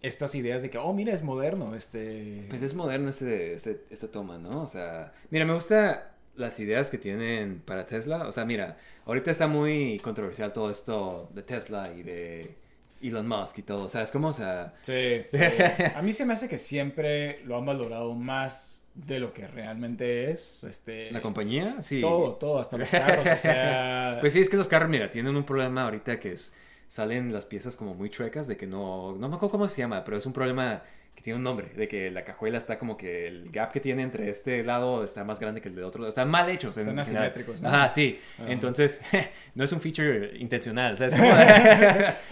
estas 0.01 0.33
ideas 0.35 0.61
de 0.61 0.69
que, 0.69 0.77
oh, 0.77 0.93
mira, 0.93 1.13
es 1.13 1.23
moderno, 1.23 1.75
este... 1.75 2.45
Pues 2.49 2.63
es 2.63 2.73
moderno 2.73 3.09
este, 3.09 3.53
este, 3.53 3.83
esta 3.89 4.09
toma, 4.09 4.37
¿no? 4.37 4.63
O 4.63 4.67
sea, 4.67 5.13
mira, 5.29 5.45
me 5.45 5.53
gusta 5.53 6.11
las 6.35 6.59
ideas 6.59 6.89
que 6.89 6.97
tienen 6.97 7.61
para 7.65 7.85
Tesla. 7.85 8.27
O 8.27 8.31
sea, 8.31 8.45
mira, 8.45 8.77
ahorita 9.05 9.31
está 9.31 9.47
muy 9.47 9.99
controversial 9.99 10.53
todo 10.53 10.69
esto 10.69 11.29
de 11.33 11.43
Tesla 11.43 11.91
y 11.95 12.03
de 12.03 12.55
Elon 13.01 13.27
Musk 13.27 13.59
y 13.59 13.61
todo. 13.61 13.85
O 13.85 13.89
sea, 13.89 14.01
es 14.01 14.11
como, 14.11 14.29
o 14.29 14.33
sea... 14.33 14.73
Sí, 14.81 15.23
sí. 15.27 15.37
A 15.95 16.01
mí 16.01 16.13
se 16.13 16.25
me 16.25 16.33
hace 16.33 16.49
que 16.49 16.57
siempre 16.57 17.43
lo 17.45 17.57
han 17.57 17.65
valorado 17.65 18.13
más 18.15 18.85
de 18.95 19.19
lo 19.19 19.33
que 19.33 19.47
realmente 19.47 20.31
es, 20.31 20.63
este... 20.63 21.11
La 21.11 21.21
compañía, 21.21 21.81
sí. 21.81 22.01
Todo, 22.01 22.33
todo, 22.33 22.59
hasta 22.59 22.77
los 22.77 22.89
carros, 22.89 23.25
o 23.25 23.39
sea... 23.39 24.17
Pues 24.19 24.33
sí, 24.33 24.39
es 24.39 24.49
que 24.49 24.57
los 24.57 24.67
carros, 24.67 24.89
mira, 24.89 25.09
tienen 25.09 25.35
un 25.35 25.45
problema 25.45 25.81
ahorita 25.81 26.19
que 26.19 26.33
es... 26.33 26.55
Salen 26.91 27.31
las 27.31 27.45
piezas 27.45 27.77
como 27.77 27.93
muy 27.95 28.09
chuecas 28.09 28.47
de 28.49 28.57
que 28.57 28.67
no... 28.67 29.15
No 29.17 29.29
me 29.29 29.35
acuerdo 29.37 29.51
cómo 29.51 29.67
se 29.69 29.77
llama, 29.81 30.03
pero 30.03 30.17
es 30.17 30.25
un 30.25 30.33
problema 30.33 30.83
que 31.15 31.21
tiene 31.21 31.37
un 31.37 31.43
nombre. 31.43 31.69
De 31.73 31.87
que 31.87 32.11
la 32.11 32.25
cajuela 32.25 32.57
está 32.57 32.77
como 32.77 32.97
que 32.97 33.29
el 33.29 33.49
gap 33.49 33.71
que 33.71 33.79
tiene 33.79 34.01
entre 34.01 34.29
este 34.29 34.61
lado 34.61 35.05
está 35.05 35.23
más 35.23 35.39
grande 35.39 35.61
que 35.61 35.69
el 35.69 35.75
de 35.77 35.85
otro 35.85 36.01
lado. 36.01 36.09
Están 36.09 36.29
mal 36.29 36.49
hechos. 36.49 36.75
en 36.75 36.89
Están 36.89 37.05
general. 37.05 37.23
asimétricos, 37.29 37.61
¿no? 37.61 37.69
Ajá, 37.69 37.87
sí. 37.87 38.19
Ajá. 38.37 38.51
Entonces, 38.51 39.01
no 39.55 39.63
es 39.63 39.71
un 39.71 39.79
feature 39.79 40.37
intencional. 40.37 40.97
¿sabes? 40.97 41.15
Como- 41.15 41.31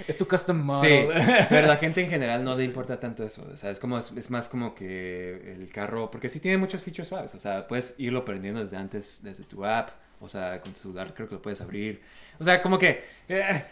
es 0.09 0.17
tu 0.17 0.27
custom 0.27 0.57
Sí, 0.57 0.63
model. 0.63 1.07
pero 1.47 1.65
a 1.65 1.69
la 1.69 1.77
gente 1.77 2.01
en 2.03 2.09
general 2.09 2.43
no 2.43 2.53
le 2.57 2.65
importa 2.65 2.99
tanto 2.99 3.23
eso. 3.23 3.47
O 3.53 3.55
sea, 3.55 3.71
es 3.71 3.79
como 3.79 3.97
es, 3.97 4.11
es 4.11 4.29
más 4.29 4.49
como 4.49 4.75
que 4.75 5.53
el 5.53 5.71
carro, 5.71 6.11
porque 6.11 6.27
sí 6.27 6.41
tiene 6.41 6.57
muchos 6.57 6.83
features 6.83 7.07
suaves. 7.07 7.33
O 7.33 7.39
sea, 7.39 7.65
puedes 7.65 7.95
irlo 7.97 8.19
aprendiendo 8.19 8.59
desde 8.59 8.75
antes, 8.75 9.21
desde 9.23 9.45
tu 9.45 9.63
app. 9.65 9.91
O 10.21 10.27
sea, 10.27 10.59
con 10.59 10.73
tu 10.73 10.79
celular 10.81 11.13
creo 11.13 11.29
que 11.29 11.35
lo 11.35 11.41
puedes 11.41 11.61
abrir. 11.61 12.01
O 12.39 12.43
sea, 12.43 12.61
como 12.61 12.77
que 12.79 13.03
eh, 13.27 13.63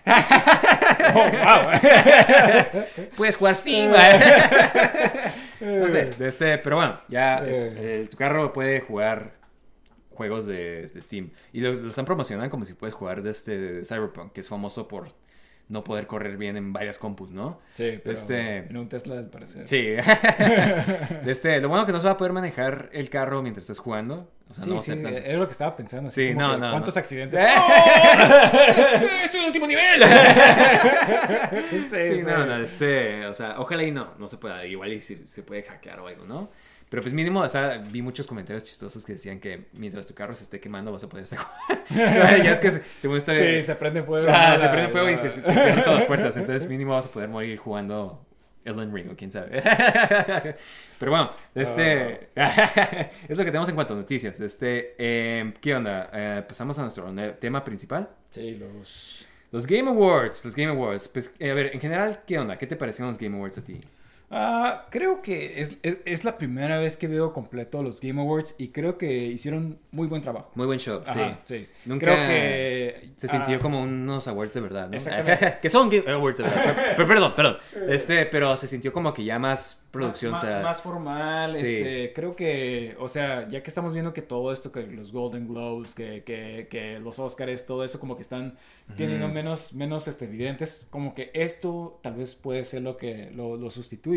Oh, 1.15 1.29
wow. 1.31 1.71
puedes 3.17 3.35
jugar 3.35 3.55
Steam. 3.55 3.91
no 5.61 5.89
sé, 5.89 6.05
de 6.17 6.27
este, 6.27 6.57
pero 6.59 6.75
bueno, 6.77 6.99
ya 7.07 7.37
es- 7.45 7.73
eh, 7.77 8.07
tu 8.09 8.17
carro 8.17 8.51
puede 8.53 8.81
jugar 8.81 9.31
juegos 10.11 10.45
de, 10.45 10.87
de 10.87 11.01
Steam. 11.01 11.31
Y 11.53 11.61
los, 11.61 11.79
los 11.79 11.89
están 11.91 12.05
promocionando 12.05 12.49
como 12.49 12.65
si 12.65 12.73
puedes 12.73 12.93
jugar 12.93 13.21
de 13.21 13.29
este 13.31 13.83
Cyberpunk, 13.83 14.31
que 14.33 14.41
es 14.41 14.49
famoso 14.49 14.87
por 14.87 15.07
no 15.69 15.83
poder 15.83 16.07
correr 16.07 16.37
bien 16.37 16.55
en 16.55 16.71
varias 16.71 16.97
compus, 16.97 17.31
¿no? 17.31 17.59
Sí, 17.73 17.99
pero 18.01 18.13
Este- 18.13 18.57
en 18.59 18.77
un 18.77 18.87
Tesla 18.87 19.17
al 19.17 19.29
parecer. 19.29 19.67
Sí. 19.67 19.95
Este, 21.25 21.59
lo 21.59 21.67
bueno 21.69 21.85
que 21.85 21.91
no 21.91 21.99
se 21.99 22.05
va 22.05 22.13
a 22.13 22.17
poder 22.17 22.31
manejar 22.33 22.89
el 22.93 23.09
carro 23.09 23.41
mientras 23.41 23.63
estés 23.63 23.79
jugando. 23.79 24.31
O 24.49 24.53
sea, 24.53 24.63
Sí, 24.63 24.69
no 24.69 24.79
sí, 24.81 24.91
era 24.93 25.37
lo 25.37 25.45
que 25.45 25.51
estaba 25.51 25.75
pensando. 25.75 26.07
así 26.07 26.29
Sí, 26.29 26.33
no, 26.33 26.53
que 26.53 26.57
no, 26.59 26.71
¿Cuántos 26.71 26.95
no. 26.95 26.99
accidentes? 26.99 27.39
¡Estoy 29.25 29.41
en 29.41 29.45
último 29.47 29.67
nivel! 29.67 30.03
sí, 31.69 32.03
Sí, 32.03 32.19
sí. 32.19 32.25
no, 32.25 32.45
no, 32.45 32.57
este, 32.57 33.25
o 33.27 33.33
sea, 33.33 33.55
ojalá 33.59 33.83
y 33.83 33.91
no, 33.91 34.13
no 34.17 34.27
se 34.29 34.37
pueda, 34.37 34.65
igual 34.65 34.93
y 34.93 34.99
si- 35.01 35.27
se 35.27 35.43
puede 35.43 35.63
hackear 35.63 35.99
o 35.99 36.07
algo, 36.07 36.25
¿no? 36.25 36.49
Pero 36.89 37.01
pues 37.01 37.13
mínimo, 37.13 37.41
o 37.41 37.49
sea, 37.49 37.77
vi 37.79 38.01
muchos 38.01 38.25
comentarios 38.27 38.63
chistosos 38.63 39.03
que 39.03 39.13
decían 39.13 39.39
que 39.39 39.67
mientras 39.73 40.05
tu 40.05 40.13
carro 40.13 40.33
se 40.33 40.43
esté 40.43 40.59
quemando 40.61 40.91
vas 40.91 41.03
a 41.03 41.09
poder 41.09 41.23
estar 41.25 41.39
jugando. 41.39 41.83
ya 42.43 42.51
es 42.51 42.59
que 42.61 42.71
se- 42.71 42.81
según 42.97 43.17
esto... 43.17 43.33
Sí, 43.35 43.61
se 43.63 43.75
prende 43.75 44.03
fuego. 44.03 44.27
Ah, 44.31 44.57
se 44.57 44.69
prende 44.69 44.89
fuego 44.89 45.07
y 45.09 45.11
la- 45.11 45.17
se, 45.17 45.29
se 45.29 45.41
cierran 45.41 45.83
todas 45.83 45.99
las 45.99 46.05
puertas, 46.05 46.37
entonces 46.37 46.69
mínimo 46.69 46.93
vas 46.93 47.05
a 47.07 47.11
poder 47.11 47.27
morir 47.27 47.57
jugando 47.57 48.25
Elden 48.63 48.93
Ring 48.93 49.11
o 49.11 49.15
quién 49.17 49.31
sabe. 49.31 49.61
Pero 50.99 51.11
bueno, 51.11 51.31
este 51.55 52.29
es 53.27 53.37
lo 53.37 53.43
que 53.43 53.51
tenemos 53.51 53.69
en 53.69 53.75
cuanto 53.75 53.93
a 53.93 53.97
noticias. 53.97 54.39
Este, 54.39 54.95
eh, 54.97 55.53
¿qué 55.61 55.75
onda? 55.75 56.09
Eh, 56.13 56.43
pasamos 56.47 56.77
a 56.79 56.83
nuestro 56.83 57.13
tema 57.39 57.63
principal. 57.63 58.09
Sí, 58.29 58.51
los... 58.55 59.25
Los 59.51 59.65
Game 59.65 59.89
Awards, 59.89 60.43
los 60.43 60.55
Game 60.55 60.69
Awards. 60.71 61.07
Pues, 61.07 61.33
eh, 61.39 61.51
a 61.51 61.53
ver, 61.53 61.71
en 61.73 61.79
general, 61.79 62.21
¿qué 62.27 62.37
onda? 62.37 62.57
¿Qué 62.57 62.67
te 62.67 62.75
parecieron 62.75 63.09
los 63.11 63.17
Game 63.17 63.35
Awards 63.37 63.57
a 63.57 63.63
ti? 63.63 63.79
Ah, 64.29 64.87
creo 64.89 65.21
que 65.21 65.61
es, 65.61 65.77
es, 65.83 65.99
es 66.03 66.25
la 66.25 66.37
primera 66.37 66.77
vez 66.79 66.97
que 66.97 67.07
veo 67.07 67.31
completo 67.31 67.81
los 67.81 68.01
Game 68.01 68.19
Awards 68.19 68.55
y 68.57 68.69
creo 68.69 68.97
que 68.97 69.07
hicieron 69.25 69.79
muy 69.91 70.07
buen 70.07 70.21
trabajo. 70.21 70.51
Muy 70.55 70.65
buen 70.65 70.79
show, 70.79 71.01
Ajá, 71.05 71.39
sí. 71.45 71.59
sí. 71.59 71.67
Nunca 71.85 72.07
Creo 72.07 72.27
que... 72.27 73.09
se 73.15 73.29
sintió 73.29 73.55
ah, 73.55 73.59
como 73.59 73.81
unos 73.83 74.27
awards 74.27 74.53
de 74.53 74.59
verdad, 74.61 74.89
¿no? 74.89 74.97
Exactamente. 74.97 75.57
que 75.61 75.69
son 75.69 75.89
Game 75.89 76.11
Awards 76.11 76.39
de 76.39 76.43
verdad. 76.43 76.63
Pero, 76.65 76.95
pero 76.97 77.07
perdón, 77.07 77.33
perdón. 77.35 77.57
Este, 77.87 78.25
pero 78.25 78.57
se 78.57 78.67
sintió 78.67 78.91
como 78.91 79.13
que 79.13 79.23
ya 79.23 79.39
más 79.39 79.81
producción, 79.91 80.33
más, 80.33 80.43
o 80.43 80.45
sea, 80.45 80.61
más 80.61 80.81
formal, 80.81 81.55
Sí. 81.55 81.61
este, 81.61 82.13
creo 82.13 82.35
que, 82.35 82.95
o 82.99 83.07
sea, 83.07 83.47
ya 83.47 83.63
que 83.63 83.69
estamos 83.69 83.93
viendo 83.93 84.13
que 84.13 84.21
todo 84.21 84.51
esto, 84.51 84.71
que 84.71 84.83
los 84.83 85.13
Golden 85.13 85.47
Globes, 85.47 85.95
que, 85.95 86.23
que, 86.23 86.67
que 86.69 86.99
los 86.99 87.17
Oscars, 87.17 87.65
todo 87.65 87.83
eso 87.85 87.99
como 87.99 88.15
que 88.17 88.21
están 88.21 88.57
teniendo 88.95 89.27
menos, 89.29 89.73
menos 89.73 90.07
este, 90.07 90.25
evidentes, 90.25 90.87
como 90.89 91.15
que 91.15 91.31
esto 91.33 91.99
tal 92.03 92.15
vez 92.15 92.35
puede 92.35 92.65
ser 92.65 92.81
lo 92.81 92.97
que 92.97 93.31
lo, 93.33 93.55
lo 93.55 93.69
sustituye. 93.69 94.16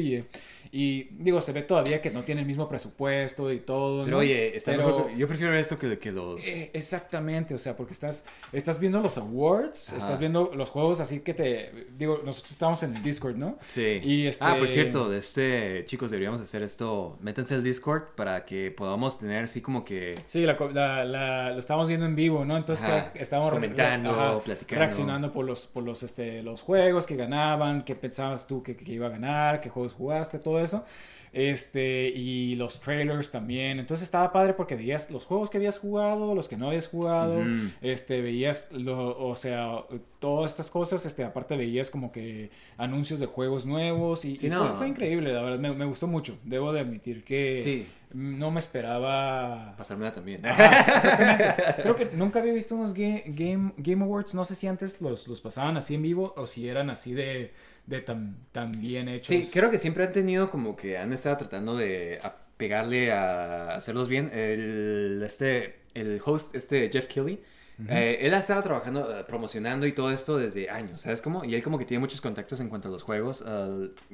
Y 0.72 1.08
digo, 1.10 1.40
se 1.40 1.52
ve 1.52 1.62
todavía 1.62 2.00
que 2.00 2.10
no 2.12 2.22
tiene 2.22 2.42
el 2.42 2.46
mismo 2.46 2.68
presupuesto 2.68 3.52
y 3.52 3.58
todo. 3.58 4.04
Pero 4.04 4.16
¿no? 4.18 4.20
oye, 4.20 4.56
está 4.56 4.70
Pero- 4.70 4.86
mejor 4.86 5.16
yo 5.16 5.26
prefiero 5.26 5.52
esto 5.56 5.76
que, 5.76 5.98
que 5.98 6.12
los... 6.12 6.46
eh, 6.46 6.70
exactamente, 6.72 7.54
o 7.54 7.58
sea, 7.58 7.76
porque 7.76 7.92
estás, 7.92 8.24
estás 8.52 8.78
viendo 8.78 9.00
los 9.00 9.18
awards, 9.18 9.88
Ajá. 9.88 9.98
estás 9.98 10.18
viendo 10.20 10.52
los 10.54 10.70
juegos 10.70 11.00
así 11.00 11.20
que 11.20 11.34
te, 11.34 11.88
digo, 11.98 12.20
nosotros 12.24 12.52
estamos 12.52 12.80
en 12.84 12.94
el 12.94 13.02
Discord, 13.02 13.34
¿no? 13.34 13.58
Sí. 13.66 14.00
Y 14.04 14.26
este- 14.28 14.44
Ah, 14.44 14.54
por 14.56 14.68
cierto, 14.68 15.08
de 15.08 15.18
este, 15.18 15.84
chicos, 15.86 16.12
deberíamos 16.12 16.40
hacer 16.40 16.62
esto. 16.62 17.18
Métanse 17.20 17.56
al 17.56 17.64
Discord 17.64 18.14
para 18.14 18.44
que 18.44 18.70
podamos 18.70 19.18
tener 19.18 19.42
así 19.42 19.60
como 19.60 19.84
que... 19.84 20.20
Sí, 20.28 20.42
la, 20.46 20.56
la- 20.72 21.04
la- 21.04 21.50
lo 21.50 21.58
estábamos 21.58 21.88
viendo 21.88 22.06
en 22.06 22.14
vivo, 22.14 22.44
¿no? 22.44 22.56
Entonces 22.56 22.84
Ajá, 22.86 23.10
re- 23.12 23.50
comentando, 23.50 24.10
ajá, 24.12 24.38
platicando. 24.38 24.78
reaccionando 24.78 25.32
por 25.32 25.44
los, 25.44 25.66
por 25.66 25.82
los, 25.82 26.04
este, 26.04 26.44
los 26.44 26.62
juegos 26.62 27.06
que 27.06 27.16
ganaban, 27.16 27.82
qué 27.84 27.96
pensabas 27.96 28.46
tú 28.46 28.62
que, 28.62 28.76
que 28.76 28.92
iba 28.92 29.08
a 29.08 29.10
ganar, 29.10 29.60
qué 29.60 29.68
juegos 29.68 29.89
jugaste, 29.94 30.38
todo 30.38 30.60
eso. 30.60 30.84
Este, 31.32 32.08
y 32.08 32.56
los 32.56 32.80
trailers 32.80 33.30
también. 33.30 33.78
Entonces 33.78 34.02
estaba 34.04 34.32
padre 34.32 34.52
porque 34.54 34.74
veías 34.74 35.10
los 35.12 35.24
juegos 35.26 35.48
que 35.48 35.58
habías 35.58 35.78
jugado, 35.78 36.34
los 36.34 36.48
que 36.48 36.56
no 36.56 36.66
habías 36.68 36.88
jugado, 36.88 37.40
este, 37.82 38.20
veías, 38.20 38.72
lo, 38.72 39.16
o 39.16 39.36
sea, 39.36 39.84
todas 40.18 40.50
estas 40.50 40.70
cosas, 40.72 41.06
este, 41.06 41.22
aparte 41.22 41.56
veías 41.56 41.88
como 41.88 42.10
que 42.10 42.50
anuncios 42.76 43.20
de 43.20 43.26
juegos 43.26 43.64
nuevos 43.64 44.24
y, 44.24 44.36
Sí, 44.36 44.48
y 44.48 44.50
no. 44.50 44.66
fue, 44.70 44.76
fue 44.76 44.88
increíble, 44.88 45.32
la 45.32 45.42
verdad, 45.42 45.60
me, 45.60 45.72
me 45.72 45.84
gustó 45.84 46.08
mucho. 46.08 46.36
Debo 46.42 46.72
de 46.72 46.80
admitir 46.80 47.22
que 47.22 47.60
Sí. 47.60 47.86
no 48.12 48.50
me 48.50 48.58
esperaba 48.58 49.74
Pasármela 49.76 50.12
también. 50.12 50.44
Ajá, 50.44 50.96
exactamente. 50.96 51.54
Creo 51.82 51.94
que 51.94 52.04
nunca 52.06 52.40
había 52.40 52.52
visto 52.54 52.74
unos 52.74 52.92
ga- 52.92 53.22
game, 53.26 53.72
game 53.76 54.02
Awards. 54.04 54.34
No 54.34 54.44
sé 54.44 54.56
si 54.56 54.66
antes 54.66 55.00
los, 55.00 55.28
los 55.28 55.40
pasaban 55.40 55.76
así 55.76 55.94
en 55.94 56.02
vivo 56.02 56.34
o 56.36 56.46
si 56.48 56.68
eran 56.68 56.90
así 56.90 57.12
de, 57.12 57.52
de 57.90 58.00
tan, 58.00 58.36
tan 58.52 58.72
bien 58.72 59.08
hechos. 59.08 59.26
Sí, 59.26 59.48
creo 59.52 59.70
que 59.70 59.78
siempre 59.78 60.04
han 60.04 60.12
tenido 60.12 60.50
como 60.50 60.76
que 60.76 60.96
han 60.98 61.12
estado 61.12 61.36
tratando 61.36 61.76
de 61.76 62.20
pegarle 62.56 63.10
a 63.12 63.74
hacerlos 63.76 64.08
bien. 64.08 64.30
El, 64.32 65.22
este, 65.24 65.80
el 65.94 66.20
host, 66.24 66.54
este 66.54 66.88
Jeff 66.92 67.06
Kelly, 67.06 67.40
eh, 67.88 68.18
él 68.20 68.34
ha 68.34 68.38
estado 68.38 68.62
trabajando, 68.62 69.18
eh, 69.20 69.24
promocionando 69.24 69.86
y 69.86 69.92
todo 69.92 70.10
esto 70.12 70.36
desde 70.36 70.68
años, 70.68 71.00
¿sabes 71.00 71.22
cómo? 71.22 71.44
Y 71.44 71.54
él 71.54 71.62
como 71.62 71.78
que 71.78 71.86
tiene 71.86 72.00
muchos 72.00 72.20
contactos 72.20 72.60
en 72.60 72.68
cuanto 72.68 72.88
a 72.88 72.90
los 72.90 73.02
juegos, 73.02 73.42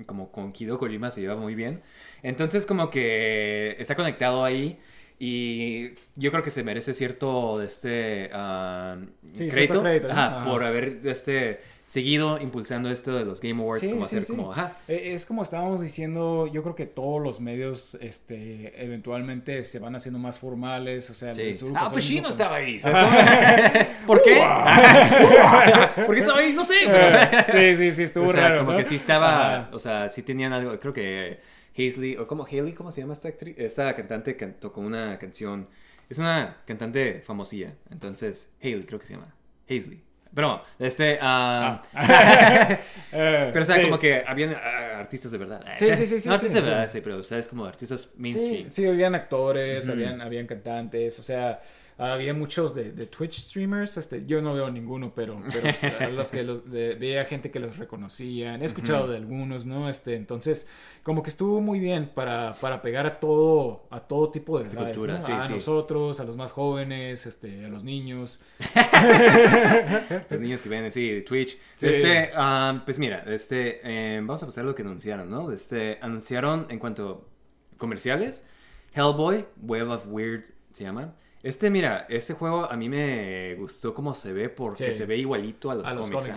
como 0.06 0.30
con 0.30 0.52
Kido 0.52 0.78
Kojima 0.78 1.10
se 1.10 1.20
lleva 1.20 1.36
muy 1.36 1.54
bien. 1.54 1.82
Entonces 2.22 2.64
como 2.64 2.90
que 2.90 3.76
está 3.78 3.94
conectado 3.96 4.44
ahí 4.44 4.78
y 5.18 5.94
yo 6.16 6.30
creo 6.30 6.42
que 6.42 6.50
se 6.50 6.62
merece 6.62 6.94
cierto 6.94 7.60
este 7.62 8.30
ah, 8.32 8.98
Sí, 9.32 9.48
crédito, 9.48 9.80
cierto 9.80 9.82
crédito, 9.82 10.08
¿no? 10.08 10.14
ajá, 10.14 10.40
Ajá. 10.40 10.44
por 10.44 10.62
haber 10.64 11.00
este 11.04 11.58
seguido 11.86 12.38
impulsando 12.40 12.90
esto 12.90 13.14
de 13.14 13.24
los 13.24 13.40
Game 13.40 13.62
Awards, 13.62 13.80
Sí, 13.82 13.90
como 13.90 14.04
sí, 14.04 14.16
hacer 14.16 14.24
sí. 14.24 14.32
como, 14.34 14.50
ajá, 14.52 14.76
Eh, 14.88 15.12
Es 15.14 15.24
como 15.24 15.42
estábamos 15.42 15.80
diciendo, 15.80 16.48
yo 16.48 16.62
creo 16.64 16.74
que 16.74 16.86
todos 16.86 17.22
los 17.22 17.40
medios 17.40 17.96
este, 18.00 18.72
eventualmente 18.84 19.64
se 19.64 19.78
van 19.78 19.94
haciendo 19.94 20.18
más 20.18 20.38
formales, 20.40 21.08
o 21.10 21.14
sea... 21.14 21.30
Ah, 21.30 21.34
pasó 21.74 21.92
pues 21.92 22.10
con- 22.10 22.30
estaba 22.30 22.56
ahí. 22.56 22.78
¿Por 24.06 24.22
qué? 24.22 24.34
¿Por 26.06 26.14
qué 26.14 26.20
estaba 26.20 26.38
ahí? 26.40 26.52
No 26.52 26.64
sé. 26.64 26.74
Pero... 26.86 27.42
Sí, 27.52 27.76
sí, 27.76 27.92
sí, 27.92 28.02
estuvo 28.02 28.26
o 28.26 28.32
sea, 28.32 28.48
raro, 28.48 28.58
como 28.60 28.72
¿no? 28.72 28.78
que 28.78 28.84
sí 28.84 28.96
estaba, 28.96 29.54
Ajá. 29.56 29.68
o 29.72 29.78
sea, 29.78 30.08
sí 30.08 30.22
tenían 30.22 30.52
algo, 30.52 30.78
creo 30.80 30.92
que 30.92 31.38
Hazley, 31.78 32.16
o 32.16 32.26
como 32.26 32.44
Haley, 32.44 32.72
¿cómo 32.72 32.90
se 32.90 33.00
llama 33.00 33.12
esta 33.12 33.28
actriz? 33.28 33.54
Esta 33.58 33.94
cantante 33.94 34.36
can- 34.36 34.54
tocó 34.58 34.80
una 34.80 35.18
canción, 35.18 35.68
es 36.08 36.18
una 36.18 36.56
cantante 36.66 37.20
famosilla, 37.24 37.74
entonces, 37.90 38.50
Haley 38.62 38.84
creo 38.86 38.98
que 38.98 39.06
se 39.06 39.14
llama, 39.14 39.34
Hazley. 39.68 40.00
Pero, 40.36 40.62
este, 40.78 41.18
ah, 41.22 41.82
Eh, 43.12 43.50
pero 43.50 43.62
o 43.62 43.64
sea, 43.64 43.76
sí. 43.76 43.82
como 43.82 43.98
que 43.98 44.22
habían 44.26 44.54
ah, 44.54 44.98
artistas 44.98 45.32
de 45.32 45.38
verdad. 45.38 45.64
Sí, 45.76 45.86
sí, 45.94 46.06
sí, 46.06 46.20
sí, 46.20 46.28
No 46.28 46.36
sí, 46.36 46.44
artistas 46.44 46.54
de 46.64 46.70
verdad, 46.70 46.86
sí, 46.86 47.00
pero, 47.00 47.24
¿sabes? 47.24 47.48
Como 47.48 47.64
artistas 47.64 48.10
mainstream. 48.18 48.68
sí, 48.68 48.86
habían 48.86 49.14
actores, 49.14 49.88
habían, 49.88 50.20
habían 50.20 50.46
cantantes, 50.46 51.18
o 51.18 51.22
sea, 51.22 51.62
había 51.98 52.34
muchos 52.34 52.74
de, 52.74 52.92
de 52.92 53.06
Twitch 53.06 53.40
streamers, 53.40 53.96
este, 53.96 54.26
yo 54.26 54.42
no 54.42 54.52
veo 54.52 54.70
ninguno, 54.70 55.12
pero, 55.14 55.42
pero 55.50 55.70
o 55.70 55.72
sea, 55.72 56.10
los 56.10 56.30
que 56.30 56.42
los, 56.42 56.70
de- 56.70 56.94
veía 56.94 57.24
gente 57.24 57.50
que 57.50 57.58
los 57.58 57.78
reconocían, 57.78 58.60
he 58.60 58.66
escuchado 58.66 59.08
de 59.08 59.16
algunos, 59.16 59.64
¿no? 59.64 59.88
Este, 59.88 60.14
entonces, 60.14 60.68
como 61.02 61.22
que 61.22 61.30
estuvo 61.30 61.60
muy 61.62 61.80
bien 61.80 62.10
para, 62.14 62.52
para 62.60 62.82
pegar 62.82 63.06
a 63.06 63.18
todo, 63.18 63.86
a 63.90 64.00
todo 64.00 64.30
tipo 64.30 64.58
de 64.58 64.68
edades, 64.68 64.94
cultura, 64.96 65.14
¿no? 65.18 65.22
sí, 65.22 65.32
a 65.32 65.42
sí. 65.44 65.54
nosotros, 65.54 66.20
a 66.20 66.24
los 66.24 66.36
más 66.36 66.52
jóvenes, 66.52 67.24
este, 67.24 67.64
a 67.64 67.68
los 67.68 67.82
niños. 67.82 68.40
Los 70.30 70.40
niños 70.40 70.60
que 70.60 70.68
ven, 70.68 70.90
sí, 70.90 71.10
de 71.10 71.22
Twitch. 71.22 71.58
Sí. 71.76 71.88
Este, 71.88 72.30
ah, 72.34 72.82
pues 72.84 72.98
mira, 72.98 73.24
este, 73.26 73.80
eh, 73.84 74.18
vamos 74.18 74.42
a 74.42 74.46
pasar 74.46 74.64
lo 74.64 74.74
que 74.74 74.82
anunciaron, 74.82 75.30
¿no? 75.30 75.50
Este, 75.50 75.98
anunciaron 76.02 76.66
en 76.68 76.78
cuanto 76.78 77.26
a 77.74 77.78
comerciales, 77.78 78.46
Hellboy, 78.94 79.46
Web 79.62 79.90
of 79.90 80.06
Weird 80.08 80.44
se 80.72 80.84
llama. 80.84 81.14
Este, 81.46 81.70
mira, 81.70 82.06
este 82.08 82.34
juego 82.34 82.70
a 82.70 82.76
mí 82.76 82.88
me 82.88 83.54
gustó 83.54 83.94
cómo 83.94 84.14
se 84.14 84.32
ve 84.32 84.48
porque 84.48 84.88
Sí. 84.92 84.94
se 84.98 85.06
ve 85.06 85.16
igualito 85.16 85.70
a 85.70 85.76
los 85.76 85.86
A 85.86 85.94
los 85.94 86.10
cómics. 86.10 86.36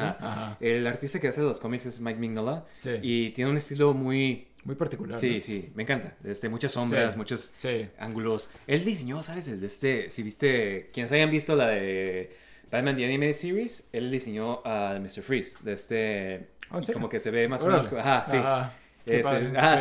El 0.59 0.85
artista 0.85 1.19
que 1.19 1.29
hace 1.29 1.41
los 1.41 1.59
cómics 1.59 1.87
es 1.87 1.99
Mike 1.99 2.19
Mignola 2.19 2.63
Sí. 2.81 2.91
y 3.01 3.29
tiene 3.31 3.49
un 3.49 3.57
estilo 3.57 3.93
muy... 3.93 4.45
Muy 4.65 4.75
particular. 4.75 5.19
Sí, 5.19 5.35
¿no? 5.37 5.41
sí, 5.41 5.69
me 5.73 5.83
encanta. 5.83 6.15
Este, 6.23 6.47
muchas 6.49 6.73
sombras, 6.73 7.13
Sí. 7.13 7.17
muchos 7.17 7.53
Sí. 7.57 7.87
ángulos. 7.97 8.49
Él 8.67 8.83
diseñó, 8.85 9.23
¿sabes? 9.23 9.47
El 9.47 9.59
de 9.61 9.65
este, 9.67 10.09
si 10.09 10.21
viste, 10.21 10.89
quienes 10.93 11.11
hayan 11.13 11.29
visto 11.31 11.55
la 11.55 11.69
de 11.69 12.29
Batman 12.69 12.95
The 12.97 13.05
Anime 13.05 13.33
Series, 13.33 13.89
él 13.93 14.11
diseñó 14.11 14.61
a 14.65 14.99
Mr. 14.99 15.23
Freeze, 15.23 15.57
de 15.63 15.73
este, 15.73 16.47
Oh, 16.71 16.77
¿en 16.77 16.85
serio? 16.85 16.93
como 16.93 17.09
que 17.09 17.19
se 17.19 17.31
ve 17.31 17.47
más 17.47 17.63
o 17.63 17.67
menos, 17.67 17.91
ajá, 17.93 18.23
sí. 18.25 18.37
Ajá. 18.37 18.73
Es, 19.05 19.25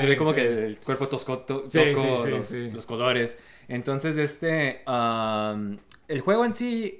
se 0.00 0.06
ve 0.06 0.16
como 0.16 0.32
que 0.32 0.46
el 0.48 0.78
cuerpo 0.78 1.06
tosco, 1.08 1.40
to- 1.40 1.66
Sí, 1.66 1.80
tosco, 1.80 2.16
sí, 2.16 2.22
sí, 2.24 2.30
los, 2.30 2.46
sí. 2.46 2.70
los 2.70 2.86
colores. 2.86 3.36
Entonces, 3.68 4.16
este, 4.16 4.82
um, 4.86 5.76
el 6.08 6.20
juego 6.22 6.44
en 6.44 6.54
sí, 6.54 6.98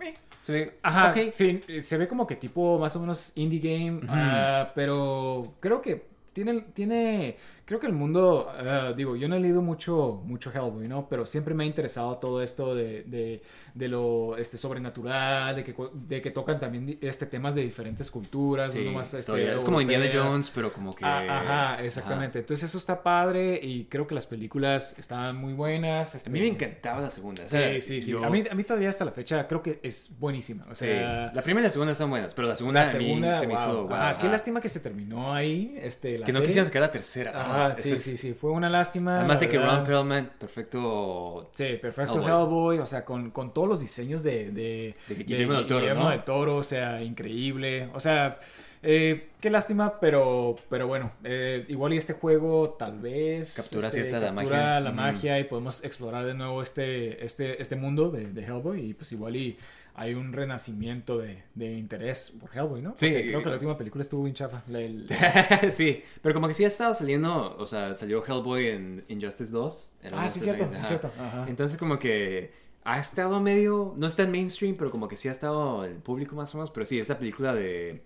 eh, 0.00 0.14
se 0.40 0.52
ve, 0.52 0.78
Ajá, 0.82 1.12
sí, 1.32 1.60
se 1.80 1.98
ve 1.98 2.06
como 2.06 2.26
que 2.26 2.36
tipo 2.36 2.78
más 2.78 2.94
o 2.94 3.00
menos 3.00 3.32
indie 3.36 3.58
game, 3.58 4.00
ah, 4.08 4.70
pero 4.74 5.54
creo 5.58 5.82
que 5.82 6.06
tiene, 6.32 6.60
tiene, 6.74 7.36
creo 7.66 7.78
que 7.80 7.86
el 7.88 7.92
mundo, 7.92 8.48
ah, 8.50 8.94
digo, 8.96 9.16
yo 9.16 9.28
no 9.28 9.34
he 9.36 9.40
leído 9.40 9.60
mucho, 9.60 10.22
mucho 10.24 10.50
Hellboy, 10.54 10.88
¿no? 10.88 11.08
Pero 11.08 11.26
siempre 11.26 11.52
me 11.52 11.64
ha 11.64 11.66
interesado 11.66 12.16
todo 12.18 12.40
esto 12.40 12.74
de, 12.74 13.02
de, 13.02 13.42
de 13.74 13.88
lo 13.88 14.36
este, 14.38 14.56
sobrenatural, 14.56 15.56
de 15.56 15.64
que, 15.64 15.74
de 15.92 16.22
que 16.22 16.30
tocan 16.30 16.58
también 16.60 16.98
este, 17.02 17.26
temas 17.26 17.54
de 17.56 17.62
diferentes 17.62 18.10
culturas, 18.10 18.72
Sí, 18.72 18.78
no 18.84 18.92
nomás, 18.92 19.12
este, 19.12 19.54
es 19.56 19.64
como 19.64 19.80
Indiana. 19.80 20.06
Jones, 20.12 20.50
pero 20.54 20.72
como 20.72 20.94
que... 20.94 21.04
Ah, 21.04 21.40
ajá, 21.40 21.84
exactamente. 21.84 22.38
Entonces 22.38 22.68
eso 22.70 22.78
está 22.78 23.02
padre 23.02 23.58
y 23.62 23.86
creo 23.86 24.06
que 24.06 24.14
las 24.14 24.26
películas 24.26 24.96
están 24.98 25.36
muy 25.36 25.52
buenas. 25.52 26.14
A 26.14 26.18
este, 26.18 26.30
mí 26.30 26.38
me 26.40 26.46
encantaba 26.48 27.00
la 27.00 27.10
segunda. 27.10 27.42
o 27.42 27.46
Sí, 27.46 27.50
sea, 27.56 27.82
sí, 27.82 28.00
sí. 28.02 28.10
yo- 28.12 28.24
A, 28.24 28.30
mí, 28.30 28.44
a 28.48 28.54
mí 28.54 28.62
todavía 28.62 28.90
hasta 28.90 29.04
la 29.04 29.10
fecha 29.12 29.46
creo 29.48 29.60
que 29.62 29.80
es 29.82 30.10
buenísima. 30.20 30.64
O 30.70 30.74
Sí, 30.76 30.84
sea, 30.86 31.32
la 31.34 31.42
primera 31.42 31.62
y 31.64 31.66
la 31.66 31.70
segunda 31.70 31.92
están 31.92 32.10
buenas, 32.10 32.32
pero 32.32 32.46
la 32.46 32.54
segunda, 32.56 32.84
la 32.84 32.90
a 32.90 32.94
mí 32.94 33.04
segunda, 33.04 33.38
se 33.40 33.46
me 33.48 33.54
hizo... 33.54 33.82
wow, 33.88 33.92
Ajá, 33.94 34.18
qué 34.18 34.28
lástima 34.28 34.60
que 34.60 34.68
se 34.68 34.78
terminó 34.78 35.34
ahí. 35.34 35.74
Este, 35.80 36.18
la 36.18 36.26
Que 36.26 36.32
no 36.32 36.36
serie. 36.38 36.46
quisieran 36.46 36.66
sacar 36.66 36.82
la 36.82 36.90
tercera. 36.92 37.30
Ajá, 37.34 37.55
Sí, 37.78 37.92
es- 37.92 38.02
sí, 38.02 38.16
sí. 38.16 38.32
Fue 38.34 38.50
una 38.50 38.68
lástima. 38.70 39.18
Además 39.18 39.40
de 39.40 39.48
que. 39.48 39.58
Ron 39.58 39.84
Perlman, 39.84 40.30
perfecto. 40.38 41.50
Sí, 41.54 41.78
perfecto 41.80 42.14
Hellboy. 42.14 42.30
Hellboy. 42.30 42.78
o 42.78 42.86
sea, 42.86 43.04
con, 43.04 43.30
con 43.30 43.52
todos 43.52 43.68
los 43.68 43.80
diseños 43.80 44.22
de, 44.22 44.50
de, 44.50 44.94
De 45.08 45.14
Guillermo 45.14 45.54
del 45.54 45.66
Toro, 45.66 45.80
Guillermo 45.80 46.04
¿no? 46.04 46.10
del 46.10 46.24
Toro, 46.24 46.56
o 46.58 46.62
sea, 46.62 47.02
increíble. 47.02 47.88
O 47.94 48.00
sea, 48.00 48.38
eh, 48.82 49.28
qué 49.40 49.50
lástima, 49.50 49.98
pero, 50.00 50.54
pero 50.68 50.86
bueno, 50.86 51.10
eh, 51.24 51.64
igual 51.68 51.92
y 51.94 51.96
este 51.96 52.12
juego 52.12 52.76
tal 52.78 52.98
vez 53.00 53.54
Captura 53.54 53.88
este, 53.88 54.02
cierta 54.02 54.20
la 54.20 54.26
captura 54.34 54.56
magia. 54.58 54.80
la 54.80 54.92
magia 54.92 55.38
y 55.40 55.44
podemos 55.44 55.82
explorar 55.84 56.24
de 56.26 56.34
nuevo 56.34 56.62
este, 56.62 57.24
este, 57.24 57.60
este 57.60 57.74
mundo 57.76 58.10
de, 58.10 58.26
de 58.32 58.42
Hellboy 58.44 58.90
y 58.90 58.94
pues 58.94 59.10
igual 59.12 59.34
y 59.36 59.56
hay 59.98 60.14
un 60.14 60.32
renacimiento 60.32 61.18
de, 61.18 61.42
de 61.54 61.72
interés 61.74 62.30
por 62.38 62.50
Hellboy, 62.54 62.82
¿no? 62.82 62.92
Sí. 62.96 63.08
Porque 63.08 63.22
creo 63.28 63.40
que 63.42 63.48
la 63.48 63.54
última 63.54 63.78
película 63.78 64.02
estuvo 64.02 64.22
bien 64.24 64.34
chafa. 64.34 64.62
La- 64.68 64.80
el- 64.80 65.06
sí, 65.70 66.02
pero 66.22 66.34
como 66.34 66.48
que 66.48 66.54
sí 66.54 66.64
ha 66.64 66.68
estado 66.68 66.92
saliendo, 66.94 67.56
o 67.58 67.66
sea, 67.66 67.94
salió 67.94 68.24
Hellboy 68.24 68.68
en 68.68 69.04
Injustice 69.08 69.50
2. 69.52 69.92
era 70.02 70.22
Ah, 70.22 70.28
sí, 70.28 70.40
cierto, 70.40 70.68
sí, 70.68 70.74
cierto. 70.82 71.10
ajá. 71.18 71.46
Entonces 71.48 71.78
como 71.78 71.98
que 71.98 72.52
ha 72.84 72.98
estado 73.00 73.40
medio, 73.40 73.94
no 73.96 74.06
está 74.06 74.22
en 74.22 74.30
mainstream, 74.30 74.76
pero 74.76 74.90
como 74.90 75.08
que 75.08 75.16
sí 75.16 75.28
ha 75.28 75.32
estado 75.32 75.84
el 75.84 75.94
público 75.96 76.36
más 76.36 76.54
o 76.54 76.58
menos, 76.58 76.70
pero 76.70 76.86
sí, 76.86 77.00
esta 77.00 77.18
película 77.18 77.52
de, 77.54 78.02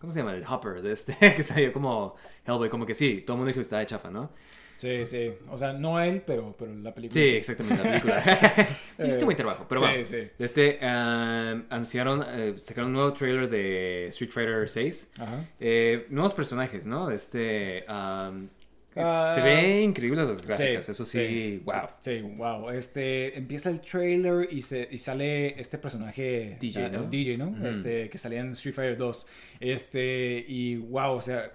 ¿cómo 0.00 0.12
se 0.12 0.20
llama? 0.20 0.34
El 0.34 0.44
Hopper, 0.48 0.82
de 0.82 0.92
este, 0.92 1.14
que 1.36 1.42
salió 1.42 1.72
como 1.72 2.16
Hellboy, 2.46 2.68
como 2.70 2.86
que 2.86 2.94
sí, 2.94 3.22
todo 3.24 3.34
el 3.34 3.38
mundo 3.38 3.48
dijo 3.48 3.58
que 3.58 3.62
estaba 3.62 3.80
de 3.80 3.86
chafa, 3.86 4.10
¿no? 4.10 4.30
Sí, 4.76 5.06
sí. 5.06 5.32
O 5.50 5.56
sea, 5.56 5.72
no 5.72 6.00
él, 6.00 6.22
pero, 6.26 6.54
pero 6.58 6.74
la 6.74 6.94
película. 6.94 7.20
Sí, 7.22 7.28
exactamente, 7.36 7.82
la 7.82 7.90
película. 7.90 8.22
Hiciste 9.04 9.24
buen 9.24 9.36
trabajo, 9.36 9.66
pero 9.68 9.80
Sí, 9.80 9.86
bueno. 9.86 10.04
sí. 10.04 10.28
Este, 10.38 10.78
um, 10.82 11.62
anunciaron, 11.70 12.24
eh, 12.26 12.54
sacaron 12.58 12.88
un 12.90 12.94
nuevo 12.94 13.12
trailer 13.12 13.48
de 13.48 14.08
Street 14.08 14.30
Fighter 14.30 14.68
6. 14.68 15.12
Ajá. 15.18 15.44
Eh, 15.60 16.06
nuevos 16.10 16.34
personajes, 16.34 16.86
¿no? 16.86 17.10
Este, 17.10 17.84
um, 17.88 18.48
Ah, 18.96 19.32
se 19.34 19.40
ve 19.42 19.82
increíbles 19.82 20.26
las 20.28 20.46
gráficas, 20.46 20.84
Sí, 20.84 20.90
eso 20.92 21.04
sí, 21.04 21.62
wow. 21.64 21.88
Sí, 22.00 22.20
wow. 22.20 22.70
Este, 22.70 23.36
empieza 23.36 23.70
el 23.70 23.80
trailer 23.80 24.48
y, 24.52 24.62
se, 24.62 24.88
y 24.90 24.98
sale 24.98 25.60
este 25.60 25.78
personaje... 25.78 26.56
DJ, 26.60 26.84
ah, 26.84 26.88
¿no? 26.90 27.02
DJ, 27.04 27.36
¿no? 27.36 27.48
Ujú. 27.48 27.66
Este, 27.66 28.08
que 28.08 28.18
salía 28.18 28.40
en 28.40 28.52
Street 28.52 28.74
Fighter 28.74 28.96
2. 28.96 29.26
Este, 29.60 30.44
y 30.46 30.76
wow, 30.76 31.14
o 31.16 31.20
sea, 31.22 31.50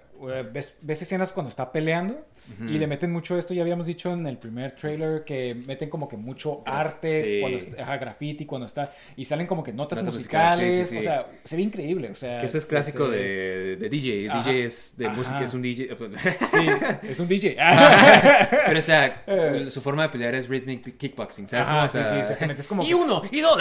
ves, 0.52 0.78
ves 0.82 1.02
escenas 1.02 1.32
cuando 1.32 1.48
está 1.48 1.72
peleando 1.72 2.26
y 2.60 2.78
le 2.78 2.86
meten 2.86 3.12
mucho 3.12 3.38
esto, 3.38 3.54
ya 3.54 3.62
habíamos 3.62 3.86
dicho 3.86 4.12
en 4.12 4.26
el 4.26 4.36
primer 4.38 4.72
trailer 4.72 5.24
que 5.24 5.54
meten 5.66 5.88
como 5.88 6.08
que 6.08 6.16
mucho 6.16 6.62
arte, 6.66 7.22
sí. 7.36 7.40
cuando 7.40 7.58
está, 7.58 7.82
ajá, 7.82 7.96
graffiti, 7.98 8.44
cuando 8.46 8.66
está... 8.66 8.92
Y 9.16 9.24
salen 9.24 9.46
como 9.46 9.62
que 9.62 9.72
notas 9.72 9.98
Notas 10.00 10.14
musicales, 10.14 10.58
musicales, 10.58 10.88
sí, 10.88 10.94
sí, 10.96 10.98
o 10.98 11.02
sea, 11.02 11.26
se 11.44 11.56
ve 11.56 11.62
increíble, 11.62 12.10
o 12.10 12.14
sea... 12.14 12.38
Que 12.38 12.46
eso 12.46 12.58
es 12.58 12.66
clásico 12.66 13.10
se- 13.10 13.16
de, 13.16 13.76
de 13.76 13.88
DJ. 13.88 14.30
Ajá. 14.30 14.38
DJ 14.38 14.64
es 14.64 14.94
de 14.96 15.06
Ajá. 15.06 15.16
música, 15.16 15.44
es 15.44 15.54
un 15.54 15.62
DJ. 15.62 15.88
Sí, 16.50 16.66
es 17.08 17.20
un 17.20 17.28
DJ. 17.28 17.56
Pero, 18.66 18.78
o 18.78 18.82
sea, 18.82 19.24
su 19.68 19.80
forma 19.80 20.02
de 20.02 20.08
pelear 20.10 20.34
es 20.34 20.48
rhythmic 20.48 20.96
kickboxing, 20.96 21.46
¿sabes? 21.48 21.66
Ajá, 21.68 21.76
cómo? 21.76 21.84
O 21.84 21.88
sí, 21.88 21.94
sea, 21.98 22.06
sí, 22.06 22.16
exactamente. 22.16 22.62
Es 22.62 22.68
como 22.68 22.82
Y 22.86 22.92
uno, 22.94 23.22
y 23.30 23.40
dos. 23.40 23.58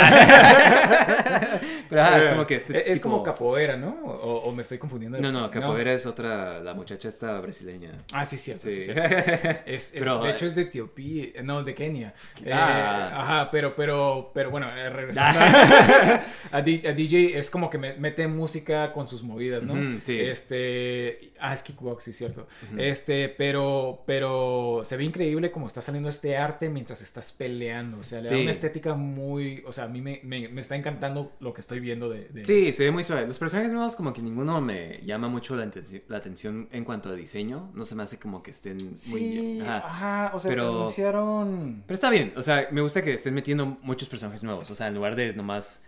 Pero 1.89 2.01
ajá, 2.01 2.19
es 2.19 2.27
como 2.27 2.45
que 2.47 2.55
este. 2.55 2.91
Es 2.91 2.99
tipo- 2.99 3.09
como 3.09 3.23
capoeira, 3.23 3.75
¿no? 3.77 3.89
O, 4.05 4.37
o 4.43 4.51
me 4.51 4.61
estoy 4.61 4.77
confundiendo. 4.77 5.17
de- 5.17 5.23
No, 5.23 5.31
no, 5.31 5.49
capoeira 5.49 5.91
es 5.93 6.05
otra, 6.05 6.59
la 6.59 6.73
muchacha 6.73 7.09
esta 7.09 7.39
brasileña. 7.41 7.91
Ah, 8.13 8.23
sí, 8.25 8.37
cierto. 8.37 8.63
Sí. 8.63 8.71
Sí. 8.73 8.81
cierto. 8.83 9.01
Es, 9.65 9.93
es- 9.93 9.99
Pero, 9.99 10.21
de 10.21 10.29
eh, 10.29 10.33
hecho, 10.33 10.45
es 10.45 10.55
de 10.55 10.61
Etiopía. 10.63 11.25
eh, 11.35 11.41
No, 11.43 11.63
de 11.63 11.73
Kenia. 11.75 12.13
Eh, 12.43 12.51
Ah. 12.53 13.21
ajá, 13.21 13.51
pero, 13.51 13.75
pero, 13.75 14.31
pero 14.33 14.51
bueno, 14.51 14.67
eh, 14.75 14.89
regresando 14.89 15.39
a, 16.51 16.61
DJ, 16.61 17.37
es 17.37 17.49
como 17.49 17.69
que 17.69 17.77
me- 17.77 17.93
mete 17.95 18.27
música 18.27 18.91
con 18.93 19.07
sus 19.07 19.23
movidas, 19.23 19.63
¿no? 19.63 19.99
Sí. 20.03 20.19
Este. 20.19 21.31
Ah, 21.39 21.53
es 21.53 21.63
kickbox, 21.63 22.03
sí, 22.03 22.13
cierto. 22.13 22.47
Este, 22.77 23.29
pero, 23.29 24.03
pero 24.05 24.81
se 24.83 24.97
ve 24.97 25.03
increíble 25.03 25.51
como 25.51 25.67
está 25.67 25.81
saliendo 25.81 26.09
este 26.09 26.37
arte 26.37 26.69
mientras 26.69 27.01
estás 27.01 27.31
peleando. 27.31 27.99
O 27.99 28.03
sea, 28.03 28.21
le 28.21 28.29
da 28.29 28.37
una 28.37 28.51
estética 28.51 28.93
muy. 28.93 29.63
O 29.65 29.71
sea, 29.71 29.85
a 29.85 29.87
mí 29.87 30.01
me, 30.01 30.19
me- 30.23 30.49
me 30.49 30.61
está 30.61 30.75
encantando 30.75 31.33
lo 31.39 31.53
que 31.53 31.61
estoy 31.61 31.78
viendo 31.79 32.09
de. 32.09 32.29
de- 32.29 32.45
Sí, 32.45 32.73
se 32.73 32.83
ve 32.85 32.91
muy 32.91 33.03
suave. 33.03 33.27
Los 33.27 33.39
personajes 33.39 33.71
nuevos 33.73 33.95
como 33.95 34.13
que 34.13 34.21
ninguno 34.21 34.59
me 34.61 35.01
llama 35.05 35.27
mucho 35.29 35.55
la, 35.55 35.69
la 36.07 36.17
atención. 36.17 36.67
en 36.71 36.83
cuanto 36.85 37.09
a 37.09 37.13
diseño. 37.15 37.71
No 37.73 37.85
se 37.85 37.95
me 37.95 38.03
hace 38.03 38.17
como 38.19 38.41
que 38.43 38.51
estén 38.51 38.77
muy 38.77 38.97
Sí, 38.97 39.29
bien. 39.29 39.61
Ajá. 39.63 39.77
ajá, 39.77 40.31
o 40.35 40.39
sea, 40.39 40.49
Pero- 40.49 40.69
anunciaron... 40.81 41.83
Pero 41.85 41.93
está 41.95 42.09
bien, 42.09 42.33
o 42.35 42.43
sea, 42.43 42.67
me 42.71 42.81
gusta 42.81 43.01
que 43.03 43.13
estén 43.13 43.33
metiendo 43.33 43.65
muchos 43.81 44.09
personajes 44.09 44.43
nuevos, 44.43 44.69
o 44.71 44.75
sea, 44.75 44.87
en 44.87 44.95
lugar 44.95 45.15
de 45.15 45.33
nomás... 45.33 45.85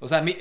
O 0.00 0.06
sea, 0.08 0.22
mí, 0.22 0.36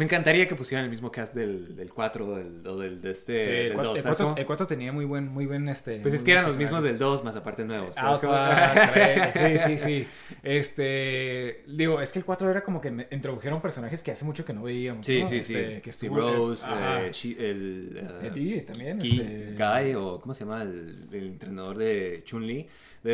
me 0.00 0.06
encantaría 0.06 0.48
que 0.48 0.54
pusieran 0.54 0.84
el 0.86 0.90
mismo 0.90 1.12
cast 1.12 1.34
del, 1.34 1.76
del 1.76 1.90
4 1.92 2.34
del, 2.36 2.66
o 2.66 2.78
del, 2.78 3.02
de 3.02 3.10
este, 3.10 3.44
Sí, 3.44 3.50
el 3.50 3.56
del 3.64 3.72
4, 3.74 3.90
2, 3.92 4.00
¿sabes 4.00 4.18
cómo? 4.18 4.34
el 4.34 4.46
4 4.46 4.66
tenía 4.66 4.92
muy 4.92 5.04
buen, 5.04 5.28
muy 5.28 5.44
buen, 5.44 5.68
este... 5.68 6.00
Pues 6.00 6.14
es 6.14 6.22
que 6.22 6.32
eran 6.32 6.46
los 6.46 6.56
mismos 6.56 6.82
del 6.82 6.92
personajes. 6.92 7.18
2, 7.18 7.24
más 7.24 7.36
aparte 7.36 7.64
nuevos. 7.66 7.98
Alpha, 7.98 8.90
tres, 8.94 9.34
sí, 9.62 9.76
sí, 9.76 9.78
sí. 9.78 10.06
Este, 10.42 11.64
digo, 11.66 12.00
es 12.00 12.12
que 12.12 12.18
el 12.20 12.24
4 12.24 12.50
era 12.50 12.62
como 12.64 12.80
que 12.80 12.90
me- 12.90 13.08
introdujeron 13.10 13.60
personajes 13.60 14.02
que 14.02 14.10
hace 14.12 14.24
mucho 14.24 14.44
que 14.44 14.52
no 14.52 14.62
veíamos. 14.62 15.04
Sí, 15.04 15.20
¿no? 15.20 15.26
sí, 15.26 15.42
sí. 15.42 15.54
Este, 15.54 15.82
que 15.82 15.92
Steve 15.92 16.14
estuvo- 16.14 16.36
Rose, 16.36 16.66
ajá. 16.66 17.06
eh, 17.06 17.10
Shi- 17.10 17.36
el... 17.38 17.92
eh, 18.22 18.26
Eh, 18.26 18.30
DJ 18.34 18.60
también, 18.62 18.98
Ki- 18.98 19.20
este- 19.20 19.54
Guy, 19.58 19.94
o 19.94 20.20
¿cómo 20.20 20.32
se 20.34 20.44
llama? 20.44 20.62
El, 20.62 21.08
el 21.12 21.26
entrenador 21.26 21.76
de 21.78 22.22
Chun-Li. 22.24 22.68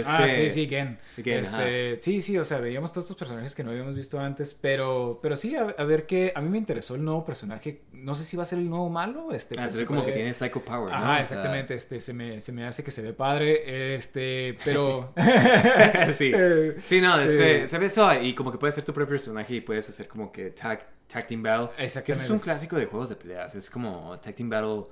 Ah, 0.06 0.24
este- 0.26 0.50
sí, 0.50 0.62
sí, 0.62 0.68
Gen. 0.68 0.98
Gen, 1.22 1.40
Este, 1.40 2.00
sí, 2.00 2.20
sí, 2.20 2.36
o 2.38 2.44
sea, 2.44 2.58
veíamos 2.58 2.92
todos 2.92 3.04
estos 3.04 3.16
personajes 3.16 3.54
que 3.54 3.62
no 3.62 3.70
habíamos 3.70 3.94
visto 3.94 4.18
antes, 4.18 4.52
pero, 4.54 5.20
pero 5.22 5.36
sí, 5.36 5.54
a, 5.54 5.62
a 5.78 5.84
ver 5.84 6.06
qué, 6.06 6.32
a 6.34 6.40
mí 6.40 6.48
me 6.48 6.58
interesó 6.58 6.96
el 6.96 7.04
nuevo 7.04 7.24
personaje, 7.24 7.82
no 7.92 8.14
sé 8.16 8.24
si 8.24 8.36
va 8.36 8.42
a 8.42 8.46
ser 8.46 8.58
el 8.58 8.68
nuevo 8.68 8.88
malo, 8.90 9.30
este. 9.32 9.54
Ah, 9.58 9.68
se 9.68 9.78
ve 9.78 9.86
como 9.86 10.04
que 10.04 10.12
tiene 10.12 10.34
Psycho 10.34 10.60
Power, 10.64 10.90
¿no? 10.90 10.96
Ajá, 10.96 11.04
O 11.04 11.12
sea, 11.14 11.20
exactamente, 11.20 11.74
este, 11.74 12.00
se 12.00 12.12
me, 12.14 12.40
se 12.40 12.50
me 12.52 12.66
hace 12.66 12.82
que 12.82 12.90
se 12.90 13.02
ve 13.02 13.12
padre, 13.12 13.94
este, 13.94 14.56
pero... 14.64 15.12
sí. 16.12 16.32
Eh, 16.34 16.76
Sí, 16.84 17.00
no, 17.00 17.16
sí. 17.18 17.24
este, 17.26 17.66
se 17.68 17.78
ve 17.78 17.88
suave 17.90 18.24
y 18.24 18.34
como 18.34 18.50
que 18.50 18.58
puedes 18.58 18.74
ser 18.74 18.84
tu 18.84 18.92
propio 18.92 19.10
personaje 19.10 19.54
y 19.54 19.60
puedes 19.60 19.88
hacer 19.88 20.08
como 20.08 20.32
que 20.32 20.50
tag, 20.50 20.84
tag 21.06 21.26
team 21.26 21.42
battle. 21.42 21.68
Exactamente. 21.78 22.24
es 22.24 22.30
un 22.30 22.38
clásico 22.40 22.76
de 22.76 22.86
juegos 22.86 23.08
de 23.10 23.16
peleas. 23.16 23.54
Es 23.54 23.70
como 23.70 24.18
tag 24.20 24.34
team 24.34 24.50
battle. 24.50 24.84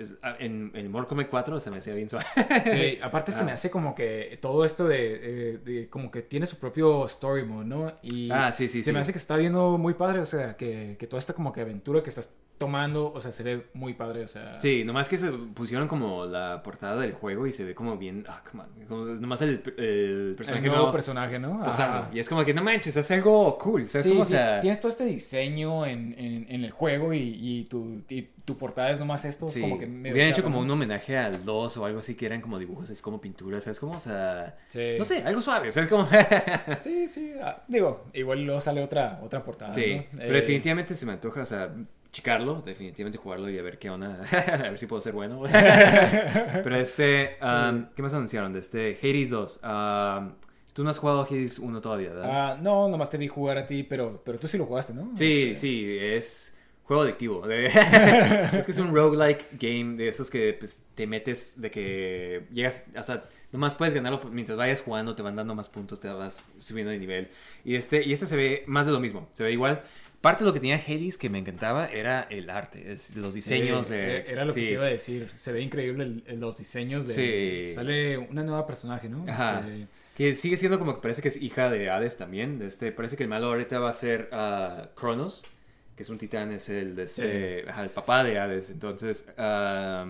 Es, 0.00 0.16
ah, 0.22 0.34
en, 0.38 0.70
en 0.74 0.90
Kombat 0.92 1.28
4 1.28 1.60
se 1.60 1.70
me 1.70 1.76
hacía 1.78 1.94
bien 1.94 2.08
suave. 2.08 2.24
Sí, 2.70 2.98
aparte 3.02 3.32
se 3.32 3.44
me 3.44 3.50
Ah. 3.50 3.54
hace 3.54 3.70
como 3.70 3.94
que 3.94 4.38
todo 4.40 4.64
esto 4.64 4.88
de, 4.88 4.96
eh, 5.54 5.58
de 5.58 5.88
como 5.90 6.10
que 6.10 6.22
tiene 6.22 6.46
su 6.46 6.58
propio 6.58 7.04
story 7.04 7.44
mode, 7.44 7.66
¿no? 7.66 7.92
Y 8.02 8.30
Ah, 8.30 8.50
sí, 8.50 8.68
sí, 8.68 8.82
se 8.82 8.90
sí. 8.90 8.92
me 8.94 9.00
hace 9.00 9.12
que 9.12 9.18
está 9.18 9.36
viendo 9.36 9.76
muy 9.76 9.94
padre, 9.94 10.20
o 10.20 10.26
sea, 10.26 10.56
que, 10.56 10.96
que 10.98 11.06
toda 11.06 11.18
esta 11.18 11.34
como 11.34 11.52
que 11.52 11.60
aventura 11.60 12.02
que 12.02 12.08
estás 12.08 12.34
tomando, 12.60 13.10
o 13.10 13.18
sea, 13.22 13.32
se 13.32 13.42
ve 13.42 13.66
muy 13.72 13.94
padre, 13.94 14.22
o 14.22 14.28
sea... 14.28 14.60
Sí, 14.60 14.84
nomás 14.84 15.08
que 15.08 15.16
se 15.16 15.30
pusieron 15.32 15.88
como 15.88 16.26
la 16.26 16.62
portada 16.62 17.00
del 17.00 17.14
juego 17.14 17.46
y 17.46 17.54
se 17.54 17.64
ve 17.64 17.74
como 17.74 17.96
bien. 17.96 18.26
Ah, 18.28 18.42
come 18.48 18.64
on, 18.64 18.84
como 18.86 19.04
nomás 19.06 19.40
el, 19.40 19.62
el 19.78 20.28
El 20.30 20.34
personaje 20.36 20.66
nuevo 20.66 20.76
nuevo 20.76 20.92
personaje, 20.92 21.38
¿no? 21.38 21.58
posando. 21.64 21.98
Ajá. 22.00 22.10
Y 22.12 22.18
es 22.18 22.28
como 22.28 22.44
que 22.44 22.52
no 22.52 22.62
manches, 22.62 22.94
hace 22.98 23.14
algo 23.14 23.56
cool. 23.56 23.88
¿Sabes 23.88 24.04
Sí, 24.04 24.10
cómo? 24.10 24.20
O 24.20 24.24
sí, 24.26 24.32
sea, 24.34 24.60
tienes 24.60 24.78
todo 24.78 24.90
este 24.90 25.06
diseño 25.06 25.86
en, 25.86 26.14
en, 26.18 26.46
en 26.50 26.64
el 26.64 26.70
juego 26.70 27.14
y, 27.14 27.18
y 27.40 27.64
tu, 27.64 28.02
y 28.10 28.28
tu 28.44 28.58
portada 28.58 28.90
es 28.90 29.00
nomás 29.00 29.24
esto, 29.24 29.46
es 29.46 29.52
Sí, 29.54 29.62
como 29.62 29.78
que 29.78 29.86
medio 29.86 30.12
hubieran 30.12 30.32
hecho 30.32 30.42
como 30.42 30.56
¿no? 30.58 30.64
un 30.64 30.70
homenaje 30.72 31.16
al 31.16 31.42
2 31.46 31.76
o 31.78 31.86
algo 31.86 32.00
así 32.00 32.14
que 32.14 32.26
eran 32.26 32.42
como 32.42 32.58
dibujos, 32.58 32.90
así 32.90 33.00
como 33.00 33.22
pinturas, 33.22 33.64
¿sabes 33.64 33.80
cómo? 33.80 33.92
O 33.92 34.00
sea, 34.00 34.58
Sí. 34.68 34.96
no 34.98 35.04
sé, 35.04 35.22
algo 35.24 35.40
suave, 35.40 35.72
¿sabes 35.72 35.88
cómo? 35.88 36.06
Sí, 36.82 37.08
sí, 37.08 37.32
ah, 37.42 37.62
digo, 37.68 38.04
igual 38.12 38.44
luego 38.44 38.60
sale 38.60 38.82
otra, 38.82 39.18
otra 39.22 39.42
portada, 39.42 39.72
Sí, 39.72 39.94
¿no? 39.96 40.04
pero 40.18 40.24
Eh, 40.34 40.40
definitivamente 40.40 40.94
se 40.94 41.06
me 41.06 41.12
antoja, 41.12 41.40
o 41.42 41.46
sea, 41.46 41.72
chicarlo, 42.12 42.62
definitivamente 42.64 43.18
jugarlo 43.18 43.48
y 43.48 43.58
a 43.58 43.62
ver 43.62 43.78
qué 43.78 43.90
onda, 43.90 44.22
a 44.32 44.56
ver 44.70 44.78
si 44.78 44.86
puedo 44.86 45.00
ser 45.00 45.12
bueno. 45.12 45.42
pero 45.50 46.76
este, 46.76 47.38
um, 47.42 47.86
¿qué 47.94 48.02
más 48.02 48.14
anunciaron? 48.14 48.52
De 48.52 48.60
este 48.60 48.98
Hades 49.02 49.30
2. 49.30 49.60
um, 49.62 50.32
Tú 50.72 50.84
no 50.84 50.90
has 50.90 50.98
jugado 50.98 51.22
Hades 51.22 51.58
1 51.58 51.80
todavía, 51.80 52.10
¿verdad? 52.10 52.30
Ah, 52.30 52.58
no, 52.60 52.88
nomás 52.88 53.10
te 53.10 53.18
vi 53.18 53.28
jugar 53.28 53.58
a 53.58 53.66
ti, 53.66 53.82
pero, 53.82 54.22
pero 54.24 54.38
tú 54.38 54.46
sí 54.46 54.56
lo 54.56 54.66
jugaste, 54.66 54.94
¿no? 54.94 55.10
sí, 55.14 55.50
Este, 55.52 55.56
sí, 55.56 55.98
es 56.00 56.56
juego 56.84 57.02
adictivo. 57.02 57.44
es 57.50 58.66
que 58.66 58.72
es 58.72 58.78
un 58.78 58.94
roguelike 58.94 59.48
game 59.58 59.96
de 59.96 60.08
esos 60.08 60.30
que 60.30 60.54
pues, 60.58 60.84
te 60.94 61.06
metes, 61.06 61.60
de 61.60 61.70
que 61.70 62.46
llegas, 62.52 62.84
o 62.96 63.02
sea, 63.02 63.24
nomás 63.52 63.74
puedes 63.74 63.94
ganarlo 63.94 64.20
mientras 64.30 64.56
vayas 64.56 64.80
jugando, 64.80 65.14
te 65.14 65.22
van 65.22 65.36
dando 65.36 65.54
más 65.54 65.68
puntos, 65.68 66.00
te 66.00 66.08
vas 66.08 66.44
subiendo 66.58 66.90
de 66.92 66.98
nivel. 66.98 67.28
Y 67.64 67.74
este, 67.74 68.04
y 68.04 68.12
este 68.12 68.26
se 68.26 68.36
ve 68.36 68.64
más 68.66 68.86
de 68.86 68.92
lo 68.92 69.00
mismo, 69.00 69.28
se 69.34 69.44
ve 69.44 69.52
igual. 69.52 69.82
Parte 70.20 70.44
de 70.44 70.48
lo 70.48 70.52
que 70.52 70.60
tenía 70.60 70.76
Hades 70.76 71.16
que 71.16 71.30
me 71.30 71.38
encantaba 71.38 71.86
era 71.86 72.26
el 72.28 72.50
arte, 72.50 72.92
es, 72.92 73.16
los 73.16 73.32
diseños. 73.34 73.86
Sí, 73.86 73.94
de, 73.94 74.18
eh, 74.18 74.24
era 74.28 74.44
lo 74.44 74.52
sí. 74.52 74.60
que 74.60 74.66
te 74.66 74.72
iba 74.74 74.84
a 74.84 74.88
decir. 74.90 75.30
Se 75.36 75.50
ve 75.52 75.62
increíble 75.62 76.04
el- 76.04 76.24
el- 76.26 76.40
los 76.40 76.58
diseños 76.58 77.06
de. 77.08 77.14
Sí. 77.68 77.74
Sale 77.74 78.18
una 78.18 78.42
nueva 78.42 78.66
personaje, 78.66 79.08
¿no? 79.08 79.24
Ajá. 79.28 79.60
Este, 79.66 79.86
Que 80.16 80.34
sigue 80.34 80.58
siendo 80.58 80.78
como 80.78 80.94
que 80.94 81.00
parece 81.00 81.22
que 81.22 81.28
es 81.28 81.40
hija 81.40 81.70
de 81.70 81.88
Hades 81.88 82.18
también. 82.18 82.58
De 82.58 82.66
este, 82.66 82.92
parece 82.92 83.16
que 83.16 83.22
el 83.22 83.30
malo 83.30 83.46
ahorita 83.46 83.78
va 83.78 83.88
a 83.88 83.92
ser 83.94 84.28
ah, 84.32 84.90
Cronos, 84.94 85.42
que 85.96 86.02
es 86.02 86.10
un 86.10 86.18
titán, 86.18 86.52
es 86.52 86.68
el, 86.68 86.94
de 86.96 87.04
este, 87.04 87.64
ajá, 87.68 87.82
el 87.84 87.90
papá 87.90 88.22
de 88.22 88.38
Hades. 88.38 88.68
Entonces, 88.68 89.32
ah, 89.38 90.04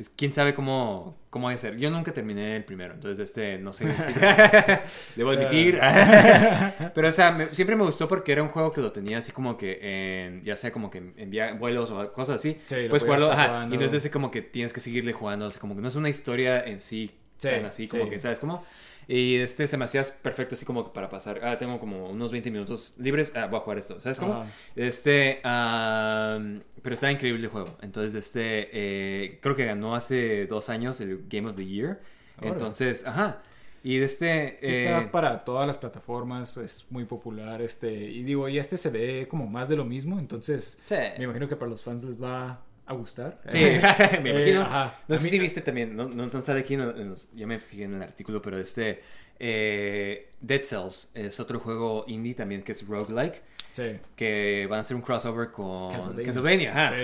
pues 0.00 0.08
quién 0.08 0.32
sabe 0.32 0.54
cómo, 0.54 1.18
cómo 1.28 1.48
va 1.48 1.52
a 1.52 1.56
ser. 1.58 1.76
Yo 1.76 1.90
nunca 1.90 2.10
terminé 2.14 2.56
el 2.56 2.64
primero, 2.64 2.94
entonces 2.94 3.18
este, 3.18 3.58
no 3.58 3.70
sé 3.74 3.92
si... 3.92 4.12
Debo 5.14 5.32
admitir. 5.32 5.78
Pero, 6.94 7.08
o 7.08 7.12
sea, 7.12 7.32
me- 7.32 7.54
siempre 7.54 7.76
me 7.76 7.84
gustó 7.84 8.08
porque 8.08 8.32
era 8.32 8.42
un 8.42 8.48
juego 8.48 8.72
que 8.72 8.80
lo 8.80 8.92
tenía 8.92 9.18
así 9.18 9.30
como 9.30 9.58
que 9.58 9.78
en, 10.26 10.42
ya 10.42 10.56
sea 10.56 10.72
como 10.72 10.90
que 10.90 11.12
en 11.14 11.30
via- 11.30 11.52
vuelos 11.52 11.90
o 11.90 12.14
cosas 12.14 12.36
así. 12.36 12.58
Sí, 12.64 12.76
podías 12.88 13.02
jugarlo, 13.02 13.30
ajá, 13.30 13.68
y 13.70 13.76
no 13.76 13.84
es 13.84 13.92
ese 13.92 14.10
como 14.10 14.30
que 14.30 14.40
tienes 14.40 14.72
que 14.72 14.80
seguirle 14.80 15.12
jugando, 15.12 15.44
así 15.44 15.58
como 15.58 15.74
que 15.76 15.82
no 15.82 15.88
es 15.88 15.96
una 15.96 16.08
historia 16.08 16.60
en 16.64 16.80
sí, 16.80 17.10
Sí, 17.36 17.48
tan 17.48 17.66
así 17.66 17.86
como 17.86 18.04
sí. 18.04 18.10
que, 18.10 18.18
¿sabes 18.18 18.40
cómo? 18.40 18.64
Y 19.12 19.38
este 19.38 19.66
se 19.66 19.76
me 19.76 19.86
hacía 19.86 20.04
perfecto 20.22 20.54
así 20.54 20.64
como 20.64 20.92
para 20.92 21.08
pasar, 21.10 21.40
ah, 21.42 21.58
tengo 21.58 21.80
como 21.80 22.10
unos 22.10 22.30
20 22.30 22.48
minutos 22.52 22.94
libres, 22.96 23.32
ah, 23.34 23.46
voy 23.46 23.58
a 23.58 23.62
jugar 23.62 23.78
esto, 23.78 24.00
¿sabes 24.00 24.20
cómo? 24.20 24.34
Ajá. 24.34 24.46
Este, 24.76 25.40
am, 25.42 26.62
pero 26.80 26.94
está 26.94 27.10
increíble 27.10 27.42
el 27.42 27.48
juego. 27.50 27.76
Entonces, 27.82 28.14
este, 28.14 28.68
eh, 28.72 29.40
creo 29.42 29.56
que 29.56 29.64
ganó 29.64 29.96
hace 29.96 30.46
dos 30.46 30.68
años 30.68 31.00
el 31.00 31.24
Game 31.28 31.48
of 31.50 31.56
the 31.56 31.66
Year. 31.66 32.00
Órale. 32.38 32.52
Entonces, 32.52 33.04
ajá. 33.04 33.42
Y 33.82 33.98
de 33.98 34.04
este... 34.04 34.58
Sí 34.62 34.70
eh, 34.70 34.84
está 34.84 35.10
para 35.10 35.44
todas 35.44 35.66
las 35.66 35.76
plataformas, 35.76 36.56
es 36.58 36.86
muy 36.90 37.04
popular, 37.04 37.60
este, 37.62 37.92
y 37.92 38.22
digo, 38.22 38.48
y 38.48 38.58
este 38.58 38.76
se 38.76 38.90
ve 38.90 39.26
como 39.28 39.48
más 39.48 39.68
de 39.68 39.74
lo 39.74 39.84
mismo, 39.84 40.20
entonces 40.20 40.82
Sí. 40.86 40.94
me 41.18 41.24
imagino 41.24 41.48
que 41.48 41.56
para 41.56 41.70
los 41.72 41.82
fans 41.82 42.04
les 42.04 42.22
va 42.22 42.60
a 42.90 42.94
gustar. 42.94 43.40
Sí, 43.48 43.58
me 44.22 44.30
imagino. 44.30 44.60
Eh, 44.60 44.64
ajá. 44.64 45.00
No 45.08 45.14
A 45.14 45.18
sé 45.18 45.24
mí- 45.24 45.30
si 45.30 45.38
viste 45.38 45.60
también, 45.60 45.94
no, 45.96 46.08
no, 46.08 46.26
no 46.26 46.40
sale 46.40 46.60
aquí, 46.60 46.74
en 46.74 47.10
los- 47.10 47.30
ya 47.32 47.46
me 47.46 47.58
fijé 47.58 47.84
en 47.84 47.94
el 47.94 48.02
artículo, 48.02 48.40
pero 48.42 48.58
este 48.58 49.00
eh, 49.38 50.28
Dead 50.40 50.62
Cells 50.62 51.10
es 51.14 51.40
otro 51.40 51.58
juego 51.60 52.04
indie 52.08 52.34
también 52.34 52.62
que 52.62 52.72
es 52.72 52.86
roguelike, 52.86 53.40
Sí. 53.72 53.96
que 54.16 54.66
van 54.68 54.78
a 54.78 54.80
hacer 54.80 54.96
un 54.96 55.02
crossover 55.02 55.50
con 55.50 55.92
Castlevania. 55.92 56.24
Castlevania. 56.26 56.72
ajá. 56.84 56.94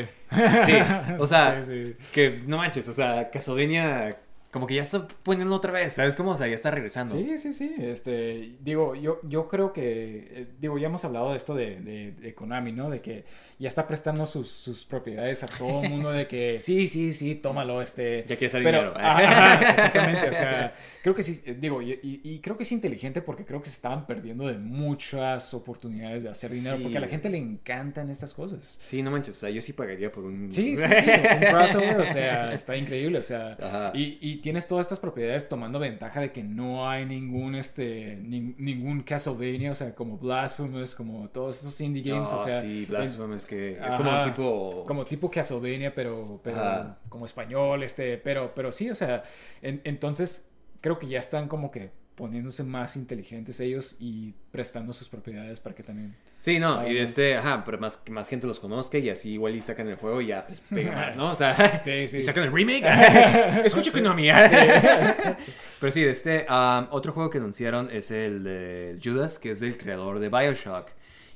Sí. 0.67 0.73
Sí, 0.73 1.17
o 1.19 1.27
sea, 1.27 1.65
sí. 1.65 1.97
que 2.13 2.41
no 2.47 2.57
manches, 2.59 2.87
o 2.89 2.93
sea, 2.93 3.31
Castlevania 3.31 4.19
como 4.57 4.67
que 4.67 4.75
ya 4.77 4.81
está 4.81 5.07
poniendo 5.23 5.55
otra 5.55 5.71
vez, 5.71 5.93
¿sabes 5.93 6.17
cómo? 6.17 6.31
O 6.31 6.35
sea, 6.37 6.47
ya 6.47 6.55
está 6.55 6.71
regresando. 6.71 7.15
Sí, 7.15 7.37
sí, 7.37 7.53
sí. 7.53 7.75
Este, 7.79 8.55
digo, 8.63 8.95
yo, 8.95 9.21
yo 9.29 9.49
creo 9.49 9.75
que, 9.75 10.29
eh, 10.31 10.47
digo, 10.59 10.79
ya 10.79 10.87
hemos 10.87 11.05
hablado 11.05 11.33
de 11.33 11.37
esto 11.37 11.55
de, 11.55 11.77
de- 11.81 12.13
de 12.13 12.35
Konami, 12.35 12.73
¿no? 12.73 12.89
De 12.89 13.03
que 13.03 13.25
ya 13.59 13.69
está 13.69 13.87
prestando 13.87 14.25
sus, 14.27 14.51
sus 14.51 14.87
propiedades 14.87 15.43
a 15.43 15.47
todo 15.47 15.83
el 15.83 15.91
mundo, 15.91 16.11
de 16.11 16.27
que 16.27 16.57
sí, 16.63 16.87
sí, 16.87 17.13
sí, 17.13 17.35
tómalo, 17.35 17.83
este. 17.83 18.21
Ya 18.29 18.37
quiere 18.37 18.47
hacer 18.47 18.63
pero, 18.65 18.79
dinero. 18.79 18.99
ajá, 18.99 19.57
ajá, 19.57 19.71
exactamente, 19.73 20.31
o 20.31 20.33
sea, 20.33 20.75
creo 21.03 21.15
que 21.15 21.23
sí, 21.23 21.39
digo, 21.59 21.83
y, 21.83 21.93
y- 22.03 22.21
y 22.25 22.39
creo 22.39 22.57
que 22.57 22.63
es 22.63 22.73
inteligente 22.73 23.21
porque 23.21 23.45
creo 23.45 23.61
que 23.61 23.69
se 23.69 23.77
estaban 23.77 24.07
perdiendo 24.07 24.47
de 24.47 24.57
muchas 24.57 25.53
oportunidades 25.53 26.23
de 26.23 26.31
hacer 26.31 26.51
dinero, 26.51 26.77
Sí. 26.79 26.83
porque 26.83 26.97
a 26.97 27.01
la 27.03 27.09
gente 27.09 27.29
le 27.29 27.37
encantan 27.39 28.09
estas 28.09 28.33
cosas. 28.33 28.79
Sí, 28.81 29.03
no 29.03 29.11
manches, 29.11 29.37
o 29.37 29.41
sea, 29.41 29.51
yo 29.51 29.61
sí 29.61 29.75
pagaría 29.75 30.11
por 30.11 30.25
un... 30.25 30.51
Sí, 30.51 30.77
sí, 30.77 30.83
sí, 30.87 31.11
un 31.47 31.53
crossover, 31.53 32.01
o 32.01 32.07
sea, 32.07 32.55
está 32.55 32.75
increíble, 32.77 33.19
o 33.19 33.23
sea, 33.23 33.57
Ajá. 33.61 33.93
y, 33.95 34.19
y 34.21 34.39
tienes 34.47 34.69
todas 34.69 34.87
estas 34.87 35.01
propiedades 35.01 35.49
tomando 35.49 35.81
ventaja 35.81 36.21
de 36.21 36.31
que 36.31 36.45
no 36.45 36.89
hay 36.89 37.05
ningún, 37.05 37.57
este, 37.57 38.17
nin- 38.19 38.55
ningún 38.59 39.03
Castlevania, 39.03 39.73
o 39.73 39.75
sea, 39.75 39.93
como 39.93 40.19
Blasphemous, 40.19 40.95
como 40.95 41.29
todos 41.31 41.59
esos 41.61 41.81
indie 41.81 42.01
games, 42.01 42.31
No, 42.31 42.37
o 42.37 42.39
sea, 42.39 42.63
sí, 42.63 42.87
Blasphemous, 42.89 43.45
que 43.45 43.73
es 43.73 43.81
Ajá. 43.81 43.97
como 43.97 44.23
tipo... 44.23 44.85
como 44.87 45.05
tipo 45.05 45.29
Castlevania, 45.33 45.93
pero, 45.93 46.41
pero 46.45 46.59
Ajá. 46.61 46.99
como 47.09 47.27
español, 47.27 47.83
este, 47.83 48.19
pero, 48.19 48.53
pero 48.55 48.71
sí, 48.71 48.89
o 48.89 48.95
sea, 48.95 49.25
en- 49.63 49.81
entonces 49.83 50.49
creo 50.81 51.01
que 51.01 51.09
ya 51.09 51.19
están 51.19 51.49
como 51.49 51.73
que 51.73 51.91
poniéndose 52.17 52.65
más 52.65 52.97
inteligentes 52.97 53.61
ellos 53.61 53.97
y 54.01 54.33
prestando 54.51 54.93
sus 54.95 55.09
propiedades 55.09 55.61
para 55.61 55.75
que 55.75 55.83
también... 55.83 56.17
Sí, 56.41 56.59
no, 56.59 56.87
y 56.89 56.95
de 56.95 57.03
este, 57.03 57.37
ajá, 57.37 57.63
pero 57.65 57.79
más 57.79 57.99
que 57.99 58.11
más 58.11 58.29
gente 58.29 58.47
los 58.47 58.59
conozca 58.59 58.97
y 58.99 59.11
así 59.11 59.33
igual 59.33 59.55
y 59.55 59.61
sacan 59.61 59.87
el 59.89 59.97
juego 59.97 60.23
y 60.23 60.29
ya 60.29 60.47
pues 60.47 60.63
pega 60.63 60.93
más, 60.93 61.15
¿no? 61.15 61.31
O 61.31 61.35
sea, 61.35 61.81
Sí, 61.83 62.09
sí. 62.09 62.19
y 62.19 62.23
sacan 62.23 62.45
el 62.45 62.53
remake. 62.53 62.85
Escucho 63.65 63.93
que 63.93 64.01
no, 64.01 64.15
mía. 64.15 65.37
Pero 65.79 65.93
sí, 65.93 66.03
de 66.03 66.11
este, 66.11 66.47
um, 66.49 66.87
otro 66.91 67.13
juego 67.13 67.29
que 67.29 67.39
anunciaron 67.39 67.91
es 67.93 68.11
el 68.11 68.43
de 68.45 68.99
Judas, 69.03 69.39
que 69.39 69.51
es 69.51 69.61
del 69.61 69.77
creador 69.77 70.19
de 70.19 70.31
BioShock. 70.31 70.89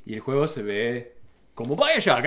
Y 0.07 0.15
el 0.15 0.21
juego 0.21 0.49
se 0.49 0.63
ve 0.63 1.17
como 1.55 1.77
BioShock. 1.77 2.25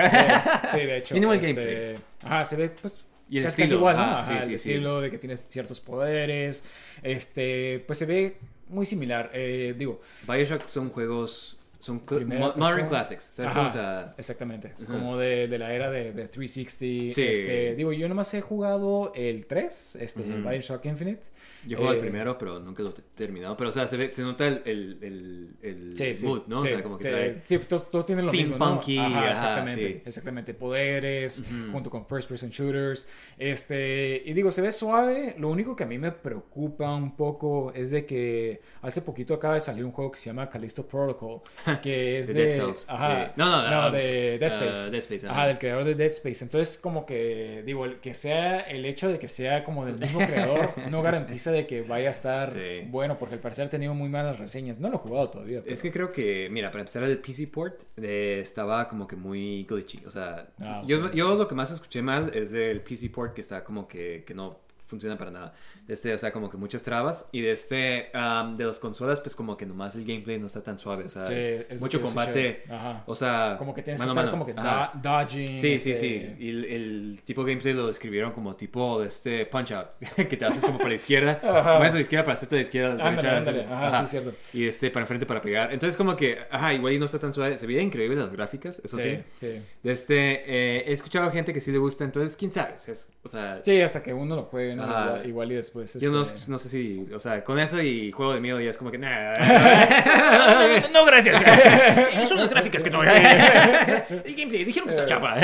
Sí, 0.72 0.78
de 0.78 0.98
hecho. 0.98 1.16
Mínimo 1.16 1.34
el 1.34 1.40
este, 1.40 1.54
gameplay. 1.54 1.96
Ajá, 2.24 2.46
se 2.46 2.56
ve 2.56 2.70
pues. 2.70 3.04
Y 3.34 3.40
el 3.40 3.46
estilo, 3.46 3.78
igual, 3.78 3.96
¿no? 3.98 4.02
ajá, 4.04 4.20
Ajá, 4.20 4.28
sí, 4.28 4.34
el 4.34 4.42
sí, 4.44 4.48
sí. 4.50 4.54
estilo 4.56 5.02
de 5.02 5.10
que 5.10 5.18
tienes 5.18 5.48
ciertos 5.50 5.80
poderes. 5.82 6.66
Este, 7.02 7.84
pues 7.88 7.98
se 8.00 8.06
ve 8.06 8.38
muy 8.70 8.86
similar. 8.86 9.32
Eh, 9.34 9.74
digo, 9.78 10.02
BioShock 10.28 10.68
son 10.68 10.90
juegos 10.90 11.58
Son 11.84 12.02
mo- 12.28 12.54
modern 12.56 12.88
classics. 12.88 13.24
¿Sabes 13.24 13.52
Ajá, 13.52 13.68
cómo? 14.06 14.14
Exactamente. 14.18 14.72
Como 14.88 15.18
de, 15.18 15.50
de 15.50 15.58
la 15.60 15.74
era 15.74 15.92
de, 15.92 16.14
de 16.14 16.28
360. 16.30 17.14
Sí. 17.14 17.22
Este, 17.22 17.76
digo, 17.76 17.92
yo 17.92 18.08
nomás 18.08 18.34
he 18.34 18.40
jugado 18.40 19.12
el 19.16 19.46
3, 19.48 19.98
este, 20.00 20.22
Ujú. 20.22 20.48
Bioshock 20.50 20.86
Infinite. 20.86 21.24
yo 21.68 21.76
juego 21.78 21.92
el 21.92 21.98
Eh, 21.98 22.02
primero, 22.02 22.38
pero 22.38 22.60
nunca 22.62 22.84
lo 22.84 22.92
he 22.92 22.94
terminado. 23.16 23.58
Pero, 23.58 23.70
o 23.70 23.74
sea, 23.74 23.86
se, 23.86 23.98
ve, 23.98 24.08
se 24.08 24.22
nota 24.22 24.48
el, 24.48 24.62
el, 24.64 24.98
el, 25.02 25.50
el 25.62 25.98
Sí, 26.18 26.26
mood, 26.26 26.44
¿no? 26.48 26.62
sí, 26.62 26.68
o 26.70 26.72
sea, 26.72 26.84
como 26.84 26.98
que 26.98 27.10
trae... 27.10 27.42
sí, 27.46 27.58
todo, 27.60 27.82
todo 27.82 28.06
tiene 28.06 28.22
lo 28.24 28.32
mismo, 28.32 28.56
¿no? 28.58 28.82
Steampunky, 28.82 28.98
Ajá, 29.00 29.32
exactamente, 29.32 30.02
exactamente. 30.06 30.54
Poderes, 30.54 31.44
junto 31.74 31.90
con 31.90 32.06
first 32.08 32.30
person 32.30 32.50
shooters. 32.50 33.10
Este, 33.38 34.24
y 34.26 34.32
digo, 34.34 34.52
se 34.52 34.62
ve 34.62 34.72
suave. 34.72 35.36
Lo 35.38 35.50
único 35.50 35.76
que 35.76 35.84
a 35.84 35.88
mí 35.88 35.98
me 35.98 36.14
preocupa 36.14 36.94
un 36.96 37.16
poco 37.18 37.74
es 37.76 37.92
de 37.92 38.06
que 38.06 38.62
hace 38.82 39.02
poquito 39.02 39.34
acaba 39.34 39.56
de 39.56 39.60
salir 39.60 39.84
un 39.84 39.92
juego 39.92 40.12
que 40.12 40.20
se 40.20 40.28
llama 40.28 40.50
Callisto 40.50 40.88
Protocol, 40.88 41.42
que 41.82 42.20
es 42.20 42.28
De 42.28 42.34
de... 42.34 42.42
Dead 42.44 42.52
Cells, 42.52 42.86
Ajá, 42.90 43.26
sí. 43.28 43.32
No, 43.36 43.46
no, 43.46 43.70
no, 43.70 43.88
um, 43.88 43.92
de 43.94 44.38
Dead 44.40 44.52
uh, 44.52 44.54
Space. 44.54 44.90
Dead 44.92 45.00
Space, 45.00 45.26
ajá. 45.28 45.36
ajá. 45.36 45.48
del 45.48 45.58
creador 45.60 45.84
de 45.86 45.96
Dead 45.96 46.12
Space. 46.12 46.44
Entonces, 46.44 46.78
como 46.78 47.06
que, 47.06 47.64
digo, 47.66 47.86
el 47.86 48.00
que 48.00 48.14
sea 48.14 48.60
el 48.62 48.86
hecho 48.86 49.10
de 49.10 49.20
que 49.20 49.28
sea 49.28 49.64
como 49.64 49.86
del 49.86 49.98
mismo 49.98 50.20
creador 50.20 50.72
no 50.90 51.02
garantiza 51.02 51.52
de 51.52 51.66
que 51.68 51.82
vaya 51.82 52.08
a 52.08 52.12
estar 52.12 52.50
Sí. 52.50 52.82
bueno, 52.88 53.18
porque 53.18 53.36
al 53.36 53.42
parecer 53.42 53.66
ha 53.66 53.70
tenido 53.70 53.94
muy 53.94 54.10
malas 54.10 54.40
reseñas. 54.40 54.80
No 54.80 54.90
lo 54.90 54.96
he 54.96 55.00
jugado 55.00 55.30
todavía. 55.30 55.62
Es 55.66 55.82
que 55.82 55.92
creo 55.92 56.12
que, 56.12 56.48
mira, 56.52 56.70
para 56.72 56.82
empezar 56.82 57.04
el 57.04 57.18
PC 57.20 57.48
port 57.48 57.84
eh, 57.98 58.40
estaba 58.42 58.88
como 58.88 59.08
que 59.08 59.16
muy 59.16 59.66
glitchy. 59.66 60.02
O 60.06 60.10
sea, 60.10 60.48
Ah, 60.62 60.84
yo, 60.86 61.12
yo 61.14 61.36
lo 61.36 61.48
que 61.48 61.56
más 61.56 61.72
escuché 61.72 62.02
mal 62.02 62.32
es 62.34 62.52
del 62.52 62.82
PC 62.82 63.10
port 63.10 63.34
que 63.34 63.42
está 63.42 63.64
como 63.64 63.88
que, 63.88 64.24
que 64.26 64.34
no 64.34 64.63
funciona 64.94 65.18
para 65.18 65.32
nada. 65.32 65.54
De 65.88 65.94
este, 65.96 66.14
o 66.14 66.18
sea, 66.18 66.32
como 66.32 66.50
que 66.50 66.58
muchas 66.58 66.84
trabas. 66.84 67.30
Y 67.32 67.42
de 67.42 67.52
este, 67.52 68.12
um, 68.14 68.56
de 68.56 68.66
las 68.66 68.80
consolas, 68.80 69.20
pues 69.20 69.36
como 69.36 69.58
que 69.58 69.66
nomás 69.66 69.96
el 69.96 70.06
gameplay 70.06 70.38
no 70.40 70.48
está 70.48 70.62
tan 70.64 70.78
suave. 70.78 71.06
O 71.06 71.10
sea, 71.10 71.24
Sí, 71.26 71.34
es 71.34 71.66
es 71.70 71.82
mucho 71.82 72.02
combate. 72.02 72.64
Ajá. 72.70 73.04
O 73.08 73.16
sea, 73.16 73.56
Como 73.58 73.74
que 73.74 73.82
tienes 73.82 74.00
mano 74.00 74.14
que 74.14 74.20
estar 74.20 74.26
mano. 74.26 74.32
como 74.32 74.46
que 74.46 74.60
Ajá. 74.60 74.92
dodging. 75.02 75.58
Sí, 75.58 75.78
sí, 75.78 75.92
este, 75.92 75.96
sí. 75.98 76.36
Y 76.40 76.50
el, 76.50 76.66
el 76.66 77.22
tipo 77.24 77.44
de 77.44 77.52
gameplay 77.52 77.74
lo 77.74 77.88
describieron 77.88 78.32
como 78.32 78.56
tipo 78.56 79.02
de 79.02 79.08
este 79.08 79.46
punch 79.46 79.72
out, 79.72 79.88
que 80.16 80.38
te 80.38 80.46
haces 80.46 80.64
como 80.64 80.78
para 80.78 80.90
la 80.90 80.96
izquierda, 80.96 81.40
mueves 81.78 81.94
a 81.94 81.96
la 81.96 82.02
izquierda 82.02 82.24
para 82.26 82.34
hacerte 82.36 82.56
a 82.56 82.58
la 82.58 82.62
izquierda, 82.62 82.96
la 82.96 83.08
Ándale, 83.08 83.30
derecha, 83.30 83.50
ándale. 83.52 83.66
Ajá, 83.74 84.02
sí, 84.04 84.12
cierto. 84.12 84.34
Y 84.54 84.66
este 84.68 84.92
para 84.92 85.04
enfrente 85.04 85.26
para 85.26 85.42
pegar. 85.42 85.74
Entonces 85.74 85.98
como 85.98 86.16
que, 86.16 86.38
ajá, 86.52 86.74
igual 86.74 86.94
y 86.94 87.00
no 87.00 87.06
está 87.06 87.20
tan 87.20 87.34
suave. 87.34 87.58
Se 87.58 87.66
veía 87.68 87.82
increíble 87.82 88.16
las 88.18 88.32
gráficas, 88.32 88.80
eso 88.84 88.98
sí. 89.00 89.18
Sí, 89.38 89.48
sí. 89.48 89.62
De 89.84 89.92
este, 89.92 90.16
eh, 90.46 90.84
he 90.88 90.94
escuchado 90.94 91.30
gente 91.32 91.54
que 91.54 91.62
sí 91.62 91.72
le 91.72 91.78
gusta, 91.78 92.04
entonces 92.04 92.36
quién 92.38 92.52
sabe. 92.52 92.76
Es- 92.76 93.10
o 93.24 93.30
sea, 93.30 93.62
Sí, 93.64 93.80
hasta 93.82 94.04
que 94.04 94.14
uno 94.14 94.36
lo 94.36 94.44
juegue, 94.44 94.76
¿no? 94.76 94.83
Igual, 94.84 95.26
igual 95.28 95.52
y 95.52 95.56
después. 95.56 96.00
yo 96.00 96.12
no, 96.12 96.22
este- 96.22 96.50
no 96.50 96.58
sé 96.58 96.70
si, 96.70 97.06
o 97.14 97.20
sea, 97.20 97.44
con 97.44 97.60
eso 97.60 97.82
y 97.82 98.12
juego 98.12 98.34
de 98.34 98.40
miedo 98.40 98.60
ya 98.60 98.70
es 98.70 98.78
como 98.78 98.92
que, 98.92 98.98
nah. 98.98 99.34
no, 100.94 101.06
gracias. 101.06 101.42
Son 102.28 102.38
las 102.38 102.50
gráficas 102.50 102.84
que 102.84 102.90
no. 102.90 103.04
El 103.04 104.36
gameplay, 104.36 104.64
dijeron 104.64 104.90
que 104.90 104.96
está 104.96 105.06
chafa. 105.06 105.36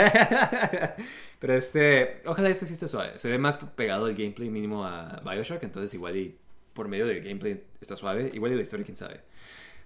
Pero 1.39 1.55
este, 1.55 2.21
ojalá 2.25 2.49
este 2.49 2.65
sí 2.65 2.73
esté 2.73 2.87
suave. 2.87 3.17
Se 3.17 3.29
ve 3.29 3.37
más 3.37 3.57
pegado 3.57 4.07
el 4.07 4.15
gameplay 4.15 4.49
mínimo 4.49 4.85
a 4.85 5.21
Bioshock, 5.23 5.63
entonces 5.63 5.93
igual 5.93 6.17
y 6.17 6.35
por 6.73 6.87
medio 6.87 7.07
del 7.07 7.21
gameplay 7.21 7.63
está 7.79 7.95
suave. 7.95 8.29
Igual 8.33 8.53
y 8.53 8.55
la 8.55 8.61
historia, 8.61 8.85
quién 8.85 8.97
sabe. 8.97 9.21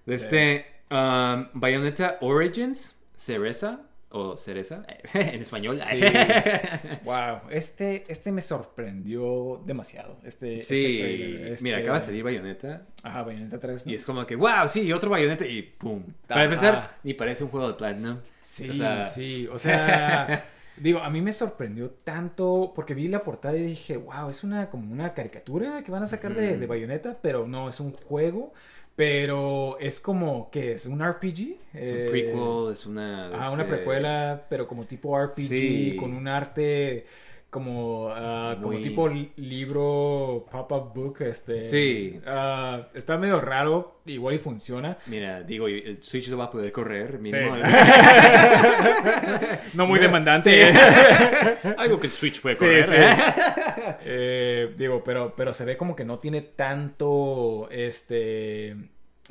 De 0.06 0.16
este, 0.16 0.66
um, 0.92 1.48
Bayonetta 1.54 2.18
Origins, 2.22 2.96
Cereza, 3.16 3.82
o 4.14 4.38
Cereza, 4.38 4.84
en 5.14 5.42
español. 5.42 5.76
Sí. 5.90 6.00
wow, 7.04 7.40
este, 7.50 8.06
este 8.08 8.32
me 8.32 8.42
sorprendió 8.42 9.62
demasiado. 9.66 10.18
Este, 10.24 10.60
este 10.60 10.76
Sí, 10.76 10.98
trailer, 11.00 11.48
este- 11.54 11.64
mira, 11.64 11.78
acaba 11.80 11.96
de 12.00 12.06
salir 12.06 12.24
Bayonetta 12.24 12.84
Ajá, 13.04 13.24
Bayonetta 13.24 13.60
3. 13.60 13.86
¿no? 13.86 13.92
y 13.92 13.96
es 13.96 14.06
como 14.06 14.26
que, 14.26 14.36
wow, 14.36 14.68
sí, 14.68 14.92
otro 14.94 15.10
Bayonetta 15.10 15.46
y 15.46 15.62
pum. 15.64 16.04
Para 16.28 16.42
Ajá. 16.42 16.46
empezar, 16.46 16.92
ni 17.04 17.14
parece 17.14 17.44
un 17.44 17.50
juego 17.50 17.68
de 17.68 17.74
Platinum. 17.74 18.18
Sí, 18.40 18.70
O 18.70 18.74
sea- 18.76 19.04
sí, 19.04 19.48
o 19.52 19.58
sea, 19.60 20.46
digo, 20.78 21.00
a 21.00 21.10
mí 21.10 21.22
me 21.22 21.34
sorprendió 21.34 21.90
tanto 22.04 22.72
porque 22.76 22.94
vi 22.94 23.08
la 23.08 23.24
portada 23.24 23.56
y 23.58 23.64
dije, 23.64 23.98
wow, 23.98 24.30
es 24.30 24.44
una 24.44 24.70
como 24.70 24.92
una 24.92 25.14
caricatura 25.14 25.84
que 25.84 25.92
van 25.92 26.04
a 26.04 26.08
sacar 26.08 26.34
de, 26.36 26.58
de 26.58 26.68
Bayonetta, 26.68 27.18
pero 27.22 27.48
no, 27.48 27.70
es 27.70 27.80
un 27.80 27.94
juego, 27.94 28.54
pero 28.96 29.78
es 29.80 30.00
como 30.00 30.50
que 30.52 30.74
es 30.74 30.86
un 30.86 31.04
RPG. 31.04 31.58
Es 31.74 31.92
un 31.92 31.98
eh, 31.98 32.08
prequel, 32.10 32.72
es 32.72 32.86
una... 32.86 33.28
Ah, 33.34 33.52
una 33.52 33.64
este, 33.64 33.76
precuela, 33.76 34.46
pero 34.50 34.68
como 34.68 34.86
tipo 34.86 35.20
RPG, 35.20 35.48
Sí. 35.48 35.96
con 36.00 36.14
un 36.14 36.28
arte 36.28 37.06
como, 37.54 38.10
ah, 38.12 38.58
como 38.62 38.78
tipo 38.80 39.08
li- 39.08 39.32
libro, 39.38 40.46
pop-up 40.52 40.94
book, 40.94 41.22
este... 41.22 41.66
Sí. 41.70 42.20
ah, 42.26 42.88
está 42.94 43.18
medio 43.18 43.40
raro, 43.40 44.00
igual 44.06 44.36
y 44.36 44.40
funciona. 44.40 44.98
Mira, 45.06 45.42
digo, 45.44 45.70
el 45.70 46.04
Switch 46.04 46.28
lo 46.28 46.38
va 46.38 46.46
a 46.46 46.52
poder 46.52 46.74
correr. 46.74 47.20
Mínimo. 47.20 47.56
No 49.74 49.88
muy 49.88 50.00
demandante. 50.00 50.72
Algo 51.78 52.00
que 52.00 52.08
el 52.08 52.14
Switch 52.14 52.42
puede 52.42 52.56
Sí, 52.56 52.66
correr. 52.66 52.86
sí. 52.86 52.96
Eh, 54.06 54.74
digo, 54.78 55.04
pero, 55.04 55.34
pero 55.36 55.54
se 55.54 55.66
ve 55.66 55.78
como 55.78 55.96
que 55.96 56.06
no 56.06 56.20
tiene 56.20 56.42
tanto, 56.42 57.68
este... 57.72 58.76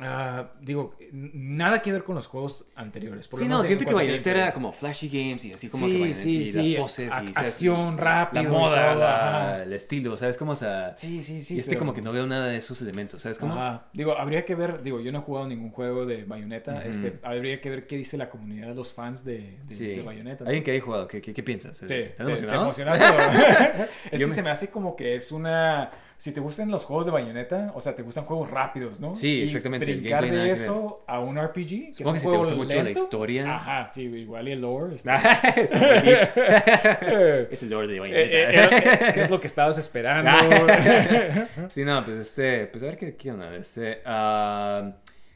ah, 0.04 0.52
digo, 0.60 0.94
nada 1.12 1.80
que 1.82 1.92
ver 1.92 2.04
con 2.04 2.14
los 2.14 2.26
juegos 2.26 2.66
anteriores. 2.74 3.28
por 3.28 3.40
Sí, 3.40 3.46
no, 3.48 3.60
en 3.60 3.66
siento 3.66 3.84
que 3.86 3.94
Bayonetta 3.94 4.30
era 4.30 4.52
como 4.52 4.72
flashy 4.72 5.08
games 5.08 5.44
y 5.44 5.52
así 5.52 5.68
como 5.68 5.86
Sí, 5.86 5.92
que 5.92 5.98
Bayonetta 5.98 6.20
sí, 6.20 6.36
y 6.42 6.46
sí, 6.46 6.72
las 6.74 6.80
poses 6.82 7.12
y 7.24 7.32
acción, 7.38 7.98
rápido 7.98 8.42
La 8.42 8.48
moda, 8.48 8.94
la- 8.94 9.62
el 9.62 9.72
estilo, 9.72 10.16
¿sabes? 10.16 10.36
Como, 10.36 10.52
o 10.52 10.56
sea... 10.56 10.94
Sí, 10.96 11.22
sí, 11.22 11.42
sí. 11.42 11.56
y 11.56 11.58
este 11.58 11.70
pero- 11.72 11.80
como 11.80 11.94
que 11.94 12.02
no 12.02 12.12
veo 12.12 12.26
nada 12.26 12.46
de 12.46 12.56
esos 12.56 12.80
elementos, 12.82 13.22
¿sabes? 13.22 13.38
Como... 13.38 13.54
Ajá. 13.54 13.84
Digo, 13.92 14.16
habría 14.18 14.44
que 14.44 14.54
ver, 14.54 14.82
digo, 14.82 15.00
yo 15.00 15.12
no 15.12 15.18
he 15.20 15.22
jugado 15.22 15.46
ningún 15.46 15.70
juego 15.70 16.06
de 16.06 16.24
Bayonetta, 16.24 16.84
este, 16.84 17.18
habría 17.22 17.60
que 17.60 17.70
ver 17.70 17.86
qué 17.86 17.96
dice 17.96 18.16
la 18.16 18.30
comunidad, 18.30 18.74
los 18.74 18.92
fans 18.92 19.24
de, 19.24 19.58
de, 19.68 20.02
Bayonetta. 20.02 20.44
¿no? 20.44 20.48
Alguien 20.48 20.64
que 20.64 20.70
haya 20.72 20.80
jugado, 20.80 21.08
¿qué, 21.08 21.20
qué, 21.20 21.32
qué 21.32 21.42
piensas? 21.42 21.76
Sí, 21.78 21.84
¿Están 21.94 22.26
sí, 22.26 22.32
te 22.34 22.44
emocionados? 22.44 22.78
emocionaste. 22.78 23.82
es 24.12 24.20
Yo 24.20 24.26
que 24.26 24.30
me- 24.30 24.34
se 24.34 24.42
me 24.42 24.50
hace 24.50 24.70
como 24.70 24.96
que 24.96 25.14
es 25.14 25.32
una... 25.32 25.90
Si 26.23 26.31
te 26.31 26.39
gustan 26.39 26.70
los 26.70 26.85
juegos 26.85 27.07
de 27.07 27.11
Bayonetta, 27.11 27.73
o 27.74 27.81
sea, 27.81 27.97
te 27.97 28.05
gustan 28.05 28.27
juegos 28.27 28.49
rápidos, 28.49 29.01
¿no? 29.01 29.12
Sí, 29.12 29.40
Y 29.40 29.43
exactamente, 29.43 29.90
el 29.90 29.99
Brincar 29.99 30.20
gameplay 30.20 30.51
de 30.51 30.55
que 30.55 30.62
eso 30.62 31.03
a 31.09 31.19
un 31.19 31.36
RPG, 31.36 31.66
que 31.66 31.94
Supongo 31.94 32.12
que 32.12 32.16
es 32.16 32.23
si 32.23 32.28
un 32.28 32.32
te 32.32 32.39
gusta 32.39 32.55
mucho 32.55 32.81
la 32.81 32.90
historia. 32.90 33.57
Ajá, 33.57 33.90
sí, 33.90 34.03
igual 34.03 34.47
y 34.47 34.53
el 34.53 34.61
lore. 34.61 34.94
Está 35.03 35.16
es 37.51 37.62
el 37.65 37.70
lore 37.70 37.89
de 37.89 37.97
eh, 37.97 37.99
Bayonetta. 37.99 38.77
eh, 39.09 39.15
es 39.16 39.31
lo 39.31 39.40
que 39.40 39.49
estabas 39.49 39.78
esperando. 39.78 40.31
Sí, 41.69 41.85
no, 41.85 42.05
pues 42.05 42.19
este, 42.19 42.66
pues 42.69 42.85
a 42.85 42.86
ver 42.86 42.99
qué, 42.99 43.16
qué 43.16 43.32
onda. 43.32 43.57
Este, 43.57 44.01
ah, 44.05 44.93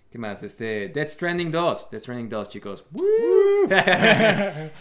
¿qué 0.09 0.19
más? 0.19 0.41
Este, 0.45 0.91
Death 0.91 1.09
Stranding 1.09 1.51
2. 1.51 1.91
Death 1.91 2.01
Stranding 2.03 2.29
2, 2.29 2.49
chicos. 2.49 2.85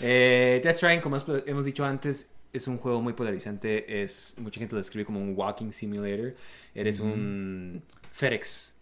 eh, 0.01 0.61
Death 0.63 0.75
Stranding, 0.75 1.01
como 1.01 1.17
hemos 1.47 1.65
dicho 1.65 1.83
antes, 1.83 2.34
es 2.55 2.67
un 2.67 2.77
juego 2.77 3.01
muy 3.01 3.13
polarizante. 3.13 4.01
Es, 4.03 4.35
mucha 4.37 4.59
gente 4.59 4.73
lo 4.73 4.77
describe 4.79 5.05
como 5.05 5.19
un 5.21 5.33
walking 5.35 5.71
simulator. 5.71 6.35
Eres 6.73 6.99
un 6.99 7.81
FedEx. 8.13 8.73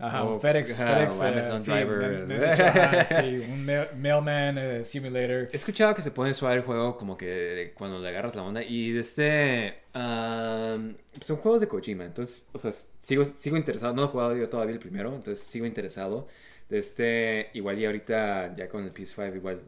Ajá, 0.00 0.22
O- 0.22 0.34
un 0.34 0.40
FedEx, 0.40 0.78
ajá, 0.78 0.94
FedEx 0.94 1.18
o 1.20 1.24
eh, 1.24 1.28
Amazon 1.28 1.60
sí, 1.60 1.72
Driver. 1.72 1.98
me- 1.98 2.26
me 2.26 2.34
han 2.46 2.50
dicho, 2.52 2.64
ajá, 2.64 3.20
sí, 3.20 3.42
un 3.50 3.64
mail- 3.66 3.88
mailman 3.96 4.56
eh, 4.58 4.84
simulator. 4.84 5.48
He 5.52 5.56
escuchado 5.56 5.92
que 5.92 6.02
se 6.02 6.12
pone 6.12 6.32
suave 6.34 6.54
el 6.54 6.62
juego 6.62 6.96
como 6.96 7.16
que 7.16 7.72
cuando 7.76 7.98
le 7.98 8.08
agarras 8.08 8.36
la 8.36 8.44
onda 8.44 8.62
y 8.62 8.92
de 8.92 9.00
este 9.00 9.74
am, 9.94 10.96
son 11.20 11.36
juegos 11.38 11.60
de 11.62 11.66
Kojima 11.66 12.04
entonces 12.04 12.46
o 12.52 12.58
sea 12.60 12.70
sigo 13.00 13.24
sigo 13.24 13.56
interesado 13.56 13.92
no 13.92 14.04
he 14.04 14.06
jugado 14.06 14.36
yo 14.36 14.48
todavía 14.48 14.74
el 14.74 14.78
primero 14.80 15.08
entonces 15.16 15.40
sigo 15.44 15.66
interesado 15.66 16.28
de 16.68 16.78
este 16.78 17.50
igual 17.54 17.76
y 17.80 17.86
ahorita 17.86 18.54
ya 18.56 18.68
con 18.68 18.84
el 18.84 18.94
PS5 18.94 19.34
igual 19.34 19.62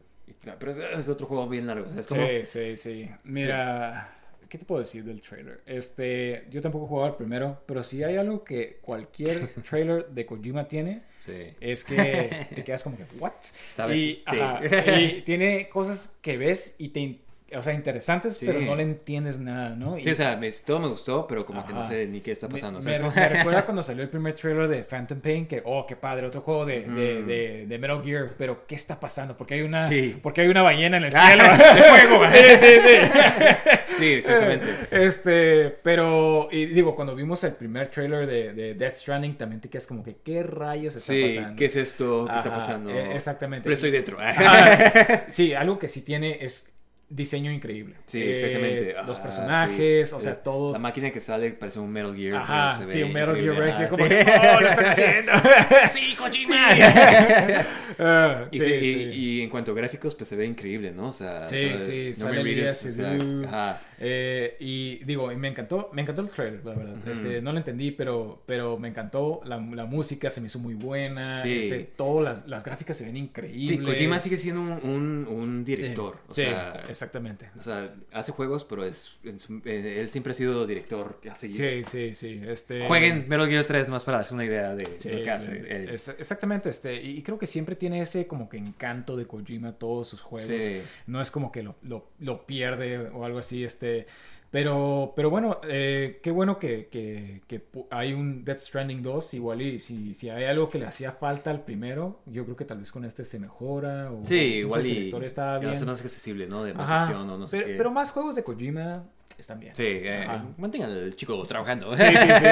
pero 0.59 0.71
es, 0.71 1.09
otro 1.09 1.27
juego 1.27 1.47
bien 1.47 1.67
largo 1.67 1.87
o 1.87 1.89
sea, 1.89 1.99
es 1.99 2.07
como 2.07 2.25
Sí, 2.25 2.45
sí, 2.45 2.77
sí. 2.77 3.09
Mira, 3.23 4.13
¿qué 4.49 4.57
te 4.57 4.65
puedo 4.65 4.81
decir 4.81 5.03
del 5.03 5.21
trailer? 5.21 5.61
Este, 5.65 6.45
yo 6.49 6.61
tampoco 6.61 6.85
he 6.85 6.89
jugado 6.89 7.09
el 7.11 7.15
primero, 7.15 7.61
pero 7.65 7.83
si 7.83 8.03
hay 8.03 8.17
algo 8.17 8.43
que 8.43 8.79
cualquier 8.81 9.47
trailer 9.69 10.07
de 10.09 10.25
Kojima 10.25 10.67
tiene, 10.67 11.03
sí. 11.19 11.53
es 11.59 11.83
que 11.83 12.47
te 12.53 12.63
quedas 12.65 12.83
como 12.83 12.97
que, 12.97 13.05
¿what? 13.19 13.33
Sabes, 13.41 13.97
Y, 13.97 14.23
sí. 14.29 14.37
ajá, 14.39 14.99
y 14.99 15.21
tiene 15.21 15.69
cosas 15.69 16.17
que 16.21 16.37
ves 16.37 16.75
y 16.79 16.89
te, 16.89 17.19
o 17.55 17.61
sea, 17.61 17.73
interesantes, 17.73 18.37
Sí. 18.37 18.45
pero 18.45 18.61
no 18.61 18.75
le 18.75 18.83
entiendes 18.83 19.39
nada, 19.39 19.75
¿no? 19.75 19.97
Y- 19.97 20.03
Sí, 20.03 20.11
o 20.11 20.15
sea, 20.15 20.35
me, 20.37 20.49
todo 20.51 20.79
me 20.79 20.87
gustó, 20.87 21.27
pero 21.27 21.45
como 21.45 21.65
que 21.65 21.73
no 21.73 21.83
sé 21.83 22.05
ni 22.07 22.21
qué 22.21 22.31
está 22.31 22.47
pasando. 22.47 22.79
Me, 22.81 22.93
recuerda 23.29 23.63
cuando 23.65 23.81
salió 23.81 24.03
el 24.03 24.09
primer 24.09 24.33
trailer 24.33 24.67
de 24.67 24.83
Phantom 24.83 25.19
Pain, 25.19 25.47
que, 25.47 25.61
oh, 25.65 25.85
qué 25.87 25.95
padre, 25.95 26.25
otro 26.27 26.41
juego 26.41 26.65
de, 26.65 26.81
de, 26.81 27.23
de- 27.23 27.65
de 27.67 27.77
Metal 27.79 28.01
Gear, 28.03 28.25
pero 28.37 28.65
¿qué 28.67 28.75
está 28.75 28.99
pasando? 28.99 29.37
Porque 29.37 29.55
hay 29.55 29.61
una, 29.61 29.89
Sí. 29.89 30.17
porque 30.21 30.41
hay 30.41 30.47
una 30.47 30.61
ballena 30.61 30.97
en 30.97 31.03
el 31.05 31.11
cielo. 31.13 31.43
de 31.75 31.83
fuego. 31.83 32.25
sí, 32.31 32.37
sí, 32.57 32.79
sí. 32.81 33.95
Sí, 33.97 34.13
exactamente. 34.13 34.67
Este, 34.89 35.69
pero, 35.83 36.47
y 36.51 36.65
digo, 36.67 36.95
cuando 36.95 37.15
vimos 37.15 37.43
el 37.43 37.53
primer 37.53 37.89
trailer 37.91 38.25
de, 38.27 38.53
de 38.53 38.73
Death 38.73 38.95
Stranding, 38.95 39.35
también 39.37 39.61
te 39.61 39.69
quedas 39.69 39.87
como 39.87 40.03
que, 40.03 40.15
¿qué 40.23 40.43
rayos 40.43 40.95
está 40.95 41.13
Sí, 41.13 41.23
pasando? 41.35 41.55
¿qué 41.57 41.65
es 41.65 41.75
esto? 41.75 42.25
¿Qué 42.29 42.35
está 42.35 42.49
pasando? 42.51 42.89
eh, 42.89 43.15
exactamente. 43.15 43.63
Pero 43.63 43.73
estoy 43.73 43.91
dentro. 43.91 44.17
Ajá. 44.19 45.25
Sí, 45.29 45.53
algo 45.53 45.77
que 45.77 45.87
sí 45.89 46.01
tiene 46.03 46.37
es 46.43 46.70
diseño 47.11 47.51
increíble. 47.51 47.95
Sí, 48.05 48.21
Eh, 48.21 48.33
exactamente. 48.33 48.93
los 49.05 49.19
Ah, 49.19 49.23
personajes, 49.23 50.09
sí. 50.09 50.15
o 50.15 50.19
sea, 50.19 50.33
Eh, 50.33 50.37
todos. 50.43 50.73
La 50.73 50.79
máquina 50.79 51.11
que 51.11 51.19
sale 51.19 51.51
parece 51.51 51.79
un 51.79 51.91
Metal 51.91 52.15
Gear. 52.15 52.35
Ajá, 52.37 52.71
sí, 52.87 53.03
un 53.03 53.13
Metal 53.13 53.35
Gear 53.35 53.53
increíble. 53.55 53.65
Rising, 53.67 53.83
Ajá, 53.83 53.89
como 53.89 54.03
sí. 54.03 54.09
que, 54.15 54.49
¡oh, 54.55 54.61
lo 54.61 54.67
están 54.67 54.85
haciendo! 54.85 55.31
¡Sí, 55.87 56.15
Kojima! 56.17 56.67
Ah, 58.03 58.45
Y, 58.51 58.57
sí, 58.59 58.65
sí, 58.65 58.73
y- 58.73 58.93
sí. 58.93 59.09
y 59.13 59.41
en 59.41 59.49
cuanto 59.49 59.73
a 59.73 59.75
gráficos, 59.75 60.15
pues 60.15 60.27
se 60.29 60.35
ve 60.35 60.45
increíble, 60.45 60.91
¿no? 60.91 61.09
O 61.09 61.11
sea, 61.11 61.43
Sí, 61.43 61.65
o 61.65 61.77
sea, 61.77 61.79
sí, 61.79 62.07
no 62.07 62.13
sale 62.15 62.43
me 62.43 62.63
o 62.63 62.67
sea, 62.67 63.17
ajá. 63.47 63.81
Eh, 63.99 64.55
y 64.59 65.03
digo, 65.03 65.31
y 65.31 65.35
me 65.35 65.49
encantó, 65.49 65.91
me 65.93 66.01
encantó 66.01 66.21
el 66.23 66.29
trailer, 66.29 66.65
la 66.65 66.73
verdad. 66.73 66.95
este, 67.07 67.41
no 67.41 67.51
lo 67.51 67.59
entendí, 67.59 67.91
pero, 67.91 68.41
pero 68.47 68.79
me 68.79 68.87
encantó. 68.87 69.41
La, 69.45 69.57
la 69.59 69.85
música 69.85 70.29
se 70.31 70.41
me 70.41 70.47
hizo 70.47 70.57
muy 70.57 70.73
buena. 70.73 71.37
Sí. 71.39 71.59
Este, 71.59 71.79
todas 71.95 72.23
las, 72.23 72.47
las 72.47 72.63
gráficas 72.63 72.97
se 72.97 73.05
ven 73.05 73.17
increíbles. 73.17 73.67
Sí, 73.69 73.77
Kojima 73.77 74.17
sigue 74.17 74.37
siendo 74.39 74.61
un, 74.61 74.71
un, 74.83 75.27
un 75.29 75.63
Sí, 75.65 75.75
director. 75.75 76.17
o 76.27 76.33
sí, 76.33 76.41
sea, 76.41 76.81
exactamente. 77.03 77.49
O 77.57 77.61
sea, 77.63 77.93
hace 78.11 78.31
juegos, 78.31 78.63
pero 78.63 78.83
es, 78.85 79.11
en 79.23 79.39
su- 79.39 79.61
eh, 79.65 79.97
él 79.99 80.09
siempre 80.09 80.31
ha 80.31 80.33
sido 80.33 80.65
director. 80.67 81.19
Sí, 81.35 81.53
sí, 81.85 82.13
sí. 82.15 82.41
Este, 82.45 82.85
Jueguen 82.87 83.25
Metal 83.27 83.47
Gear 83.49 83.65
3 83.65 83.89
más 83.89 84.03
para 84.03 84.17
darse 84.17 84.33
una 84.33 84.45
idea 84.45 84.75
de 84.75 84.85
Sí, 84.97 85.09
lo 85.09 85.23
que 85.23 85.31
hace. 85.31 85.51
él. 85.57 85.89
es- 85.89 86.07
exactamente, 86.09 86.69
este, 86.69 87.01
y 87.01 87.17
y 87.17 87.23
creo 87.23 87.37
que 87.37 87.47
siempre 87.47 87.75
tiene 87.75 88.01
ese 88.01 88.25
como 88.27 88.49
que 88.49 88.57
encanto 88.57 89.15
de 89.17 89.25
Kojima 89.27 89.73
todos 89.73 90.07
sus 90.07 90.21
juegos. 90.21 90.49
Sí. 90.49 90.81
No 91.07 91.21
es 91.21 91.29
como 91.31 91.51
que 91.51 91.61
lo, 91.63 91.75
lo- 91.83 92.09
lo 92.19 92.45
pierde 92.45 92.97
o 93.09 93.25
algo 93.25 93.39
así, 93.39 93.63
este. 93.63 94.07
Pero, 94.51 95.13
pero 95.15 95.29
bueno, 95.29 95.61
eh, 95.63 96.19
qué 96.21 96.29
bueno 96.29 96.59
que, 96.59 96.87
que- 96.89 97.41
hay 97.89 98.11
un 98.11 98.43
Death 98.43 98.59
Stranding 98.59 99.01
2, 99.01 99.33
igual 99.35 99.61
y 99.61 99.79
si, 99.79 100.13
si 100.13 100.29
hay 100.29 100.43
algo 100.43 100.69
que 100.69 100.77
le 100.77 100.85
hacía 100.85 101.13
falta 101.13 101.51
al 101.51 101.61
primero, 101.63 102.19
yo 102.25 102.43
creo 102.43 102.57
que 102.57 102.65
tal 102.65 102.79
vez 102.79 102.91
con 102.91 103.05
este 103.05 103.23
se 103.23 103.39
mejora. 103.39 104.11
O, 104.11 104.25
Sí, 104.25 104.35
igual 104.35 104.85
y 104.85 104.93
la 104.93 104.99
historia 104.99 105.27
está 105.27 105.57
bien. 105.57 105.71
hace 105.71 105.85
más 105.85 106.01
accesible, 106.01 106.47
¿no? 106.47 106.63
De 106.65 106.73
más 106.73 106.91
acción 106.91 107.29
o 107.29 107.37
no 107.37 107.47
sé 107.47 107.57
pero, 107.57 107.67
qué. 107.69 107.75
pero 107.77 107.91
más 107.91 108.11
juegos 108.11 108.35
de 108.35 108.43
Kojima 108.43 109.05
están 109.37 109.59
bien. 109.59 109.73
Sí, 109.73 109.85
eh, 109.87 110.27
mantengan 110.57 110.91
al 110.91 111.15
chico 111.15 111.41
trabajando. 111.45 111.95
Sí, 111.97 112.05
sí, 112.07 112.17
sí. 112.17 112.45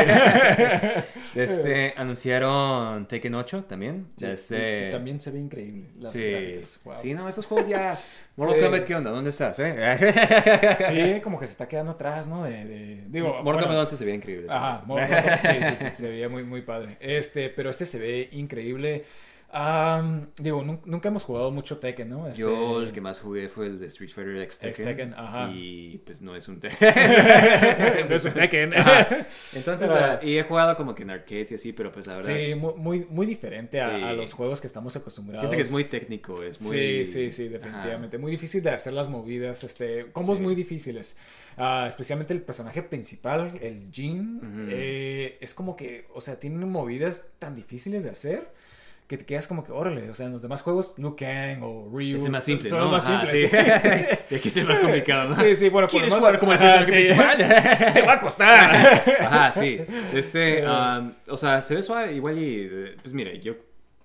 Este, 1.35 1.93
anunciaron 1.97 3.07
Tekken 3.07 3.35
8 3.35 3.65
también. 3.65 4.07
Sí, 4.17 4.25
Este, 4.25 4.85
y- 4.85 4.87
y 4.87 4.91
también 4.91 5.19
se 5.21 5.31
ve 5.31 5.39
increíble 5.39 5.89
las 5.99 6.13
sí. 6.13 6.59
Wow. 6.85 6.95
sí, 6.97 7.13
no, 7.13 7.27
estos 7.27 7.45
juegos 7.45 7.67
ya. 7.67 7.99
Mortal 8.39 8.55
Sí. 8.57 8.61
Kombat, 8.63 8.83
¿qué 8.85 8.95
onda? 8.95 9.11
¿Dónde 9.11 9.29
estás? 9.29 9.59
Eh? 9.59 9.75
Sí, 10.87 11.21
como 11.21 11.39
que 11.39 11.45
se 11.47 11.51
está 11.53 11.67
quedando 11.67 11.91
atrás, 11.91 12.27
¿no? 12.27 12.43
De, 12.45 12.51
de- 12.65 13.03
digo, 13.07 13.27
Mortal 13.27 13.43
bueno, 13.43 13.59
Kombat 13.67 13.79
11 13.81 13.97
se 13.97 14.05
veía 14.05 14.15
increíble. 14.15 14.47
Ajá. 14.49 14.81
Mortal 14.85 15.09
Kombat, 15.23 15.39
sí, 15.41 15.63
sí, 15.63 15.71
sí, 15.77 15.85
se 15.93 16.09
veía 16.09 16.29
muy, 16.29 16.43
muy 16.43 16.61
padre. 16.61 16.97
Este, 16.99 17.49
pero 17.49 17.69
este 17.69 17.85
se 17.85 17.99
ve 17.99 18.29
increíble. 18.31 19.03
Am, 19.51 20.27
digo, 20.37 20.63
nun- 20.63 20.81
nunca 20.85 21.09
hemos 21.09 21.23
jugado 21.23 21.49
mucho 21.51 21.79
Tekken, 21.79 22.07
¿no? 22.07 22.27
Este, 22.27 22.41
Yo 22.43 22.81
el 22.81 22.91
que 22.91 23.01
más 23.01 23.19
jugué 23.19 23.49
fue 23.49 23.65
el 23.65 23.79
de 23.79 23.87
Street 23.87 24.11
Fighter 24.11 24.37
X 24.43 24.59
Tekken. 24.59 24.69
X 24.69 24.85
Tekken, 24.85 25.13
ajá. 25.15 25.51
Y 25.51 25.97
pues 26.05 26.21
no 26.21 26.35
es 26.35 26.47
un 26.47 26.59
Tekken. 26.59 26.77
No 28.09 28.15
es 28.15 28.25
un 28.25 28.33
Tekken. 28.33 28.73
Ajá. 28.75 29.07
Entonces, 29.53 29.89
ah, 29.89 30.19
y 30.21 30.37
he 30.37 30.43
jugado 30.43 30.75
como 30.77 30.93
que 30.93 31.01
en 31.03 31.09
arcades 31.09 31.51
y 31.51 31.55
así, 31.55 31.73
pero 31.73 31.91
pues 31.91 32.05
la 32.05 32.15
verdad. 32.17 32.35
Sí, 32.35 32.53
mu- 32.53 32.75
muy, 32.75 33.05
muy 33.09 33.25
diferente 33.25 33.81
a, 33.81 33.89
Sí. 33.89 34.03
a 34.03 34.13
los 34.13 34.33
juegos 34.33 34.61
que 34.61 34.67
estamos 34.67 34.95
acostumbrados. 34.95 35.39
Siento 35.41 35.55
que 35.55 35.63
es 35.63 35.71
muy 35.71 35.83
técnico, 35.83 36.43
es 36.43 36.61
muy... 36.61 36.77
Sí, 36.77 37.05
sí, 37.05 37.31
sí, 37.31 37.47
definitivamente. 37.47 38.17
Muy 38.19 38.31
difícil 38.31 38.61
de 38.61 38.69
hacer 38.69 38.93
las 38.93 39.09
movidas, 39.09 39.63
este, 39.63 40.05
combos 40.11 40.37
Sí. 40.37 40.43
muy 40.43 40.53
difíciles. 40.53 41.17
Ah, 41.57 41.85
especialmente 41.89 42.33
el 42.33 42.41
personaje 42.41 42.83
principal, 42.83 43.51
el 43.61 43.89
Jin, 43.91 44.39
eh, 44.69 45.37
es 45.41 45.53
como 45.53 45.75
que, 45.75 46.05
o 46.13 46.21
sea, 46.21 46.39
tiene 46.39 46.63
movidas 46.65 47.31
tan 47.39 47.55
difíciles 47.55 48.03
de 48.03 48.11
hacer 48.11 48.51
que 49.09 49.17
te 49.17 49.25
quedas 49.25 49.47
como 49.47 49.63
que, 49.63 49.71
órale, 49.71 50.07
o 50.07 50.13
sea, 50.13 50.27
en 50.27 50.33
los 50.33 50.43
demás 50.43 50.61
juegos, 50.61 50.93
Liu 50.99 51.15
Kang 51.15 51.63
o 51.63 51.89
Ryu 51.91 52.15
Es 52.15 52.29
más 52.29 52.43
simple, 52.43 52.69
son 52.69 52.81
¿no? 52.81 52.91
más 52.91 53.09
Ajá, 53.09 53.25
simples. 53.25 53.49
sí. 53.49 53.57
y 54.29 54.35
aquí 54.35 54.47
es 54.49 54.57
el 54.57 54.67
más 54.67 54.79
complicado, 54.79 55.29
¿no? 55.29 55.35
Sí, 55.35 55.55
sí, 55.55 55.69
bueno, 55.69 55.87
por 55.87 55.93
¿Quieres 55.93 56.13
lo 56.13 56.19
jugar 56.19 56.37
como 56.37 56.53
el 56.53 56.59
Ajá, 56.59 56.83
sí. 56.83 56.91
Te 57.93 58.01
va 58.03 58.13
a 58.13 58.19
costar. 58.19 58.75
Ajá, 59.19 59.51
sí. 59.51 59.79
Este, 60.13 60.63
um, 60.67 61.11
o 61.27 61.37
sea, 61.37 61.59
se 61.63 61.73
ve 61.73 61.81
suave 61.81 62.13
igual 62.13 62.37
y, 62.37 62.69
eh, 62.71 62.97
pues 63.01 63.15
mire, 63.15 63.39
yo 63.39 63.55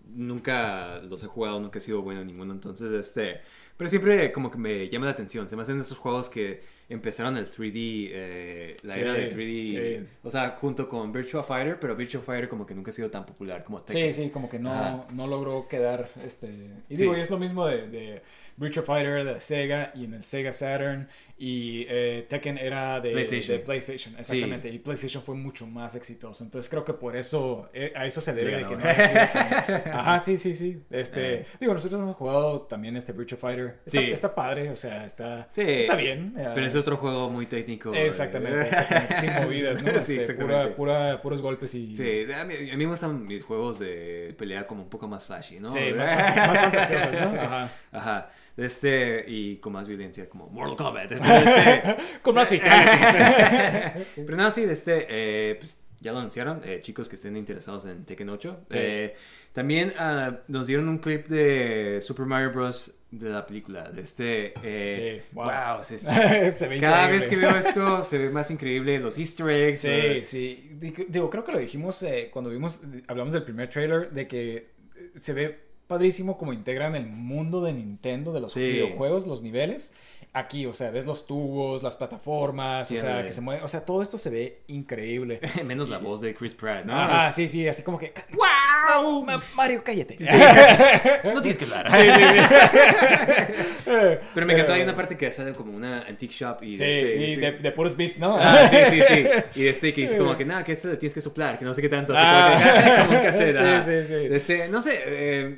nunca 0.06 1.00
los 1.00 1.22
he 1.22 1.26
jugado, 1.26 1.60
nunca 1.60 1.80
he 1.80 1.82
sido 1.82 2.00
bueno 2.00 2.22
en 2.22 2.28
ninguno, 2.28 2.54
entonces, 2.54 2.90
este, 2.90 3.42
pero 3.76 3.90
siempre 3.90 4.30
como 4.32 4.50
que 4.50 4.58
me 4.58 4.88
llama 4.88 5.06
la 5.06 5.12
atención, 5.12 5.48
se 5.48 5.56
me 5.56 5.62
hacen 5.62 5.78
esos 5.80 5.98
juegos 5.98 6.28
que 6.28 6.60
empezaron 6.88 7.36
el 7.36 7.46
3D, 7.46 8.10
eh, 8.12 8.76
la 8.82 8.94
Sí, 8.94 9.00
era 9.00 9.14
del 9.14 9.34
3D, 9.34 9.68
sí. 10.00 10.06
o 10.22 10.30
sea, 10.30 10.50
junto 10.60 10.88
con 10.88 11.12
Virtua 11.12 11.42
Fighter, 11.42 11.78
pero 11.80 11.96
Virtua 11.96 12.20
Fighter 12.20 12.48
como 12.48 12.66
que 12.66 12.74
nunca 12.74 12.90
ha 12.90 12.92
sido 12.92 13.10
tan 13.10 13.24
popular 13.24 13.64
como 13.64 13.78
Sí, 13.78 13.84
Tekken. 13.86 14.14
sí, 14.14 14.30
como 14.30 14.48
que 14.48 14.58
Ajá. 14.58 14.90
no, 14.90 15.06
no 15.12 15.26
logró 15.26 15.66
quedar, 15.66 16.10
este... 16.24 16.46
Y 16.88 16.96
Sí. 16.96 17.02
digo, 17.04 17.16
y 17.16 17.20
es 17.20 17.30
lo 17.30 17.38
mismo 17.38 17.66
de, 17.66 17.88
de 17.88 18.22
Virtua 18.56 18.82
Fighter 18.84 19.24
de 19.24 19.40
Sega 19.40 19.90
y 19.94 20.04
en 20.04 20.14
el 20.14 20.22
Sega 20.22 20.52
Saturn 20.52 21.08
y 21.36 21.84
eh, 21.88 22.26
Tekken 22.28 22.56
era 22.58 23.00
de 23.00 23.10
PlayStation. 23.10 23.58
de 23.58 23.64
PlayStation, 23.64 24.14
exactamente, 24.16 24.68
y 24.68 24.78
PlayStation 24.78 25.20
fue 25.20 25.34
mucho 25.34 25.66
más 25.66 25.96
exitoso, 25.96 26.44
entonces 26.44 26.70
creo 26.70 26.84
que 26.84 26.92
por 26.92 27.16
eso, 27.16 27.68
eh, 27.74 27.92
a 27.96 28.06
eso 28.06 28.20
se 28.20 28.32
debe 28.32 28.58
de 28.58 28.66
que 28.66 28.76
no 28.76 28.82
Ajá, 29.98 30.20
sí, 30.20 30.38
sí, 30.38 30.54
sí, 30.54 30.80
este... 30.90 31.34
Eh. 31.40 31.46
Digo, 31.58 31.74
nosotros 31.74 32.00
hemos 32.00 32.16
jugado 32.16 32.62
también 32.62 32.96
este 32.96 33.12
Virtua 33.12 33.36
Fighter, 33.38 33.78
está, 33.84 33.90
Sí. 34.00 34.10
está 34.12 34.34
padre, 34.34 34.70
o 34.70 34.76
sea, 34.76 35.04
está, 35.04 35.48
Sí, 35.50 35.62
está 35.62 35.96
bien. 35.96 36.32
Pero 36.36 36.64
es 36.66 36.74
otro 36.76 36.96
juego 36.98 37.28
muy 37.30 37.46
técnico. 37.46 37.92
Exactamente, 37.92 38.62
exactamente, 38.62 39.16
sin 39.16 39.32
movidas, 39.34 39.82
¿no? 39.82 39.90
Sí, 40.00 40.18
Este, 40.18 40.32
exactamente. 40.32 40.74
Pura, 40.74 40.76
pura, 40.76 41.22
puros 41.22 41.42
golpes 41.42 41.74
y... 41.74 41.96
Sí, 41.96 42.32
a 42.32 42.44
mí, 42.44 42.54
a 42.70 42.76
mí 42.76 42.84
me 42.84 42.86
gustan 42.86 43.26
mis 43.26 43.42
juegos 43.42 43.80
de 43.80 44.34
pelea 44.38 44.66
como 44.68 44.84
un 44.84 44.88
poco 44.88 45.08
más 45.08 45.26
flashy, 45.26 45.58
¿no? 45.58 45.68
Sí, 45.68 45.92
más, 45.96 46.36
más- 46.36 46.36
más 46.48 46.58
fantasiosos, 46.60 47.12
¿no? 47.12 47.18
Ajá. 47.40 47.70
Ajá. 47.90 48.30
Este, 48.56 49.24
y 49.26 49.56
con 49.56 49.72
más 49.72 49.86
violencia, 49.88 50.28
como 50.28 50.48
Mortal 50.48 50.76
Kombat. 50.76 51.12
Este, 51.12 51.96
Con 52.22 52.34
más 52.34 52.48
fatalities. 52.48 54.06
pero 54.26 54.36
no, 54.36 54.50
sí, 54.50 54.64
de 54.64 54.72
este, 54.72 55.06
eh, 55.08 55.56
pues 55.58 55.82
ya 56.00 56.12
lo 56.12 56.18
anunciaron, 56.18 56.60
eh, 56.64 56.80
chicos 56.80 57.08
que 57.08 57.16
estén 57.16 57.36
interesados 57.36 57.86
en 57.86 58.04
Tekken 58.04 58.28
8. 58.28 58.60
Sí. 58.70 58.78
Eh, 58.78 59.14
también 59.52 59.94
ah, 59.98 60.40
nos 60.48 60.66
dieron 60.66 60.88
un 60.88 60.98
clip 60.98 61.28
de 61.28 62.00
Super 62.02 62.26
Mario 62.26 62.50
Bros. 62.52 62.92
de 63.12 63.30
la 63.30 63.46
película. 63.46 63.90
De 63.90 64.02
este, 64.02 64.52
eh, 64.62 65.22
Sí, 65.22 65.28
wow. 65.32 65.44
wow. 65.44 65.82
sí, 65.82 65.98
sí. 65.98 66.06
se 66.52 66.68
ve 66.68 66.80
Cada 66.80 67.04
increíble. 67.04 67.12
vez 67.12 67.26
que 67.28 67.36
veo 67.36 67.56
esto 67.56 68.02
se 68.02 68.18
ve 68.18 68.30
más 68.30 68.50
increíble 68.50 68.98
los 68.98 69.16
easter 69.16 69.48
eggs. 69.50 69.80
Sí, 69.80 69.88
eh, 69.90 70.24
sí. 70.24 70.78
Digo, 71.08 71.30
creo 71.30 71.44
que 71.44 71.52
lo 71.52 71.58
dijimos 71.58 72.02
eh, 72.02 72.30
cuando 72.32 72.50
vimos, 72.50 72.82
hablamos 73.06 73.32
del 73.32 73.44
primer 73.44 73.68
trailer, 73.68 74.10
de 74.10 74.26
que 74.26 74.56
eh, 74.56 75.10
se 75.16 75.32
ve 75.32 75.60
padrísimo 75.86 76.36
como 76.38 76.52
integran 76.52 76.94
el 76.96 77.06
mundo 77.06 77.62
de 77.62 77.72
Nintendo, 77.72 78.32
de 78.32 78.40
los 78.40 78.52
Sí. 78.52 78.60
videojuegos, 78.60 79.26
los 79.26 79.42
niveles. 79.42 79.92
Aquí, 80.36 80.66
o 80.66 80.74
sea, 80.74 80.90
ves 80.90 81.06
los 81.06 81.28
tubos, 81.28 81.84
las 81.84 81.94
plataformas, 81.94 82.88
Sí, 82.88 82.98
o 82.98 83.00
sea, 83.00 83.24
que 83.24 83.30
se 83.30 83.40
mueven. 83.40 83.62
O 83.62 83.68
sea, 83.68 83.84
todo 83.84 84.02
esto 84.02 84.18
se 84.18 84.30
ve 84.30 84.62
increíble. 84.66 85.38
Menos 85.64 85.88
la 85.88 85.98
voz 85.98 86.22
de 86.22 86.34
Chris 86.34 86.54
Pratt, 86.54 86.84
¿no? 86.84 86.92
Ah, 86.92 87.30
sí, 87.30 87.46
sí, 87.46 87.68
así 87.68 87.84
como 87.84 88.00
que. 88.00 88.12
¡Wow! 88.32 89.24
Mario, 89.54 89.82
cállate. 89.84 90.16
No 91.32 91.40
tienes 91.40 91.56
que 91.56 91.66
hablar. 91.66 91.86
Pero 94.34 94.44
me 94.46 94.54
encantó, 94.54 94.72
hay 94.72 94.82
una 94.82 94.96
parte 94.96 95.16
que 95.16 95.30
sale 95.30 95.52
como 95.52 95.72
una 95.72 96.02
antique 96.02 96.34
shop 96.34 96.64
y... 96.64 96.76
Sí, 96.76 96.84
de 96.84 97.00
este- 97.00 97.30
y 97.30 97.36
de, 97.36 97.52
de 97.52 97.70
puros 97.70 97.96
beats, 97.96 98.18
¿no? 98.18 98.36
Ah, 98.36 98.66
sí, 98.66 98.76
sí, 98.90 99.02
sí. 99.02 99.24
Y 99.54 99.62
de 99.62 99.70
este 99.70 99.94
que 99.94 100.00
dice 100.00 100.18
como 100.18 100.36
que 100.36 100.44
nada, 100.44 100.64
que 100.64 100.72
esto 100.72 100.88
tienes 100.98 101.14
que 101.14 101.20
soplar, 101.20 101.56
que 101.58 101.64
no 101.64 101.72
sé 101.72 101.80
qué 101.80 101.88
tanto. 101.88 102.12
Así 102.16 102.64
como, 102.64 102.82
que, 102.82 102.90
como 103.06 103.18
un 103.18 103.22
cassette. 103.24 103.56
Sí, 103.56 103.62
ah. 103.64 103.80
sí, 103.80 104.04
sí. 104.04 104.14
Este, 104.30 104.66
no 104.68 104.82
sé, 104.82 105.00
eh, 105.06 105.56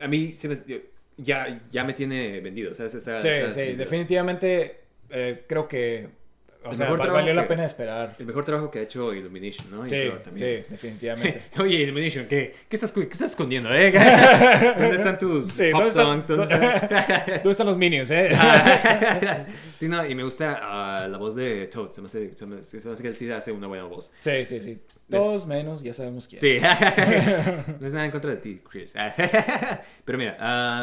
a 0.00 0.06
mí 0.06 0.32
se 0.32 0.48
me, 0.48 0.54
ya, 1.16 1.60
ya 1.70 1.84
me 1.84 1.92
tiene 1.94 2.40
vendido, 2.40 2.74
¿sabes? 2.74 2.94
Está- 2.94 3.20
Sí, 3.20 3.28
está 3.28 3.50
sí, 3.52 3.72
definitivamente 3.72 4.80
eh, 5.10 5.44
creo 5.46 5.68
que. 5.68 6.08
O 6.64 6.70
El 6.70 6.76
sea, 6.76 6.88
mejor 6.88 7.10
valió 7.10 7.34
la 7.34 7.42
que- 7.42 7.48
pena 7.48 7.64
esperar. 7.66 8.14
El 8.20 8.24
mejor 8.26 8.44
trabajo 8.44 8.70
que 8.70 8.78
ha 8.78 8.82
hecho 8.82 9.12
Illumination, 9.12 9.68
¿no? 9.68 9.84
Sí, 9.84 10.12
sí, 10.36 10.62
definitivamente. 10.68 11.42
Oye, 11.58 11.74
Illumination, 11.78 12.26
¿qué, 12.26 12.54
qué, 12.68 12.76
estás, 12.76 12.92
qué 12.92 13.00
estás 13.02 13.30
escondiendo, 13.30 13.68
eh? 13.74 13.90
¿Dónde 14.78 14.94
están 14.94 15.18
tus 15.18 15.48
Sí, 15.48 15.70
pop 15.72 15.80
¿dónde 15.82 15.88
están- 15.88 16.22
songs? 16.22 16.28
¿Dónde 16.28 16.44
están- 16.44 17.26
¿Dónde 17.38 17.50
están 17.50 17.66
los 17.66 17.76
minions, 17.76 18.10
eh? 18.12 18.30
sí, 19.74 19.88
no, 19.88 20.06
y 20.06 20.14
me 20.14 20.22
gusta 20.22 20.60
ah, 20.62 21.08
la 21.08 21.18
voz 21.18 21.34
de 21.34 21.66
Toad. 21.66 21.90
Se 21.90 22.00
me, 22.00 22.06
hace, 22.06 22.32
se 22.32 22.46
me 22.46 22.58
hace 22.60 23.02
que 23.02 23.08
él 23.08 23.16
sí 23.16 23.30
hace 23.30 23.50
una 23.50 23.66
buena 23.66 23.84
voz. 23.84 24.12
Sí, 24.20 24.46
sí, 24.46 24.62
sí. 24.62 24.78
Todos 25.10 25.46
menos, 25.46 25.82
ya 25.82 25.92
sabemos 25.92 26.26
quién. 26.26 26.40
Sí. 26.40 26.58
no 27.80 27.86
es 27.86 27.92
nada 27.92 28.06
en 28.06 28.10
contra 28.10 28.30
de 28.30 28.36
ti, 28.38 28.60
Chris. 28.68 28.94
Pero 30.04 30.18
mira, 30.18 30.36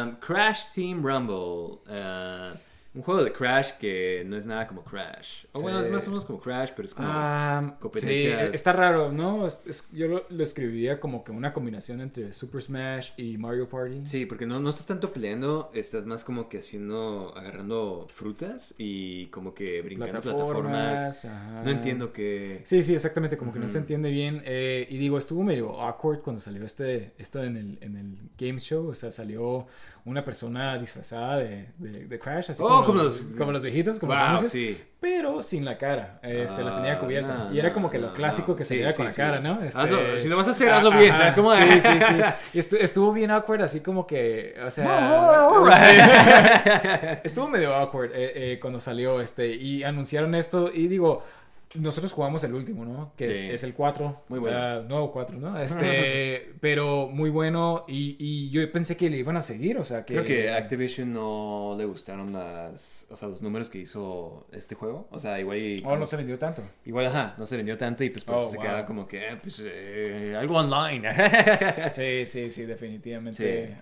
um, 0.04 0.16
Crash 0.16 0.72
Team 0.74 1.04
Rumble. 1.04 1.80
uh, 1.88 2.56
un 2.92 3.02
juego 3.02 3.22
de 3.22 3.32
Crash 3.32 3.72
que 3.78 4.24
no 4.26 4.36
es 4.36 4.46
nada 4.46 4.66
como 4.66 4.82
Crash. 4.82 5.44
O 5.52 5.60
bueno, 5.60 5.78
Sí. 5.78 5.86
es 5.86 5.92
más 5.92 6.04
o 6.08 6.10
menos 6.10 6.24
como 6.26 6.40
Crash, 6.40 6.70
pero 6.74 6.86
es 6.86 6.92
como... 6.94 7.06
Ah, 7.08 7.62
sí, 7.64 7.76
competencias. 7.80 8.52
está 8.54 8.72
raro, 8.72 9.12
¿no? 9.12 9.46
Es- 9.46 9.64
es- 9.68 9.88
yo 9.92 10.08
lo, 10.08 10.24
lo 10.28 10.42
escribiría 10.42 10.98
como 10.98 11.22
que 11.22 11.30
una 11.30 11.52
combinación 11.52 12.00
entre 12.00 12.32
Super 12.32 12.60
Smash 12.60 13.10
y 13.16 13.38
Mario 13.38 13.68
Party. 13.68 14.00
Sí, 14.06 14.26
porque 14.26 14.44
no, 14.44 14.58
no 14.58 14.70
estás 14.70 14.86
tanto 14.86 15.12
peleando, 15.12 15.70
estás 15.72 16.04
más 16.04 16.24
como 16.24 16.48
que 16.48 16.58
haciendo, 16.58 17.32
agarrando 17.36 18.08
frutas 18.12 18.74
y 18.76 19.26
como 19.26 19.54
que 19.54 19.82
brincando 19.82 20.20
plataformas. 20.20 20.72
Plataformas, 20.72 21.24
ajá. 21.26 21.62
No 21.62 21.70
entiendo 21.70 22.12
que... 22.12 22.62
Sí, 22.64 22.82
sí, 22.82 22.94
exactamente, 22.94 23.36
como 23.36 23.52
que 23.52 23.60
no 23.60 23.68
se 23.68 23.78
entiende 23.78 24.10
bien. 24.10 24.42
eh, 24.44 24.88
y 24.90 24.98
digo, 24.98 25.16
estuvo 25.16 25.44
medio 25.44 25.80
awkward 25.80 26.22
cuando 26.22 26.40
salió 26.40 26.64
este, 26.64 27.12
esto 27.18 27.44
en 27.44 27.56
el, 27.56 27.78
en 27.82 27.96
el 27.96 28.16
Game 28.36 28.58
Show, 28.58 28.88
o 28.88 28.94
sea, 28.96 29.12
salió 29.12 29.68
una 30.04 30.24
persona 30.24 30.78
disfrazada 30.78 31.36
de, 31.38 31.68
de, 31.78 32.06
de 32.06 32.18
Crash, 32.18 32.50
así 32.50 32.62
Oh, 32.64 32.68
como, 32.68 32.84
como 32.86 33.02
los, 33.02 33.22
los- 33.22 33.36
como 33.36 33.52
los 33.52 33.62
viejitos, 33.62 33.98
como 33.98 34.12
los 34.14 34.22
anuncios, 34.22 34.52
sí. 34.52 34.80
pero 35.00 35.42
sin 35.42 35.64
la 35.64 35.76
cara, 35.78 36.18
este, 36.22 36.62
la 36.64 36.76
tenía 36.76 36.94
Ah, 36.94 36.98
cubierta. 36.98 37.34
no, 37.34 37.52
y 37.54 37.58
era 37.58 37.72
como 37.72 37.90
que 37.90 37.98
lo 37.98 38.12
clásico 38.12 38.52
no. 38.52 38.56
que 38.56 38.64
se 38.64 38.76
veía 38.76 38.92
sí, 38.92 38.96
con 38.98 39.06
la 39.06 39.12
cara, 39.12 39.40
¿no? 39.40 39.60
Este, 39.62 39.78
Hazlo- 39.78 40.18
si 40.18 40.28
lo 40.28 40.36
vas 40.36 40.48
a 40.48 40.50
hacer, 40.50 40.72
hazlo 40.72 40.90
bien, 40.92 41.16
¿sabes 41.16 41.34
cómo? 41.34 41.54
Sí, 41.54 41.62
sí, 41.80 41.88
sí. 42.00 42.14
Y 42.54 42.58
estu- 42.58 42.78
estuvo 42.80 43.12
bien 43.12 43.30
awkward, 43.30 43.62
así 43.62 43.80
como 43.80 44.06
que, 44.06 44.54
o 44.64 44.70
sea... 44.70 44.86
sí. 45.78 47.20
estuvo 47.24 47.48
medio 47.48 47.74
awkward 47.74 48.10
eh, 48.14 48.52
eh, 48.54 48.58
cuando 48.60 48.80
salió 48.80 49.20
este 49.20 49.54
y 49.54 49.82
anunciaron 49.84 50.34
esto 50.34 50.70
y 50.72 50.88
digo... 50.88 51.22
Nosotros 51.76 52.12
jugamos 52.12 52.42
el 52.42 52.52
último, 52.54 52.84
¿no? 52.84 53.12
Que 53.16 53.24
Sí. 53.24 53.32
es 53.54 53.62
el 53.62 53.74
4. 53.74 54.24
Muy 54.28 54.40
bueno. 54.40 54.56
ah, 54.58 54.82
nuevo 54.88 55.12
4, 55.12 55.38
¿no? 55.38 55.60
Este, 55.60 56.52
pero 56.60 57.06
muy 57.08 57.30
bueno 57.30 57.84
y, 57.86 58.16
y 58.18 58.50
yo 58.50 58.70
pensé 58.72 58.96
que 58.96 59.08
le 59.08 59.18
iban 59.18 59.36
a 59.36 59.42
seguir, 59.42 59.78
o 59.78 59.84
sea, 59.84 60.04
que... 60.04 60.14
Creo 60.14 60.24
que 60.24 60.50
Activision 60.50 61.12
no 61.12 61.76
le 61.78 61.84
gustaron 61.84 62.32
las, 62.32 63.06
o 63.10 63.14
sea, 63.16 63.28
los 63.28 63.40
números 63.40 63.70
que 63.70 63.78
hizo 63.78 64.46
este 64.50 64.74
juego. 64.74 65.06
O 65.12 65.20
sea, 65.20 65.38
igual 65.38 65.58
y... 65.58 65.82
Oh, 65.86 65.96
no 65.96 66.06
se 66.06 66.16
vendió 66.16 66.38
tanto. 66.38 66.62
Igual, 66.84 67.06
ajá, 67.06 67.34
no 67.38 67.46
se 67.46 67.56
vendió 67.56 67.78
tanto 67.78 68.02
y 68.02 68.10
pues 68.10 68.24
por 68.24 68.36
eso 68.36 68.46
Oh, 68.46 68.50
se 68.50 68.56
wow. 68.56 68.66
queda 68.66 68.86
como 68.86 69.06
que, 69.06 69.28
eh, 69.28 69.36
pues, 69.40 69.62
eh, 69.64 70.34
algo 70.36 70.56
online. 70.56 71.08
Sí, 71.92 72.26
sí, 72.26 72.50
sí, 72.50 72.64
definitivamente. 72.66 73.68
Sí. 73.68 73.74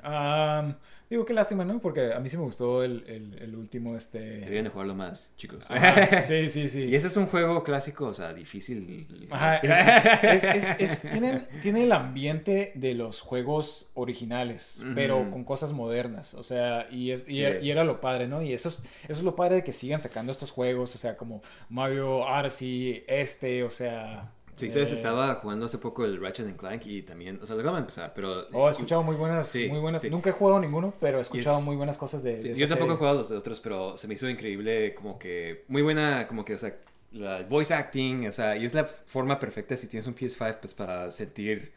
Digo, 1.10 1.24
qué 1.24 1.32
lástima, 1.32 1.64
¿no? 1.64 1.78
Porque 1.80 2.12
a 2.12 2.20
mí 2.20 2.28
sí 2.28 2.36
me 2.36 2.42
gustó 2.44 2.82
el, 2.84 3.04
el, 3.06 3.38
el 3.42 3.54
último, 3.56 3.96
este... 3.96 4.18
Deberían 4.18 4.64
de 4.64 4.70
jugarlo 4.70 4.94
más, 4.94 5.32
chicos. 5.36 5.66
Ajá, 5.70 6.22
Sí, 6.22 6.48
sí, 6.48 6.68
sí. 6.68 6.84
Y 6.84 6.94
ese 6.94 7.06
es 7.06 7.16
un 7.16 7.26
juego 7.26 7.62
clásico, 7.64 8.06
o 8.06 8.14
sea, 8.14 8.32
difícil. 8.34 9.06
Ajá, 9.30 9.56
es- 9.58 10.44
es- 10.44 10.68
es- 10.78 11.00
tienen, 11.10 11.46
tiene 11.62 11.84
el 11.84 11.92
ambiente 11.92 12.72
de 12.74 12.94
los 12.94 13.20
juegos 13.20 13.90
originales, 13.94 14.82
pero 14.94 15.30
con 15.30 15.44
cosas 15.44 15.72
modernas, 15.72 16.34
o 16.34 16.42
sea, 16.42 16.86
y, 16.90 17.10
es, 17.10 17.24
y, 17.28 17.36
Sí. 17.36 17.42
era, 17.44 17.60
y 17.60 17.70
era 17.70 17.84
lo 17.84 18.00
padre, 18.00 18.26
¿no? 18.28 18.42
Y 18.42 18.52
eso 18.52 18.68
es, 18.68 18.76
eso 19.04 19.12
es 19.20 19.22
lo 19.22 19.34
padre 19.36 19.56
de 19.56 19.64
que 19.64 19.72
sigan 19.72 20.00
sacando 20.00 20.32
estos 20.32 20.50
juegos, 20.50 20.94
o 20.94 20.98
sea, 20.98 21.16
como 21.16 21.42
Mario 21.68 22.18
Odyssey, 22.18 23.04
este, 23.06 23.62
o 23.64 23.70
sea... 23.70 24.32
Sí, 24.58 24.70
¿sabes? 24.70 24.90
eh, 24.92 24.94
Estaba 24.96 25.36
jugando 25.36 25.66
hace 25.66 25.78
poco 25.78 26.04
el 26.04 26.20
Ratchet 26.20 26.46
and 26.46 26.56
Clank 26.56 26.86
y 26.86 27.02
también, 27.02 27.38
o 27.42 27.46
sea, 27.46 27.54
lo 27.56 27.60
acabo 27.62 27.76
de 27.76 27.80
empezar, 27.82 28.12
pero... 28.14 28.46
Oh, 28.52 28.66
he 28.68 28.70
escuchado 28.70 29.02
muy 29.02 29.14
buenas, 29.16 29.46
Sí, 29.48 29.68
muy 29.68 29.78
buenas, 29.78 30.02
sí. 30.02 30.10
nunca 30.10 30.30
he 30.30 30.32
jugado 30.32 30.60
ninguno, 30.60 30.92
pero 31.00 31.18
he 31.18 31.20
escuchado 31.22 31.58
es- 31.58 31.64
muy 31.64 31.76
buenas 31.76 31.96
cosas 31.98 32.22
de, 32.22 32.40
Sí, 32.40 32.48
de 32.48 32.56
yo 32.56 32.68
tampoco 32.68 32.92
he 32.94 32.96
jugado 32.96 33.18
los 33.18 33.28
de 33.28 33.36
otros, 33.36 33.60
pero 33.60 33.96
se 33.96 34.08
me 34.08 34.14
hizo 34.14 34.28
increíble, 34.28 34.94
como 34.94 35.18
que 35.18 35.64
muy 35.68 35.82
buena, 35.82 36.26
como 36.26 36.44
que, 36.44 36.54
o 36.54 36.58
sea, 36.58 36.74
la 37.12 37.42
voice 37.42 37.72
acting, 37.74 38.26
o 38.26 38.32
sea, 38.32 38.56
y 38.56 38.64
es 38.64 38.74
la 38.74 38.84
forma 38.84 39.38
perfecta 39.38 39.76
si 39.76 39.86
tienes 39.88 40.06
un 40.06 40.14
PS5, 40.14 40.58
pues 40.60 40.74
para 40.74 41.10
sentir 41.10 41.72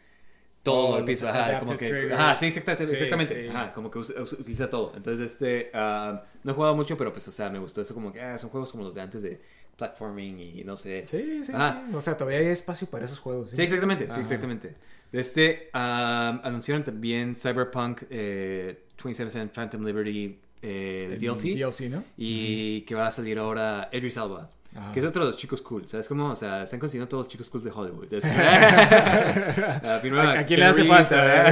todo 0.64 0.90
Oh, 0.90 0.98
el 0.98 1.06
PS5, 1.06 1.30
ajá, 1.30 1.60
como 1.60 1.78
que, 1.78 1.88
triggers. 1.88 2.14
ajá, 2.14 2.38
sí, 2.38 2.45
exactamente, 2.48 2.86
Sí, 2.88 2.94
exactamente, 2.94 3.44
sí. 3.44 3.49
ajá, 3.49 3.72
como 3.74 3.90
que 3.91 3.99
usa- 3.99 4.22
utiliza 4.22 4.70
todo. 4.70 4.94
Entonces, 4.95 5.32
este, 5.34 5.72
ah, 5.74 6.24
no 6.44 6.52
he 6.52 6.56
jugado 6.56 6.76
mucho, 6.76 6.98
pero 6.98 7.12
pues, 7.12 7.28
o 7.28 7.32
sea, 7.32 7.49
me 7.49 7.60
gustó 7.60 7.82
eso 7.82 7.94
como 7.95 8.12
que, 8.14 8.22
ah, 8.22 8.38
son 8.38 8.49
juegos 8.52 8.72
como 8.72 8.84
los 8.84 8.94
de 8.95 9.02
antes 9.02 9.22
de 9.24 9.41
platforming 9.77 10.39
y 10.39 10.64
no 10.64 10.77
sé. 10.77 11.06
Sí, 11.06 11.43
sí, 11.45 11.52
Ajá. 11.53 11.84
sí. 11.89 11.95
O 11.95 12.02
sea, 12.02 12.18
todavía 12.18 12.39
hay 12.39 12.48
espacio 12.48 12.88
para 12.88 13.06
esos 13.06 13.19
juegos. 13.19 13.49
Sí, 13.52 13.61
exactamente, 13.61 14.06
sí, 14.06 14.11
Ajá. 14.11 14.22
exactamente. 14.22 14.76
De 15.11 15.19
este, 15.19 15.69
ah, 15.73 16.39
anunciaron 16.43 16.84
también 16.84 17.35
Cyberpunk 17.35 18.03
eh, 18.10 18.85
2077 18.95 19.52
Phantom 19.53 19.84
Liberty 19.85 20.39
eh, 20.61 21.10
el 21.11 21.18
DLC. 21.19 21.56
DLC, 21.57 21.89
¿no? 21.89 22.03
Y 22.18 22.81
que 22.81 22.95
va 22.95 23.07
a 23.07 23.11
salir 23.11 23.38
ahora 23.39 23.89
Idris 23.91 24.15
Elba. 24.18 24.49
Ajá. 24.73 24.93
Que 24.93 24.99
es 25.02 25.06
otro 25.06 25.26
de 25.26 25.31
los 25.31 25.38
chicos 25.38 25.61
cool, 25.64 25.85
¿sabes 25.85 26.07
cómo? 26.07 26.30
O 26.30 26.35
sea, 26.38 26.64
están 26.64 26.80
consiguiendo 26.80 27.10
todos 27.10 27.26
los 27.26 27.31
chicos 27.31 27.49
cool 27.49 27.61
de 27.61 27.72
Hollywood. 27.72 28.14
Es- 28.14 28.23
Ah, 28.26 29.98
primero 30.02 30.22
¿A- 30.22 30.39
a 30.39 30.45
quién 30.45 30.60
le 30.61 30.65
hace 30.68 30.85
falta, 30.85 31.49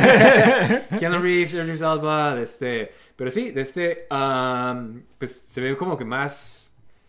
eh, 0.77 0.81
Keanu 0.99 1.19
Reeves, 1.19 1.53
Idris 1.53 1.81
Elba, 1.81 2.35
de 2.35 2.43
este... 2.43 2.91
Pero 3.17 3.29
sí, 3.29 3.51
de 3.51 3.61
este... 3.61 4.07
um, 4.11 5.01
pues 5.17 5.43
se 5.47 5.59
ve 5.59 5.75
como 5.75 5.97
que 5.97 6.05
más... 6.05 6.58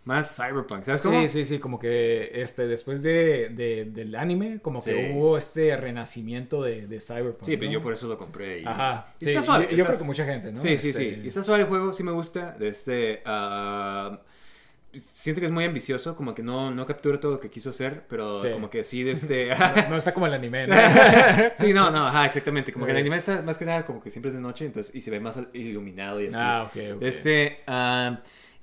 Más 0.04 0.34
cyberpunk, 0.34 0.82
¿sabes 0.84 1.02
cómo? 1.02 1.20
Sí, 1.22 1.28
sí, 1.28 1.44
sí, 1.44 1.58
como 1.58 1.78
que 1.78 2.30
este, 2.42 2.66
después 2.66 3.02
de, 3.02 3.50
de- 3.50 3.84
del 3.84 4.14
anime, 4.14 4.58
como 4.62 4.82
que 4.82 4.92
Sí. 4.92 5.12
hubo 5.12 5.36
este 5.36 5.76
renacimiento 5.76 6.62
de, 6.62 6.86
de 6.86 7.00
Cyberpunk. 7.00 7.44
Sí, 7.44 7.56
pero 7.58 7.66
¿no? 7.70 7.72
yo 7.74 7.82
por 7.82 7.92
eso 7.92 8.08
lo 8.08 8.16
compré. 8.16 8.60
Y, 8.62 8.64
Ajá. 8.66 9.12
y 9.20 9.24
Sí, 9.26 9.30
está 9.32 9.42
suave. 9.42 9.64
yo- 9.64 9.70
yo 9.72 9.76
está- 9.76 9.88
creo 9.88 9.98
que 9.98 10.04
mucha 10.06 10.24
gente, 10.24 10.52
¿no? 10.52 10.58
Sí, 10.58 10.78
sí, 10.78 10.90
Este- 10.90 11.14
sí. 11.16 11.20
Y 11.22 11.28
está 11.28 11.42
suave 11.42 11.62
el 11.64 11.68
juego, 11.68 11.92
sí 11.92 12.02
me 12.02 12.12
gusta. 12.12 12.56
Este, 12.60 13.20
ah, 13.26 14.20
siento 14.94 15.40
que 15.40 15.46
es 15.46 15.52
muy 15.52 15.64
ambicioso, 15.64 16.16
como 16.16 16.34
que 16.34 16.42
no, 16.42 16.70
no 16.70 16.86
captura 16.86 17.20
todo 17.20 17.32
lo 17.32 17.40
que 17.40 17.50
quiso 17.50 17.68
hacer, 17.70 18.04
pero 18.08 18.40
Sí. 18.40 18.48
como 18.50 18.70
que 18.70 18.82
sí, 18.84 19.02
de 19.02 19.12
este... 19.12 19.50
No 19.90 19.96
está 19.98 20.14
como 20.14 20.26
el 20.26 20.32
anime, 20.32 20.66
¿no? 20.66 20.74
sí, 21.56 21.74
no, 21.74 21.90
no, 21.90 22.06
ajá, 22.06 22.24
exactamente. 22.24 22.72
Como 22.72 22.86
que 22.86 22.92
el 22.92 22.96
Sí. 22.96 23.00
anime 23.02 23.16
está 23.18 23.42
más 23.42 23.58
que 23.58 23.66
nada 23.66 23.84
como 23.84 24.02
que 24.02 24.08
siempre 24.08 24.28
es 24.30 24.34
de 24.34 24.40
noche, 24.40 24.64
entonces, 24.64 24.94
y 24.94 25.02
se 25.02 25.10
ve 25.10 25.20
más 25.20 25.38
iluminado 25.52 26.20
y 26.22 26.28
así. 26.28 26.38
Ah, 26.40 26.64
ok, 26.66 26.96
ok. 26.96 27.02
Este, 27.02 27.60
ah, 27.66 28.18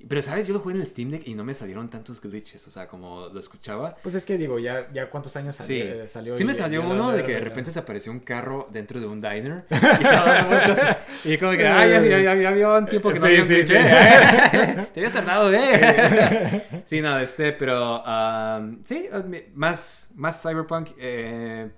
pero, 0.08 0.22
¿sabes? 0.22 0.46
Yo 0.48 0.54
lo 0.54 0.60
jugué 0.60 0.76
en 0.76 0.82
el 0.82 0.86
Steam 0.86 1.10
Deck 1.10 1.28
y 1.28 1.34
no 1.34 1.44
me 1.44 1.54
salieron 1.54 1.90
tantos 1.90 2.22
glitches, 2.22 2.68
o 2.68 2.72
sea, 2.72 2.88
como 2.88 3.30
lo 3.30 3.40
escuchaba. 3.40 3.96
Pues 4.04 4.14
es 4.16 4.26
que 4.26 4.38
digo, 4.38 4.60
ya, 4.60 4.88
ya 4.92 5.10
cuántos 5.10 5.36
años 5.38 5.56
Sí, 5.56 5.80
salió. 5.80 6.04
eh, 6.04 6.08
salió 6.08 6.34
sí 6.36 6.46
me 6.46 6.54
salió 6.54 6.82
uno 6.88 7.12
de 7.12 7.24
que 7.24 7.34
de 7.34 7.40
repente 7.40 7.72
se 7.72 7.80
apareció 7.80 8.12
un 8.12 8.20
carro 8.20 8.68
dentro 8.72 9.00
de 9.00 9.08
un 9.08 9.20
diner 9.22 9.66
y 9.72 9.74
estaba 9.76 10.34
dando 10.34 10.50
vueltas 10.50 10.98
y 11.26 11.38
como 11.38 11.52
que, 11.54 11.68
ay, 11.68 11.90
ya, 11.90 12.02
ya, 12.04 12.20
ya, 12.22 12.36
ya 12.36 12.50
había 12.50 12.70
un 12.70 12.86
tiempo 12.86 13.10
que 13.12 13.16
no 13.20 13.22
Sí, 13.22 13.28
había 13.28 13.40
un 13.42 13.46
sí, 13.46 13.54
glitch, 13.56 13.68
sí. 13.68 13.74
¿eh? 13.76 14.88
Te 14.94 15.00
habías 15.00 15.14
tardado, 15.14 15.52
¿eh? 15.54 16.64
sí, 16.86 17.02
no, 17.02 17.18
este, 17.20 17.54
pero 17.54 18.04
um, 18.04 18.84
sí, 18.84 19.08
más, 19.56 20.12
más 20.16 20.42
cyberpunk, 20.42 20.90
eh, 21.00 21.70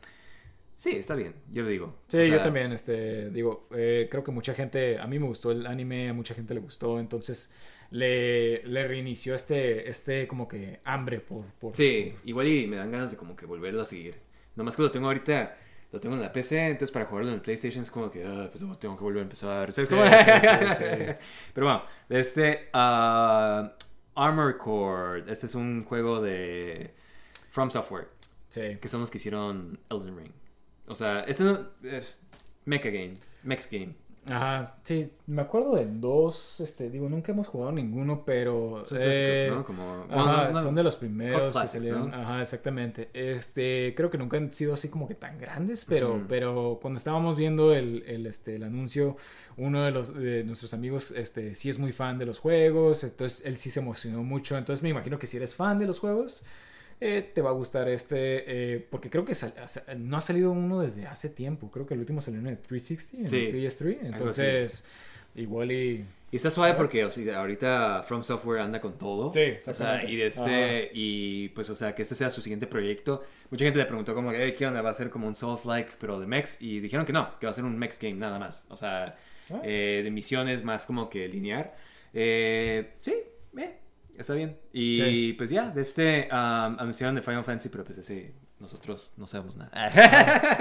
sí, 0.75 0.97
está 0.97 1.15
bien, 1.15 1.33
yo 1.51 1.63
lo 1.63 1.69
digo. 1.69 1.95
Sí, 2.07 2.17
O 2.17 2.21
sea, 2.25 2.35
yo 2.37 2.41
también, 2.41 2.71
este, 2.73 3.29
digo, 3.29 3.67
eh, 3.75 4.07
creo 4.11 4.23
que 4.23 4.31
mucha 4.31 4.53
gente, 4.53 4.99
a 4.99 5.07
mí 5.07 5.19
me 5.19 5.25
gustó 5.27 5.51
el 5.51 5.65
anime, 5.65 6.09
a 6.09 6.13
mucha 6.13 6.33
gente 6.35 6.53
le 6.53 6.59
gustó, 6.59 6.99
entonces 6.99 7.51
le, 7.91 8.63
le 8.65 8.87
reinició 8.87 9.35
este, 9.35 9.89
este 9.89 10.27
como 10.27 10.47
que 10.47 10.79
hambre 10.83 11.19
por... 11.19 11.45
por 11.59 11.75
Sí, 11.75 12.13
igual 12.25 12.47
y 12.47 12.67
me 12.67 12.77
dan 12.77 12.91
ganas 12.91 13.11
de 13.11 13.17
como 13.17 13.35
que 13.35 13.45
volverlo 13.45 13.81
a 13.81 13.85
seguir. 13.85 14.15
Nomás 14.55 14.75
que 14.75 14.83
lo 14.83 14.91
tengo 14.91 15.07
ahorita, 15.07 15.57
lo 15.91 15.99
tengo 15.99 16.15
en 16.15 16.21
la 16.21 16.31
PC, 16.31 16.67
entonces 16.67 16.91
para 16.91 17.05
jugarlo 17.05 17.29
en 17.29 17.35
el 17.35 17.41
PlayStation 17.41 17.81
es 17.81 17.89
como 17.91 18.11
que, 18.11 18.23
ah, 18.25 18.49
pues 18.51 18.63
tengo 18.79 18.95
que 18.97 19.03
volver 19.03 19.19
a 19.19 19.23
empezar. 19.23 19.71
¿Sabes 19.71 19.89
Sí, 19.89 19.95
cómo? 19.95 20.07
sí, 20.09 20.75
sí, 20.75 20.83
sí. 20.83 21.13
Pero 21.53 21.65
bueno, 21.67 21.83
este 22.09 22.69
ah, 22.73 23.73
Armor 24.15 24.57
Core, 24.57 25.23
este 25.31 25.45
es 25.47 25.55
un 25.55 25.83
juego 25.83 26.21
de 26.21 26.93
From 27.51 27.71
Software, 27.71 28.07
Sí. 28.49 28.77
que 28.81 28.87
son 28.89 28.99
los 28.99 29.09
que 29.11 29.17
hicieron 29.17 29.79
Elden 29.89 30.17
Ring. 30.17 30.31
O 30.87 30.95
sea, 30.95 31.21
este 31.21 31.43
no 31.43 31.69
es 31.83 32.17
Mecha 32.65 32.89
Game, 32.89 33.17
Mex 33.43 33.69
Game. 33.71 33.95
Ajá, 34.27 34.75
sí, 34.83 35.11
me 35.27 35.41
acuerdo 35.41 35.75
de 35.75 35.87
dos, 35.87 36.59
este, 36.59 36.89
digo, 36.89 37.09
nunca 37.09 37.31
hemos 37.31 37.47
jugado 37.47 37.71
ninguno, 37.71 38.23
pero... 38.25 38.83
Son 38.85 38.97
clásicos, 38.97 39.39
eh, 39.39 39.47
¿no? 39.49 39.65
Como, 39.65 40.05
Ajá, 40.09 40.43
bueno, 40.43 40.51
no, 40.51 40.61
son 40.61 40.75
de 40.75 40.83
los 40.83 40.95
primeros 40.97 41.47
que 41.47 41.51
classics, 41.53 41.71
salieron. 41.71 42.11
¿no? 42.11 42.15
Ajá, 42.17 42.41
exactamente. 42.41 43.09
Este, 43.13 43.93
creo 43.95 44.11
que 44.11 44.17
nunca 44.17 44.37
han 44.37 44.53
sido 44.53 44.73
así 44.73 44.89
como 44.89 45.07
que 45.07 45.15
tan 45.15 45.39
grandes, 45.39 45.85
pero, 45.85 46.23
pero 46.27 46.79
cuando 46.81 46.97
estábamos 46.97 47.37
viendo 47.37 47.73
el, 47.73 48.03
el, 48.05 48.27
este, 48.27 48.57
el 48.57 48.63
anuncio, 48.63 49.17
uno 49.57 49.83
de, 49.83 49.91
los, 49.91 50.13
de 50.13 50.43
nuestros 50.43 50.73
amigos 50.73 51.11
este, 51.11 51.55
sí 51.55 51.69
es 51.69 51.79
muy 51.79 51.91
fan 51.91 52.17
de 52.17 52.25
los 52.25 52.39
juegos, 52.39 53.03
entonces 53.03 53.45
él 53.45 53.57
sí 53.57 53.71
se 53.71 53.79
emocionó 53.79 54.23
mucho. 54.23 54.57
Entonces 54.57 54.83
me 54.83 54.89
imagino 54.89 55.17
que 55.17 55.27
si 55.27 55.37
eres 55.37 55.55
fan 55.55 55.79
de 55.79 55.87
los 55.87 55.99
juegos, 55.99 56.43
eh, 57.01 57.31
te 57.33 57.41
va 57.41 57.49
a 57.51 57.53
gustar 57.53 57.87
este, 57.89 58.73
eh, 58.75 58.87
porque 58.89 59.09
creo 59.09 59.23
que 59.25 59.33
sal- 59.35 59.53
no 59.97 60.17
ha 60.17 60.21
salido 60.21 60.51
uno 60.51 60.81
desde 60.81 61.05
hace 61.07 61.29
tiempo. 61.29 61.71
Creo 61.71 61.85
que 61.85 61.93
el 61.93 62.01
último 62.01 62.21
salió 62.21 62.39
en 62.39 62.47
el 62.47 62.57
360, 62.57 63.21
en 63.21 63.27
Sí, 63.27 63.45
el 63.47 63.55
PS3. 63.55 63.97
así. 63.97 63.97
Entonces, 64.07 64.85
igual 65.35 65.71
y... 65.71 66.05
Y 66.31 66.35
está 66.35 66.51
suave 66.51 66.75
porque, 66.75 67.03
o 67.05 67.09
sea, 67.09 67.39
ahorita 67.39 68.03
From 68.03 68.23
Software 68.23 68.59
anda 68.61 68.79
con 68.79 68.99
todo. 68.99 69.31
Sí, 69.33 69.39
O 69.39 69.43
exactamente. 69.43 70.01
sea, 70.05 70.11
y, 70.11 70.15
de 70.15 70.27
este, 70.27 70.91
y 70.93 71.49
pues, 71.49 71.69
o 71.71 71.75
sea, 71.75 71.95
que 71.95 72.03
este 72.03 72.13
sea 72.13 72.29
su 72.29 72.39
siguiente 72.41 72.67
proyecto. 72.67 73.23
Mucha 73.49 73.65
gente 73.65 73.79
le 73.79 73.85
preguntó 73.85 74.13
como, 74.13 74.31
"Hey, 74.31 74.53
¿qué 74.55 74.67
onda? 74.67 74.83
¿Va 74.83 74.91
a 74.91 74.93
ser 74.93 75.09
como 75.09 75.25
un 75.25 75.33
Souls-like, 75.33 75.93
pero 75.99 76.19
de 76.19 76.27
mechs? 76.27 76.61
Y 76.61 76.81
dijeron 76.81 77.03
que 77.05 77.13
no, 77.13 77.39
que 77.39 77.47
va 77.47 77.49
a 77.49 77.53
ser 77.53 77.63
un 77.63 77.75
mechs 77.79 77.97
game 77.99 78.13
nada 78.13 78.37
más. 78.37 78.67
O 78.69 78.75
sea, 78.75 79.17
Ah. 79.51 79.61
eh, 79.63 80.01
de 80.03 80.11
misiones 80.11 80.63
más 80.63 80.85
como 80.85 81.09
que 81.09 81.27
lineal. 81.27 81.71
Eh, 82.13 82.91
sí, 82.97 83.15
eh, 83.57 83.77
está 84.19 84.33
bien. 84.33 84.57
Y 84.73 84.97
Sí. 84.97 85.33
pues 85.37 85.49
ya, 85.49 85.69
de 85.69 85.81
este 85.81 86.27
um, 86.31 86.77
anunciaron 86.79 87.15
de 87.15 87.21
Final 87.21 87.43
Fantasy, 87.43 87.69
pero 87.69 87.83
pues 87.83 87.97
ese, 87.97 88.33
nosotros 88.59 89.13
no 89.17 89.25
sabemos 89.25 89.55
nada. 89.57 89.71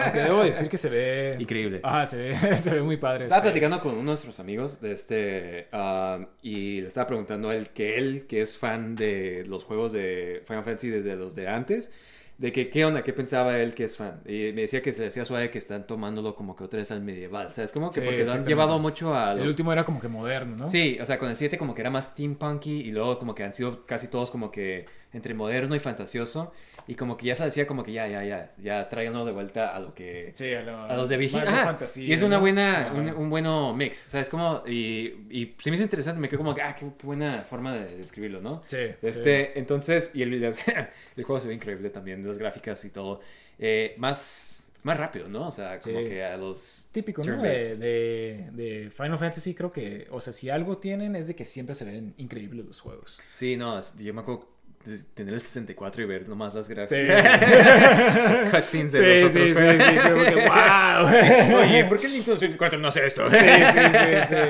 Aunque 0.05 0.19
debo 0.21 0.45
decir 0.45 0.69
que 0.69 0.79
se 0.79 0.89
ve... 0.89 1.37
Increíble. 1.39 1.81
Ajá, 1.83 2.07
se 2.07 2.17
ve, 2.17 2.59
se 2.59 2.71
ve 2.75 2.83
muy 2.83 2.97
padre. 2.97 3.25
Estaba 3.25 3.41
este. 3.41 3.51
platicando 3.51 3.81
con 3.81 3.93
uno 3.93 4.01
de 4.01 4.05
nuestros 4.07 4.39
amigos 4.41 4.81
de 4.81 4.93
este 4.93 5.69
um, 5.73 6.27
y 6.43 6.81
le 6.81 6.87
estaba 6.87 7.07
preguntando 7.09 7.49
a 7.51 7.55
él 7.55 7.71
que 7.71 7.99
él, 7.99 8.27
que 8.27 8.41
es 8.41 8.57
fan 8.57 8.95
de 8.95 9.45
los 9.47 9.65
juegos 9.65 9.93
de 9.93 10.43
Final 10.47 10.65
Fantasy 10.65 10.89
desde 10.89 11.17
los 11.17 11.35
de 11.35 11.49
antes, 11.49 11.91
de 12.39 12.53
que 12.53 12.71
qué 12.71 12.85
onda, 12.85 13.03
qué 13.03 13.13
pensaba 13.13 13.59
él 13.59 13.75
que 13.75 13.85
es 13.85 13.97
fan. 13.97 14.21
Y 14.25 14.53
me 14.55 14.63
decía 14.63 14.81
que 14.81 14.93
se 14.93 15.03
le 15.03 15.09
hacía 15.09 15.25
suave 15.25 15.51
que 15.51 15.59
están 15.59 15.87
tomándolo 15.87 16.35
como 16.37 16.55
que 16.57 16.65
otra 16.65 16.79
vez 16.79 16.91
al 16.93 17.03
medieval, 17.03 17.53
¿sabes? 17.53 17.73
Como 17.73 17.89
que 17.89 17.95
Sí, 17.95 18.01
porque 18.01 18.25
lo 18.25 18.33
han 18.33 18.47
llevado 18.47 18.79
mucho 18.79 19.15
a... 19.15 19.33
El 19.33 19.39
lo- 19.41 19.45
último 19.47 19.73
era 19.73 19.85
como 19.85 20.01
que 20.01 20.09
moderno, 20.09 20.57
¿no? 20.57 20.69
Sí, 20.69 20.99
o 21.01 21.05
sea, 21.07 21.19
con 21.19 21.29
el 21.31 21.37
7 21.37 21.59
como 21.59 21.75
que 21.75 21.81
era 21.83 21.91
más 21.91 22.11
steampunky 22.11 22.81
y 22.83 22.93
luego 22.93 23.19
como 23.19 23.35
que 23.35 23.43
han 23.45 23.55
sido 23.55 23.85
casi 23.87 24.09
todos 24.09 24.31
como 24.31 24.51
que 24.53 24.87
entre 25.13 25.35
moderno 25.35 25.75
y 25.75 25.81
fantasioso. 25.81 26.53
Y 26.89 26.95
como 26.95 27.17
que 27.17 27.27
ya 27.27 27.35
se 27.35 27.45
decía 27.45 27.67
como 27.67 27.85
que 27.85 27.93
ya, 27.93 28.09
ya, 28.09 28.25
ya, 28.25 28.53
ya 28.57 28.89
tráiganlo 28.89 29.25
de 29.27 29.33
vuelta 29.33 29.69
a 29.69 29.79
lo 29.79 29.95
que... 29.95 30.31
Sí, 30.35 30.53
a, 30.55 30.63
lo- 30.63 30.83
A 30.83 30.97
los 30.97 31.09
de 31.11 31.29
fantasía, 31.29 32.05
y 32.05 32.13
es 32.13 32.23
una 32.23 32.39
buena, 32.39 32.91
un, 32.95 33.11
un 33.11 33.29
bueno 33.31 33.75
mix, 33.75 33.99
¿sabes? 33.99 34.29
Como, 34.31 34.63
y, 34.67 35.27
y 35.31 35.55
se 35.59 35.71
me 35.71 35.77
hizo 35.77 35.85
interesante, 35.85 36.19
me 36.21 36.29
quedó 36.29 36.39
como 36.39 36.55
que, 36.55 36.63
ah, 36.63 36.75
qué, 36.75 36.87
qué 36.99 37.07
buena 37.07 37.43
forma 37.45 37.75
de 37.75 37.97
describirlo, 37.99 38.41
¿no? 38.41 38.63
Sí, 38.67 38.79
Este, 39.03 39.59
entonces, 39.59 40.13
y 40.15 40.23
el, 40.23 40.43
el 41.17 41.25
juego 41.25 41.41
se 41.41 41.49
ve 41.49 41.55
increíble 41.55 41.91
también, 41.91 42.27
las 42.27 42.39
gráficas 42.39 42.83
y 42.87 42.91
todo. 42.91 43.21
Eh, 43.59 43.95
más, 43.99 44.71
más 44.85 44.99
rápido, 44.99 45.29
¿no? 45.29 45.49
O 45.49 45.51
sea, 45.51 45.79
como 45.81 45.99
Sí. 45.99 46.05
que 46.07 46.25
a 46.25 46.37
los... 46.39 46.89
Típico, 46.93 47.23
¿no? 47.23 47.43
De, 47.43 47.77
de, 47.77 48.49
de 48.53 48.91
Final 48.91 49.19
Fantasy 49.19 49.55
creo 49.55 49.71
que, 49.73 50.07
o 50.11 50.21
sea, 50.21 50.33
si 50.33 50.49
algo 50.49 50.79
tienen 50.79 51.17
es 51.17 51.29
de 51.29 51.35
que 51.37 51.45
siempre 51.45 51.75
se 51.75 51.85
ven 51.85 52.15
increíbles 52.17 52.65
los 52.65 52.81
juegos. 52.81 53.19
Sí, 53.35 53.57
no, 53.57 53.79
yo 53.99 54.15
me 54.15 54.23
acuerdo 54.23 54.49
tener 55.15 55.35
el 55.35 55.41
64 55.41 56.03
y 56.03 56.07
ver 56.07 56.29
nomás 56.29 56.55
las 56.55 56.67
Sí. 56.67 56.75
gráficas. 56.75 58.31
los 58.43 58.51
cutscenes 58.53 58.93
de 58.93 59.21
los 59.23 59.33
sí, 59.33 59.39
otros 59.41 59.57
sí, 59.57 59.63
juegos. 59.65 59.85
sí, 59.85 60.35
que, 60.35 60.49
wow. 61.55 61.59
Oye, 61.61 61.85
¿por 61.85 61.99
qué 61.99 62.07
el 62.07 62.13
Nintendo 62.13 62.37
64 62.37 62.79
no 62.79 62.89
hace 62.89 63.05
esto? 63.07 63.29
Sí, 63.29 63.37
sí, 63.37 63.81
sí, 63.93 64.35
sí. 64.35 64.41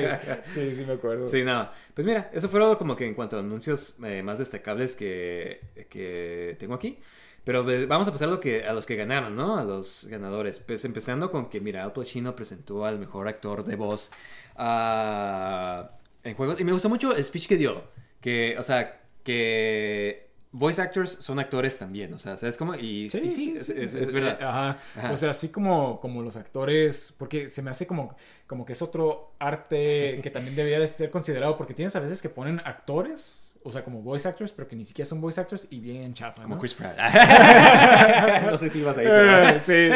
Sí, 0.47 0.75
sí, 0.75 0.85
me 0.87 0.93
acuerdo. 0.95 1.27
Sí, 1.27 1.43
no. 1.43 1.69
Pues 1.95 2.07
mira, 2.07 2.31
eso 2.33 2.49
fue 2.49 2.61
algo 2.61 2.79
como 2.79 2.95
que 2.95 3.07
en 3.07 3.15
cuanto 3.15 3.37
a 3.37 3.41
anuncios 3.41 3.97
eh, 4.05 4.23
más 4.23 4.39
destacables 4.39 4.95
que, 4.95 5.61
que 5.89 6.57
tengo 6.59 6.75
aquí. 6.75 6.99
Pero 7.45 7.65
pues, 7.65 7.89
vamos 7.89 8.07
a 8.07 8.13
pasar 8.13 8.29
a, 8.29 8.33
lo 8.33 8.41
que, 8.41 8.65
a 8.65 8.73
los 8.75 8.85
que 8.85 8.95
ganaron, 8.95 9.35
¿no? 9.35 9.57
A 9.57 9.65
los 9.65 10.07
ganadores. 10.11 10.61
Pues 10.61 10.85
empezando 10.85 11.31
con 11.31 11.49
que, 11.49 11.61
mira, 11.61 11.83
Al 11.83 11.93
Pacino 11.93 12.37
presentó 12.37 12.85
al 12.85 12.99
mejor 12.99 13.27
actor 13.27 13.65
de 13.65 13.75
voz 13.77 14.11
ah, 14.57 15.91
en 16.25 16.35
juegos. 16.35 16.61
Y 16.61 16.65
me 16.65 16.73
gustó 16.73 16.89
mucho 16.89 17.17
el 17.17 17.25
speech 17.25 17.49
que 17.49 17.57
dio. 17.57 17.85
Que, 18.21 18.57
o 18.59 18.63
sea, 18.63 19.01
que 19.25 20.29
voice 20.53 20.81
actors 20.81 21.11
son 21.13 21.39
actores 21.39 21.79
también. 21.79 22.13
O 22.15 22.19
sea, 22.19 22.37
¿sabes 22.37 22.57
cómo? 22.57 22.75
Y 22.75 23.07
y 23.07 23.11
sí, 23.11 23.55
es, 23.57 23.69
es- 23.71 23.95
es 23.95 24.13
verdad. 24.13 24.39
Ajá. 24.43 24.79
Ajá. 24.97 25.13
O 25.13 25.17
sea, 25.17 25.31
así 25.31 25.51
como, 25.51 26.01
como 26.01 26.23
los 26.23 26.37
actores, 26.37 27.15
porque 27.19 27.51
se 27.51 27.63
me 27.63 27.71
hace 27.71 27.87
como, 27.87 28.17
como 28.47 28.65
que 28.65 28.73
es 28.73 28.83
otro 28.83 29.35
arte 29.39 30.21
que 30.23 30.31
también 30.31 30.57
debería 30.57 30.81
de 30.81 30.87
ser 30.89 31.11
considerado, 31.11 31.57
porque 31.57 31.75
tienes 31.75 31.95
a 31.97 32.01
veces 32.01 32.23
que 32.23 32.29
ponen 32.31 32.61
actores, 32.65 33.48
o 33.63 33.73
sea, 33.73 33.85
como 33.85 34.03
voice 34.03 34.29
actors, 34.29 34.53
pero 34.53 34.69
que 34.69 34.77
ni 34.77 34.85
siquiera 34.85 35.09
son 35.09 35.21
voice 35.21 35.41
actors 35.41 35.67
y 35.71 35.81
bien 35.81 36.15
chafa, 36.15 36.43
Como 36.43 36.55
¿no? 36.55 36.61
Chris 36.61 36.75
Pratt. 36.75 36.97
no 38.47 38.57
sé 38.57 38.69
si 38.69 38.81
ibas 38.81 38.99
ahí, 38.99 39.07
pero... 39.07 39.49
Eh, 39.49 39.61
sí. 39.61 39.89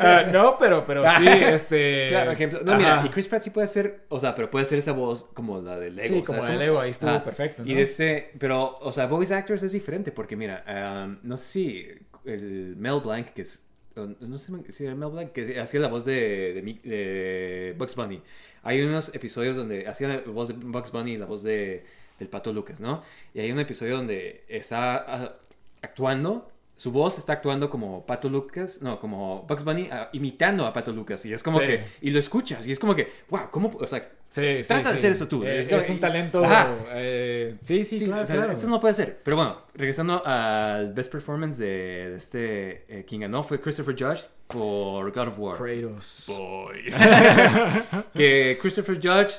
Ah, 0.00 0.26
no, 0.32 0.56
pero, 0.58 0.84
pero 0.84 1.04
sí, 1.18 1.26
este... 1.28 2.08
Claro, 2.08 2.32
ejemplo. 2.32 2.60
No, 2.64 2.76
mira, 2.76 3.02
y 3.04 3.08
Chris 3.10 3.28
Pratt 3.28 3.42
sí 3.42 3.50
puede 3.50 3.66
hacer, 3.66 4.04
o 4.08 4.18
sea, 4.18 4.34
pero 4.34 4.50
puede 4.50 4.64
hacer 4.64 4.78
esa 4.78 4.92
voz 4.92 5.24
como 5.34 5.60
la 5.60 5.78
de 5.78 5.90
Lego. 5.90 6.16
Sí, 6.16 6.22
como 6.22 6.40
¿sabes 6.40 6.56
la 6.56 6.60
de 6.60 6.66
Lego, 6.66 6.80
ahí 6.80 6.90
estuvo 6.90 7.22
perfecto, 7.22 7.62
Y 7.64 7.70
¿no? 7.70 7.76
de 7.76 7.82
este, 7.82 8.30
pero, 8.38 8.78
o 8.78 8.92
sea, 8.92 9.06
voice 9.06 9.34
actors 9.34 9.62
es 9.62 9.72
diferente 9.72 10.10
porque, 10.10 10.36
mira, 10.36 10.64
um, 11.06 11.18
no 11.22 11.36
sé 11.36 11.44
si 11.44 11.88
el 12.24 12.74
Mel 12.76 13.00
Blanc, 13.00 13.28
que 13.28 13.42
es, 13.42 13.66
no 13.94 14.38
sé 14.38 14.52
si 14.70 14.84
era 14.84 14.94
Mel 14.94 15.10
Blanc, 15.10 15.32
que 15.32 15.60
hacía 15.60 15.80
la 15.80 15.88
voz 15.88 16.04
de, 16.04 16.80
de 16.82 17.74
Bugs 17.78 17.94
Bunny. 17.94 18.22
Hay 18.62 18.80
unos 18.82 19.14
episodios 19.14 19.56
donde 19.56 19.86
hacía 19.86 20.08
la 20.08 20.20
voz 20.22 20.48
de 20.48 20.54
Bugs 20.54 20.90
Bunny 20.90 21.12
y 21.12 21.18
la 21.18 21.26
voz 21.26 21.42
de, 21.42 21.84
del 22.18 22.28
Pato 22.28 22.52
Lucas, 22.52 22.80
¿no? 22.80 23.02
Y 23.34 23.40
hay 23.40 23.50
un 23.52 23.60
episodio 23.60 23.96
donde 23.96 24.44
está 24.48 24.96
ah, 24.96 25.34
actuando, 25.82 26.48
su 26.76 26.90
voz 26.90 27.18
está 27.18 27.34
actuando 27.34 27.70
como 27.70 28.04
Pato 28.04 28.28
Lucas, 28.28 28.82
no, 28.82 28.98
como 28.98 29.42
Bugs 29.48 29.64
Bunny 29.64 29.88
ah, 29.92 30.10
imitando 30.12 30.66
a 30.66 30.72
Pato 30.72 30.92
Lucas. 30.92 31.24
Y 31.26 31.32
es 31.32 31.42
como 31.42 31.60
Sí. 31.60 31.66
que, 31.66 31.84
y 32.00 32.10
lo 32.10 32.18
escuchas, 32.18 32.66
y 32.66 32.72
es 32.72 32.78
como 32.78 32.94
que, 32.94 33.08
wow, 33.30 33.50
¿cómo? 33.50 33.76
O 33.80 33.86
sea, 33.86 34.08
Sí, 34.34 34.64
sí, 34.64 34.68
Trata 34.68 34.90
de 34.90 34.96
hacer 34.96 35.12
eso 35.12 35.28
tú. 35.28 35.44
Eh, 35.44 35.60
Es 35.60 35.68
Es, 35.70 35.84
como- 35.84 35.94
un 35.94 36.00
talento... 36.00 36.44
Ajá. 36.44 36.74
eh, 36.94 37.54
sí, 37.62 37.84
sí, 37.84 37.98
Sí, 37.98 38.06
claro, 38.06 38.22
o 38.22 38.24
sea, 38.24 38.34
claro. 38.34 38.50
eso 38.52 38.66
no 38.68 38.80
puede 38.80 38.94
ser. 38.94 39.20
Pero 39.22 39.36
bueno, 39.36 39.62
regresando 39.74 40.26
al 40.26 40.92
best 40.92 41.12
performance 41.12 41.56
de, 41.56 41.66
de 42.10 42.16
este, 42.16 42.84
eh, 42.88 43.04
quien 43.06 43.20
ganó 43.20 43.44
fue 43.44 43.60
Christopher 43.60 43.94
Judge 43.96 44.24
por 44.48 45.12
God 45.12 45.28
of 45.28 45.38
War. 45.38 45.56
Kratos. 45.56 46.24
Boy. 46.26 46.92
que 48.14 48.58
Christopher 48.60 48.96
Judge 48.96 49.34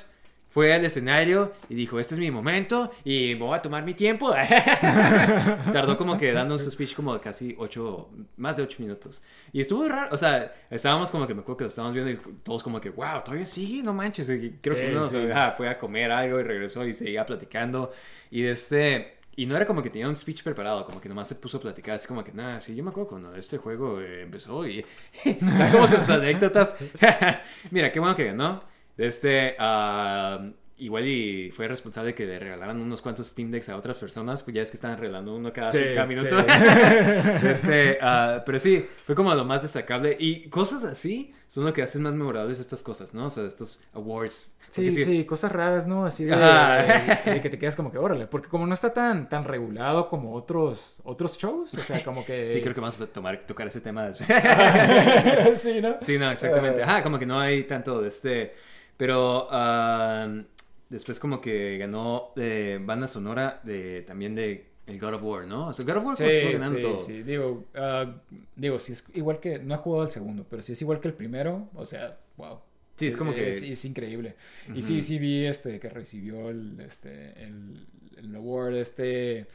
fue 0.56 0.74
al 0.74 0.86
escenario 0.86 1.52
y 1.68 1.76
dijo, 1.76 2.00
este 2.00 2.14
es 2.14 2.20
mi 2.20 2.32
momento 2.32 2.90
y 3.04 3.34
voy 3.34 3.58
a 3.58 3.62
tomar 3.62 3.84
mi 3.84 3.94
tiempo. 3.94 4.34
Tardó 5.74 5.98
como 5.98 6.18
que 6.18 6.32
dando 6.32 6.58
su 6.58 6.72
speech 6.72 6.96
como 6.96 7.20
casi 7.20 7.54
ocho, 7.60 8.10
más 8.38 8.56
de 8.56 8.64
ocho 8.64 8.78
minutos. 8.82 9.22
Y 9.52 9.60
estuvo 9.60 9.86
raro, 9.90 10.16
o 10.16 10.18
sea, 10.18 10.54
estábamos 10.70 11.12
como 11.12 11.28
que 11.28 11.34
me 11.34 11.42
acuerdo 11.42 11.58
que 11.58 11.64
lo 11.66 11.68
estábamos 11.68 11.94
viendo 11.94 12.10
y 12.10 12.16
todos 12.42 12.64
como 12.64 12.80
que, 12.80 12.90
wow, 12.90 13.22
todavía 13.26 13.46
sigue, 13.46 13.84
no 13.84 13.94
manches. 13.94 14.30
Y 14.30 14.52
creo 14.62 14.76
que 14.76 14.86
Sí, 14.92 14.96
uno 14.96 15.06
sí. 15.06 15.12
se- 15.12 15.34
ah, 15.34 15.52
fue 15.52 15.68
a 15.68 15.78
comer 15.78 16.10
algo 16.10 16.40
y 16.40 16.44
regresó 16.44 16.86
y 16.86 16.94
seguía 16.94 17.26
platicando. 17.26 17.92
Y 18.32 18.44
de 18.44 18.52
este... 18.52 19.12
Y 19.36 19.46
no 19.48 19.58
era 19.58 19.66
como 19.66 19.84
que 19.84 19.90
tenía 19.90 20.08
un 20.08 20.16
speech 20.16 20.42
preparado, 20.44 20.86
como 20.86 21.02
que 21.02 21.10
nomás 21.10 21.28
se 21.28 21.36
puso 21.36 21.58
a 21.58 21.60
platicar, 21.60 21.96
así 21.96 22.08
como 22.08 22.24
que, 22.24 22.32
nada, 22.32 22.62
sí, 22.62 22.74
yo 22.74 22.82
me 22.86 22.92
acuerdo 22.92 23.10
cuando 23.10 23.36
este 23.36 23.58
juego 23.58 24.00
eh, 24.00 24.22
empezó 24.22 24.66
y... 24.66 24.86
como 25.74 25.86
sus 25.86 26.08
anécdotas. 26.08 26.78
Mira, 27.72 27.92
qué 27.92 28.00
bueno 28.00 28.16
que 28.16 28.24
ganó. 28.24 28.62
Este, 28.98 29.56
ah, 29.60 30.50
igual 30.78 31.08
y 31.08 31.52
fue 31.52 31.68
responsable 31.68 32.14
que 32.14 32.26
le 32.26 32.38
regalaran 32.38 32.80
unos 32.80 33.02
cuantos 33.02 33.28
Steam 33.28 33.50
Decks 33.50 33.70
a 33.70 33.78
otras 33.78 33.98
personas, 33.98 34.44
pues 34.44 34.56
ya 34.56 34.62
es 34.62 34.72
que 34.72 34.78
estaban 34.78 34.98
regalando 34.98 35.36
uno 35.36 35.52
cada, 35.52 35.70
Sí, 35.70 35.80
cada 35.94 36.06
minuto. 36.06 36.42
sí. 36.42 36.48
este, 37.48 37.98
ah, 38.02 38.44
pero 38.46 38.60
sí, 38.60 38.86
fue 39.06 39.16
como 39.16 39.34
lo 39.34 39.46
más 39.46 39.62
destacable. 39.62 40.16
Y 40.20 40.50
cosas 40.50 40.84
así 40.84 41.34
son 41.48 41.66
lo 41.66 41.74
que 41.74 41.82
hacen 41.82 42.02
más 42.02 42.14
memorables 42.14 42.60
estas 42.60 42.84
cosas, 42.84 43.14
¿no? 43.14 43.26
O 43.26 43.30
sea, 43.30 43.46
estos 43.46 43.82
awards. 43.94 44.58
Sí, 44.70 44.90
Porque 44.90 45.06
sí, 45.06 45.26
cosas 45.26 45.52
raras, 45.54 45.88
¿no? 45.88 46.06
Así 46.06 46.26
de, 46.26 46.36
de 46.36 47.42
que 47.42 47.50
te 47.50 47.58
quedas 47.58 47.78
como 47.78 47.92
que, 47.92 47.98
órale, 47.98 48.28
porque 48.28 48.50
como 48.50 48.68
no 48.68 48.74
está 48.74 48.92
tan, 48.92 49.30
tan 49.30 49.46
regulado 49.46 50.10
como 50.10 50.34
otros, 50.34 51.02
otros 51.06 51.38
shows, 51.38 51.74
o 51.76 51.80
sea, 51.82 52.04
como 52.04 52.26
que... 52.26 52.50
Sí, 52.50 52.62
creo 52.62 52.74
que 52.74 52.82
vamos 52.82 53.00
a 53.00 53.06
tomar, 53.06 53.46
tocar 53.46 53.68
ese 53.68 53.80
tema 53.80 54.08
después. 54.08 54.28
sí, 55.62 55.80
¿no? 55.82 55.96
Sí, 56.00 56.18
no, 56.18 56.30
exactamente. 56.32 56.82
Eh. 56.82 56.84
Ajá, 56.84 57.04
como 57.04 57.18
que 57.18 57.26
no 57.26 57.40
hay 57.40 57.64
tanto 57.64 58.02
de 58.02 58.10
este. 58.10 58.56
Pero 58.98 59.48
ah, 59.52 60.42
después 60.90 61.20
como 61.20 61.42
que 61.42 61.78
ganó 61.78 62.32
de 62.36 62.80
banda 62.82 63.08
sonora 63.08 63.60
de 63.64 64.02
también 64.04 64.36
de 64.36 64.66
el 64.88 65.00
God 65.00 65.16
of 65.16 65.24
War, 65.24 65.46
¿no? 65.48 65.68
O 65.70 65.74
sea, 65.74 65.84
God 65.86 65.98
of 65.98 66.06
War 66.06 66.16
Sí, 66.16 66.24
ganando 66.54 66.76
sí, 66.76 66.82
todo. 66.82 67.00
sí. 67.00 67.24
Digo, 67.24 67.66
ah, 67.76 68.16
digo, 68.56 68.80
si 68.80 68.92
es 68.94 69.06
igual 69.16 69.40
que, 69.40 69.60
no 69.60 69.74
he 69.74 69.78
jugado 69.78 70.06
el 70.06 70.12
segundo, 70.12 70.46
pero 70.50 70.62
si 70.62 70.74
es 70.74 70.82
igual 70.82 71.00
que 71.00 71.08
el 71.08 71.14
primero, 71.16 71.70
o 71.74 71.86
sea, 71.86 72.18
wow. 72.38 72.60
Sí, 72.96 73.08
es 73.08 73.18
como 73.18 73.34
que- 73.34 73.50
Es, 73.50 73.62
es 73.64 73.84
increíble. 73.84 74.36
Y 74.74 74.82
sí, 74.82 75.02
sí 75.02 75.20
vi 75.20 75.46
este, 75.46 75.80
que 75.82 75.90
recibió 75.90 76.50
el, 76.50 76.80
este, 76.80 77.34
el, 77.44 77.86
el 78.16 78.36
award, 78.36 78.76
este, 78.78 79.48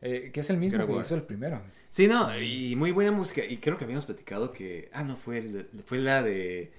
eh, 0.00 0.30
que 0.32 0.40
es 0.40 0.48
el 0.50 0.56
mismo 0.56 0.78
God 0.86 0.94
que 0.94 1.00
hizo 1.00 1.14
el 1.16 1.22
primero. 1.22 1.60
Sí, 1.90 2.08
no, 2.08 2.38
y 2.38 2.74
muy 2.76 2.92
buena 2.92 3.10
música. 3.12 3.44
Y 3.44 3.58
creo 3.58 3.76
que 3.76 3.84
habíamos 3.84 4.06
platicado 4.06 4.52
que. 4.52 4.88
Ah, 4.92 5.02
no, 5.02 5.14
fue, 5.16 5.38
el- 5.38 5.66
fue 5.84 5.98
la 5.98 6.22
de. 6.22 6.70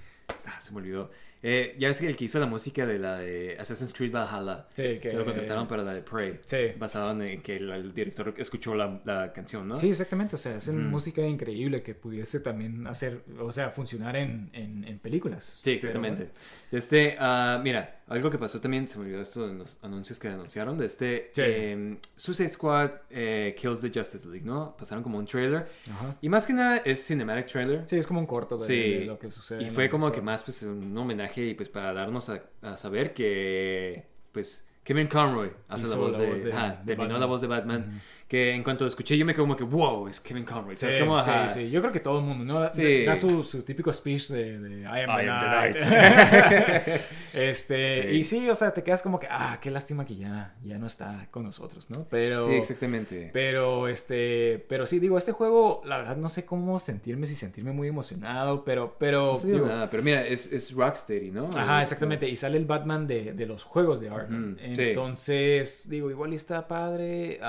Ah, 0.46 0.60
se 0.60 0.72
me 0.72 0.78
olvidó. 0.78 1.12
Eh, 1.44 1.76
ya 1.78 1.88
ves 1.88 2.00
que 2.00 2.08
el 2.08 2.18
que 2.18 2.26
hizo 2.26 2.40
la 2.40 2.46
música 2.46 2.86
de 2.86 3.00
la 3.00 3.18
de 3.18 3.58
Assassin's 3.60 3.94
Creed 3.94 4.12
Valhalla. 4.12 4.68
Sí, 4.74 5.00
que... 5.00 5.14
lo 5.14 5.24
contrataron 5.24 5.68
para 5.68 5.84
la 5.84 5.94
de 5.94 6.02
Prey. 6.02 6.40
Sí. 6.46 6.72
Basado 6.78 7.22
en 7.22 7.42
que 7.42 7.58
el, 7.58 7.70
el 7.70 7.94
director 7.94 8.34
escuchó 8.38 8.76
la, 8.76 9.00
la 9.06 9.32
canción, 9.34 9.68
¿no? 9.68 9.78
Sí, 9.78 9.90
exactamente. 9.90 10.36
O 10.36 10.40
sea, 10.40 10.58
hacen 10.58 10.90
música 10.90 11.22
increíble 11.22 11.82
que 11.82 11.94
pudiese 11.94 12.40
también 12.40 12.88
hacer, 12.88 13.22
o 13.40 13.52
sea, 13.52 13.70
funcionar 13.70 14.16
en, 14.16 14.50
en, 14.54 14.84
en 14.84 15.00
películas. 15.00 15.60
Sí, 15.62 15.72
exactamente. 15.72 16.30
Este, 16.72 17.16
ah, 17.20 17.60
mira, 17.64 17.97
algo 18.08 18.30
que 18.30 18.38
pasó 18.38 18.60
también, 18.62 18.88
se 18.88 18.98
me 18.98 19.06
olvidó 19.06 19.22
esto 19.22 19.50
en 19.50 19.58
los 19.60 19.78
anuncios 19.84 20.20
que 20.20 20.30
anunciaron, 20.30 20.78
de 20.78 20.86
este 20.86 21.30
Sí. 21.34 21.42
eh, 21.44 21.98
Suicide 22.16 22.50
Squad 22.50 22.92
eh, 23.10 23.56
Kills 23.60 23.82
the 23.82 23.92
Justice 23.94 24.28
League, 24.28 24.46
¿no? 24.46 24.76
Pasaron 24.78 25.04
como 25.04 25.18
un 25.18 25.26
trailer. 25.26 25.68
Ajá. 25.92 26.16
Y 26.22 26.30
más 26.30 26.46
que 26.48 26.54
nada 26.54 26.78
es 26.78 27.06
cinematic 27.06 27.48
trailer. 27.48 27.88
Sí, 27.88 27.98
es 27.98 28.08
como 28.08 28.20
un 28.22 28.26
corto 28.26 28.58
de, 28.58 28.66
Sí. 28.66 28.74
de 29.00 29.06
lo 29.06 29.20
que 29.20 29.30
sucede. 29.32 29.64
Y 29.64 29.70
fue 29.70 29.90
como 29.90 30.12
que 30.12 30.22
más 30.22 30.44
pues 30.44 30.64
un 30.64 30.98
homenaje 30.98 31.46
y 31.46 31.54
pues 31.54 31.70
para 31.70 31.94
darnos 31.94 32.30
a, 32.30 32.42
a 32.62 32.78
saber 32.78 33.14
que 33.14 34.06
pues 34.32 34.66
Kevin 34.84 35.08
Conroy 35.08 35.52
hace 35.68 35.88
la 35.88 35.96
voz, 35.98 36.18
la 36.18 36.24
de, 36.24 36.32
voz 36.32 36.44
de- 36.44 36.54
ajá, 36.54 36.68
de 36.70 36.86
terminó 36.86 36.98
Batman. 37.10 37.20
la 37.20 37.26
voz 37.26 37.42
de 37.42 37.48
Batman. 37.48 38.02
Que 38.28 38.52
en 38.54 38.62
cuanto 38.62 38.86
escuché 38.86 39.18
yo 39.18 39.26
me 39.26 39.34
quedé 39.34 39.44
como 39.44 39.56
que 39.56 39.64
wow, 39.64 40.06
es 40.10 40.20
Kevin 40.20 40.44
Conroy. 40.44 40.76
Sí, 40.76 40.82
¿Sabes 40.82 40.98
cómo? 40.98 41.22
sí, 41.24 41.30
Ajá. 41.30 41.48
sí. 41.48 41.70
Yo 41.70 41.80
creo 41.80 41.94
que 41.94 42.02
todo 42.02 42.20
el 42.20 42.26
mundo, 42.26 42.44
¿no? 42.44 42.60
Da, 42.60 42.74
Sí. 42.74 43.06
da 43.06 43.16
su, 43.16 43.44
su 43.46 43.64
típico 43.64 43.94
speech 43.94 44.28
de, 44.30 44.60
de 44.60 44.82
I 44.82 44.86
am, 44.86 45.10
I 45.10 45.24
the, 45.24 45.30
am 45.30 45.40
the 45.40 45.48
night. 45.48 45.76
night. 45.82 47.02
este, 47.34 48.02
Sí. 48.12 48.18
y 48.18 48.24
sí, 48.26 48.50
o 48.50 48.56
sea, 48.56 48.74
te 48.74 48.84
quedas 48.84 49.02
como 49.02 49.20
que, 49.20 49.28
ah, 49.30 49.60
qué 49.62 49.72
lástima 49.72 50.06
que 50.06 50.16
ya, 50.18 50.54
ya 50.64 50.78
no 50.78 50.88
está 50.88 51.28
con 51.32 51.44
nosotros, 51.44 51.90
¿no? 51.90 52.06
Pero, 52.10 52.46
Sí, 52.48 52.54
exactamente. 52.54 53.30
pero, 53.32 53.88
este, 53.88 54.66
pero 54.68 54.86
sí, 54.86 55.00
digo, 55.00 55.18
este 55.18 55.32
juego, 55.32 55.82
la 55.86 55.98
verdad 55.98 56.18
no 56.18 56.28
sé 56.30 56.46
cómo 56.46 56.80
sentirme, 56.80 57.28
si 57.28 57.36
sentirme 57.36 57.72
muy 57.72 57.88
emocionado, 57.88 58.64
pero, 58.66 58.96
pero, 59.00 59.28
No 59.28 59.36
sé 59.38 59.52
digo, 59.54 59.68
nada, 59.68 59.90
pero 59.90 60.04
mira, 60.04 60.26
es, 60.26 60.52
es 60.52 60.74
Rocksteady, 60.74 61.32
¿no? 61.32 61.48
Ajá, 61.56 61.82
Es, 61.82 61.88
exactamente. 61.90 62.28
Y 62.28 62.36
sale 62.36 62.58
el 62.58 62.66
Batman 62.66 63.08
de, 63.08 63.32
de 63.34 63.46
los 63.46 63.64
juegos 63.64 64.00
de 64.02 64.10
Arkham. 64.10 64.58
Sí. 64.58 64.82
Entonces, 64.82 65.84
digo, 65.90 66.10
igual 66.12 66.34
está 66.34 66.68
padre. 66.68 67.40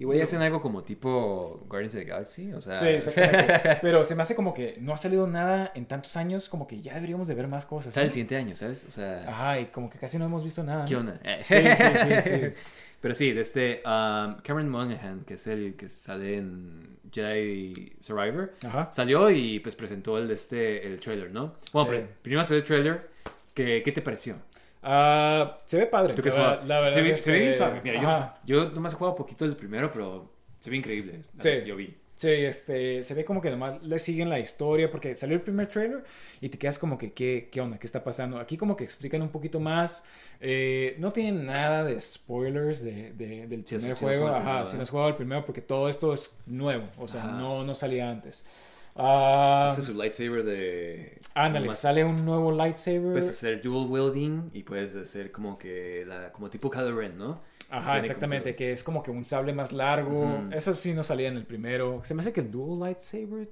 Igual 0.00 0.14
digo, 0.14 0.22
hacen 0.24 0.40
algo 0.42 0.62
como 0.62 0.84
tipo 0.84 1.64
Guardians 1.68 1.94
of 1.96 2.00
the 2.02 2.04
Galaxy, 2.06 2.52
o 2.52 2.60
sea... 2.60 2.78
Sí, 2.78 2.86
exactamente. 2.86 3.78
Pero 3.82 4.04
se 4.04 4.14
me 4.14 4.22
hace 4.22 4.36
como 4.36 4.54
que 4.54 4.76
no 4.80 4.92
ha 4.92 4.96
salido 4.96 5.26
nada 5.26 5.72
en 5.74 5.86
tantos 5.86 6.16
años, 6.16 6.48
como 6.48 6.68
que 6.68 6.80
ya 6.80 6.94
deberíamos 6.94 7.26
de 7.26 7.34
ver 7.34 7.48
más 7.48 7.66
cosas. 7.66 7.94
Sale 7.94 8.06
el 8.06 8.12
siguiente 8.12 8.36
año, 8.36 8.54
¿sabes? 8.54 8.84
O 8.86 8.90
sea, 8.92 9.24
Ajá, 9.28 9.58
y 9.60 9.66
como 9.66 9.90
que 9.90 9.98
casi 9.98 10.16
no 10.18 10.24
hemos 10.26 10.44
visto 10.44 10.62
nada. 10.62 10.84
¿qué 10.84 10.94
¿no? 10.94 11.00
onda? 11.00 11.20
Sí, 11.42 11.54
sí, 11.76 12.22
sí, 12.22 12.22
sí. 12.30 12.40
Pero 13.00 13.14
sí, 13.14 13.32
de 13.32 13.40
este 13.40 13.82
um, 13.84 14.36
Cameron 14.42 14.68
Monaghan, 14.70 15.24
que 15.24 15.34
es 15.34 15.46
el 15.48 15.74
que 15.74 15.88
sale 15.88 16.36
en 16.36 16.96
Jedi 17.12 17.92
Survivor, 18.00 18.54
Ajá. 18.64 18.88
salió 18.92 19.30
y 19.30 19.60
pues 19.60 19.74
presentó 19.76 20.18
el 20.18 20.28
de 20.28 20.34
este, 20.34 20.86
el 20.86 20.98
trailer, 21.00 21.30
¿no? 21.30 21.54
Bueno, 21.72 21.90
Sí. 21.90 21.96
pri- 21.96 22.06
primero 22.22 22.44
salió 22.44 22.58
el 22.60 22.64
trailer. 22.64 23.10
¿Qué, 23.54 23.82
qué 23.84 23.90
te 23.90 24.02
pareció? 24.02 24.36
Ah, 24.82 25.56
se 25.64 25.78
ve 25.78 25.86
padre. 25.86 26.14
¿Tú 26.14 26.22
la, 26.22 26.62
la 26.64 26.76
verdad 26.76 26.90
se 26.90 27.02
ve, 27.02 27.18
se 27.18 27.32
ve 27.32 27.40
bien 27.40 27.54
suave. 27.54 27.80
Mira, 27.82 28.00
Ajá. 28.00 28.38
yo, 28.44 28.64
yo 28.64 28.70
nomás 28.70 28.92
he 28.92 28.96
jugado 28.96 29.16
poquito 29.16 29.44
el 29.44 29.56
primero, 29.56 29.92
pero 29.92 30.30
se 30.60 30.70
ve 30.70 30.76
increíble. 30.76 31.20
Sí. 31.40 31.50
Yo 31.66 31.76
vi. 31.76 31.96
Sí, 32.14 32.28
este, 32.30 33.04
se 33.04 33.14
ve 33.14 33.24
como 33.24 33.40
que 33.40 33.48
nomás 33.48 33.80
le 33.80 33.96
siguen 34.00 34.28
la 34.28 34.40
historia 34.40 34.90
porque 34.90 35.14
salió 35.14 35.36
el 35.36 35.40
primer 35.40 35.68
trailer 35.68 36.02
y 36.40 36.48
te 36.48 36.58
quedas 36.58 36.76
como 36.76 36.98
que, 36.98 37.12
¿qué, 37.12 37.48
qué 37.52 37.60
onda? 37.60 37.78
¿Qué 37.78 37.86
está 37.86 38.02
pasando? 38.02 38.40
Aquí 38.40 38.56
como 38.56 38.76
que 38.76 38.82
explican 38.82 39.22
un 39.22 39.28
poquito 39.28 39.60
más. 39.60 40.04
Eh, 40.40 40.96
no 40.98 41.12
tienen 41.12 41.46
nada 41.46 41.84
de 41.84 42.00
spoilers 42.00 42.82
de, 42.82 43.12
de- 43.12 43.46
del 43.46 43.62
primer 43.62 43.96
sí, 43.96 44.04
juego. 44.04 44.22
jugado 44.26 44.36
el 44.36 44.42
Ajá, 44.42 44.42
primero, 44.50 44.66
si 44.66 44.76
no 44.76 44.82
has 44.82 44.90
jugado 44.90 45.08
el 45.10 45.14
primero 45.16 45.44
porque 45.46 45.60
todo 45.60 45.88
esto 45.88 46.12
es 46.12 46.40
nuevo. 46.46 46.88
O 46.98 47.06
sea, 47.06 47.22
Ajá. 47.22 47.32
no, 47.32 47.62
no 47.62 47.74
salía 47.74 48.10
antes. 48.10 48.44
Ah, 48.98 49.68
Ese 49.70 49.80
es 49.82 49.86
su 49.86 49.94
lightsaber 49.94 50.44
de... 50.44 51.18
ándale, 51.34 51.74
sale 51.74 52.04
un 52.04 52.24
nuevo 52.24 52.50
lightsaber. 52.52 53.12
Puedes 53.12 53.28
hacer 53.28 53.62
dual 53.62 53.86
wielding 53.88 54.50
y 54.52 54.62
puedes 54.64 54.94
hacer 54.96 55.30
como 55.30 55.56
que 55.58 56.04
la, 56.06 56.32
como 56.32 56.50
tipo 56.50 56.68
Kylo 56.70 56.96
Ren, 56.96 57.16
¿no? 57.16 57.40
Ajá, 57.70 57.98
exactamente, 57.98 58.50
como- 58.52 58.56
que 58.56 58.72
es 58.72 58.82
como 58.82 59.02
que 59.02 59.10
un 59.10 59.24
sable 59.24 59.52
más 59.52 59.72
largo. 59.72 60.40
Eso 60.52 60.72
sí 60.74 60.94
no 60.94 61.02
salía 61.02 61.28
en 61.28 61.36
el 61.36 61.44
primero. 61.46 62.00
Se 62.02 62.14
me 62.14 62.22
hace 62.22 62.32
que 62.32 62.40
el 62.40 62.50
Dual 62.50 62.80
Lightsaber 62.80 63.48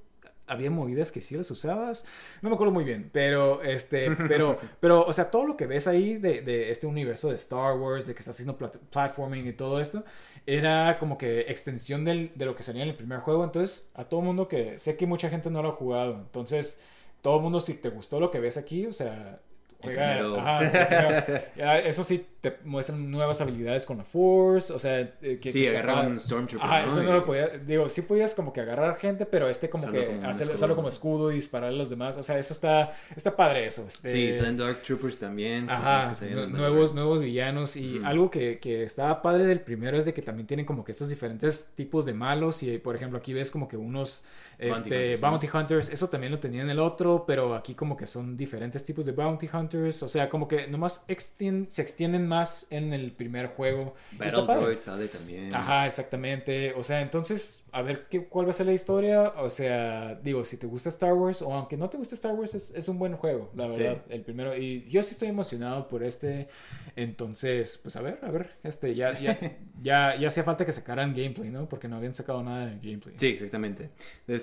había 0.47 0.71
movidas 0.71 1.13
que 1.13 1.21
sí 1.21 1.37
las 1.37 1.51
usabas. 1.51 2.07
No 2.43 2.49
me 2.51 2.55
acuerdo 2.55 2.73
muy 2.73 2.85
bien, 2.85 3.11
pero 3.13 3.63
este, 3.63 4.11
pero, 4.29 4.59
pero, 4.81 5.05
o 5.07 5.13
sea, 5.13 5.31
todo 5.31 5.47
lo 5.47 5.57
que 5.57 5.67
ves 5.67 5.87
ahí 5.87 6.17
de, 6.19 6.43
de 6.43 6.71
este 6.71 6.87
universo 6.87 7.29
de 7.31 7.37
Star 7.37 7.77
Wars, 7.79 8.07
de 8.07 8.15
que 8.15 8.21
está 8.21 8.31
haciendo 8.33 8.57
plat- 8.59 8.79
platforming 8.91 9.47
y 9.47 9.53
todo 9.53 9.81
esto, 9.81 10.05
era 10.47 10.99
como 10.99 11.19
que 11.19 11.41
extensión 11.43 12.05
del- 12.05 12.33
de 12.35 12.45
lo 12.45 12.55
que 12.57 12.63
salía 12.63 12.83
en 12.83 12.89
el 12.91 12.95
primer 12.97 13.21
juego. 13.21 13.45
Entonces, 13.45 13.91
a 13.95 14.05
todo 14.05 14.21
mundo 14.23 14.49
que 14.49 14.79
sé 14.79 14.97
que 14.97 15.07
mucha 15.07 15.29
gente 15.31 15.51
no 15.51 15.63
lo 15.63 15.71
ha 15.71 15.73
jugado, 15.73 16.15
entonces, 16.15 16.83
todo 17.23 17.41
mundo 17.41 17.61
si 17.61 17.75
te 17.75 17.89
gustó 17.89 18.21
lo 18.21 18.31
que 18.31 18.41
ves 18.41 18.57
aquí, 18.57 18.87
o 18.87 18.93
sea, 18.93 19.41
juega, 19.81 20.13
primero. 20.15 20.41
ajá, 20.41 20.59
juega- 20.59 21.45
ya, 21.57 21.79
eso 21.79 22.05
sí 22.05 22.27
te 22.41 22.57
muestran 22.65 23.11
nuevas 23.11 23.41
habilidades 23.41 23.85
con 23.87 23.99
la 23.99 24.05
Force, 24.05 24.73
o 24.73 24.79
sea, 24.79 25.01
eh, 25.01 25.39
que, 25.43 25.51
Sí, 25.51 25.63
que 25.63 25.71
agarraban 25.71 26.13
un 26.13 26.21
Stormtrooper, 26.21 26.67
Ajá, 26.69 26.81
¿no? 26.83 26.87
eso 26.87 27.03
no 27.03 27.13
lo 27.13 27.25
podía, 27.25 27.49
digo, 27.49 27.89
sí 27.89 28.03
podías 28.03 28.35
como 28.35 28.53
que 28.53 28.61
agarrar 28.61 28.97
gente, 28.99 29.27
pero 29.27 29.49
este 29.49 29.69
como 29.69 29.91
que 29.91 30.07
como 30.07 30.31
escudo. 30.31 30.55
usarlo 30.55 30.77
como 30.77 30.89
escudo 30.89 31.33
y 31.33 31.37
disparar 31.37 31.71
a 31.71 31.73
los 31.73 31.91
demás, 31.91 32.17
o 32.17 32.23
sea, 32.23 32.39
eso 32.39 32.53
está, 32.53 32.95
está 33.17 33.35
padre 33.35 33.67
eso. 33.67 33.85
este- 33.87 34.11
Sí, 34.11 34.35
salen 34.35 34.57
Dark 34.57 34.83
Troopers 34.83 35.19
también. 35.19 35.69
Ajá, 35.69 36.13
que 36.19 36.27
en 36.27 36.53
nuevos, 36.53 36.95
nuevos 36.95 37.21
villanos 37.21 37.77
y 37.77 38.01
algo 38.05 38.31
que, 38.31 38.59
que 38.61 38.85
estaba 38.85 39.23
padre 39.23 39.45
del 39.47 39.61
primero 39.61 39.97
es 39.99 40.05
de 40.05 40.15
que 40.15 40.23
también 40.23 40.47
tienen 40.47 40.67
como 40.67 40.85
que 40.85 40.93
estos 40.93 41.09
diferentes 41.09 41.73
tipos 41.75 42.07
de 42.07 42.15
malos 42.15 42.63
y 42.63 42.79
por 42.79 42.95
ejemplo 42.97 43.19
aquí 43.19 43.33
ves 43.33 43.51
como 43.51 43.67
que 43.69 43.77
unos 43.77 44.25
Bounty 44.59 44.73
este, 44.95 45.17
bounty 45.17 45.49
hunters, 45.53 45.91
eso 45.93 46.09
también 46.09 46.33
lo 46.33 46.39
tenía 46.39 46.63
en 46.63 46.71
el 46.71 46.79
otro, 46.79 47.25
pero 47.27 47.55
aquí 47.55 47.75
como 47.75 47.97
que 47.97 48.07
son 48.07 48.37
diferentes 48.37 48.85
tipos 48.85 49.05
de 49.05 49.13
bounty 49.13 49.49
hunters, 49.53 50.03
o 50.03 50.09
sea, 50.09 50.29
como 50.31 50.49
que 50.49 50.67
nomás 50.67 51.05
extien- 51.09 51.67
se 51.69 51.83
extienden 51.83 52.27
más 52.27 52.67
en 52.71 52.93
el 52.93 53.13
primer 53.13 53.49
juego. 53.49 53.95
Battle. 54.13 54.43
Droid 54.43 54.79
sale 54.79 55.09
también. 55.09 55.55
Ajá, 55.55 55.85
exactamente. 55.87 56.73
O 56.75 56.83
sea, 56.85 57.01
entonces, 57.03 57.67
a 57.73 57.83
ver 57.83 58.07
qué, 58.09 58.25
cuál 58.25 58.47
va 58.47 58.51
a 58.51 58.55
ser 58.55 58.67
la 58.67 58.73
historia. 58.73 59.35
O 59.39 59.51
sea, 59.51 60.15
digo, 60.23 60.45
si 60.45 60.57
te 60.57 60.67
gusta 60.67 60.89
Star 60.89 61.13
Wars 61.13 61.43
o 61.43 61.53
aunque 61.53 61.77
no 61.77 61.91
te 61.91 61.99
guste 61.99 62.15
Star 62.15 62.35
Wars, 62.35 62.55
es, 62.55 62.71
es 62.75 62.89
un 62.89 62.99
buen 62.99 63.15
juego, 63.17 63.51
la 63.55 63.75
Sí. 63.75 63.83
verdad. 63.83 64.03
El 64.09 64.23
primero. 64.23 64.57
Y 64.57 64.83
yo 64.85 65.03
sí 65.03 65.11
estoy 65.13 65.29
emocionado 65.29 65.87
por 65.89 66.03
este. 66.03 66.49
Entonces, 66.97 67.79
pues 67.83 67.95
a 67.97 68.01
ver, 68.03 68.19
a 68.23 68.31
ver. 68.31 68.53
Este, 68.63 68.95
ya, 68.95 69.19
ya, 69.19 69.39
ya, 69.83 70.17
ya 70.19 70.29
hacía 70.29 70.43
falta 70.43 70.65
que 70.65 70.73
sacaran 70.73 71.15
gameplay, 71.15 71.51
¿no? 71.51 71.69
Porque 71.69 71.89
no 71.89 71.97
habían 71.97 72.15
sacado 72.15 72.43
nada 72.43 72.67
de 72.67 72.77
gameplay. 72.77 73.15
Sí, 73.19 73.27
exactamente. 73.29 73.91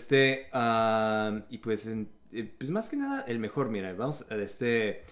Este, 0.08 0.48
y 1.50 1.58
pues, 1.60 1.88
en- 1.88 2.10
eh, 2.34 2.52
pues 2.58 2.70
más 2.72 2.90
que 2.90 2.98
nada, 2.98 3.24
el 3.28 3.40
mejor, 3.40 3.70
mira, 3.70 3.94
vamos 3.94 4.26
a 4.30 4.36
este, 4.36 5.04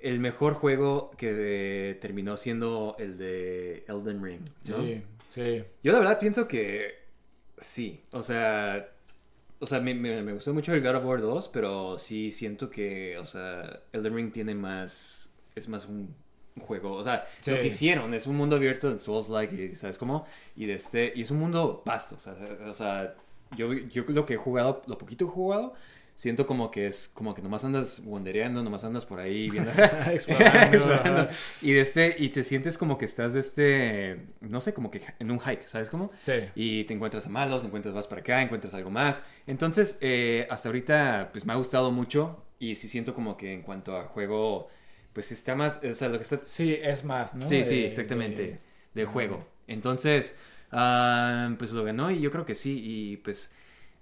el 0.00 0.18
mejor 0.20 0.52
juego 0.54 1.10
que 1.16 1.30
eh, 1.90 1.94
terminó 1.94 2.36
siendo 2.36 2.94
el 2.98 3.16
de 3.16 3.84
Elden 3.88 4.22
Ring, 4.22 4.40
¿no? 4.68 4.82
Sí, 4.84 5.02
sí. 5.30 5.64
Yo 5.82 5.92
la 5.92 5.98
verdad 6.00 6.18
pienso 6.18 6.46
que 6.46 6.94
sí, 7.56 8.02
o 8.10 8.22
sea, 8.22 8.88
o 9.60 9.66
sea, 9.66 9.80
me, 9.80 9.94
me- 9.94 10.22
me 10.22 10.32
gustó 10.34 10.52
mucho 10.52 10.74
el 10.74 10.82
God 10.82 10.96
of 10.96 11.04
War 11.06 11.20
2, 11.22 11.48
pero 11.48 11.98
sí 11.98 12.30
siento 12.30 12.68
que, 12.68 13.16
o 13.18 13.24
sea, 13.24 13.80
Elden 13.92 14.14
Ring 14.14 14.32
tiene 14.32 14.54
más, 14.54 15.32
es 15.54 15.68
más 15.68 15.86
un 15.86 16.14
juego, 16.60 16.92
o 16.92 17.02
sea, 17.04 17.24
Sí. 17.40 17.50
lo 17.52 17.60
que 17.60 17.68
hicieron 17.68 18.12
es 18.14 18.26
un 18.26 18.36
mundo 18.36 18.56
abierto 18.56 18.90
en 18.90 19.00
Souls-like, 19.00 19.70
y, 19.70 19.74
¿sabes 19.74 19.96
cómo? 19.96 20.26
Y, 20.54 20.66
de 20.66 20.74
este, 20.74 21.12
y 21.16 21.22
es 21.22 21.30
un 21.30 21.38
mundo 21.38 21.82
vasto, 21.86 22.16
o 22.16 22.18
sea, 22.18 22.34
o 22.68 22.74
sea, 22.74 23.14
yo, 23.56 23.72
yo 23.72 24.04
lo 24.08 24.26
que 24.26 24.34
he 24.34 24.36
jugado, 24.36 24.82
lo 24.86 24.98
poquito 24.98 25.24
he 25.26 25.28
jugado, 25.28 25.74
siento 26.16 26.46
como 26.46 26.70
que 26.70 26.86
es 26.86 27.08
como 27.12 27.34
que 27.34 27.42
nomás 27.42 27.64
andas 27.64 28.02
wandereando, 28.04 28.62
nomás 28.62 28.84
andas 28.84 29.04
por 29.04 29.18
ahí 29.20 29.50
viendo... 29.50 29.70
Explorando, 30.12 30.76
Explorando. 30.76 31.28
Y 31.62 31.72
de 31.72 31.80
este, 31.80 32.14
y 32.18 32.28
te 32.28 32.44
sientes 32.44 32.78
como 32.78 32.98
que 32.98 33.04
estás 33.04 33.34
de 33.34 33.40
este, 33.40 34.20
no 34.40 34.60
sé, 34.60 34.74
como 34.74 34.90
que 34.90 35.02
en 35.18 35.30
un 35.30 35.40
hike, 35.40 35.62
¿sabes 35.66 35.90
cómo? 35.90 36.10
Sí. 36.22 36.34
Y 36.54 36.84
te 36.84 36.94
encuentras 36.94 37.26
a 37.26 37.30
malos, 37.30 37.64
encuentras 37.64 37.94
vas 37.94 38.06
para 38.06 38.20
acá, 38.20 38.42
encuentras 38.42 38.74
algo 38.74 38.90
más. 38.90 39.24
Entonces, 39.46 39.98
eh, 40.00 40.46
hasta 40.50 40.68
ahorita, 40.68 41.30
pues 41.32 41.44
me 41.46 41.52
ha 41.52 41.56
gustado 41.56 41.90
mucho 41.90 42.44
y 42.58 42.76
sí 42.76 42.86
siento 42.88 43.14
como 43.14 43.36
que 43.36 43.52
en 43.52 43.62
cuanto 43.62 43.96
a 43.96 44.04
juego, 44.04 44.68
pues 45.12 45.32
está 45.32 45.54
más, 45.56 45.82
o 45.84 45.94
sea, 45.94 46.08
lo 46.08 46.18
que 46.18 46.22
está... 46.22 46.40
Sí, 46.44 46.78
es 46.80 47.04
más, 47.04 47.34
¿no? 47.34 47.46
sí, 47.48 47.64
sí, 47.64 47.80
De- 47.80 47.86
exactamente, 47.88 48.42
de- 48.42 48.60
de, 48.94 49.04
juego. 49.04 49.44
Entonces, 49.66 50.36
ah, 50.74 51.54
pues 51.58 51.72
lo 51.72 51.84
ganó 51.84 52.10
y 52.10 52.20
yo 52.20 52.30
creo 52.30 52.44
que 52.46 52.54
sí, 52.54 52.80
y 52.84 53.16
pues... 53.18 53.52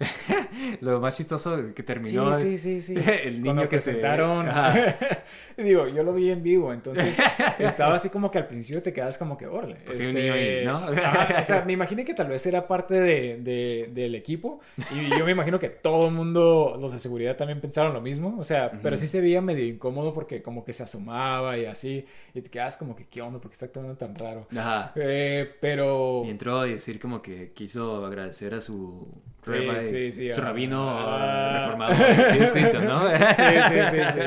lo 0.80 1.00
más 1.00 1.16
chistoso 1.16 1.74
que 1.74 1.82
terminó 1.82 2.32
Sí, 2.34 2.58
sí, 2.58 2.80
sí, 2.82 2.96
sí. 3.02 3.10
el 3.24 3.42
niño 3.42 3.68
que 3.68 3.78
se- 3.78 3.92
presentaron. 3.92 4.48
Ajá. 4.48 4.98
Digo, 5.56 5.86
yo 5.88 6.02
lo 6.02 6.12
vi 6.14 6.30
en 6.30 6.42
vivo, 6.42 6.72
entonces 6.72 7.18
estaba 7.58 7.94
así 7.94 8.08
como 8.10 8.30
que 8.30 8.38
al 8.38 8.46
principio 8.46 8.82
te 8.82 8.92
quedas 8.92 9.18
como 9.18 9.36
que, 9.36 9.46
órale. 9.46 9.76
este, 9.92 10.08
un 10.08 10.14
niño 10.14 10.32
ahí, 10.32 10.64
¿no? 10.64 10.76
ajá, 10.78 11.40
o 11.40 11.44
sea, 11.44 11.64
me 11.64 11.72
imaginé 11.72 12.04
que 12.04 12.14
tal 12.14 12.28
vez 12.28 12.44
era 12.46 12.66
parte 12.66 12.94
de, 13.00 13.38
de- 13.38 13.90
del 13.92 14.14
equipo 14.14 14.60
y 14.94 15.16
yo 15.18 15.24
me 15.24 15.32
imagino 15.32 15.58
que 15.58 15.68
todo 15.68 16.08
el 16.08 16.14
mundo, 16.14 16.76
los 16.80 16.92
de 16.92 16.98
seguridad 16.98 17.36
también 17.36 17.60
pensaron 17.60 17.92
lo 17.92 18.00
mismo, 18.00 18.36
o 18.38 18.44
sea, 18.44 18.70
pero 18.82 18.96
sí 18.96 19.06
se 19.06 19.20
veía 19.20 19.40
medio 19.40 19.64
incómodo 19.66 20.12
porque 20.14 20.42
como 20.42 20.64
que 20.64 20.72
se 20.72 20.82
asomaba 20.84 21.56
y 21.58 21.66
así, 21.66 22.04
y 22.34 22.40
te 22.40 22.50
quedas 22.50 22.76
como 22.76 22.96
que, 22.96 23.06
¿qué 23.06 23.20
onda? 23.22 23.40
porque 23.40 23.54
está 23.54 23.66
actuando 23.66 23.96
tan 23.96 24.14
raro? 24.16 24.46
Ajá. 24.56 24.92
Eh, 24.96 25.50
pero... 25.60 26.22
Y 26.24 26.30
entró 26.30 26.58
a 26.60 26.64
decir 26.66 26.98
como 27.00 27.20
que 27.22 27.52
quiso 27.52 28.04
agradecer 28.04 28.54
a 28.54 28.60
su 28.60 29.06
rabbi, 29.44 29.80
sí, 29.80 30.12
sí, 30.12 30.32
su 30.32 30.40
ah, 30.40 30.44
rabino 30.44 30.90
ah. 30.98 31.58
reformado, 31.58 32.52
Clinton, 32.52 32.84
¿no? 32.84 33.08
Sí, 33.18 33.44
sí, 33.68 33.80
sí, 33.90 33.98
sí. 34.12 34.20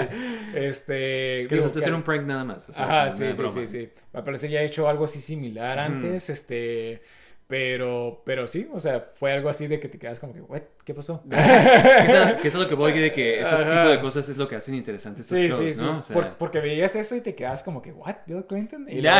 Este... 0.56 1.46
Que 1.48 1.56
resultó 1.56 1.80
que- 1.80 1.86
ser 1.86 1.94
un 1.94 2.04
prank 2.04 2.24
nada 2.24 2.44
más. 2.44 2.70
o 2.70 2.74
sea, 2.74 2.86
Ajá, 2.86 3.16
sí, 3.16 3.26
sí, 3.34 3.42
broma. 3.42 3.62
sí, 3.62 3.68
sí. 3.68 3.90
Me 4.14 4.24
parece 4.24 4.50
ya 4.50 4.60
ha 4.60 4.64
hecho 4.64 4.90
algo 4.90 5.06
así 5.06 5.22
similar 5.22 5.80
antes, 5.80 6.30
este, 6.30 7.02
pero, 7.48 8.24
pero 8.26 8.48
sí, 8.48 8.70
o 8.74 8.80
sea, 8.80 9.00
fue 9.02 9.34
algo 9.34 9.50
así 9.50 9.68
de 9.68 9.80
que 9.80 9.88
te 9.88 9.98
quedas 10.00 10.20
como 10.20 10.34
que, 10.34 10.42
"What? 10.42 10.62
¿Qué 10.86 10.94
pasó? 10.94 11.22
Que 11.30 12.48
es, 12.48 12.54
que 12.54 12.58
lo 12.60 12.68
que 12.70 12.76
voy 12.76 12.94
de 12.94 13.12
que 13.12 13.42
este 13.42 13.54
Ajá. 13.56 13.70
tipo 13.70 13.90
de 13.90 14.00
cosas 14.00 14.30
es 14.30 14.38
lo 14.38 14.48
que 14.48 14.56
hacen 14.56 14.76
interesantes 14.76 15.26
estos 15.26 15.40
Sí, 15.40 15.48
shows, 15.50 15.60
sí, 15.62 15.74
sí. 15.74 15.84
¿no? 15.84 16.00
O 16.00 16.04
sea, 16.04 16.14
Por- 16.14 16.34
porque 16.38 16.60
veías 16.60 16.96
eso 16.96 17.16
y 17.16 17.22
te 17.22 17.36
quedas 17.36 17.64
como 17.64 17.82
que, 17.82 17.92
¿what? 17.92 18.16
¿Bill 18.26 18.46
Clinton? 18.48 18.86
Y, 18.90 19.02
luego, 19.02 19.18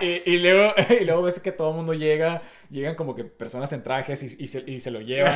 y, 0.00 0.04
y- 0.04 0.22
y- 0.26 0.34
y 0.34 0.38
luego, 0.38 0.72
y 1.00 1.04
luego 1.04 1.22
ves 1.22 1.40
que 1.40 1.52
todo 1.52 1.70
el 1.70 1.76
mundo 1.76 1.94
llega, 1.94 2.42
llegan 2.70 2.94
como 2.94 3.14
que 3.14 3.24
personas 3.24 3.72
en 3.72 3.82
trajes 3.82 4.22
y, 4.22 4.42
y 4.42 4.46
se, 4.46 4.70
y 4.70 4.78
se 4.78 4.90
lo 4.90 5.00
llevan. 5.00 5.34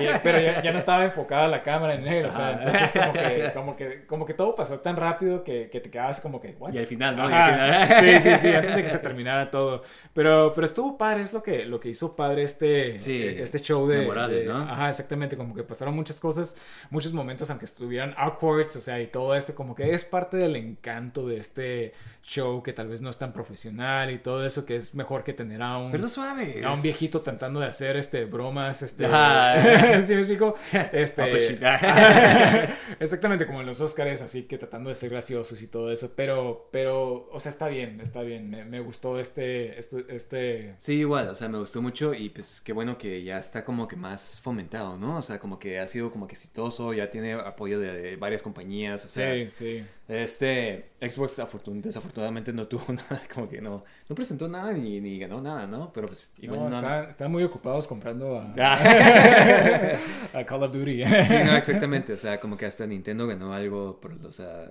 y- 0.00 0.06
pero 0.22 0.40
ya, 0.40 0.62
ya 0.62 0.72
no 0.72 0.78
estaba 0.78 1.04
enfocada 1.04 1.46
la 1.48 1.62
cámara 1.62 1.94
en 1.94 2.06
él, 2.08 2.26
o 2.26 2.32
sea, 2.32 2.50
Ajá. 2.50 2.62
entonces 2.64 2.92
como 3.00 3.12
que, 3.12 3.50
como 3.54 3.76
que, 3.76 4.06
como 4.06 4.26
que 4.26 4.34
todo 4.34 4.54
pasó 4.54 4.80
tan 4.80 4.96
rápido 4.96 5.44
que, 5.44 5.68
que 5.70 5.80
te 5.80 5.90
quedabas 5.90 6.20
como 6.20 6.40
que, 6.40 6.50
¿what? 6.58 6.72
Y 6.72 6.78
al 6.78 6.86
final, 6.86 7.16
¿no? 7.16 7.24
Al 7.24 7.28
final- 7.28 8.20
Sí, 8.20 8.30
sí, 8.30 8.38
sí, 8.38 8.48
antes 8.54 8.74
de 8.76 8.82
que 8.82 8.88
se 8.90 8.98
terminara 8.98 9.50
todo. 9.50 9.82
Pero, 10.12 10.52
pero 10.54 10.64
estuvo 10.64 10.96
padre, 10.96 11.22
es 11.22 11.32
lo 11.32 11.42
que, 11.42 11.64
lo 11.66 11.78
que 11.80 11.90
hizo 11.90 12.16
padre 12.16 12.42
este, 12.44 12.98
Sí, 12.98 13.22
este 13.22 13.58
show 13.60 13.86
de... 13.86 13.98
memorable, 13.98 14.40
de- 14.40 14.44
¿no? 14.46 14.56
Ajá, 14.58 14.92
exactamente, 14.94 15.36
como 15.36 15.54
que 15.54 15.62
pasaron 15.62 15.94
muchas 15.94 16.20
cosas, 16.20 16.56
muchos 16.90 17.12
momentos, 17.12 17.50
aunque 17.50 17.66
estuvieran 17.66 18.14
awkward, 18.16 18.68
o 18.68 18.80
sea, 18.80 19.00
y 19.00 19.08
todo 19.08 19.34
esto, 19.34 19.54
como 19.54 19.74
que 19.74 19.92
es 19.92 20.04
parte 20.04 20.36
del 20.36 20.56
encanto 20.56 21.26
de 21.26 21.38
este 21.38 21.92
show 22.26 22.62
que 22.62 22.72
tal 22.72 22.88
vez 22.88 23.02
no 23.02 23.10
es 23.10 23.18
tan 23.18 23.32
profesional 23.32 24.10
y 24.10 24.18
todo 24.18 24.44
eso, 24.44 24.64
que 24.66 24.76
es 24.76 24.94
mejor 24.94 25.24
que 25.24 25.32
tener 25.32 25.62
a 25.62 25.78
un... 25.78 25.92
Pero 25.92 26.08
suave. 26.08 26.62
a 26.64 26.72
un 26.72 26.82
viejito 26.82 27.20
tratando 27.20 27.60
de 27.60 27.66
hacer 27.66 27.96
este 27.96 28.24
bromas, 28.24 28.82
este, 28.82 29.06
Ajá. 29.06 29.60
¿sí 30.02 30.14
me 30.14 30.20
explico? 30.20 30.54
Sí. 30.70 30.78
exactamente 33.00 33.46
como 33.46 33.60
en 33.60 33.66
los 33.66 33.80
Oscars, 33.80 34.22
así 34.22 34.44
que 34.44 34.58
tratando 34.58 34.88
de 34.90 34.94
ser 34.96 35.10
graciosos 35.10 35.60
y 35.62 35.66
todo 35.66 35.92
eso, 35.92 36.12
pero, 36.16 36.68
pero, 36.72 37.28
o 37.32 37.40
sea, 37.40 37.50
está 37.50 37.68
bien, 37.68 38.00
está 38.00 38.22
bien, 38.22 38.50
me, 38.50 38.64
me 38.64 38.80
gustó 38.80 39.18
este, 39.20 39.78
este, 39.78 40.04
este, 40.08 40.74
Sí, 40.78 40.94
igual, 40.94 41.28
o 41.28 41.36
sea, 41.36 41.48
me 41.48 41.58
gustó 41.58 41.82
mucho 41.82 42.14
y 42.14 42.30
pues 42.30 42.60
qué 42.60 42.72
bueno 42.72 42.98
que 42.98 43.22
ya 43.22 43.38
está 43.38 43.64
como 43.64 43.86
que 43.88 43.96
más 43.96 44.40
fomentado, 44.40 44.96
¿no? 44.96 45.18
O 45.18 45.22
sea, 45.22 45.38
como 45.38 45.58
que 45.58 45.78
ha 45.78 45.86
sido 45.86 46.10
como 46.10 46.26
que 46.26 46.34
exitoso, 46.34 46.92
ya 46.92 47.10
tiene 47.10 47.34
apoyo 47.34 47.78
de, 47.78 47.92
de 47.92 48.16
varias 48.16 48.42
compañías, 48.42 49.04
o 49.04 49.08
sea, 49.08 49.34
Sí, 49.34 49.48
sí. 49.52 49.84
este 50.08 50.90
Xbox 51.00 51.38
afortun- 51.38 51.82
desafortunadamente 52.14 52.52
no 52.52 52.66
tuvo 52.68 52.84
nada, 52.92 53.22
como 53.32 53.48
que 53.48 53.60
no, 53.60 53.84
no 54.08 54.14
presentó 54.14 54.48
nada 54.48 54.72
ni, 54.72 55.00
ni 55.00 55.18
ganó 55.18 55.40
nada, 55.40 55.66
¿no? 55.66 55.92
Pero 55.92 56.06
pues 56.06 56.32
igual 56.38 56.60
No, 56.60 56.68
no, 56.70 56.76
está- 56.76 57.08
están 57.08 57.32
muy 57.32 57.42
ocupados 57.42 57.86
comprando 57.86 58.38
a, 58.38 58.54
Ah. 58.58 59.98
a 60.34 60.44
Call 60.44 60.62
of 60.62 60.72
Duty. 60.72 61.04
Sí, 61.06 61.34
no, 61.44 61.56
exactamente. 61.56 62.12
O 62.12 62.16
sea, 62.18 62.38
como 62.38 62.56
que 62.56 62.66
hasta 62.66 62.86
Nintendo 62.86 63.26
ganó 63.26 63.52
algo 63.52 64.00
por, 64.00 64.12
o 64.24 64.32
sea, 64.32 64.68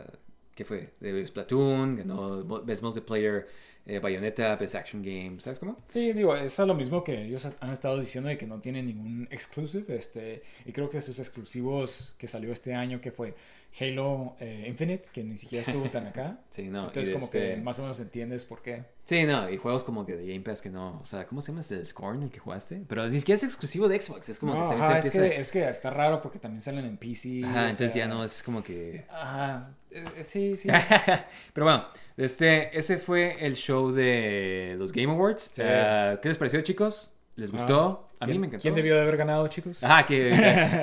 ¿qué 0.56 0.64
fue? 0.66 0.94
De 1.00 1.26
Splatoon, 1.26 1.98
ganó 1.98 2.44
Best 2.64 2.82
Multiplayer, 2.84 3.48
eh, 3.86 4.00
Bayonetta, 4.00 4.56
Best 4.56 4.76
Action 4.76 5.02
Game, 5.02 5.40
¿sabes 5.40 5.60
cómo? 5.60 5.78
Sí, 5.90 6.14
digo, 6.14 6.36
es 6.36 6.58
lo 6.60 6.74
mismo 6.74 7.04
que 7.04 7.24
ellos 7.26 7.48
han 7.60 7.72
estado 7.72 8.00
diciendo 8.00 8.30
de 8.30 8.38
que 8.38 8.48
no 8.48 8.60
tienen 8.62 8.88
ningún 8.88 9.28
exclusive, 9.32 9.96
este, 9.96 10.44
y 10.66 10.72
creo 10.72 10.90
que 10.90 11.02
sus 11.02 11.20
exclusivos 11.20 12.16
que 12.18 12.28
salió 12.28 12.52
este 12.54 12.74
año, 12.74 13.02
que 13.02 13.12
fue 13.12 13.36
Halo 13.80 14.36
eh, 14.40 14.66
Infinite, 14.68 15.10
que 15.12 15.24
ni 15.24 15.36
siquiera 15.36 15.66
estuvo 15.66 15.90
tan 15.90 16.06
acá. 16.08 16.40
Sí, 16.50 16.64
no. 16.70 16.88
Entonces 16.88 17.12
como 17.12 17.26
este- 17.26 17.56
que 17.56 17.62
más 17.62 17.80
o 17.80 17.82
menos 17.82 18.00
entiendes 18.00 18.46
por 18.46 18.62
qué. 18.62 18.84
Sí, 19.06 19.26
no, 19.26 19.50
y 19.50 19.58
juegos 19.58 19.84
como 19.84 20.06
que 20.06 20.16
de 20.16 20.28
Game 20.28 20.42
Pass 20.42 20.62
que 20.62 20.70
no, 20.70 21.00
o 21.02 21.06
sea, 21.06 21.26
¿cómo 21.26 21.42
se 21.42 21.52
llama 21.52 21.62
ese 21.62 21.84
Scorn 21.84 22.24
el 22.24 22.30
que 22.32 22.40
jugaste? 22.40 22.84
Pero 22.88 23.06
ni 23.10 23.20
siquiera 23.20 23.36
es 23.38 23.44
exclusivo 23.44 23.88
de 23.90 24.00
Xbox, 24.00 24.30
es 24.30 24.40
como 24.40 24.54
No, 24.54 24.62
que 24.62 24.68
también 24.70 24.84
ajá, 24.92 25.02
se 25.02 25.08
es, 25.10 25.16
empieza... 25.16 25.36
que, 25.36 25.42
es 25.42 25.52
que 25.52 25.70
está 25.70 25.90
raro 25.90 26.22
porque 26.22 26.40
también 26.40 26.62
salen 26.62 26.86
en 26.86 26.98
PC. 26.98 27.42
Ajá, 27.44 27.62
entonces 27.64 27.92
sea, 27.92 28.06
ya 28.06 28.14
no 28.14 28.24
es 28.24 28.42
como 28.44 28.64
que... 28.64 29.06
Ajá, 29.10 29.74
eh, 29.94 30.04
eh, 30.18 30.24
sí, 30.24 30.58
sí. 30.58 30.70
Pero 31.54 31.66
bueno, 31.66 31.86
este, 32.18 32.78
ese 32.78 32.98
fue 32.98 33.38
el 33.46 33.56
show 33.56 33.92
de 33.92 34.76
los 34.78 34.92
Game 34.92 35.12
Awards. 35.14 35.52
Sí. 35.54 35.62
Ah, 35.66 36.18
¿Qué 36.22 36.30
les 36.30 36.38
pareció, 36.38 36.62
chicos? 36.62 37.12
¿Les 37.36 37.52
gustó? 37.52 38.10
A 38.20 38.26
mí 38.26 38.32
¿Quién- 38.32 38.42
me 38.42 38.48
encantó. 38.48 38.62
¿Quién 38.62 38.76
debió 38.76 38.96
de 38.96 39.02
haber 39.02 39.18
ganado, 39.18 39.48
chicos? 39.48 39.84
Ajá, 39.84 40.06
que 40.06 40.30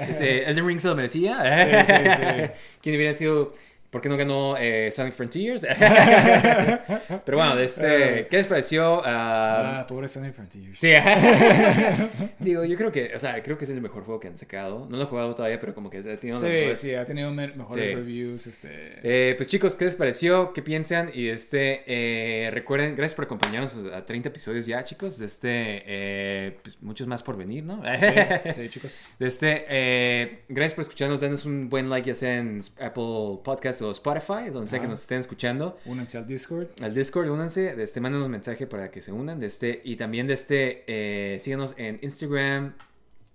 ese 0.09 0.43
Elden 0.51 0.67
Ring 0.67 0.81
se 0.81 0.89
lo 0.89 0.95
merecía. 0.97 1.85
Sí, 1.87 1.93
sí, 1.93 2.11
sí. 2.11 2.51
¿Quién 2.83 2.97
hubiera 2.97 3.15
sido? 3.15 3.55
¿Por 3.91 4.01
qué 4.01 4.09
no 4.09 4.17
ganó 4.17 4.57
eh, 4.57 4.91
Sonic 4.93 5.15
Frontiers? 5.15 5.67
Pero 7.25 7.39
bueno, 7.39 7.59
este, 7.59 8.27
¿qué 8.31 8.37
les 8.37 8.47
pareció? 8.47 9.03
Ah, 9.05 9.81
Ah, 9.81 9.87
pobre 9.87 10.07
Sonic 10.09 10.33
Frontiers. 10.33 10.79
sí. 10.79 10.91
Digo, 12.39 12.65
yo 12.65 12.77
creo 12.77 12.93
que, 12.93 13.13
o 13.15 13.19
sea, 13.19 13.43
creo 13.43 13.59
que 13.59 13.65
es 13.65 13.71
el 13.71 13.81
mejor 13.81 14.05
juego 14.05 14.21
que 14.21 14.29
han 14.29 14.39
sacado. 14.39 14.87
No 14.89 14.97
lo 14.97 15.03
he 15.03 15.07
jugado 15.07 15.35
todavía, 15.35 15.59
pero 15.59 15.75
como 15.75 15.91
que 15.91 15.99
ha 15.99 16.03
tenido 16.19 16.35
los 16.39 16.43
Sí, 16.43 16.49
mejores- 16.49 16.79
sí, 16.79 16.95
ha 16.95 17.05
tenido 17.05 17.31
me- 17.33 17.49
mejores 17.49 17.89
Sí. 17.91 17.95
reviews, 17.95 18.47
este... 18.47 18.69
Eh, 19.03 19.35
pues 19.37 19.49
chicos, 19.49 19.75
¿qué 19.77 19.85
les 19.87 19.97
pareció? 19.97 20.53
¿Qué 20.53 20.63
piensan? 20.63 21.11
Y 21.13 21.29
este, 21.29 21.83
eh, 21.87 22.51
recuerden, 22.53 22.95
gracias 22.97 23.15
por 23.17 23.25
acompañarnos 23.25 23.77
a 23.93 24.05
30 24.07 24.29
episodios 24.29 24.67
ya, 24.67 24.85
chicos. 24.85 25.19
De 25.19 25.27
este, 25.27 25.83
eh, 25.87 26.59
pues 26.63 26.81
muchos 26.83 27.07
más 27.07 27.23
por 27.23 27.37
venir, 27.37 27.65
¿no? 27.65 27.83
Sí, 27.83 28.53
sí, 28.55 28.69
chicos. 28.71 29.01
De 29.19 29.27
este, 29.27 29.65
eh, 29.69 30.41
gracias 30.49 30.75
por 30.75 30.83
escucharnos. 30.83 31.21
Denos 31.21 31.45
un 31.45 31.69
buen 31.69 31.91
like 31.91 32.07
ya 32.07 32.15
sea 32.15 32.37
en 32.37 32.61
Apple 32.81 33.41
Podcast 33.45 33.80
o 33.83 33.91
Spotify, 33.91 34.51
donde 34.53 34.69
sea 34.69 34.81
que 34.81 34.89
nos 34.89 35.01
estén 35.01 35.19
escuchando. 35.19 35.79
Únanse 35.85 36.19
al 36.19 36.27
Discord. 36.27 36.69
Al 36.83 36.95
Discord, 36.95 37.29
únanse. 37.29 37.75
De 37.75 37.83
este, 37.83 38.01
mándenos 38.01 38.29
mensaje 38.29 38.67
para 38.67 38.91
que 38.91 39.01
se 39.01 39.13
unan. 39.13 39.41
De 39.41 39.47
este, 39.47 39.81
y 39.85 39.97
también 39.97 40.27
de 40.27 40.35
este, 40.35 40.85
eh, 40.87 41.39
síganos 41.39 41.75
en 41.77 41.99
Instagram, 42.03 42.75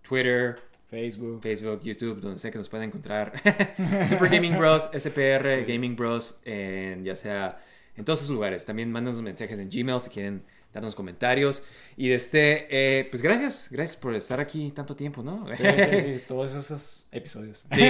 Twitter, 0.07 0.57
Facebook. 0.89 1.41
Facebook, 1.41 1.81
YouTube, 1.81 2.21
donde 2.21 2.39
sea 2.39 2.51
que 2.51 2.57
nos 2.57 2.69
puedan 2.69 2.87
encontrar. 2.87 3.33
Super 4.07 4.29
Gaming 4.29 4.55
Bros, 4.57 4.89
SPR, 4.93 5.65
Gaming 5.67 5.95
Bros, 5.95 6.39
en, 6.45 7.03
ya 7.03 7.15
sea 7.15 7.59
en 7.97 8.05
todos 8.05 8.19
esos 8.19 8.31
lugares. 8.31 8.65
También 8.65 8.91
mándanos 8.91 9.21
mensajes 9.21 9.59
en 9.59 9.69
Gmail 9.69 9.99
si 9.99 10.09
quieren 10.09 10.43
darnos 10.75 10.93
comentarios. 10.93 11.63
Y 11.97 12.09
de 12.09 12.15
este, 12.15 12.67
eh, 12.69 13.07
pues 13.09 13.23
gracias, 13.23 13.69
gracias 13.71 13.95
por 13.95 14.13
estar 14.13 14.39
aquí 14.39 14.69
tanto 14.71 14.95
tiempo, 14.95 15.23
¿no? 15.23 15.47
Sí, 15.55 15.63
sí, 15.89 15.99
sí, 15.99 16.21
todos 16.27 16.53
esos 16.53 17.07
episodios. 17.11 17.65
Sí. 17.73 17.87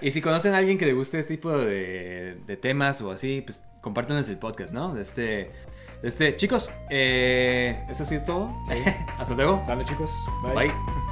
y 0.00 0.10
si 0.12 0.22
conocen 0.22 0.54
a 0.54 0.58
alguien 0.58 0.78
que 0.78 0.86
le 0.86 0.94
guste 0.94 1.18
este 1.18 1.34
tipo 1.34 1.50
de, 1.50 2.38
de 2.46 2.56
temas 2.56 3.02
o 3.02 3.10
así, 3.10 3.42
pues 3.42 3.62
compártanles 3.82 4.28
el 4.30 4.38
podcast, 4.38 4.72
¿no? 4.72 4.94
De 4.94 5.02
este, 5.02 5.50
de 6.00 6.08
este 6.08 6.34
chicos, 6.36 6.70
eh, 6.88 7.84
eso 7.90 8.04
ha 8.04 8.06
sido 8.06 8.22
todo. 8.22 8.56
Hasta 9.18 9.34
luego. 9.34 9.60
Sale, 9.66 9.84
chicos. 9.84 10.10
Bye. 10.54 11.11